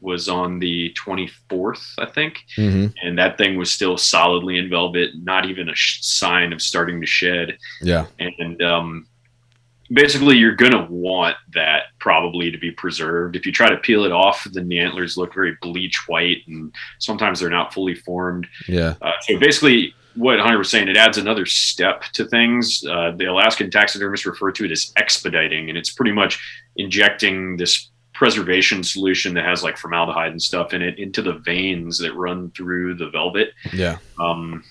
was 0.00 0.28
on 0.28 0.58
the 0.58 0.94
24th, 0.94 1.94
I 1.98 2.06
think 2.06 2.44
Mm-hmm. 2.56 2.86
and 3.02 3.18
that 3.18 3.36
thing 3.38 3.56
was 3.56 3.70
still 3.70 3.96
solidly 3.96 4.58
in 4.58 4.68
velvet, 4.70 5.10
not 5.22 5.46
even 5.46 5.68
a 5.68 5.74
sh- 5.74 6.02
sign 6.02 6.52
of 6.52 6.60
starting 6.62 7.00
to 7.00 7.06
shed. 7.06 7.58
Yeah. 7.80 8.06
And 8.18 8.62
um, 8.62 9.06
basically, 9.90 10.36
you're 10.36 10.54
gonna 10.54 10.86
want 10.90 11.36
that 11.54 11.84
probably 11.98 12.50
to 12.50 12.58
be 12.58 12.70
preserved. 12.70 13.36
If 13.36 13.46
you 13.46 13.52
try 13.52 13.68
to 13.70 13.76
peel 13.76 14.04
it 14.04 14.12
off, 14.12 14.46
then 14.52 14.68
the 14.68 14.78
antlers 14.78 15.16
look 15.16 15.34
very 15.34 15.56
bleach 15.62 16.04
white, 16.06 16.38
and 16.46 16.72
sometimes 16.98 17.40
they're 17.40 17.50
not 17.50 17.72
fully 17.74 17.94
formed. 17.94 18.46
Yeah. 18.68 18.94
Uh, 19.02 19.12
so 19.22 19.38
basically, 19.38 19.94
what 20.16 20.38
Hunter 20.38 20.58
was 20.58 20.70
saying, 20.70 20.88
it 20.88 20.96
adds 20.96 21.18
another 21.18 21.44
step 21.44 22.02
to 22.12 22.24
things. 22.24 22.84
Uh, 22.88 23.10
the 23.16 23.24
Alaskan 23.24 23.70
taxidermists 23.70 24.26
refer 24.26 24.52
to 24.52 24.64
it 24.64 24.70
as 24.70 24.92
expediting, 24.96 25.68
and 25.68 25.76
it's 25.76 25.90
pretty 25.90 26.12
much 26.12 26.38
injecting 26.76 27.56
this 27.56 27.90
preservation 28.24 28.82
solution 28.82 29.34
that 29.34 29.44
has 29.44 29.62
like 29.62 29.76
formaldehyde 29.76 30.30
and 30.30 30.40
stuff 30.40 30.72
in 30.72 30.80
it 30.80 30.98
into 30.98 31.20
the 31.20 31.34
veins 31.34 31.98
that 31.98 32.14
run 32.14 32.50
through 32.52 32.94
the 32.94 33.10
velvet. 33.10 33.50
Yeah. 33.70 33.98
Um, 34.18 34.64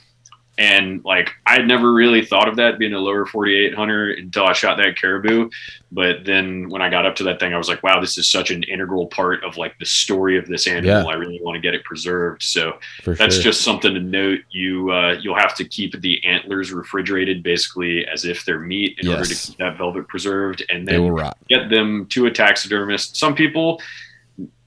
and 0.58 1.04
like 1.04 1.32
I 1.45 1.54
had 1.54 1.68
never 1.68 1.93
really 1.93 2.24
thought 2.24 2.47
of 2.47 2.58
that 2.58 2.78
being 2.78 2.93
a 2.93 2.99
lower 2.99 3.26
48 3.26 3.74
hunter 3.74 4.12
until 4.12 4.45
I 4.45 4.54
shot 4.54 4.78
that 4.78 4.97
caribou. 4.97 5.49
But 5.91 6.26
then 6.26 6.70
when 6.70 6.82
I 6.82 6.89
got 6.89 7.06
up 7.06 7.16
to 7.18 7.24
that 7.24 7.39
thing, 7.39 7.54
I 7.54 7.58
was 7.58 7.68
like, 7.68 7.82
wow, 7.84 7.99
this 7.99 8.18
is 8.18 8.30
such 8.30 8.51
an 8.51 8.64
integral 8.64 9.08
part 9.08 9.43
of 9.43 9.58
like 9.58 9.78
the 9.80 9.86
story 9.86 10.38
of 10.38 10.47
this 10.47 10.68
animal. 10.68 11.04
Yeah. 11.04 11.06
I 11.06 11.14
really 11.14 11.39
want 11.41 11.56
to 11.56 11.62
get 11.62 11.74
it 11.74 11.84
preserved. 11.84 12.43
So 12.43 12.80
For 13.04 13.16
that's 13.16 13.36
sure. 13.36 13.43
just 13.43 13.62
something 13.62 13.93
to 13.93 13.99
note. 13.99 14.39
You 14.51 14.91
uh, 14.91 15.18
you'll 15.22 15.38
have 15.38 15.56
to 15.56 15.66
keep 15.66 15.99
the 15.99 16.24
antlers 16.26 16.72
refrigerated, 16.72 17.41
basically 17.41 18.06
as 18.08 18.26
if 18.26 18.45
they're 18.45 18.60
meat, 18.60 18.99
in 19.01 19.08
order 19.08 19.26
to 19.26 19.36
keep 19.36 19.58
that 19.58 19.78
velvet 19.78 20.08
preserved, 20.08 20.64
and 20.70 20.88
they 20.88 20.99
will 20.99 21.16
then 21.16 21.32
get 21.49 21.70
them 21.70 22.06
to 22.08 22.28
a 22.28 22.32
taxidermist. 22.32 23.18
Some 23.18 23.34
people 23.34 23.82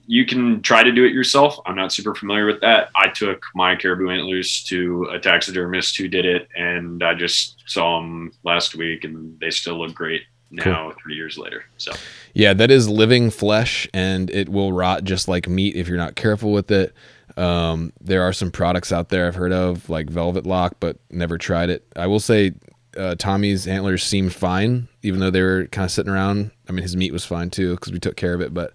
you 0.07 0.25
can 0.25 0.63
try 0.63 0.83
to 0.83 0.93
do 0.93 1.05
it 1.05 1.13
yourself. 1.13 1.59
I'm 1.67 1.77
not 1.77 1.93
super 1.93 2.15
familiar 2.15 2.47
with 2.47 2.61
that. 2.61 2.91
I 2.95 3.09
took 3.09 3.45
my 3.55 3.75
caribou 3.75 4.11
antlers 4.11 4.63
to 4.65 5.09
a 5.13 5.19
taxidermist 5.19 5.97
who 5.97 6.09
did 6.09 6.25
it, 6.25 6.49
and 6.57 7.03
I 7.03 7.15
just 7.15 7.63
saw 7.67 8.01
them 8.01 8.33
last 8.45 8.75
week, 8.75 9.05
and 9.05 9.39
they 9.41 9.51
still 9.51 9.79
look 9.79 9.95
great 9.95 10.23
now, 10.51 10.93
three 11.03 11.15
years 11.15 11.37
later. 11.37 11.65
So 11.77 11.93
Yeah, 12.35 12.55
that 12.55 12.71
is 12.71 12.89
living 12.89 13.31
flesh, 13.31 13.89
and 13.93 14.31
it 14.31 14.49
will 14.49 14.73
rot 14.73 15.05
just 15.05 15.29
like 15.29 15.49
meat 15.49 15.75
if 15.75 15.89
you're 15.89 15.97
not 15.97 16.15
careful 16.15 16.53
with 16.53 16.71
it. 16.71 16.95
Um, 17.37 17.93
there 18.01 18.23
are 18.23 18.33
some 18.33 18.51
products 18.51 18.93
out 18.93 19.09
there 19.09 19.27
I've 19.27 19.35
heard 19.35 19.53
of, 19.53 19.91
like 19.91 20.09
Velvet 20.09 20.47
Lock, 20.47 20.77
but 20.81 20.99
never 21.11 21.37
tried 21.37 21.69
it. 21.69 21.85
I 21.97 22.07
will 22.07 22.21
say, 22.21 22.53
uh, 22.97 23.15
Tommy's 23.17 23.67
antlers 23.67 24.03
seemed 24.03 24.35
fine, 24.35 24.89
even 25.03 25.21
though 25.21 25.31
they 25.31 25.43
were 25.43 25.67
kind 25.67 25.85
of 25.85 25.91
sitting 25.91 26.13
around. 26.13 26.51
I 26.69 26.73
mean, 26.73 26.83
his 26.83 26.97
meat 26.97 27.13
was 27.13 27.25
fine 27.25 27.51
too 27.51 27.75
because 27.75 27.93
we 27.93 27.99
took 27.99 28.17
care 28.17 28.33
of 28.33 28.41
it. 28.41 28.55
But 28.55 28.73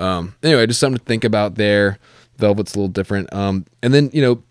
um, 0.00 0.34
anyway, 0.42 0.66
just 0.66 0.80
something 0.80 0.98
to 0.98 1.04
think 1.04 1.24
about 1.24 1.54
there. 1.54 1.98
Velvet's 2.38 2.74
a 2.74 2.78
little 2.78 2.88
different. 2.88 3.32
Um, 3.32 3.66
and 3.82 3.92
then 3.94 4.10
you 4.12 4.22
know, 4.22 4.42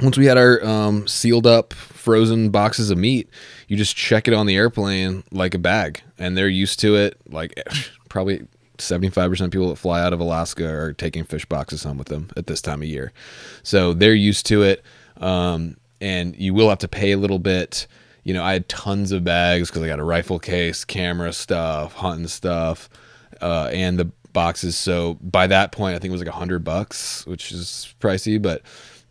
once 0.00 0.16
we 0.16 0.26
had 0.26 0.38
our 0.38 0.64
um, 0.64 1.06
sealed 1.06 1.46
up 1.46 1.72
frozen 1.72 2.50
boxes 2.50 2.90
of 2.90 2.98
meat, 2.98 3.28
you 3.68 3.76
just 3.76 3.96
check 3.96 4.28
it 4.28 4.34
on 4.34 4.46
the 4.46 4.56
airplane 4.56 5.24
like 5.30 5.54
a 5.54 5.58
bag, 5.58 6.00
and 6.18 6.36
they're 6.36 6.48
used 6.48 6.80
to 6.80 6.96
it. 6.96 7.18
Like 7.28 7.60
probably 8.08 8.46
seventy 8.78 9.10
five 9.10 9.30
percent 9.30 9.48
of 9.48 9.52
people 9.52 9.68
that 9.68 9.76
fly 9.76 10.00
out 10.00 10.12
of 10.12 10.20
Alaska 10.20 10.66
are 10.66 10.92
taking 10.92 11.24
fish 11.24 11.44
boxes 11.44 11.82
home 11.82 11.98
with 11.98 12.08
them 12.08 12.30
at 12.36 12.46
this 12.46 12.62
time 12.62 12.80
of 12.80 12.88
year, 12.88 13.12
so 13.62 13.92
they're 13.92 14.14
used 14.14 14.46
to 14.46 14.62
it. 14.62 14.82
Um, 15.16 15.76
and 16.00 16.36
you 16.36 16.54
will 16.54 16.68
have 16.68 16.78
to 16.78 16.88
pay 16.88 17.12
a 17.12 17.18
little 17.18 17.38
bit. 17.38 17.86
You 18.24 18.34
know, 18.34 18.42
I 18.42 18.54
had 18.54 18.68
tons 18.68 19.12
of 19.12 19.22
bags 19.22 19.70
because 19.70 19.82
I 19.82 19.86
got 19.86 19.98
a 19.98 20.04
rifle 20.04 20.38
case, 20.38 20.84
camera 20.84 21.32
stuff, 21.32 21.94
hunting 21.94 22.26
stuff, 22.26 22.88
uh, 23.40 23.70
and 23.72 23.98
the 23.98 24.10
boxes. 24.34 24.76
So 24.76 25.14
by 25.22 25.46
that 25.46 25.72
point, 25.72 25.96
I 25.96 25.98
think 25.98 26.10
it 26.10 26.12
was 26.12 26.20
like 26.20 26.28
a 26.28 26.32
hundred 26.32 26.62
bucks, 26.64 27.26
which 27.26 27.50
is 27.52 27.94
pricey, 28.00 28.40
but 28.40 28.60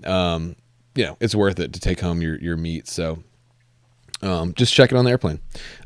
um, 0.08 0.56
you 0.94 1.04
know, 1.06 1.18
it's 1.20 1.34
worth 1.34 1.60
it 1.60 1.74
to 1.74 1.80
take 1.80 2.00
home 2.00 2.22
your 2.22 2.36
your 2.40 2.56
meat. 2.58 2.88
So 2.88 3.24
Um, 4.22 4.54
just 4.54 4.74
check 4.74 4.92
it 4.92 4.96
on 4.96 5.04
the 5.06 5.12
airplane. 5.12 5.40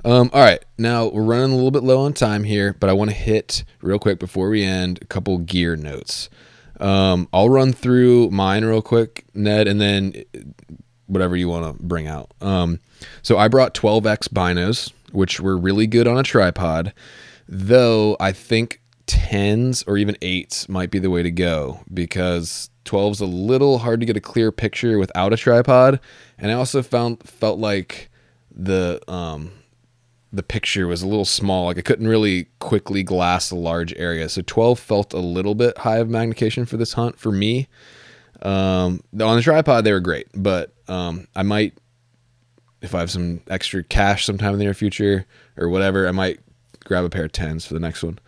Um, 0.05 0.29
all 0.33 0.41
right, 0.43 0.63
now 0.77 1.07
we're 1.07 1.23
running 1.23 1.51
a 1.51 1.55
little 1.55 1.71
bit 1.71 1.81
low 1.83 2.01
on 2.01 2.13
time 2.13 2.43
here, 2.43 2.75
but 2.79 2.89
I 2.89 2.93
want 2.93 3.09
to 3.09 3.15
hit 3.15 3.63
real 3.81 3.97
quick 3.97 4.19
before 4.19 4.49
we 4.49 4.63
end 4.63 4.99
a 5.01 5.05
couple 5.05 5.37
gear 5.39 5.75
notes. 5.75 6.29
Um, 6.79 7.27
I'll 7.33 7.49
run 7.49 7.73
through 7.73 8.29
mine 8.29 8.63
real 8.63 8.83
quick, 8.83 9.25
Ned, 9.33 9.67
and 9.67 9.81
then 9.81 10.23
whatever 11.07 11.35
you 11.35 11.49
want 11.49 11.65
to 11.77 11.83
bring 11.83 12.05
out. 12.05 12.31
Um, 12.39 12.79
so 13.23 13.39
I 13.39 13.47
brought 13.47 13.73
12x 13.73 14.27
binos, 14.29 14.91
which 15.11 15.39
were 15.39 15.57
really 15.57 15.87
good 15.87 16.05
on 16.05 16.19
a 16.19 16.23
tripod, 16.23 16.93
though 17.47 18.17
I 18.19 18.31
think 18.33 18.81
10s 19.07 19.83
or 19.87 19.97
even 19.97 20.15
8s 20.15 20.69
might 20.69 20.91
be 20.91 20.99
the 20.99 21.09
way 21.09 21.23
to 21.23 21.31
go 21.31 21.81
because 21.93 22.69
12's 22.85 23.19
a 23.19 23.25
little 23.25 23.79
hard 23.79 23.99
to 23.99 24.05
get 24.05 24.17
a 24.17 24.21
clear 24.21 24.51
picture 24.51 24.97
without 24.97 25.33
a 25.33 25.37
tripod, 25.37 25.99
and 26.37 26.51
I 26.51 26.53
also 26.53 26.81
found 26.81 27.23
felt 27.23 27.59
like 27.59 28.09
the 28.51 28.99
um 29.11 29.51
the 30.33 30.43
picture 30.43 30.87
was 30.87 31.01
a 31.01 31.07
little 31.07 31.25
small. 31.25 31.65
Like 31.65 31.77
I 31.77 31.81
couldn't 31.81 32.07
really 32.07 32.47
quickly 32.59 33.03
glass 33.03 33.51
a 33.51 33.55
large 33.55 33.93
area. 33.95 34.27
So 34.29 34.41
12 34.45 34.79
felt 34.79 35.13
a 35.13 35.19
little 35.19 35.55
bit 35.55 35.77
high 35.79 35.97
of 35.97 36.09
magnification 36.09 36.65
for 36.65 36.77
this 36.77 36.93
hunt 36.93 37.17
for 37.17 37.31
me. 37.31 37.67
Um, 38.41 39.01
on 39.19 39.37
the 39.37 39.41
tripod, 39.41 39.83
they 39.83 39.93
were 39.93 39.99
great, 39.99 40.27
but 40.35 40.73
um, 40.87 41.27
I 41.35 41.43
might, 41.43 41.77
if 42.81 42.93
I 42.93 42.99
have 42.99 43.09
some 43.09 43.41
extra 43.47 43.83
cash 43.83 44.25
sometime 44.25 44.53
in 44.53 44.59
the 44.59 44.65
near 44.65 44.73
future 44.73 45.25
or 45.55 45.69
whatever, 45.69 46.07
I 46.07 46.11
might 46.11 46.39
grab 46.85 47.03
a 47.03 47.09
pair 47.09 47.25
of 47.25 47.31
10s 47.31 47.65
for 47.65 47.73
the 47.73 47.79
next 47.79 48.03
one. 48.03 48.19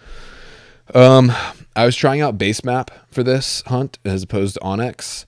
Um, 0.93 1.31
I 1.75 1.85
was 1.85 1.95
trying 1.95 2.21
out 2.21 2.37
BaseMap 2.37 2.89
for 3.11 3.23
this 3.23 3.63
hunt 3.67 3.99
as 4.03 4.23
opposed 4.23 4.55
to 4.55 4.59
onX. 4.61 5.25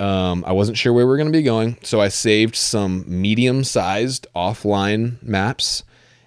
Um, 0.00 0.44
I 0.46 0.52
wasn't 0.52 0.76
sure 0.76 0.92
where 0.92 1.06
we 1.06 1.12
are 1.12 1.16
going 1.16 1.32
to 1.32 1.38
be 1.38 1.42
going, 1.42 1.78
so 1.82 2.00
I 2.00 2.08
saved 2.08 2.56
some 2.56 3.04
medium-sized 3.06 4.26
offline 4.34 5.22
maps. 5.22 5.84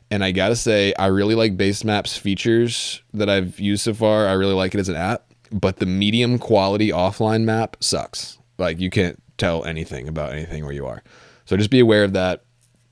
And 0.10 0.24
I 0.24 0.32
gotta 0.32 0.56
say, 0.56 0.94
I 0.98 1.08
really 1.08 1.36
like 1.36 1.58
BaseMap's 1.58 2.18
features 2.18 3.02
that 3.14 3.30
I've 3.30 3.60
used 3.60 3.84
so 3.84 3.94
far. 3.94 4.28
I 4.28 4.34
really 4.34 4.54
like 4.54 4.74
it 4.74 4.80
as 4.80 4.88
an 4.88 4.96
app, 4.96 5.34
but 5.52 5.78
the 5.78 5.86
medium 5.86 6.40
quality 6.40 6.90
offline 6.90 7.44
map 7.44 7.76
sucks. 7.82 8.38
Like 8.58 8.80
you 8.80 8.90
can't 8.90 9.22
tell 9.38 9.66
anything 9.66 10.08
about 10.08 10.32
anything 10.32 10.64
where 10.64 10.74
you 10.74 10.88
are. 10.88 11.04
So 11.44 11.58
just 11.58 11.70
be 11.70 11.82
aware 11.82 12.06
of 12.06 12.14
that. 12.14 12.44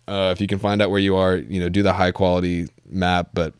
Uh, 0.10 0.32
if 0.36 0.42
you 0.42 0.48
can 0.48 0.60
find 0.60 0.82
out 0.82 0.92
where 0.92 1.00
you 1.00 1.16
are, 1.16 1.38
you 1.38 1.60
know, 1.60 1.70
do 1.70 1.82
the 1.82 1.94
high 1.94 2.12
quality 2.12 2.68
map, 2.86 3.30
but 3.34 3.54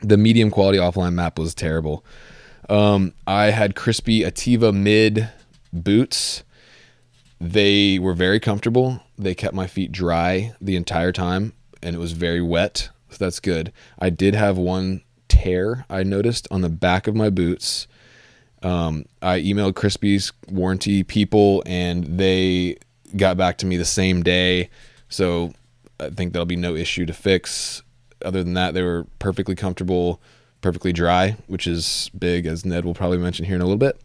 the 0.00 0.16
medium 0.16 0.50
quality 0.50 0.78
offline 0.78 1.14
map 1.14 1.38
was 1.38 1.54
terrible. 1.54 2.04
Um, 2.68 3.14
I 3.26 3.46
had 3.46 3.74
Crispi 3.74 4.20
Ativa 4.20 4.74
mid 4.74 5.30
boots. 5.72 6.42
They 7.40 7.98
were 7.98 8.14
very 8.14 8.40
comfortable. 8.40 9.00
They 9.16 9.34
kept 9.34 9.54
my 9.54 9.66
feet 9.66 9.92
dry 9.92 10.54
the 10.60 10.76
entire 10.76 11.12
time, 11.12 11.52
and 11.82 11.94
it 11.94 11.98
was 11.98 12.12
very 12.12 12.42
wet. 12.42 12.90
So 13.10 13.16
that's 13.24 13.40
good. 13.40 13.72
I 13.98 14.10
did 14.10 14.34
have 14.34 14.58
one 14.58 15.02
tear 15.28 15.86
I 15.88 16.02
noticed 16.02 16.48
on 16.50 16.60
the 16.60 16.68
back 16.68 17.06
of 17.06 17.14
my 17.14 17.30
boots. 17.30 17.86
Um, 18.62 19.04
I 19.22 19.40
emailed 19.40 19.74
Crispi's 19.74 20.32
warranty 20.48 21.04
people, 21.04 21.62
and 21.64 22.04
they 22.18 22.78
got 23.16 23.36
back 23.36 23.58
to 23.58 23.66
me 23.66 23.76
the 23.76 23.84
same 23.84 24.22
day. 24.22 24.68
So 25.08 25.52
I 26.00 26.10
think 26.10 26.32
there'll 26.32 26.46
be 26.46 26.56
no 26.56 26.74
issue 26.74 27.06
to 27.06 27.12
fix. 27.12 27.82
Other 28.24 28.42
than 28.42 28.54
that, 28.54 28.74
they 28.74 28.82
were 28.82 29.06
perfectly 29.18 29.54
comfortable, 29.54 30.20
perfectly 30.60 30.92
dry, 30.92 31.36
which 31.46 31.66
is 31.66 32.10
big, 32.18 32.46
as 32.46 32.64
Ned 32.64 32.84
will 32.84 32.94
probably 32.94 33.18
mention 33.18 33.44
here 33.44 33.56
in 33.56 33.60
a 33.60 33.64
little 33.64 33.78
bit. 33.78 34.00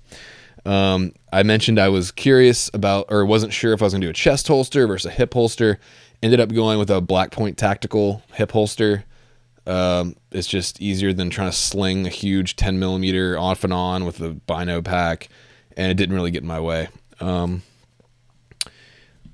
Um, 0.66 1.14
I 1.32 1.44
mentioned 1.44 1.80
I 1.80 1.90
was 1.90 2.12
curious 2.12 2.70
about, 2.74 3.08
or 3.10 3.26
wasn't 3.26 3.54
sure 3.54 3.74
if 3.74 3.82
I 3.82 3.86
was 3.86 3.94
going 3.94 4.02
to 4.02 4.08
do 4.08 4.12
a 4.12 4.14
chest 4.14 4.48
holster 4.48 4.88
versus 4.88 5.12
a 5.12 5.14
hip 5.14 5.34
holster. 5.34 5.80
Ended 6.22 6.40
up 6.40 6.54
going 6.54 6.80
with 6.80 6.90
a 6.90 7.02
Black 7.02 7.32
Point 7.32 7.58
Tactical 7.58 8.22
hip 8.34 8.52
holster. 8.52 9.04
Um, 9.66 10.16
it's 10.32 10.48
just 10.48 10.82
easier 10.82 11.14
than 11.14 11.30
trying 11.30 11.50
to 11.50 11.56
sling 11.56 12.06
a 12.06 12.10
huge 12.10 12.56
10 12.56 12.80
millimeter 12.80 13.38
off 13.38 13.64
and 13.64 13.74
on 13.74 14.06
with 14.06 14.20
a 14.22 14.30
bino 14.30 14.82
pack, 14.82 15.30
and 15.76 15.92
it 15.92 15.96
didn't 15.96 16.16
really 16.16 16.32
get 16.32 16.44
in 16.44 16.48
my 16.48 16.60
way. 16.60 16.90
Um, 17.20 17.64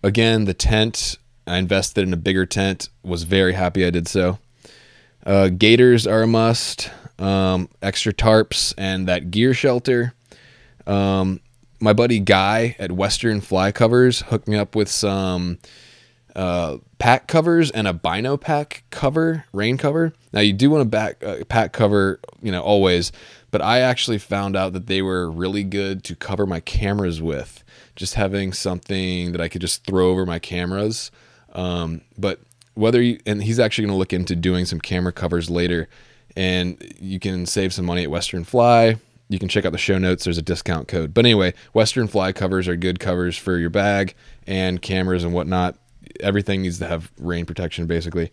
again, 0.03 0.45
the 0.45 0.53
tent, 0.53 1.17
I 1.47 1.57
invested 1.57 2.07
in 2.07 2.13
a 2.13 2.17
bigger 2.17 2.45
tent, 2.45 2.89
was 3.03 3.23
very 3.23 3.53
happy 3.53 3.85
I 3.85 3.89
did 3.89 4.07
so. 4.07 4.39
Uh, 5.29 5.47
gaiters 5.47 6.07
are 6.07 6.23
a 6.23 6.27
must, 6.27 6.89
um, 7.19 7.69
extra 7.83 8.11
tarps, 8.11 8.73
and 8.79 9.07
that 9.07 9.29
gear 9.29 9.53
shelter. 9.53 10.15
Um, 10.87 11.39
my 11.79 11.93
buddy 11.93 12.19
Guy 12.19 12.75
at 12.79 12.91
Western 12.91 13.39
Fly 13.39 13.71
Covers 13.71 14.21
hooked 14.21 14.47
me 14.47 14.57
up 14.57 14.75
with 14.75 14.89
some 14.89 15.59
uh, 16.35 16.77
pack 16.97 17.27
covers 17.27 17.69
and 17.69 17.87
a 17.87 17.93
bino 17.93 18.37
pack 18.37 18.83
cover, 18.89 19.45
rain 19.53 19.77
cover. 19.77 20.13
Now 20.33 20.39
you 20.39 20.51
do 20.51 20.71
want 20.71 20.81
a 20.81 20.85
back 20.85 21.23
uh, 21.23 21.43
pack 21.47 21.73
cover, 21.73 22.19
you 22.41 22.51
know, 22.51 22.63
always, 22.63 23.11
but 23.51 23.61
I 23.61 23.81
actually 23.81 24.17
found 24.17 24.55
out 24.55 24.73
that 24.73 24.87
they 24.87 25.03
were 25.03 25.29
really 25.29 25.63
good 25.63 26.03
to 26.05 26.15
cover 26.15 26.47
my 26.47 26.59
cameras 26.59 27.21
with. 27.21 27.63
Just 27.95 28.15
having 28.15 28.51
something 28.51 29.31
that 29.33 29.41
I 29.41 29.47
could 29.47 29.61
just 29.61 29.85
throw 29.85 30.09
over 30.09 30.25
my 30.25 30.39
cameras. 30.39 31.11
Um, 31.53 32.01
but 32.17 32.39
whether 32.79 33.01
you 33.01 33.19
and 33.25 33.43
he's 33.43 33.59
actually 33.59 33.85
going 33.85 33.95
to 33.95 33.99
look 33.99 34.13
into 34.13 34.35
doing 34.35 34.65
some 34.65 34.79
camera 34.79 35.11
covers 35.11 35.49
later, 35.49 35.87
and 36.35 36.81
you 36.99 37.19
can 37.19 37.45
save 37.45 37.73
some 37.73 37.85
money 37.85 38.03
at 38.03 38.11
Western 38.11 38.43
Fly 38.43 38.97
you 39.29 39.37
can 39.37 39.47
check 39.47 39.63
out 39.63 39.71
the 39.71 39.77
show 39.77 39.99
notes. 39.99 40.23
There's 40.23 40.39
a 40.39 40.43
discount 40.43 40.87
code. 40.87 41.13
But 41.13 41.25
anyway, 41.25 41.53
Western 41.73 42.07
Fly 42.07 42.31
covers 42.31 42.67
are 42.67 42.75
good 42.75 42.99
covers 42.99 43.37
for 43.37 43.57
your 43.57 43.69
bag 43.69 44.15
and 44.47 44.81
cameras 44.81 45.23
and 45.23 45.33
whatnot. 45.33 45.75
Everything 46.19 46.63
needs 46.63 46.79
to 46.79 46.87
have 46.87 47.11
rain 47.19 47.45
protection, 47.45 47.85
basically. 47.85 48.31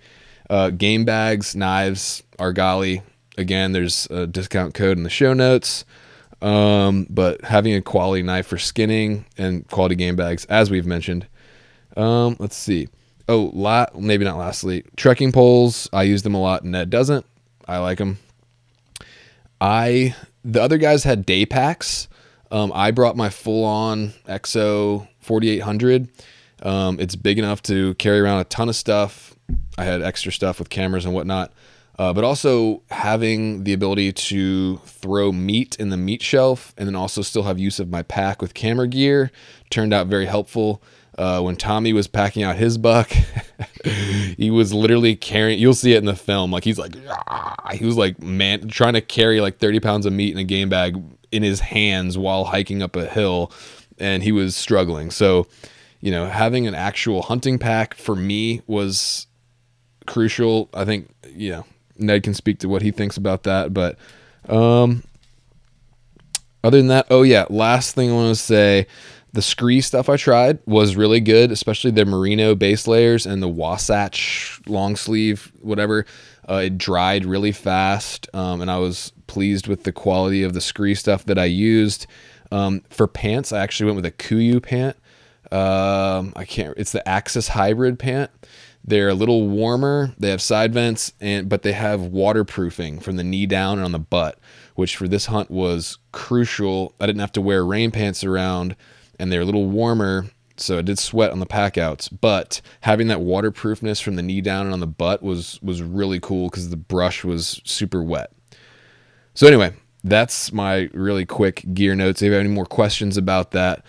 Uh, 0.49 0.71
game 0.71 1.05
bags, 1.05 1.55
knives, 1.55 2.23
Argali. 2.39 3.03
Again, 3.37 3.73
there's 3.73 4.07
a 4.07 4.27
discount 4.27 4.73
code 4.73 4.97
in 4.97 5.03
the 5.03 5.11
show 5.11 5.35
notes. 5.35 5.85
Um, 6.41 7.07
but 7.11 7.45
having 7.45 7.75
a 7.75 7.83
quality 7.83 8.23
knife 8.23 8.47
for 8.47 8.59
skinning 8.59 9.27
and 9.37 9.69
quality 9.69 9.97
game 9.97 10.17
bags, 10.17 10.47
as 10.47 10.71
we've 10.71 10.87
mentioned. 10.87 11.27
Um, 11.97 12.37
let's 12.39 12.57
see. 12.57 12.89
Oh, 13.29 13.51
lot 13.53 14.01
maybe 14.01 14.25
not 14.25 14.39
lastly. 14.39 14.85
Trekking 14.97 15.33
poles. 15.33 15.89
I 15.93 16.05
use 16.05 16.23
them 16.23 16.35
a 16.35 16.41
lot. 16.41 16.65
Ned 16.65 16.91
doesn't. 16.91 17.27
I 17.67 17.79
like 17.79 17.99
them. 17.99 18.19
I 19.61 20.15
the 20.45 20.63
other 20.63 20.79
guys 20.79 21.05
had 21.05 21.27
day 21.27 21.45
packs. 21.45 22.09
Um, 22.51 22.71
I 22.75 22.93
brought 22.93 23.17
my 23.17 23.29
full 23.29 23.65
on 23.65 24.13
EXO 24.29 25.09
4800. 25.21 26.09
Um, 26.63 27.01
it's 27.01 27.17
big 27.17 27.39
enough 27.39 27.63
to 27.63 27.95
carry 27.95 28.21
around 28.21 28.41
a 28.41 28.45
ton 28.45 28.69
of 28.69 28.77
stuff. 28.77 29.35
I 29.77 29.85
had 29.85 30.03
extra 30.03 30.31
stuff 30.31 30.59
with 30.59 30.71
cameras 30.71 31.05
and 31.05 31.13
whatnot. 31.15 31.53
Uh, 31.99 32.13
but 32.13 32.25
also 32.25 32.83
having 32.91 33.65
the 33.65 33.73
ability 33.73 34.13
to 34.13 34.77
throw 34.85 35.33
meat 35.33 35.77
in 35.79 35.89
the 35.89 35.97
meat 35.97 36.23
shelf 36.23 36.75
and 36.77 36.87
then 36.87 36.95
also 36.95 37.23
still 37.23 37.45
have 37.45 37.59
use 37.59 37.81
of 37.81 37.89
my 37.89 38.03
pack 38.03 38.43
with 38.43 38.53
camera 38.53 38.87
gear 38.87 39.31
turned 39.71 39.95
out 39.95 40.07
very 40.07 40.27
helpful. 40.27 40.83
Uh, 41.17 41.41
when 41.41 41.57
Tommy 41.57 41.95
was 41.95 42.07
packing 42.07 42.43
out 42.43 42.57
his 42.57 42.77
buck, 42.77 43.11
he 44.37 44.51
was 44.51 44.75
literally 44.75 45.17
carrying. 45.17 45.59
You'll 45.59 45.73
see 45.73 45.95
it 45.95 45.99
in 45.99 46.05
the 46.05 46.15
film. 46.15 46.51
Like 46.51 46.65
he's 46.65 46.79
like, 46.79 46.95
ah, 47.09 47.71
he 47.73 47.87
was 47.87 47.97
like 47.97 48.21
man 48.21 48.69
trying 48.69 48.93
to 48.93 49.01
carry 49.01 49.41
like 49.41 49.59
30 49.59 49.81
pounds 49.81 50.05
of 50.05 50.13
meat 50.13 50.33
in 50.33 50.39
a 50.39 50.45
game 50.45 50.69
bag 50.69 51.03
in 51.33 51.43
his 51.43 51.61
hands 51.61 52.19
while 52.19 52.45
hiking 52.45 52.83
up 52.83 52.97
a 52.97 53.07
hill, 53.07 53.51
and 53.99 54.23
he 54.23 54.31
was 54.31 54.55
struggling. 54.55 55.11
So, 55.11 55.47
you 56.01 56.11
know, 56.11 56.27
having 56.27 56.67
an 56.67 56.75
actual 56.75 57.23
hunting 57.23 57.59
pack 57.59 57.95
for 57.95 58.15
me 58.15 58.61
was 58.67 59.27
crucial. 60.07 60.69
I 60.75 60.85
think, 60.85 61.09
you 61.35 61.53
know, 61.53 61.65
Ned 61.99 62.23
can 62.23 62.35
speak 62.35 62.59
to 62.61 62.69
what 62.69 62.83
he 62.83 62.91
thinks 62.91 63.17
about 63.17 63.45
that, 63.45 63.73
but 63.75 63.99
um, 64.49 65.03
other 66.63 66.79
than 66.79 66.89
that, 66.89 67.07
oh 67.11 67.23
yeah, 67.23 67.47
last 67.51 67.95
thing 67.95 68.11
I 68.11 68.15
want 68.15 68.37
to 68.37 68.43
say 68.43 68.87
the 69.33 69.43
SKRE 69.43 69.85
stuff 69.85 70.09
I 70.09 70.17
tried 70.17 70.59
was 70.67 70.97
really 70.97 71.21
good, 71.21 71.53
especially 71.53 71.91
their 71.91 72.07
merino 72.07 72.55
base 72.55 72.87
layers 72.87 73.27
and 73.27 73.43
the 73.43 73.49
Wasatch 73.49 74.61
long 74.67 74.97
sleeve, 74.97 75.53
whatever. 75.61 76.07
Uh, 76.49 76.63
it 76.65 76.79
dried 76.79 77.25
really 77.25 77.53
fast, 77.53 78.29
um, 78.35 78.61
and 78.61 78.71
I 78.71 78.79
was 78.79 79.13
pleased 79.27 79.67
with 79.67 79.83
the 79.83 79.93
quality 79.93 80.43
of 80.43 80.55
the 80.55 80.61
SKRE 80.61 80.97
stuff 80.97 81.25
that 81.27 81.39
I 81.39 81.45
used. 81.45 82.07
Um, 82.51 82.83
for 82.89 83.07
pants, 83.07 83.53
I 83.53 83.61
actually 83.61 83.87
went 83.87 83.97
with 83.97 84.07
a 84.07 84.13
Kuiu 84.13 84.63
pant. 84.63 84.97
Um, 85.53 86.33
I 86.35 86.45
can't. 86.47 86.77
It's 86.77 86.93
the 86.93 87.07
Axis 87.07 87.49
Hybrid 87.49 87.99
pant. 87.99 88.31
They're 88.87 89.09
a 89.09 89.15
little 89.15 89.49
warmer. 89.49 90.15
They 90.19 90.31
have 90.31 90.41
side 90.41 90.73
vents, 90.73 91.13
and 91.21 91.49
but 91.49 91.63
they 91.63 91.73
have 91.73 92.03
waterproofing 92.03 93.01
from 93.01 93.17
the 93.17 93.25
knee 93.25 93.47
down 93.47 93.79
and 93.79 93.85
on 93.85 93.93
the 93.93 93.99
butt, 93.99 94.39
which 94.75 94.97
for 94.97 95.09
this 95.09 95.27
hunt 95.27 95.51
was 95.51 95.99
crucial. 96.13 96.95
I 97.01 97.07
didn't 97.07 97.21
have 97.21 97.33
to 97.33 97.41
wear 97.41 97.65
rain 97.65 97.91
pants 97.91 98.23
around 98.23 98.77
and 99.19 99.31
they're 99.31 99.43
a 99.43 99.47
little 99.47 99.67
warmer 99.67 100.27
so 100.59 100.79
I 100.79 100.83
did 100.83 100.99
sweat 100.99 101.33
on 101.33 101.41
the 101.41 101.47
packouts 101.47 102.09
but 102.09 102.61
having 102.81 103.09
that 103.09 103.21
waterproofness 103.21 104.01
from 104.01 104.17
the 104.17 104.23
knee 104.23 104.41
down 104.41 104.67
and 104.67 104.73
on 104.73 104.81
the 104.81 104.87
butt 104.87 105.23
was 105.23 105.61
was 105.63 105.83
really 105.83 106.21
cool 106.21 106.49
because 106.49 106.71
the 106.71 106.77
brush 106.77 107.25
was 107.25 107.61
super 107.65 108.03
wet 108.03 108.33
so 109.35 109.47
anyway 109.47 109.75
that's 110.05 110.53
my 110.53 110.89
really 110.93 111.27
quick 111.27 111.65
gear 111.75 111.95
notes 111.95 112.23
if 112.23 112.27
you 112.27 112.33
have 112.33 112.41
any 112.41 112.49
more 112.49 112.67
questions 112.67 113.17
about 113.17 113.51
that 113.51 113.85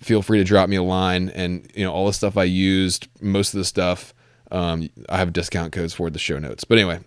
feel 0.00 0.22
free 0.22 0.38
to 0.38 0.44
drop 0.44 0.68
me 0.68 0.76
a 0.76 0.82
line 0.82 1.28
and 1.30 1.70
you 1.74 1.84
know 1.84 1.92
all 1.92 2.06
the 2.06 2.12
stuff 2.12 2.36
i 2.36 2.44
used 2.44 3.08
most 3.20 3.54
of 3.54 3.58
the 3.58 3.64
stuff 3.64 4.14
Um, 4.50 4.88
I 5.08 5.18
have 5.18 5.32
discount 5.32 5.72
codes 5.72 5.92
for 5.94 6.10
the 6.10 6.18
show 6.18 6.38
notes. 6.38 6.64
But 6.64 6.78
anyway, 6.78 7.00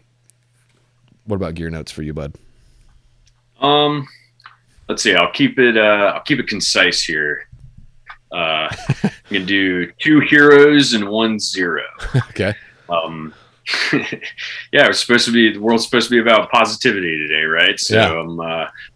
what 1.25 1.35
about 1.37 1.55
gear 1.55 1.69
notes 1.69 1.91
for 1.91 2.03
you, 2.03 2.13
bud? 2.13 2.35
Um, 3.59 4.07
let's 4.87 5.01
see. 5.03 5.15
I'll 5.15 5.31
keep 5.31 5.57
it. 5.59 5.77
Uh, 5.77 6.13
I'll 6.15 6.21
keep 6.23 6.39
it 6.39 6.47
concise 6.47 7.03
here. 7.03 7.47
Uh, 8.31 8.69
I'm 9.03 9.11
gonna 9.31 9.45
do 9.45 9.91
two 9.99 10.19
heroes 10.21 10.93
and 10.93 11.07
one 11.09 11.39
zero. 11.39 11.83
okay. 12.29 12.53
Um, 12.89 13.33
yeah, 13.93 14.87
it's 14.87 14.99
supposed 14.99 15.25
to 15.25 15.31
be 15.31 15.53
the 15.53 15.59
world's 15.59 15.85
supposed 15.85 16.09
to 16.09 16.15
be 16.15 16.19
about 16.19 16.51
positivity 16.51 17.17
today, 17.27 17.43
right? 17.43 17.79
So 17.79 17.95
Yeah. 17.95 18.11
I'm, 18.19 18.39
uh, 18.39 18.43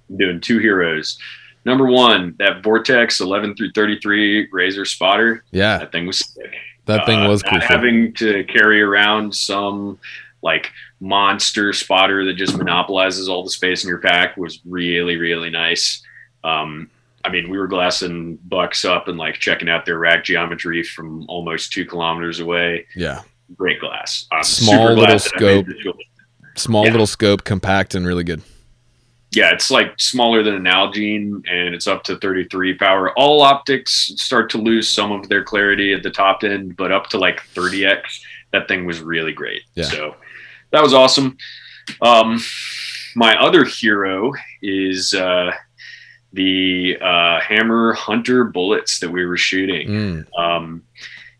I'm 0.10 0.18
doing 0.18 0.42
two 0.42 0.60
heroes. 0.60 1.18
Number 1.66 1.86
one, 1.86 2.36
that 2.40 2.62
Vortex 2.64 3.20
11 3.22 3.56
through 3.56 3.72
33 3.72 4.50
Razor 4.52 4.86
spotter. 4.86 5.44
Yeah, 5.52 5.80
That 5.80 5.92
thing 5.92 6.06
was 6.06 6.20
sick. 6.20 6.54
That 6.86 7.06
thing 7.06 7.20
Uh, 7.22 7.30
was 7.30 7.44
crucial. 7.44 7.68
Having 7.68 8.14
to 8.16 8.44
carry 8.46 8.82
around 8.82 9.34
some 9.36 10.00
like 10.42 10.72
monster 11.00 11.74
spotter 11.74 12.24
that 12.26 12.34
just 12.36 12.58
monopolizes 12.58 13.28
all 13.28 13.44
the 13.44 13.50
space 13.50 13.84
in 13.84 13.90
your 13.90 13.98
pack 14.00 14.38
was 14.38 14.60
really, 14.66 15.18
really 15.18 15.50
nice. 15.50 16.02
Um, 16.44 16.90
I 17.24 17.30
mean, 17.30 17.50
we 17.50 17.58
were 17.58 17.68
glassing 17.68 18.36
bucks 18.48 18.86
up 18.86 19.08
and 19.08 19.18
like 19.18 19.36
checking 19.36 19.68
out 19.68 19.86
their 19.86 19.98
rack 19.98 20.24
geometry 20.24 20.84
from 20.84 21.26
almost 21.28 21.72
two 21.74 21.86
kilometers 21.86 22.40
away. 22.40 22.86
yeah, 22.96 23.22
Great 23.58 23.80
glass. 23.80 24.28
I'm 24.32 24.44
Small 24.44 24.90
little 24.94 24.96
that 25.06 25.10
I 25.10 25.14
made 25.14 25.22
scope. 25.76 25.98
small 26.56 26.86
Yeah. 26.86 26.92
little 26.92 27.08
scope, 27.08 27.44
compact, 27.44 27.96
and 27.96 28.06
really 28.06 28.24
good. 28.24 28.42
Yeah, 29.36 29.52
it's 29.52 29.70
like 29.70 30.00
smaller 30.00 30.44
than 30.44 30.56
a 30.56 30.60
Nalgene 30.60 31.44
and 31.50 31.76
it's 31.76 31.88
up 31.88 32.04
to 32.06 32.18
33 32.18 32.76
power. 32.76 33.12
All 33.18 33.42
optics 33.42 33.92
start 34.16 34.50
to 34.52 34.58
lose 34.58 34.88
some 34.88 35.12
of 35.12 35.28
their 35.30 35.44
clarity 35.44 35.94
at 35.94 36.04
the 36.04 36.10
top 36.10 36.44
end, 36.44 36.78
but 36.78 36.92
up 36.92 37.08
to 37.10 37.18
like 37.18 37.42
30x, 37.54 38.22
that 38.52 38.68
thing 38.68 38.86
was 38.86 39.02
really 39.02 39.34
great. 39.34 39.64
Yeah. 39.76 39.86
So 39.86 40.16
that 40.72 40.82
was 40.82 40.94
awesome. 40.94 41.38
Um, 42.02 42.42
my 43.16 43.40
other 43.40 43.64
hero 43.64 44.34
is 44.62 45.14
uh, 45.14 45.52
the 46.34 46.98
uh, 47.02 47.40
Hammer 47.40 47.94
Hunter 47.94 48.44
bullets 48.46 49.00
that 49.00 49.10
we 49.10 49.26
were 49.26 49.38
shooting. 49.38 49.88
Mm, 49.88 50.40
Um, 50.40 50.84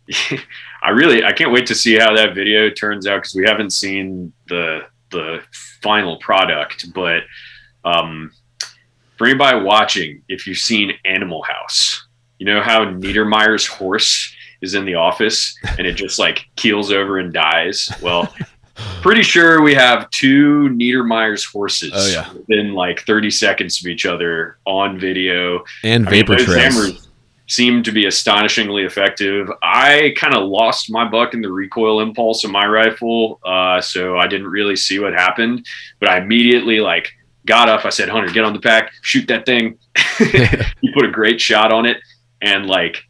I 0.82 0.90
really 0.90 1.24
I 1.24 1.32
can't 1.32 1.52
wait 1.52 1.66
to 1.66 1.74
see 1.74 1.98
how 1.98 2.14
that 2.14 2.34
video 2.34 2.70
turns 2.70 3.06
out 3.06 3.16
because 3.16 3.34
we 3.34 3.44
haven't 3.44 3.70
seen 3.70 4.32
the 4.48 4.82
the 5.10 5.40
final 5.82 6.16
product. 6.18 6.92
But 6.94 7.22
um, 7.86 8.32
for 9.16 9.26
anybody 9.26 9.60
watching, 9.62 10.22
if 10.28 10.46
you've 10.46 10.58
seen 10.58 10.92
Animal 11.04 11.42
House, 11.42 12.06
you 12.38 12.44
know 12.46 12.60
how 12.60 12.84
Neidermeyer's 12.84 13.66
horse 13.66 14.34
is 14.60 14.74
in 14.74 14.84
the 14.84 14.94
office 14.94 15.56
and 15.78 15.86
it 15.86 15.94
just 15.94 16.18
like 16.18 16.46
keels 16.56 16.90
over 16.92 17.18
and 17.18 17.32
dies. 17.32 17.90
Well. 18.02 18.32
Pretty 19.00 19.22
sure 19.22 19.62
we 19.62 19.72
have 19.72 20.10
two 20.10 20.68
Neidermeyer's 20.78 21.46
horses 21.46 21.92
Oh, 21.94 22.08
yeah. 22.08 22.30
within 22.34 22.74
like 22.74 23.00
30 23.06 23.30
seconds 23.30 23.80
of 23.80 23.86
each 23.86 24.04
other 24.04 24.58
on 24.66 24.98
video 25.00 25.64
and 25.82 26.06
I 26.06 26.10
vapor 26.10 26.36
trails. 26.36 26.74
hammers 26.74 27.08
seem 27.46 27.82
to 27.84 27.90
be 27.92 28.04
astonishingly 28.04 28.82
effective. 28.82 29.48
I 29.62 30.12
kind 30.18 30.34
of 30.36 30.46
lost 30.48 30.90
my 30.92 31.08
buck 31.08 31.32
in 31.32 31.40
the 31.40 31.50
recoil 31.50 32.00
impulse 32.00 32.44
of 32.44 32.50
my 32.50 32.66
rifle, 32.66 33.40
uh, 33.46 33.80
so 33.80 34.18
I 34.18 34.26
didn't 34.26 34.48
really 34.48 34.76
see 34.76 34.98
what 34.98 35.14
happened. 35.14 35.64
But 35.98 36.10
I 36.10 36.18
immediately 36.18 36.80
like 36.80 37.10
got 37.46 37.68
up. 37.68 37.84
I 37.84 37.90
said, 37.90 38.08
"Hunter, 38.08 38.32
get 38.32 38.44
on 38.44 38.52
the 38.52 38.60
pack, 38.60 38.92
shoot 39.02 39.26
that 39.28 39.46
thing." 39.46 39.78
he 40.18 40.92
put 40.92 41.04
a 41.04 41.10
great 41.10 41.40
shot 41.40 41.72
on 41.72 41.86
it, 41.86 41.98
and 42.42 42.66
like, 42.66 43.04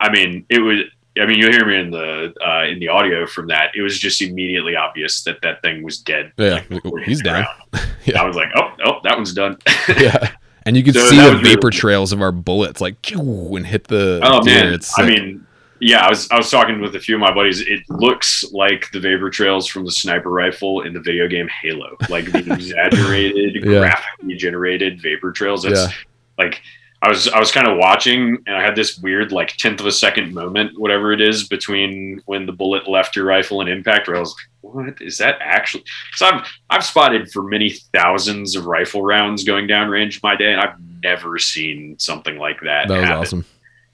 I 0.00 0.10
mean, 0.10 0.44
it 0.48 0.58
was. 0.58 0.80
I 1.16 1.26
mean, 1.26 1.38
you 1.38 1.48
hear 1.48 1.64
me 1.64 1.76
in 1.76 1.90
the 1.92 2.34
uh, 2.44 2.64
in 2.64 2.80
the 2.80 2.88
audio 2.88 3.24
from 3.24 3.46
that. 3.46 3.70
It 3.76 3.82
was 3.82 3.98
just 3.98 4.20
immediately 4.20 4.74
obvious 4.74 5.22
that 5.22 5.40
that 5.42 5.62
thing 5.62 5.84
was 5.84 5.98
dead. 5.98 6.32
Yeah, 6.36 6.60
like, 6.68 7.04
he's 7.04 7.22
down. 7.22 7.46
Yeah. 8.04 8.20
I 8.20 8.26
was 8.26 8.36
like, 8.36 8.48
"Oh, 8.54 8.70
oh, 8.84 9.00
that 9.04 9.16
one's 9.16 9.32
done." 9.32 9.56
yeah, 9.88 10.32
and 10.66 10.76
you 10.76 10.82
could 10.82 10.94
So 10.94 11.06
see 11.08 11.16
the 11.16 11.30
really 11.30 11.42
vapor 11.44 11.70
cool. 11.70 11.70
trails 11.70 12.12
of 12.12 12.20
our 12.20 12.32
bullets 12.32 12.80
like 12.82 13.10
and 13.12 13.66
hit 13.66 13.86
the. 13.86 14.20
Oh 14.22 14.42
deer. 14.42 14.64
man, 14.64 14.74
it's 14.74 14.98
I 14.98 15.06
mean, 15.06 15.43
yeah, 15.80 16.04
I 16.06 16.08
was 16.08 16.30
I 16.30 16.36
was 16.36 16.50
talking 16.50 16.80
with 16.80 16.94
a 16.96 17.00
few 17.00 17.16
of 17.16 17.20
my 17.20 17.32
buddies. 17.34 17.60
It 17.60 17.80
looks 17.88 18.44
like 18.52 18.90
the 18.92 19.00
vapor 19.00 19.30
trails 19.30 19.66
from 19.66 19.84
the 19.84 19.90
sniper 19.90 20.30
rifle 20.30 20.82
in 20.82 20.92
the 20.92 21.00
video 21.00 21.28
game 21.28 21.48
Halo, 21.62 21.96
like 22.08 22.30
the 22.32 22.38
exaggerated, 22.52 23.54
Yeah. 23.56 23.78
graphically 23.80 24.34
generated 24.36 25.00
vapor 25.02 25.32
trails. 25.32 25.62
That's 25.64 25.80
Yeah. 25.82 25.92
like 26.38 26.62
I 27.02 27.08
was 27.08 27.28
I 27.28 27.38
was 27.38 27.52
kind 27.52 27.66
of 27.66 27.76
watching, 27.76 28.38
and 28.46 28.56
I 28.56 28.62
had 28.62 28.74
this 28.76 28.98
weird 28.98 29.30
like 29.30 29.48
tenth 29.58 29.78
of 29.80 29.84
a 29.86 29.92
second 29.92 30.32
moment, 30.32 30.78
whatever 30.78 31.12
it 31.12 31.20
is, 31.20 31.46
between 31.48 32.22
when 32.24 32.46
the 32.46 32.52
bullet 32.52 32.88
left 32.88 33.14
your 33.14 33.26
rifle 33.26 33.60
and 33.60 33.68
impact. 33.68 34.08
Where 34.08 34.16
I 34.16 34.20
was 34.20 34.34
like, 34.62 34.72
"What 34.74 35.02
is 35.02 35.18
that 35.18 35.36
actually?" 35.42 35.84
So 36.14 36.24
I've 36.26 36.46
I've 36.70 36.84
spotted 36.84 37.30
for 37.30 37.42
many 37.42 37.74
thousands 37.92 38.56
of 38.56 38.64
rifle 38.64 39.02
rounds 39.02 39.44
going 39.44 39.66
down 39.66 39.90
range 39.90 40.22
my 40.22 40.34
day, 40.34 40.50
and 40.52 40.60
I've 40.62 40.76
never 41.02 41.38
seen 41.38 41.98
something 41.98 42.38
like 42.38 42.60
that. 42.62 42.88
that 42.88 42.94
was 42.96 43.04
happen 43.04 43.20
awesome. 43.20 43.44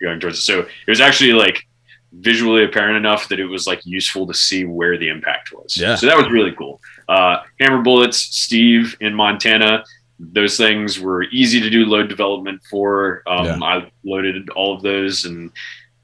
going 0.01 0.21
towards 0.21 0.39
it. 0.39 0.43
So 0.43 0.61
it 0.61 0.69
was 0.87 1.01
actually 1.01 1.33
like 1.33 1.67
visually 2.13 2.65
apparent 2.65 2.97
enough 2.97 3.29
that 3.29 3.39
it 3.41 3.47
was 3.47 3.67
like 3.67 3.81
useful 3.85 4.27
to 4.27 4.35
see 4.35 4.65
where 4.65 4.99
the 4.99 5.09
impact 5.09 5.53
was. 5.53 5.77
Yeah. 5.77 5.95
So 5.95 6.07
that 6.07 6.17
was 6.17 6.29
really 6.31 6.53
cool. 6.53 6.81
Uh, 7.09 7.43
hammer 7.61 7.83
bullets, 7.83 8.19
Steve 8.19 8.97
in 9.01 9.15
Montana. 9.15 9.85
Those 10.19 10.57
things 10.57 10.99
were 11.01 11.23
easy 11.25 11.61
to 11.61 11.71
do 11.71 11.87
load 11.87 12.09
development 12.09 12.61
for. 12.71 13.23
Um, 13.27 13.47
Yeah. 13.47 13.59
I 13.63 13.91
loaded 14.05 14.51
all 14.51 14.75
of 14.75 14.83
those 14.83 15.25
and 15.25 15.51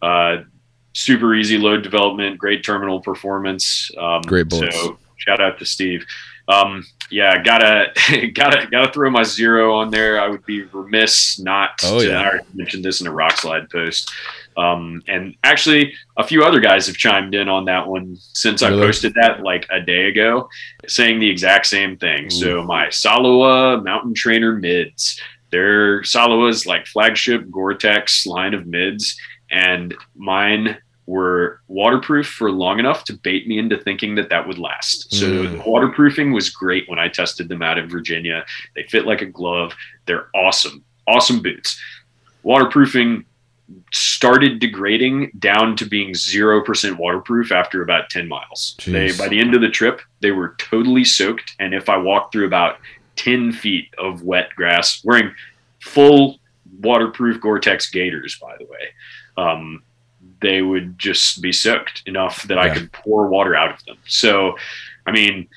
uh, 0.00 0.38
super 0.94 1.34
easy 1.34 1.58
load 1.58 1.82
development, 1.82 2.38
great 2.38 2.64
terminal 2.64 3.00
performance. 3.00 3.90
Um, 3.98 4.22
Great 4.22 4.48
bullets. 4.48 4.74
So 4.80 4.98
shout 5.16 5.40
out 5.40 5.58
to 5.58 5.66
Steve. 5.66 6.06
Um, 6.48 6.84
yeah, 7.10 7.42
gotta 7.42 7.86
gotta 8.34 8.68
gotta 8.70 8.92
throw 8.92 9.10
my 9.10 9.24
zero 9.24 9.74
on 9.74 9.90
there. 9.90 10.20
I 10.20 10.28
would 10.28 10.46
be 10.46 10.62
remiss 10.62 11.38
not 11.40 11.80
Oh, 11.84 12.00
to. 12.00 12.06
yeah. 12.08 12.20
I 12.20 12.38
mentioned 12.54 12.84
this 12.84 13.00
in 13.00 13.06
a 13.08 13.10
Rokslide 13.12 13.70
post. 13.70 14.12
Um, 14.56 15.02
and 15.06 15.34
actually, 15.44 15.92
a 16.16 16.24
few 16.26 16.42
other 16.42 16.60
guys 16.60 16.86
have 16.86 16.96
chimed 16.96 17.34
in 17.34 17.48
on 17.48 17.66
that 17.66 17.86
one 17.86 18.16
since 18.18 18.62
I 18.62 18.70
posted 18.70 19.12
that 19.14 19.42
like 19.42 19.66
a 19.70 19.80
day 19.80 20.06
ago, 20.08 20.48
saying 20.86 21.18
the 21.20 21.28
exact 21.28 21.66
same 21.66 21.96
thing. 21.96 22.26
Ooh. 22.26 22.30
So 22.30 22.62
my 22.62 22.86
Salewa 22.86 23.84
Mountain 23.84 24.14
Trainer 24.14 24.54
mids, 24.54 25.20
they're 25.50 26.00
Salewa's 26.02 26.66
like 26.66 26.86
flagship 26.86 27.50
Gore-Tex 27.50 28.26
line 28.26 28.54
of 28.54 28.66
mids, 28.66 29.16
and 29.50 29.94
mine 30.14 30.78
were 31.04 31.60
waterproof 31.68 32.26
for 32.26 32.50
long 32.50 32.80
enough 32.80 33.04
to 33.04 33.12
bait 33.12 33.46
me 33.46 33.58
into 33.60 33.76
thinking 33.78 34.16
that 34.16 34.28
that 34.30 34.44
would 34.48 34.58
last. 34.58 35.14
So 35.14 35.26
Mm. 35.26 35.52
the 35.52 35.70
waterproofing 35.70 36.32
was 36.32 36.50
great 36.50 36.88
when 36.88 36.98
I 36.98 37.06
tested 37.06 37.48
them 37.48 37.62
out 37.62 37.78
in 37.78 37.88
Virginia. 37.88 38.44
They 38.74 38.82
fit 38.84 39.06
like 39.06 39.22
a 39.22 39.26
glove. 39.26 39.72
They're 40.06 40.26
awesome, 40.34 40.82
awesome 41.06 41.42
boots. 41.42 41.80
Waterproofing 42.42 43.24
started 43.92 44.58
degrading 44.60 45.30
down 45.38 45.76
to 45.76 45.84
being 45.84 46.10
0% 46.12 46.96
waterproof 46.98 47.50
after 47.52 47.82
about 47.82 48.10
10 48.10 48.28
miles. 48.28 48.76
They 48.86 49.10
by 49.16 49.28
the 49.28 49.40
end 49.40 49.54
of 49.54 49.60
the 49.60 49.68
trip, 49.68 50.00
they 50.20 50.30
were 50.30 50.54
totally 50.58 51.04
soaked 51.04 51.54
and 51.58 51.74
if 51.74 51.88
I 51.88 51.96
walked 51.96 52.32
through 52.32 52.46
about 52.46 52.76
10 53.16 53.52
feet 53.52 53.88
of 53.98 54.22
wet 54.22 54.50
grass 54.54 55.02
wearing 55.04 55.32
full 55.80 56.38
waterproof 56.80 57.40
Gore-Tex 57.40 57.90
gaiters 57.90 58.38
by 58.38 58.54
the 58.58 58.66
way. 58.66 58.88
Um, 59.36 59.82
they 60.40 60.62
would 60.62 60.98
just 60.98 61.40
be 61.40 61.52
soaked 61.52 62.02
enough 62.06 62.42
that 62.44 62.58
I 62.58 62.72
could 62.72 62.92
pour 62.92 63.28
water 63.28 63.54
out 63.56 63.72
of 63.72 63.84
them. 63.84 63.96
So, 64.06 64.56
I 65.06 65.12
mean, 65.12 65.48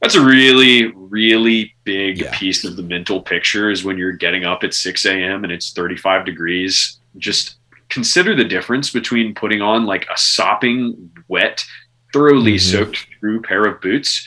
that's 0.00 0.16
a 0.16 0.24
really, 0.24 0.86
really 0.94 1.74
big 1.84 2.18
Yeah. 2.18 2.36
piece 2.36 2.64
of 2.64 2.76
the 2.76 2.82
mental 2.82 3.22
picture 3.22 3.70
is 3.70 3.84
when 3.84 3.96
you're 3.96 4.12
getting 4.12 4.44
up 4.44 4.64
at 4.64 4.74
6 4.74 5.06
a.m. 5.06 5.44
and 5.44 5.52
it's 5.52 5.72
35 5.72 6.24
degrees. 6.24 6.98
Just 7.18 7.56
consider 7.88 8.34
the 8.34 8.44
difference 8.44 8.90
between 8.90 9.34
putting 9.34 9.62
on 9.62 9.86
like 9.86 10.06
a 10.12 10.16
sopping, 10.16 11.10
wet, 11.28 11.64
thoroughly 12.12 12.54
Mhm. 12.56 12.60
soaked 12.60 13.06
through 13.20 13.42
pair 13.42 13.64
of 13.64 13.80
boots 13.80 14.26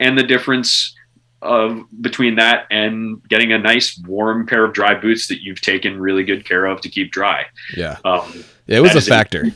and 0.00 0.18
the 0.18 0.22
difference 0.22 0.94
of 1.42 1.84
between 2.00 2.34
that 2.36 2.66
and 2.70 3.22
getting 3.28 3.52
a 3.52 3.58
nice 3.58 3.98
warm 4.06 4.46
pair 4.46 4.64
of 4.64 4.72
dry 4.72 4.94
boots 4.94 5.28
that 5.28 5.42
you've 5.42 5.60
taken 5.60 5.98
really 6.00 6.24
good 6.24 6.44
care 6.44 6.64
of 6.66 6.80
to 6.80 6.88
keep 6.88 7.12
dry. 7.12 7.44
Yeah, 7.76 7.98
Um, 8.04 8.44
it 8.66 8.80
was 8.80 8.94
a- 8.96 9.00
factor. 9.02 9.52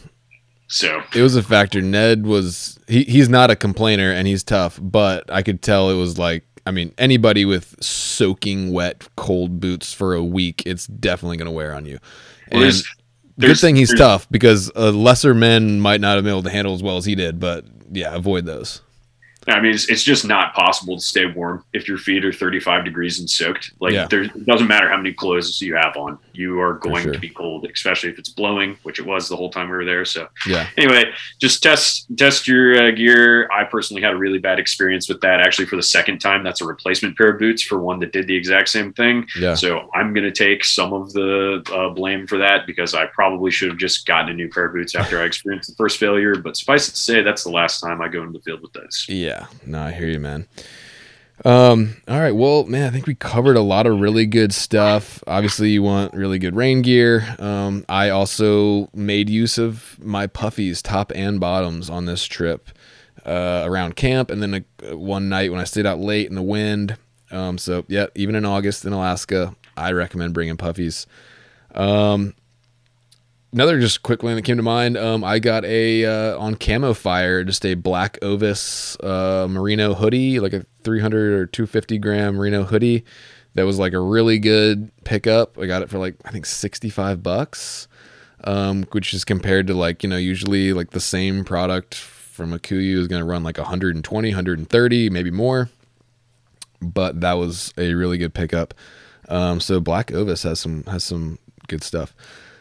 so 0.69 1.02
It 1.15 1.23
was 1.23 1.36
a 1.36 1.43
factor. 1.43 1.81
Ned 1.81 2.24
was 2.27 2.78
he, 2.86 3.02
he's 3.05 3.28
not 3.28 3.51
a 3.51 3.57
complainer 3.57 4.12
and 4.12 4.28
he's 4.28 4.44
tough, 4.44 4.78
but 4.81 5.24
I 5.32 5.43
could 5.43 5.62
tell 5.62 5.90
it 5.90 5.97
was 5.97 6.19
like 6.19 6.44
I 6.66 6.70
mean 6.70 6.93
anybody 6.98 7.44
with 7.47 7.74
soaking 7.82 8.70
wet 8.73 9.09
cold 9.16 9.59
boots 9.61 9.93
for 9.93 10.15
a 10.15 10.23
week, 10.23 10.62
it's 10.66 10.86
definitely 10.86 11.39
going 11.39 11.47
to 11.47 11.51
wear 11.52 11.74
on 11.74 11.86
you. 11.86 11.98
Well, 12.52 12.62
And 12.62 12.72
there's- 12.72 12.85
good 13.39 13.59
thing 13.59 13.77
he's 13.77 13.94
tough 13.94 14.28
because 14.31 14.70
uh, 14.77 14.90
lesser 14.90 15.35
men 15.35 15.81
might 15.81 16.01
not 16.01 16.16
have 16.16 16.24
been 16.24 16.32
able 16.32 16.43
to 16.43 16.51
handle 16.51 16.74
as 16.74 16.82
well 16.82 16.97
as 16.98 17.05
he 17.05 17.14
did. 17.14 17.40
But 17.40 17.64
yeah, 17.90 18.14
avoid 18.14 18.44
those. 18.47 18.82
I 19.48 19.60
mean, 19.60 19.72
it's, 19.72 19.88
it's 19.88 20.02
just 20.02 20.26
not 20.26 20.54
possible 20.54 20.96
to 20.96 21.02
stay 21.02 21.24
warm 21.26 21.64
if 21.72 21.88
your 21.88 21.96
feet 21.96 22.24
are 22.24 22.32
35 22.32 22.84
degrees 22.84 23.20
and 23.20 23.28
soaked. 23.28 23.72
Like, 23.80 23.92
Yeah. 23.94 24.06
there, 24.06 24.22
it 24.22 24.46
doesn't 24.46 24.68
matter 24.68 24.88
how 24.88 24.96
many 24.98 25.12
clothes 25.12 25.60
you 25.62 25.74
have 25.76 25.96
on, 25.96 26.18
you 26.32 26.60
are 26.60 26.74
going 26.74 27.04
sure. 27.04 27.12
to 27.12 27.18
be 27.18 27.30
cold, 27.30 27.66
especially 27.72 28.10
if 28.10 28.18
it's 28.18 28.28
blowing, 28.28 28.76
which 28.82 28.98
it 28.98 29.06
was 29.06 29.28
the 29.28 29.36
whole 29.36 29.50
time 29.50 29.68
we 29.70 29.76
were 29.76 29.84
there. 29.84 30.04
So, 30.04 30.28
Yeah. 30.46 30.66
anyway, 30.76 31.12
just 31.40 31.62
test 31.62 32.06
test 32.16 32.46
your 32.46 32.76
uh, 32.82 32.90
gear. 32.90 33.48
I 33.50 33.64
personally 33.64 34.02
had 34.02 34.12
a 34.12 34.16
really 34.16 34.38
bad 34.38 34.58
experience 34.58 35.08
with 35.08 35.20
that. 35.22 35.40
Actually, 35.40 35.66
for 35.66 35.76
the 35.76 35.82
second 35.82 36.18
time, 36.18 36.42
that's 36.44 36.60
a 36.60 36.66
replacement 36.66 37.16
pair 37.16 37.30
of 37.30 37.38
boots 37.38 37.62
for 37.62 37.78
one 37.78 37.98
that 38.00 38.12
did 38.12 38.26
the 38.26 38.36
exact 38.36 38.68
same 38.68 38.92
thing. 38.92 39.26
Yeah. 39.38 39.54
So 39.54 39.88
I'm 39.94 40.12
going 40.12 40.24
to 40.24 40.32
take 40.32 40.64
some 40.64 40.92
of 40.92 41.12
the 41.12 41.62
uh, 41.74 41.90
blame 41.94 42.26
for 42.26 42.38
that 42.38 42.66
because 42.66 42.94
I 42.94 43.06
probably 43.06 43.50
should 43.50 43.70
have 43.70 43.78
just 43.78 44.06
gotten 44.06 44.30
a 44.30 44.34
new 44.34 44.48
pair 44.48 44.66
of 44.66 44.74
boots 44.74 44.94
after 44.94 45.20
I 45.20 45.24
experienced 45.24 45.70
the 45.70 45.76
first 45.76 45.98
failure. 45.98 46.36
But 46.36 46.56
suffice 46.56 46.88
it 46.88 46.92
to 46.92 46.96
say, 46.98 47.22
that's 47.22 47.44
the 47.44 47.50
last 47.50 47.80
time 47.80 48.00
I 48.02 48.08
go 48.08 48.22
into 48.22 48.38
the 48.38 48.42
field 48.42 48.60
with 48.60 48.72
those. 48.72 49.06
Yeah, 49.08 49.30
no, 49.66 49.81
I 49.82 49.93
hear 49.93 50.09
you, 50.09 50.20
man. 50.20 50.47
Um, 51.44 51.97
all 52.07 52.20
right, 52.20 52.35
well, 52.35 52.65
man, 52.65 52.86
I 52.86 52.90
think 52.90 53.07
we 53.07 53.15
covered 53.15 53.57
a 53.57 53.62
lot 53.62 53.86
of 53.86 53.98
really 53.98 54.27
good 54.27 54.52
stuff. 54.52 55.24
Obviously, 55.27 55.70
you 55.70 55.82
want 55.82 56.12
really 56.12 56.39
good 56.39 56.55
rain 56.55 56.82
gear. 56.82 57.35
Um, 57.39 57.85
I 57.89 58.11
also 58.11 58.90
made 58.94 59.31
use 59.31 59.57
of 59.57 59.98
my 60.02 60.27
puffies, 60.27 60.82
top 60.82 61.12
and 61.15 61.40
bottoms, 61.40 61.89
on 61.89 62.05
this 62.05 62.24
trip 62.24 62.69
uh, 63.24 63.62
around 63.65 63.97
camp, 63.97 64.31
and 64.31 64.43
then 64.43 64.65
uh 64.90 64.97
one 64.97 65.28
night 65.28 65.51
when 65.51 65.61
I 65.61 65.65
stayed 65.65 65.86
out 65.86 65.98
late 65.98 66.28
in 66.28 66.35
the 66.35 66.43
wind. 66.43 66.97
Um, 67.31 67.57
so 67.59 67.85
yeah, 67.89 68.07
even 68.15 68.35
in 68.35 68.44
August 68.44 68.85
in 68.85 68.93
Alaska, 68.93 69.55
I 69.77 69.93
recommend 69.93 70.35
bringing 70.35 70.57
puffies. 70.57 71.07
Um, 71.74 72.35
another 73.52 73.81
just 73.81 74.02
quick 74.02 74.22
one 74.22 74.36
that 74.36 74.43
came 74.43 74.56
to 74.56 74.62
mind. 74.62 74.97
Um, 74.97 75.24
I 75.24 75.39
got 75.39 75.64
a 75.64 76.05
uh, 76.05 76.39
on 76.39 76.55
CamoFire 76.56 77.47
just 77.47 77.64
a 77.64 77.74
black 77.74 78.18
Ovis 78.22 78.97
uh, 79.01 79.47
merino 79.51 79.94
hoodie, 79.94 80.40
like 80.40 80.52
a 80.52 80.64
300 80.85 81.32
or 81.32 81.47
250 81.47 81.98
gram 81.98 82.36
merino 82.36 82.64
hoodie. 82.64 83.05
That 83.55 83.64
was 83.64 83.78
like 83.78 83.93
a 83.93 84.01
really 84.01 84.39
good 84.39 84.90
pickup. 85.05 85.59
I 85.59 85.66
got 85.66 85.82
it 85.82 85.90
for 85.90 85.98
like 85.98 86.14
I 86.24 86.31
think 86.31 86.47
65 86.47 87.22
bucks, 87.22 87.89
um, 88.44 88.85
which 88.93 89.12
is 89.12 89.24
compared 89.24 89.66
to 89.66 89.74
like 89.74 90.02
you 90.02 90.09
know 90.09 90.16
usually 90.16 90.72
like 90.72 90.90
the 90.90 91.01
same 91.01 91.44
product 91.44 91.94
from 91.94 92.52
a 92.52 92.59
Kuiu 92.59 92.97
is 92.97 93.09
going 93.09 93.20
to 93.20 93.27
run 93.27 93.43
like 93.43 93.59
120, 93.59 94.28
130, 94.28 95.10
maybe 95.10 95.31
more. 95.31 95.68
But 96.81 97.20
that 97.20 97.35
was 97.35 97.74
a 97.77 97.93
really 97.93 98.16
good 98.16 98.32
pickup. 98.32 98.72
Um, 99.28 99.60
so 99.60 99.81
Black 99.81 100.12
Ovis 100.12 100.44
has 100.44 100.60
some 100.60 100.85
has 100.85 101.05
some 101.05 101.39
good 101.68 101.82
stuff. 101.82 102.14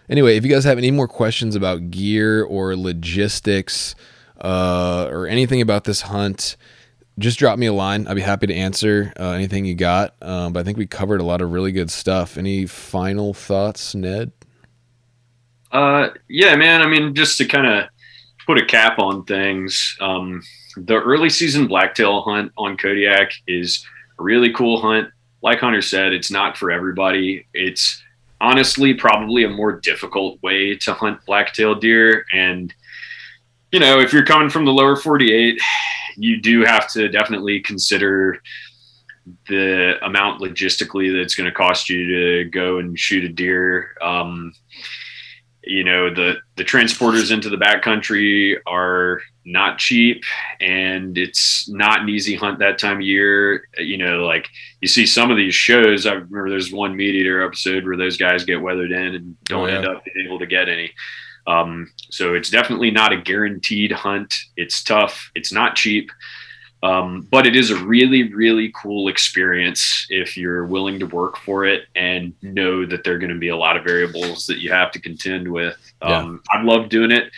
Anyway, 0.10 0.36
if 0.36 0.44
you 0.44 0.52
guys 0.52 0.64
have 0.64 0.78
any 0.78 0.90
more 0.92 1.08
questions 1.08 1.56
about 1.56 1.92
gear 1.92 2.44
or 2.44 2.76
logistics 2.76 3.94
uh, 4.42 5.08
or 5.12 5.28
anything 5.28 5.62
about 5.62 5.84
this 5.84 6.02
hunt, 6.02 6.58
just 7.20 7.38
drop 7.38 7.60
me 7.60 7.68
a 7.68 7.74
line. 7.74 8.08
I'd 8.08 8.16
be 8.16 8.22
happy 8.22 8.48
to 8.48 8.56
answer 8.56 9.14
uh, 9.20 9.32
anything 9.32 9.66
you 9.66 9.76
got. 9.76 10.16
Um, 10.22 10.54
but 10.54 10.62
I 10.62 10.64
think 10.64 10.78
we 10.78 10.88
covered 10.88 11.22
a 11.22 11.26
lot 11.26 11.42
of 11.42 11.52
really 11.52 11.72
good 11.72 11.92
stuff. 11.92 12.38
Any 12.38 12.66
final 12.66 13.34
thoughts, 13.34 13.94
Ned? 13.94 14.32
Uh, 15.72 16.10
yeah, 16.28 16.56
man. 16.56 16.82
I 16.82 16.88
mean, 16.88 17.14
just 17.14 17.38
to 17.38 17.46
kind 17.46 17.68
of 17.68 17.90
put 18.48 18.58
a 18.58 18.66
cap 18.66 18.98
on 18.98 19.26
things, 19.26 19.96
um, 20.02 20.42
the 20.76 20.96
early 20.96 21.30
season 21.30 21.68
blacktail 21.68 22.22
hunt 22.22 22.52
on 22.58 22.78
Kodiak 22.78 23.32
is 23.48 23.86
a 24.18 24.24
really 24.24 24.52
cool 24.54 24.82
hunt. 24.82 25.10
Like 25.44 25.60
Hunter 25.60 25.82
said, 25.82 26.14
it's 26.14 26.32
not 26.32 26.58
for 26.58 26.72
everybody. 26.72 27.46
It's 27.54 28.02
honestly 28.42 28.94
probably 28.94 29.44
a 29.44 29.50
more 29.50 29.80
difficult 29.80 30.42
way 30.42 30.76
to 30.78 30.94
hunt 30.94 31.26
blacktail 31.26 31.76
deer. 31.76 32.26
And, 32.34 32.74
you 33.72 33.80
know, 33.80 34.00
if 34.00 34.14
you're 34.14 34.26
coming 34.26 34.50
from 34.50 34.66
the 34.66 34.74
lower 34.74 34.96
48, 34.96 35.60
you 36.18 36.42
do 36.42 36.64
have 36.64 36.92
to 36.94 37.10
definitely 37.10 37.60
consider 37.62 38.42
the 39.48 39.94
amount 40.04 40.42
logistically 40.42 41.12
that 41.12 41.22
it's 41.22 41.36
going 41.36 41.50
to 41.50 41.56
cost 41.56 41.90
you 41.90 42.08
to 42.08 42.50
go 42.50 42.80
and 42.80 42.98
shoot 42.98 43.24
a 43.24 43.30
deer. 43.30 43.96
Um, 44.02 44.54
you 45.64 45.84
know 45.84 46.14
the 46.14 46.36
the 46.56 46.64
transporters 46.64 47.32
into 47.32 47.50
the 47.50 47.58
backcountry 47.58 48.56
are 48.66 49.22
not 49.46 49.78
cheap 49.80 50.24
and 50.62 51.18
it's 51.18 51.68
not 51.70 52.02
an 52.02 52.10
easy 52.10 52.36
hunt 52.36 52.60
that 52.60 52.78
time 52.80 52.98
of 52.98 53.02
year. 53.02 53.68
You 53.78 53.98
know 53.98 54.26
like 54.26 54.48
you 54.82 54.88
see 54.88 55.06
some 55.06 55.32
of 55.32 55.38
these 55.38 55.56
shows. 55.56 56.06
I 56.06 56.14
remember 56.14 56.50
there's 56.50 56.72
one 56.72 56.96
MeatEater 56.96 57.46
episode 57.46 57.86
where 57.86 57.98
those 57.98 58.18
guys 58.18 58.44
get 58.46 58.62
weathered 58.62 58.92
in 58.92 59.16
and 59.16 59.44
don't 59.46 59.64
Oh, 59.64 59.68
yeah. 59.68 59.76
end 59.78 59.88
up 59.88 60.04
being 60.06 60.26
able 60.26 60.40
to 60.40 60.46
get 60.48 60.70
any. 60.70 60.94
Um, 61.48 61.92
so 62.12 62.36
it's 62.36 62.50
definitely 62.50 62.92
not 62.92 63.12
a 63.12 63.18
guaranteed 63.22 63.92
hunt. 63.92 64.36
It's 64.56 64.84
tough. 64.84 65.32
It's 65.34 65.52
not 65.52 65.76
cheap 65.76 66.12
um, 66.82 67.28
but 67.30 67.46
it 67.46 67.56
is 67.56 67.72
a 67.72 67.76
really 67.76 68.34
really 68.34 68.72
cool 68.76 69.08
experience 69.08 70.08
if 70.10 70.38
you're 70.38 70.66
willing 70.66 71.00
to 71.00 71.06
work 71.06 71.38
for 71.38 71.66
it 71.66 71.86
and 71.96 72.34
know 72.42 72.86
that 72.86 73.04
there 73.04 73.16
are 73.16 73.20
going 73.20 73.34
to 73.34 73.40
be 73.40 73.50
a 73.50 73.58
lot 73.58 73.78
of 73.78 73.84
variables 73.84 74.46
that 74.48 74.60
you 74.60 74.72
have 74.72 74.92
to 74.92 75.00
contend 75.00 75.52
with. 75.52 75.78
Um, 76.02 76.42
i 76.52 76.62
love 76.62 76.90
doing 76.90 77.12
it. 77.12 77.32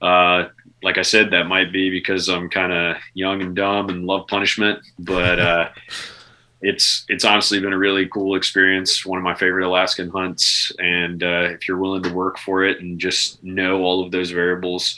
Uh, 0.00 0.48
like 0.82 0.98
i 0.98 1.02
said 1.02 1.30
that 1.30 1.46
might 1.46 1.72
be 1.72 1.88
because 1.88 2.28
i'm 2.28 2.50
kind 2.50 2.70
of 2.70 2.96
young 3.14 3.40
and 3.40 3.56
dumb 3.56 3.88
and 3.88 4.04
love 4.04 4.26
punishment 4.28 4.78
but 4.98 5.40
uh, 5.40 5.68
it's 6.62 7.04
it's 7.08 7.24
honestly 7.24 7.60
been 7.60 7.72
a 7.72 7.78
really 7.78 8.08
cool 8.08 8.34
experience 8.34 9.04
one 9.04 9.18
of 9.18 9.24
my 9.24 9.34
favorite 9.34 9.66
alaskan 9.66 10.10
hunts. 10.10 10.72
And 10.78 11.22
uh, 11.22 11.48
if 11.50 11.68
you're 11.68 11.78
willing 11.78 12.02
to 12.04 12.12
work 12.12 12.38
for 12.38 12.64
it 12.64 12.80
and 12.80 12.98
just 12.98 13.42
know 13.44 13.82
all 13.82 14.04
of 14.04 14.10
those 14.10 14.30
variables 14.30 14.96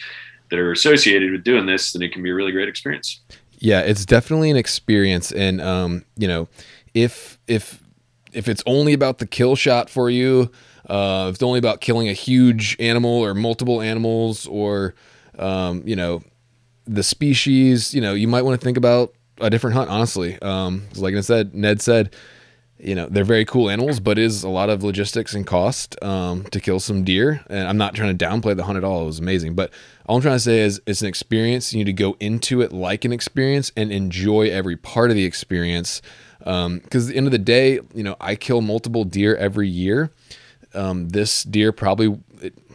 that 0.51 0.59
are 0.59 0.73
associated 0.73 1.31
with 1.33 1.45
doing 1.45 1.67
this 1.67 1.93
then 1.93 2.03
it 2.03 2.13
can 2.13 2.23
be 2.23 2.31
a 2.31 2.35
really 2.35 2.53
great 2.53 2.69
experience 2.69 3.21
Yeah, 3.61 3.81
it's 3.81 4.07
definitely 4.07 4.51
an 4.51 4.57
experience, 4.57 5.33
and 5.33 5.61
um, 5.61 6.05
you 6.17 6.29
know, 6.29 6.49
if 6.95 7.39
if 7.49 7.83
if 8.33 8.49
it's 8.49 8.63
only 8.67 8.93
about 8.93 9.19
the 9.19 9.27
kill 9.27 9.57
shot 9.57 9.91
for 9.91 10.09
you, 10.09 10.51
uh, 10.89 11.27
if 11.29 11.35
it's 11.37 11.43
only 11.43 11.59
about 11.59 11.81
killing 11.81 12.09
a 12.09 12.13
huge 12.13 12.77
animal 12.79 13.11
or 13.11 13.35
multiple 13.35 13.81
animals, 13.81 14.47
or 14.47 14.95
um, 15.39 15.83
you 15.85 15.97
know, 15.97 16.23
the 16.87 17.03
species, 17.03 17.93
you 17.93 18.01
know, 18.01 18.15
you 18.15 18.29
might 18.29 18.43
want 18.43 18.61
to 18.61 18.65
think 18.65 18.77
about 18.77 19.13
a 19.41 19.51
different 19.51 19.75
hunt. 19.75 19.91
Honestly, 19.91 20.41
um, 20.41 20.85
like 20.95 21.17
I 21.17 21.21
said, 21.21 21.53
Ned 21.53 21.83
said, 21.83 22.15
you 22.79 22.95
know, 22.95 23.07
they're 23.11 23.25
very 23.25 23.45
cool 23.45 23.69
animals, 23.71 23.99
but 24.01 24.19
is 24.19 24.45
a 24.45 24.49
lot 24.49 24.71
of 24.71 24.83
logistics 24.83 25.35
and 25.35 25.47
cost 25.47 26.03
um, 26.03 26.45
to 26.45 26.61
kill 26.61 26.79
some 26.79 27.03
deer. 27.03 27.45
And 27.49 27.69
I'm 27.69 27.77
not 27.77 27.95
trying 27.95 28.17
to 28.17 28.25
downplay 28.25 28.57
the 28.57 28.65
hunt 28.65 28.79
at 28.79 28.85
all; 28.85 29.03
it 29.03 29.07
was 29.07 29.19
amazing, 29.19 29.55
but 29.55 29.73
all 30.07 30.17
I'm 30.17 30.23
trying 30.23 30.37
to 30.37 30.41
say 30.41 30.61
is 30.61 30.81
it's 30.87 31.03
an 31.03 31.09
experience. 31.09 31.73
You 31.73 31.79
need 31.79 31.87
to 31.87 31.93
go 31.93 32.17
into 32.21 32.61
it 32.61 32.73
like 32.73 33.05
an 33.05 33.13
experience 33.13 33.73
and 33.77 33.91
enjoy 33.91 34.51
every 34.51 34.77
part 34.77 35.11
of 35.11 35.17
the 35.17 35.25
experience. 35.25 36.03
Because 36.39 37.09
at 37.09 37.13
the 37.13 37.17
end 37.17 37.27
of 37.27 37.33
the 37.33 37.39
day, 37.39 37.81
you 37.95 38.03
know, 38.03 38.17
I 38.21 38.37
kill 38.37 38.61
multiple 38.61 39.05
deer 39.05 39.35
every 39.37 39.69
year. 39.69 40.13
Um, 40.73 41.09
this 41.09 41.43
deer 41.43 41.73
probably 41.73 42.19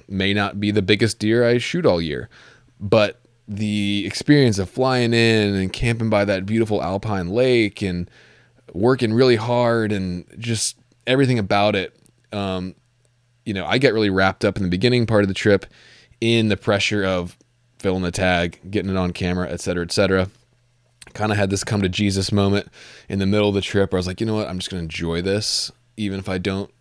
may 0.10 0.34
not 0.34 0.60
be 0.60 0.72
the 0.72 0.82
biggest 0.82 1.20
deer 1.20 1.48
I 1.48 1.58
shoot 1.58 1.86
all 1.86 2.02
year, 2.02 2.30
but 2.80 3.22
the 3.48 4.06
experience 4.06 4.60
of 4.60 4.70
flying 4.70 5.14
in 5.14 5.56
and 5.56 5.72
camping 5.72 6.10
by 6.10 6.26
that 6.26 6.46
beautiful 6.46 6.84
alpine 6.84 7.30
lake 7.30 7.82
and 7.82 8.10
working 8.74 9.14
really 9.14 9.36
hard 9.36 9.92
and 9.92 10.26
just 10.38 10.78
everything 11.08 11.40
about 11.40 11.76
it. 11.76 11.96
Um, 12.32 12.76
you 13.46 13.54
know, 13.54 13.66
I 13.66 13.78
get 13.78 13.94
really 13.94 14.10
wrapped 14.10 14.44
up 14.44 14.58
in 14.58 14.64
the 14.64 14.70
beginning 14.70 15.06
part 15.06 15.24
of 15.24 15.28
the 15.28 15.34
trip 15.34 15.66
in 16.22 16.50
the 16.50 16.58
pressure 16.58 17.04
of 17.04 17.38
filling 17.80 18.02
the 18.02 18.12
tag, 18.12 18.60
getting 18.70 18.92
it 18.92 18.98
on 18.98 19.12
camera, 19.12 19.50
et 19.50 19.62
cetera, 19.62 19.84
et 19.84 19.92
cetera. 19.92 20.30
Kind 21.14 21.32
of 21.32 21.38
had 21.38 21.50
this 21.50 21.64
come 21.64 21.82
to 21.82 21.90
Jesus 21.90 22.32
moment 22.32 22.70
in 23.10 23.20
the 23.20 23.26
middle 23.26 23.50
of 23.50 23.56
the 23.56 23.62
trip 23.62 23.92
where 23.92 23.98
I 23.98 24.00
was 24.00 24.08
like, 24.08 24.22
you 24.22 24.26
know 24.26 24.36
what, 24.36 24.48
I'm 24.48 24.58
just 24.58 24.72
going 24.72 24.80
to 24.80 24.86
enjoy 24.86 25.22
this, 25.22 25.72
even 25.98 26.18
if 26.20 26.30
I 26.30 26.38
don't. 26.38 26.72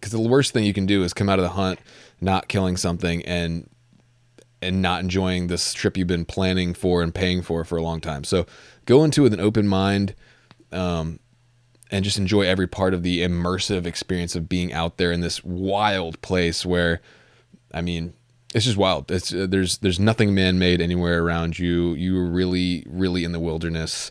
Because 0.00 0.12
the 0.12 0.20
worst 0.20 0.52
thing 0.52 0.64
you 0.64 0.72
can 0.72 0.86
do 0.86 1.04
is 1.04 1.12
come 1.12 1.28
out 1.28 1.38
of 1.38 1.42
the 1.42 1.50
hunt 1.50 1.78
not 2.20 2.48
killing 2.48 2.76
something 2.76 3.24
and 3.24 3.68
and 4.62 4.82
not 4.82 5.00
enjoying 5.00 5.46
this 5.46 5.72
trip 5.72 5.96
you've 5.96 6.06
been 6.06 6.24
planning 6.24 6.74
for 6.74 7.02
and 7.02 7.14
paying 7.14 7.42
for 7.42 7.64
for 7.64 7.78
a 7.78 7.82
long 7.82 8.00
time. 8.00 8.24
So 8.24 8.46
go 8.86 9.04
into 9.04 9.22
it 9.22 9.24
with 9.24 9.34
an 9.34 9.40
open 9.40 9.68
mind 9.68 10.14
um, 10.72 11.18
and 11.90 12.04
just 12.04 12.18
enjoy 12.18 12.42
every 12.42 12.66
part 12.66 12.94
of 12.94 13.02
the 13.02 13.20
immersive 13.20 13.86
experience 13.86 14.36
of 14.36 14.48
being 14.48 14.72
out 14.72 14.96
there 14.96 15.12
in 15.12 15.20
this 15.20 15.42
wild 15.44 16.20
place 16.22 16.64
where, 16.64 17.00
I 17.72 17.80
mean, 17.80 18.14
it's 18.54 18.64
just 18.64 18.76
wild. 18.76 19.10
It's 19.10 19.32
uh, 19.32 19.46
there's 19.48 19.78
there's 19.78 20.00
nothing 20.00 20.34
man 20.34 20.58
made 20.58 20.80
anywhere 20.80 21.22
around 21.22 21.58
you. 21.58 21.94
You're 21.94 22.26
really 22.26 22.84
really 22.88 23.24
in 23.24 23.32
the 23.32 23.40
wilderness. 23.40 24.10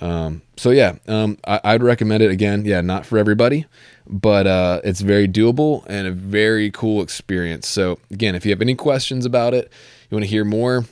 Um, 0.00 0.42
so 0.56 0.70
yeah, 0.70 0.96
um, 1.08 1.38
I, 1.46 1.60
I'd 1.64 1.82
recommend 1.82 2.22
it 2.22 2.30
again. 2.30 2.64
Yeah, 2.64 2.80
not 2.80 3.06
for 3.06 3.18
everybody, 3.18 3.66
but 4.06 4.46
uh, 4.46 4.80
it's 4.84 5.00
very 5.00 5.28
doable 5.28 5.84
and 5.86 6.06
a 6.06 6.12
very 6.12 6.70
cool 6.70 7.02
experience. 7.02 7.68
So 7.68 7.98
again, 8.10 8.34
if 8.34 8.44
you 8.44 8.50
have 8.52 8.62
any 8.62 8.74
questions 8.74 9.24
about 9.26 9.54
it, 9.54 9.70
you 10.10 10.16
want 10.16 10.24
to 10.24 10.30
hear 10.30 10.44
more, 10.44 10.84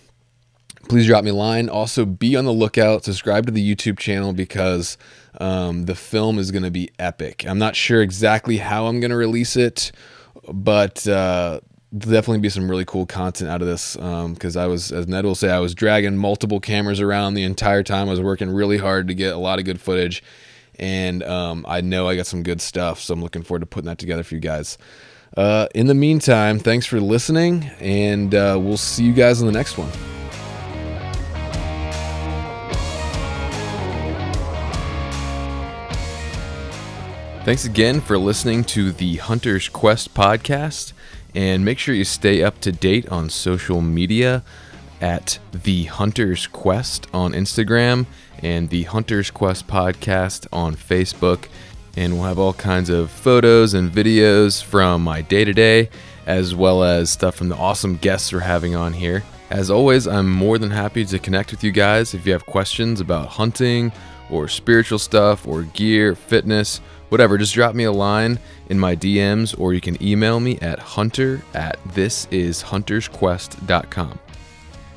please 0.88 1.06
drop 1.06 1.24
me 1.24 1.30
a 1.30 1.34
line. 1.34 1.68
Also, 1.68 2.04
be 2.04 2.36
on 2.36 2.44
the 2.44 2.52
lookout. 2.52 3.04
Subscribe 3.04 3.46
to 3.46 3.52
the 3.52 3.74
YouTube 3.74 3.98
channel 3.98 4.32
because 4.32 4.98
um, 5.40 5.84
the 5.84 5.94
film 5.94 6.38
is 6.38 6.50
going 6.50 6.62
to 6.62 6.70
be 6.70 6.90
epic. 6.98 7.44
I'm 7.46 7.58
not 7.58 7.76
sure 7.76 8.02
exactly 8.02 8.56
how 8.56 8.86
I'm 8.86 9.00
going 9.00 9.10
to 9.10 9.16
release 9.16 9.56
it, 9.56 9.92
but 10.52 11.06
uh, 11.06 11.60
definitely 11.96 12.38
be 12.38 12.48
some 12.48 12.70
really 12.70 12.84
cool 12.84 13.06
content 13.06 13.50
out 13.50 13.62
of 13.62 13.68
this 13.68 13.94
because 13.94 14.56
I 14.56 14.66
was, 14.66 14.92
as 14.92 15.06
Ned 15.06 15.24
will 15.24 15.34
say, 15.34 15.50
I 15.50 15.60
was 15.60 15.74
dragging 15.74 16.16
multiple 16.16 16.60
cameras 16.60 17.00
around 17.00 17.34
the 17.34 17.44
entire 17.44 17.82
time. 17.82 18.08
I 18.08 18.10
was 18.10 18.20
working 18.20 18.50
really 18.50 18.78
hard 18.78 19.08
to 19.08 19.14
get 19.14 19.34
a 19.34 19.38
lot 19.38 19.58
of 19.58 19.64
good 19.64 19.80
footage, 19.80 20.22
and 20.78 21.22
um, 21.22 21.64
I 21.68 21.80
know 21.80 22.08
I 22.08 22.16
got 22.16 22.26
some 22.26 22.42
good 22.42 22.60
stuff. 22.60 23.00
So 23.00 23.14
I'm 23.14 23.22
looking 23.22 23.42
forward 23.42 23.60
to 23.60 23.66
putting 23.66 23.86
that 23.86 23.98
together 23.98 24.22
for 24.22 24.34
you 24.34 24.40
guys. 24.40 24.78
Uh, 25.36 25.68
in 25.74 25.86
the 25.86 25.94
meantime, 25.94 26.58
thanks 26.58 26.86
for 26.86 27.00
listening, 27.00 27.64
and 27.80 28.34
uh, 28.34 28.58
we'll 28.60 28.76
see 28.76 29.04
you 29.04 29.12
guys 29.12 29.40
in 29.40 29.46
the 29.46 29.52
next 29.52 29.78
one. 29.78 29.90
Thanks 37.48 37.64
again 37.64 38.02
for 38.02 38.18
listening 38.18 38.62
to 38.64 38.92
the 38.92 39.16
Hunter's 39.16 39.70
Quest 39.70 40.12
podcast. 40.12 40.92
And 41.34 41.64
make 41.64 41.78
sure 41.78 41.94
you 41.94 42.04
stay 42.04 42.42
up 42.42 42.60
to 42.60 42.70
date 42.70 43.08
on 43.08 43.30
social 43.30 43.80
media 43.80 44.44
at 45.00 45.38
The 45.52 45.84
Hunter's 45.84 46.46
Quest 46.46 47.06
on 47.14 47.32
Instagram 47.32 48.04
and 48.42 48.68
The 48.68 48.82
Hunter's 48.82 49.30
Quest 49.30 49.66
podcast 49.66 50.46
on 50.52 50.76
Facebook. 50.76 51.48
And 51.96 52.12
we'll 52.12 52.24
have 52.24 52.38
all 52.38 52.52
kinds 52.52 52.90
of 52.90 53.10
photos 53.10 53.72
and 53.72 53.90
videos 53.90 54.62
from 54.62 55.02
my 55.02 55.22
day 55.22 55.46
to 55.46 55.54
day, 55.54 55.88
as 56.26 56.54
well 56.54 56.84
as 56.84 57.08
stuff 57.08 57.34
from 57.36 57.48
the 57.48 57.56
awesome 57.56 57.96
guests 57.96 58.30
we're 58.30 58.40
having 58.40 58.76
on 58.76 58.92
here. 58.92 59.24
As 59.48 59.70
always, 59.70 60.06
I'm 60.06 60.30
more 60.30 60.58
than 60.58 60.70
happy 60.70 61.02
to 61.06 61.18
connect 61.18 61.52
with 61.52 61.64
you 61.64 61.72
guys 61.72 62.12
if 62.12 62.26
you 62.26 62.32
have 62.34 62.44
questions 62.44 63.00
about 63.00 63.28
hunting 63.28 63.90
or 64.28 64.48
spiritual 64.48 64.98
stuff 64.98 65.46
or 65.46 65.62
gear, 65.62 66.14
fitness 66.14 66.82
whatever, 67.08 67.38
just 67.38 67.54
drop 67.54 67.74
me 67.74 67.84
a 67.84 67.92
line 67.92 68.38
in 68.68 68.78
my 68.78 68.94
DMs 68.96 69.58
or 69.58 69.74
you 69.74 69.80
can 69.80 70.00
email 70.02 70.40
me 70.40 70.58
at 70.60 70.78
hunter 70.78 71.42
at 71.54 71.82
thisishuntersquest.com. 71.88 74.18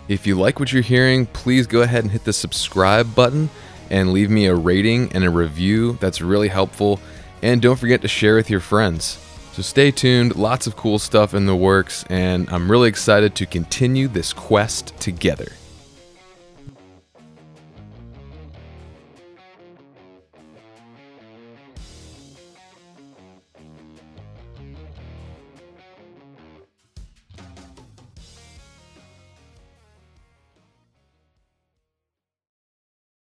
If 0.08 0.26
you 0.28 0.36
like 0.36 0.60
what 0.60 0.74
you're 0.74 0.82
hearing, 0.82 1.28
please 1.28 1.68
go 1.68 1.82
ahead 1.82 2.04
and 2.04 2.12
hit 2.12 2.26
the 2.26 2.34
subscribe 2.34 3.16
button 3.16 3.50
and 3.90 4.12
leave 4.12 4.30
me 4.30 4.48
a 4.48 4.56
rating 4.56 5.12
and 5.14 5.24
a 5.24 5.30
review. 5.30 5.98
That's 6.02 6.20
really 6.22 6.50
helpful. 6.50 7.00
And 7.42 7.62
don't 7.62 7.78
forget 7.78 8.02
to 8.02 8.08
share 8.08 8.36
with 8.36 8.50
your 8.50 8.60
friends. 8.60 9.18
So 9.54 9.62
stay 9.62 9.92
tuned, 9.92 10.36
lots 10.36 10.66
of 10.66 10.78
cool 10.78 10.98
stuff 10.98 11.34
in 11.34 11.46
the 11.46 11.56
works, 11.56 12.06
and 12.10 12.50
I'm 12.50 12.72
really 12.72 12.88
excited 12.88 13.36
to 13.36 13.46
continue 13.46 14.08
this 14.08 14.32
quest 14.32 14.98
together. 15.00 15.52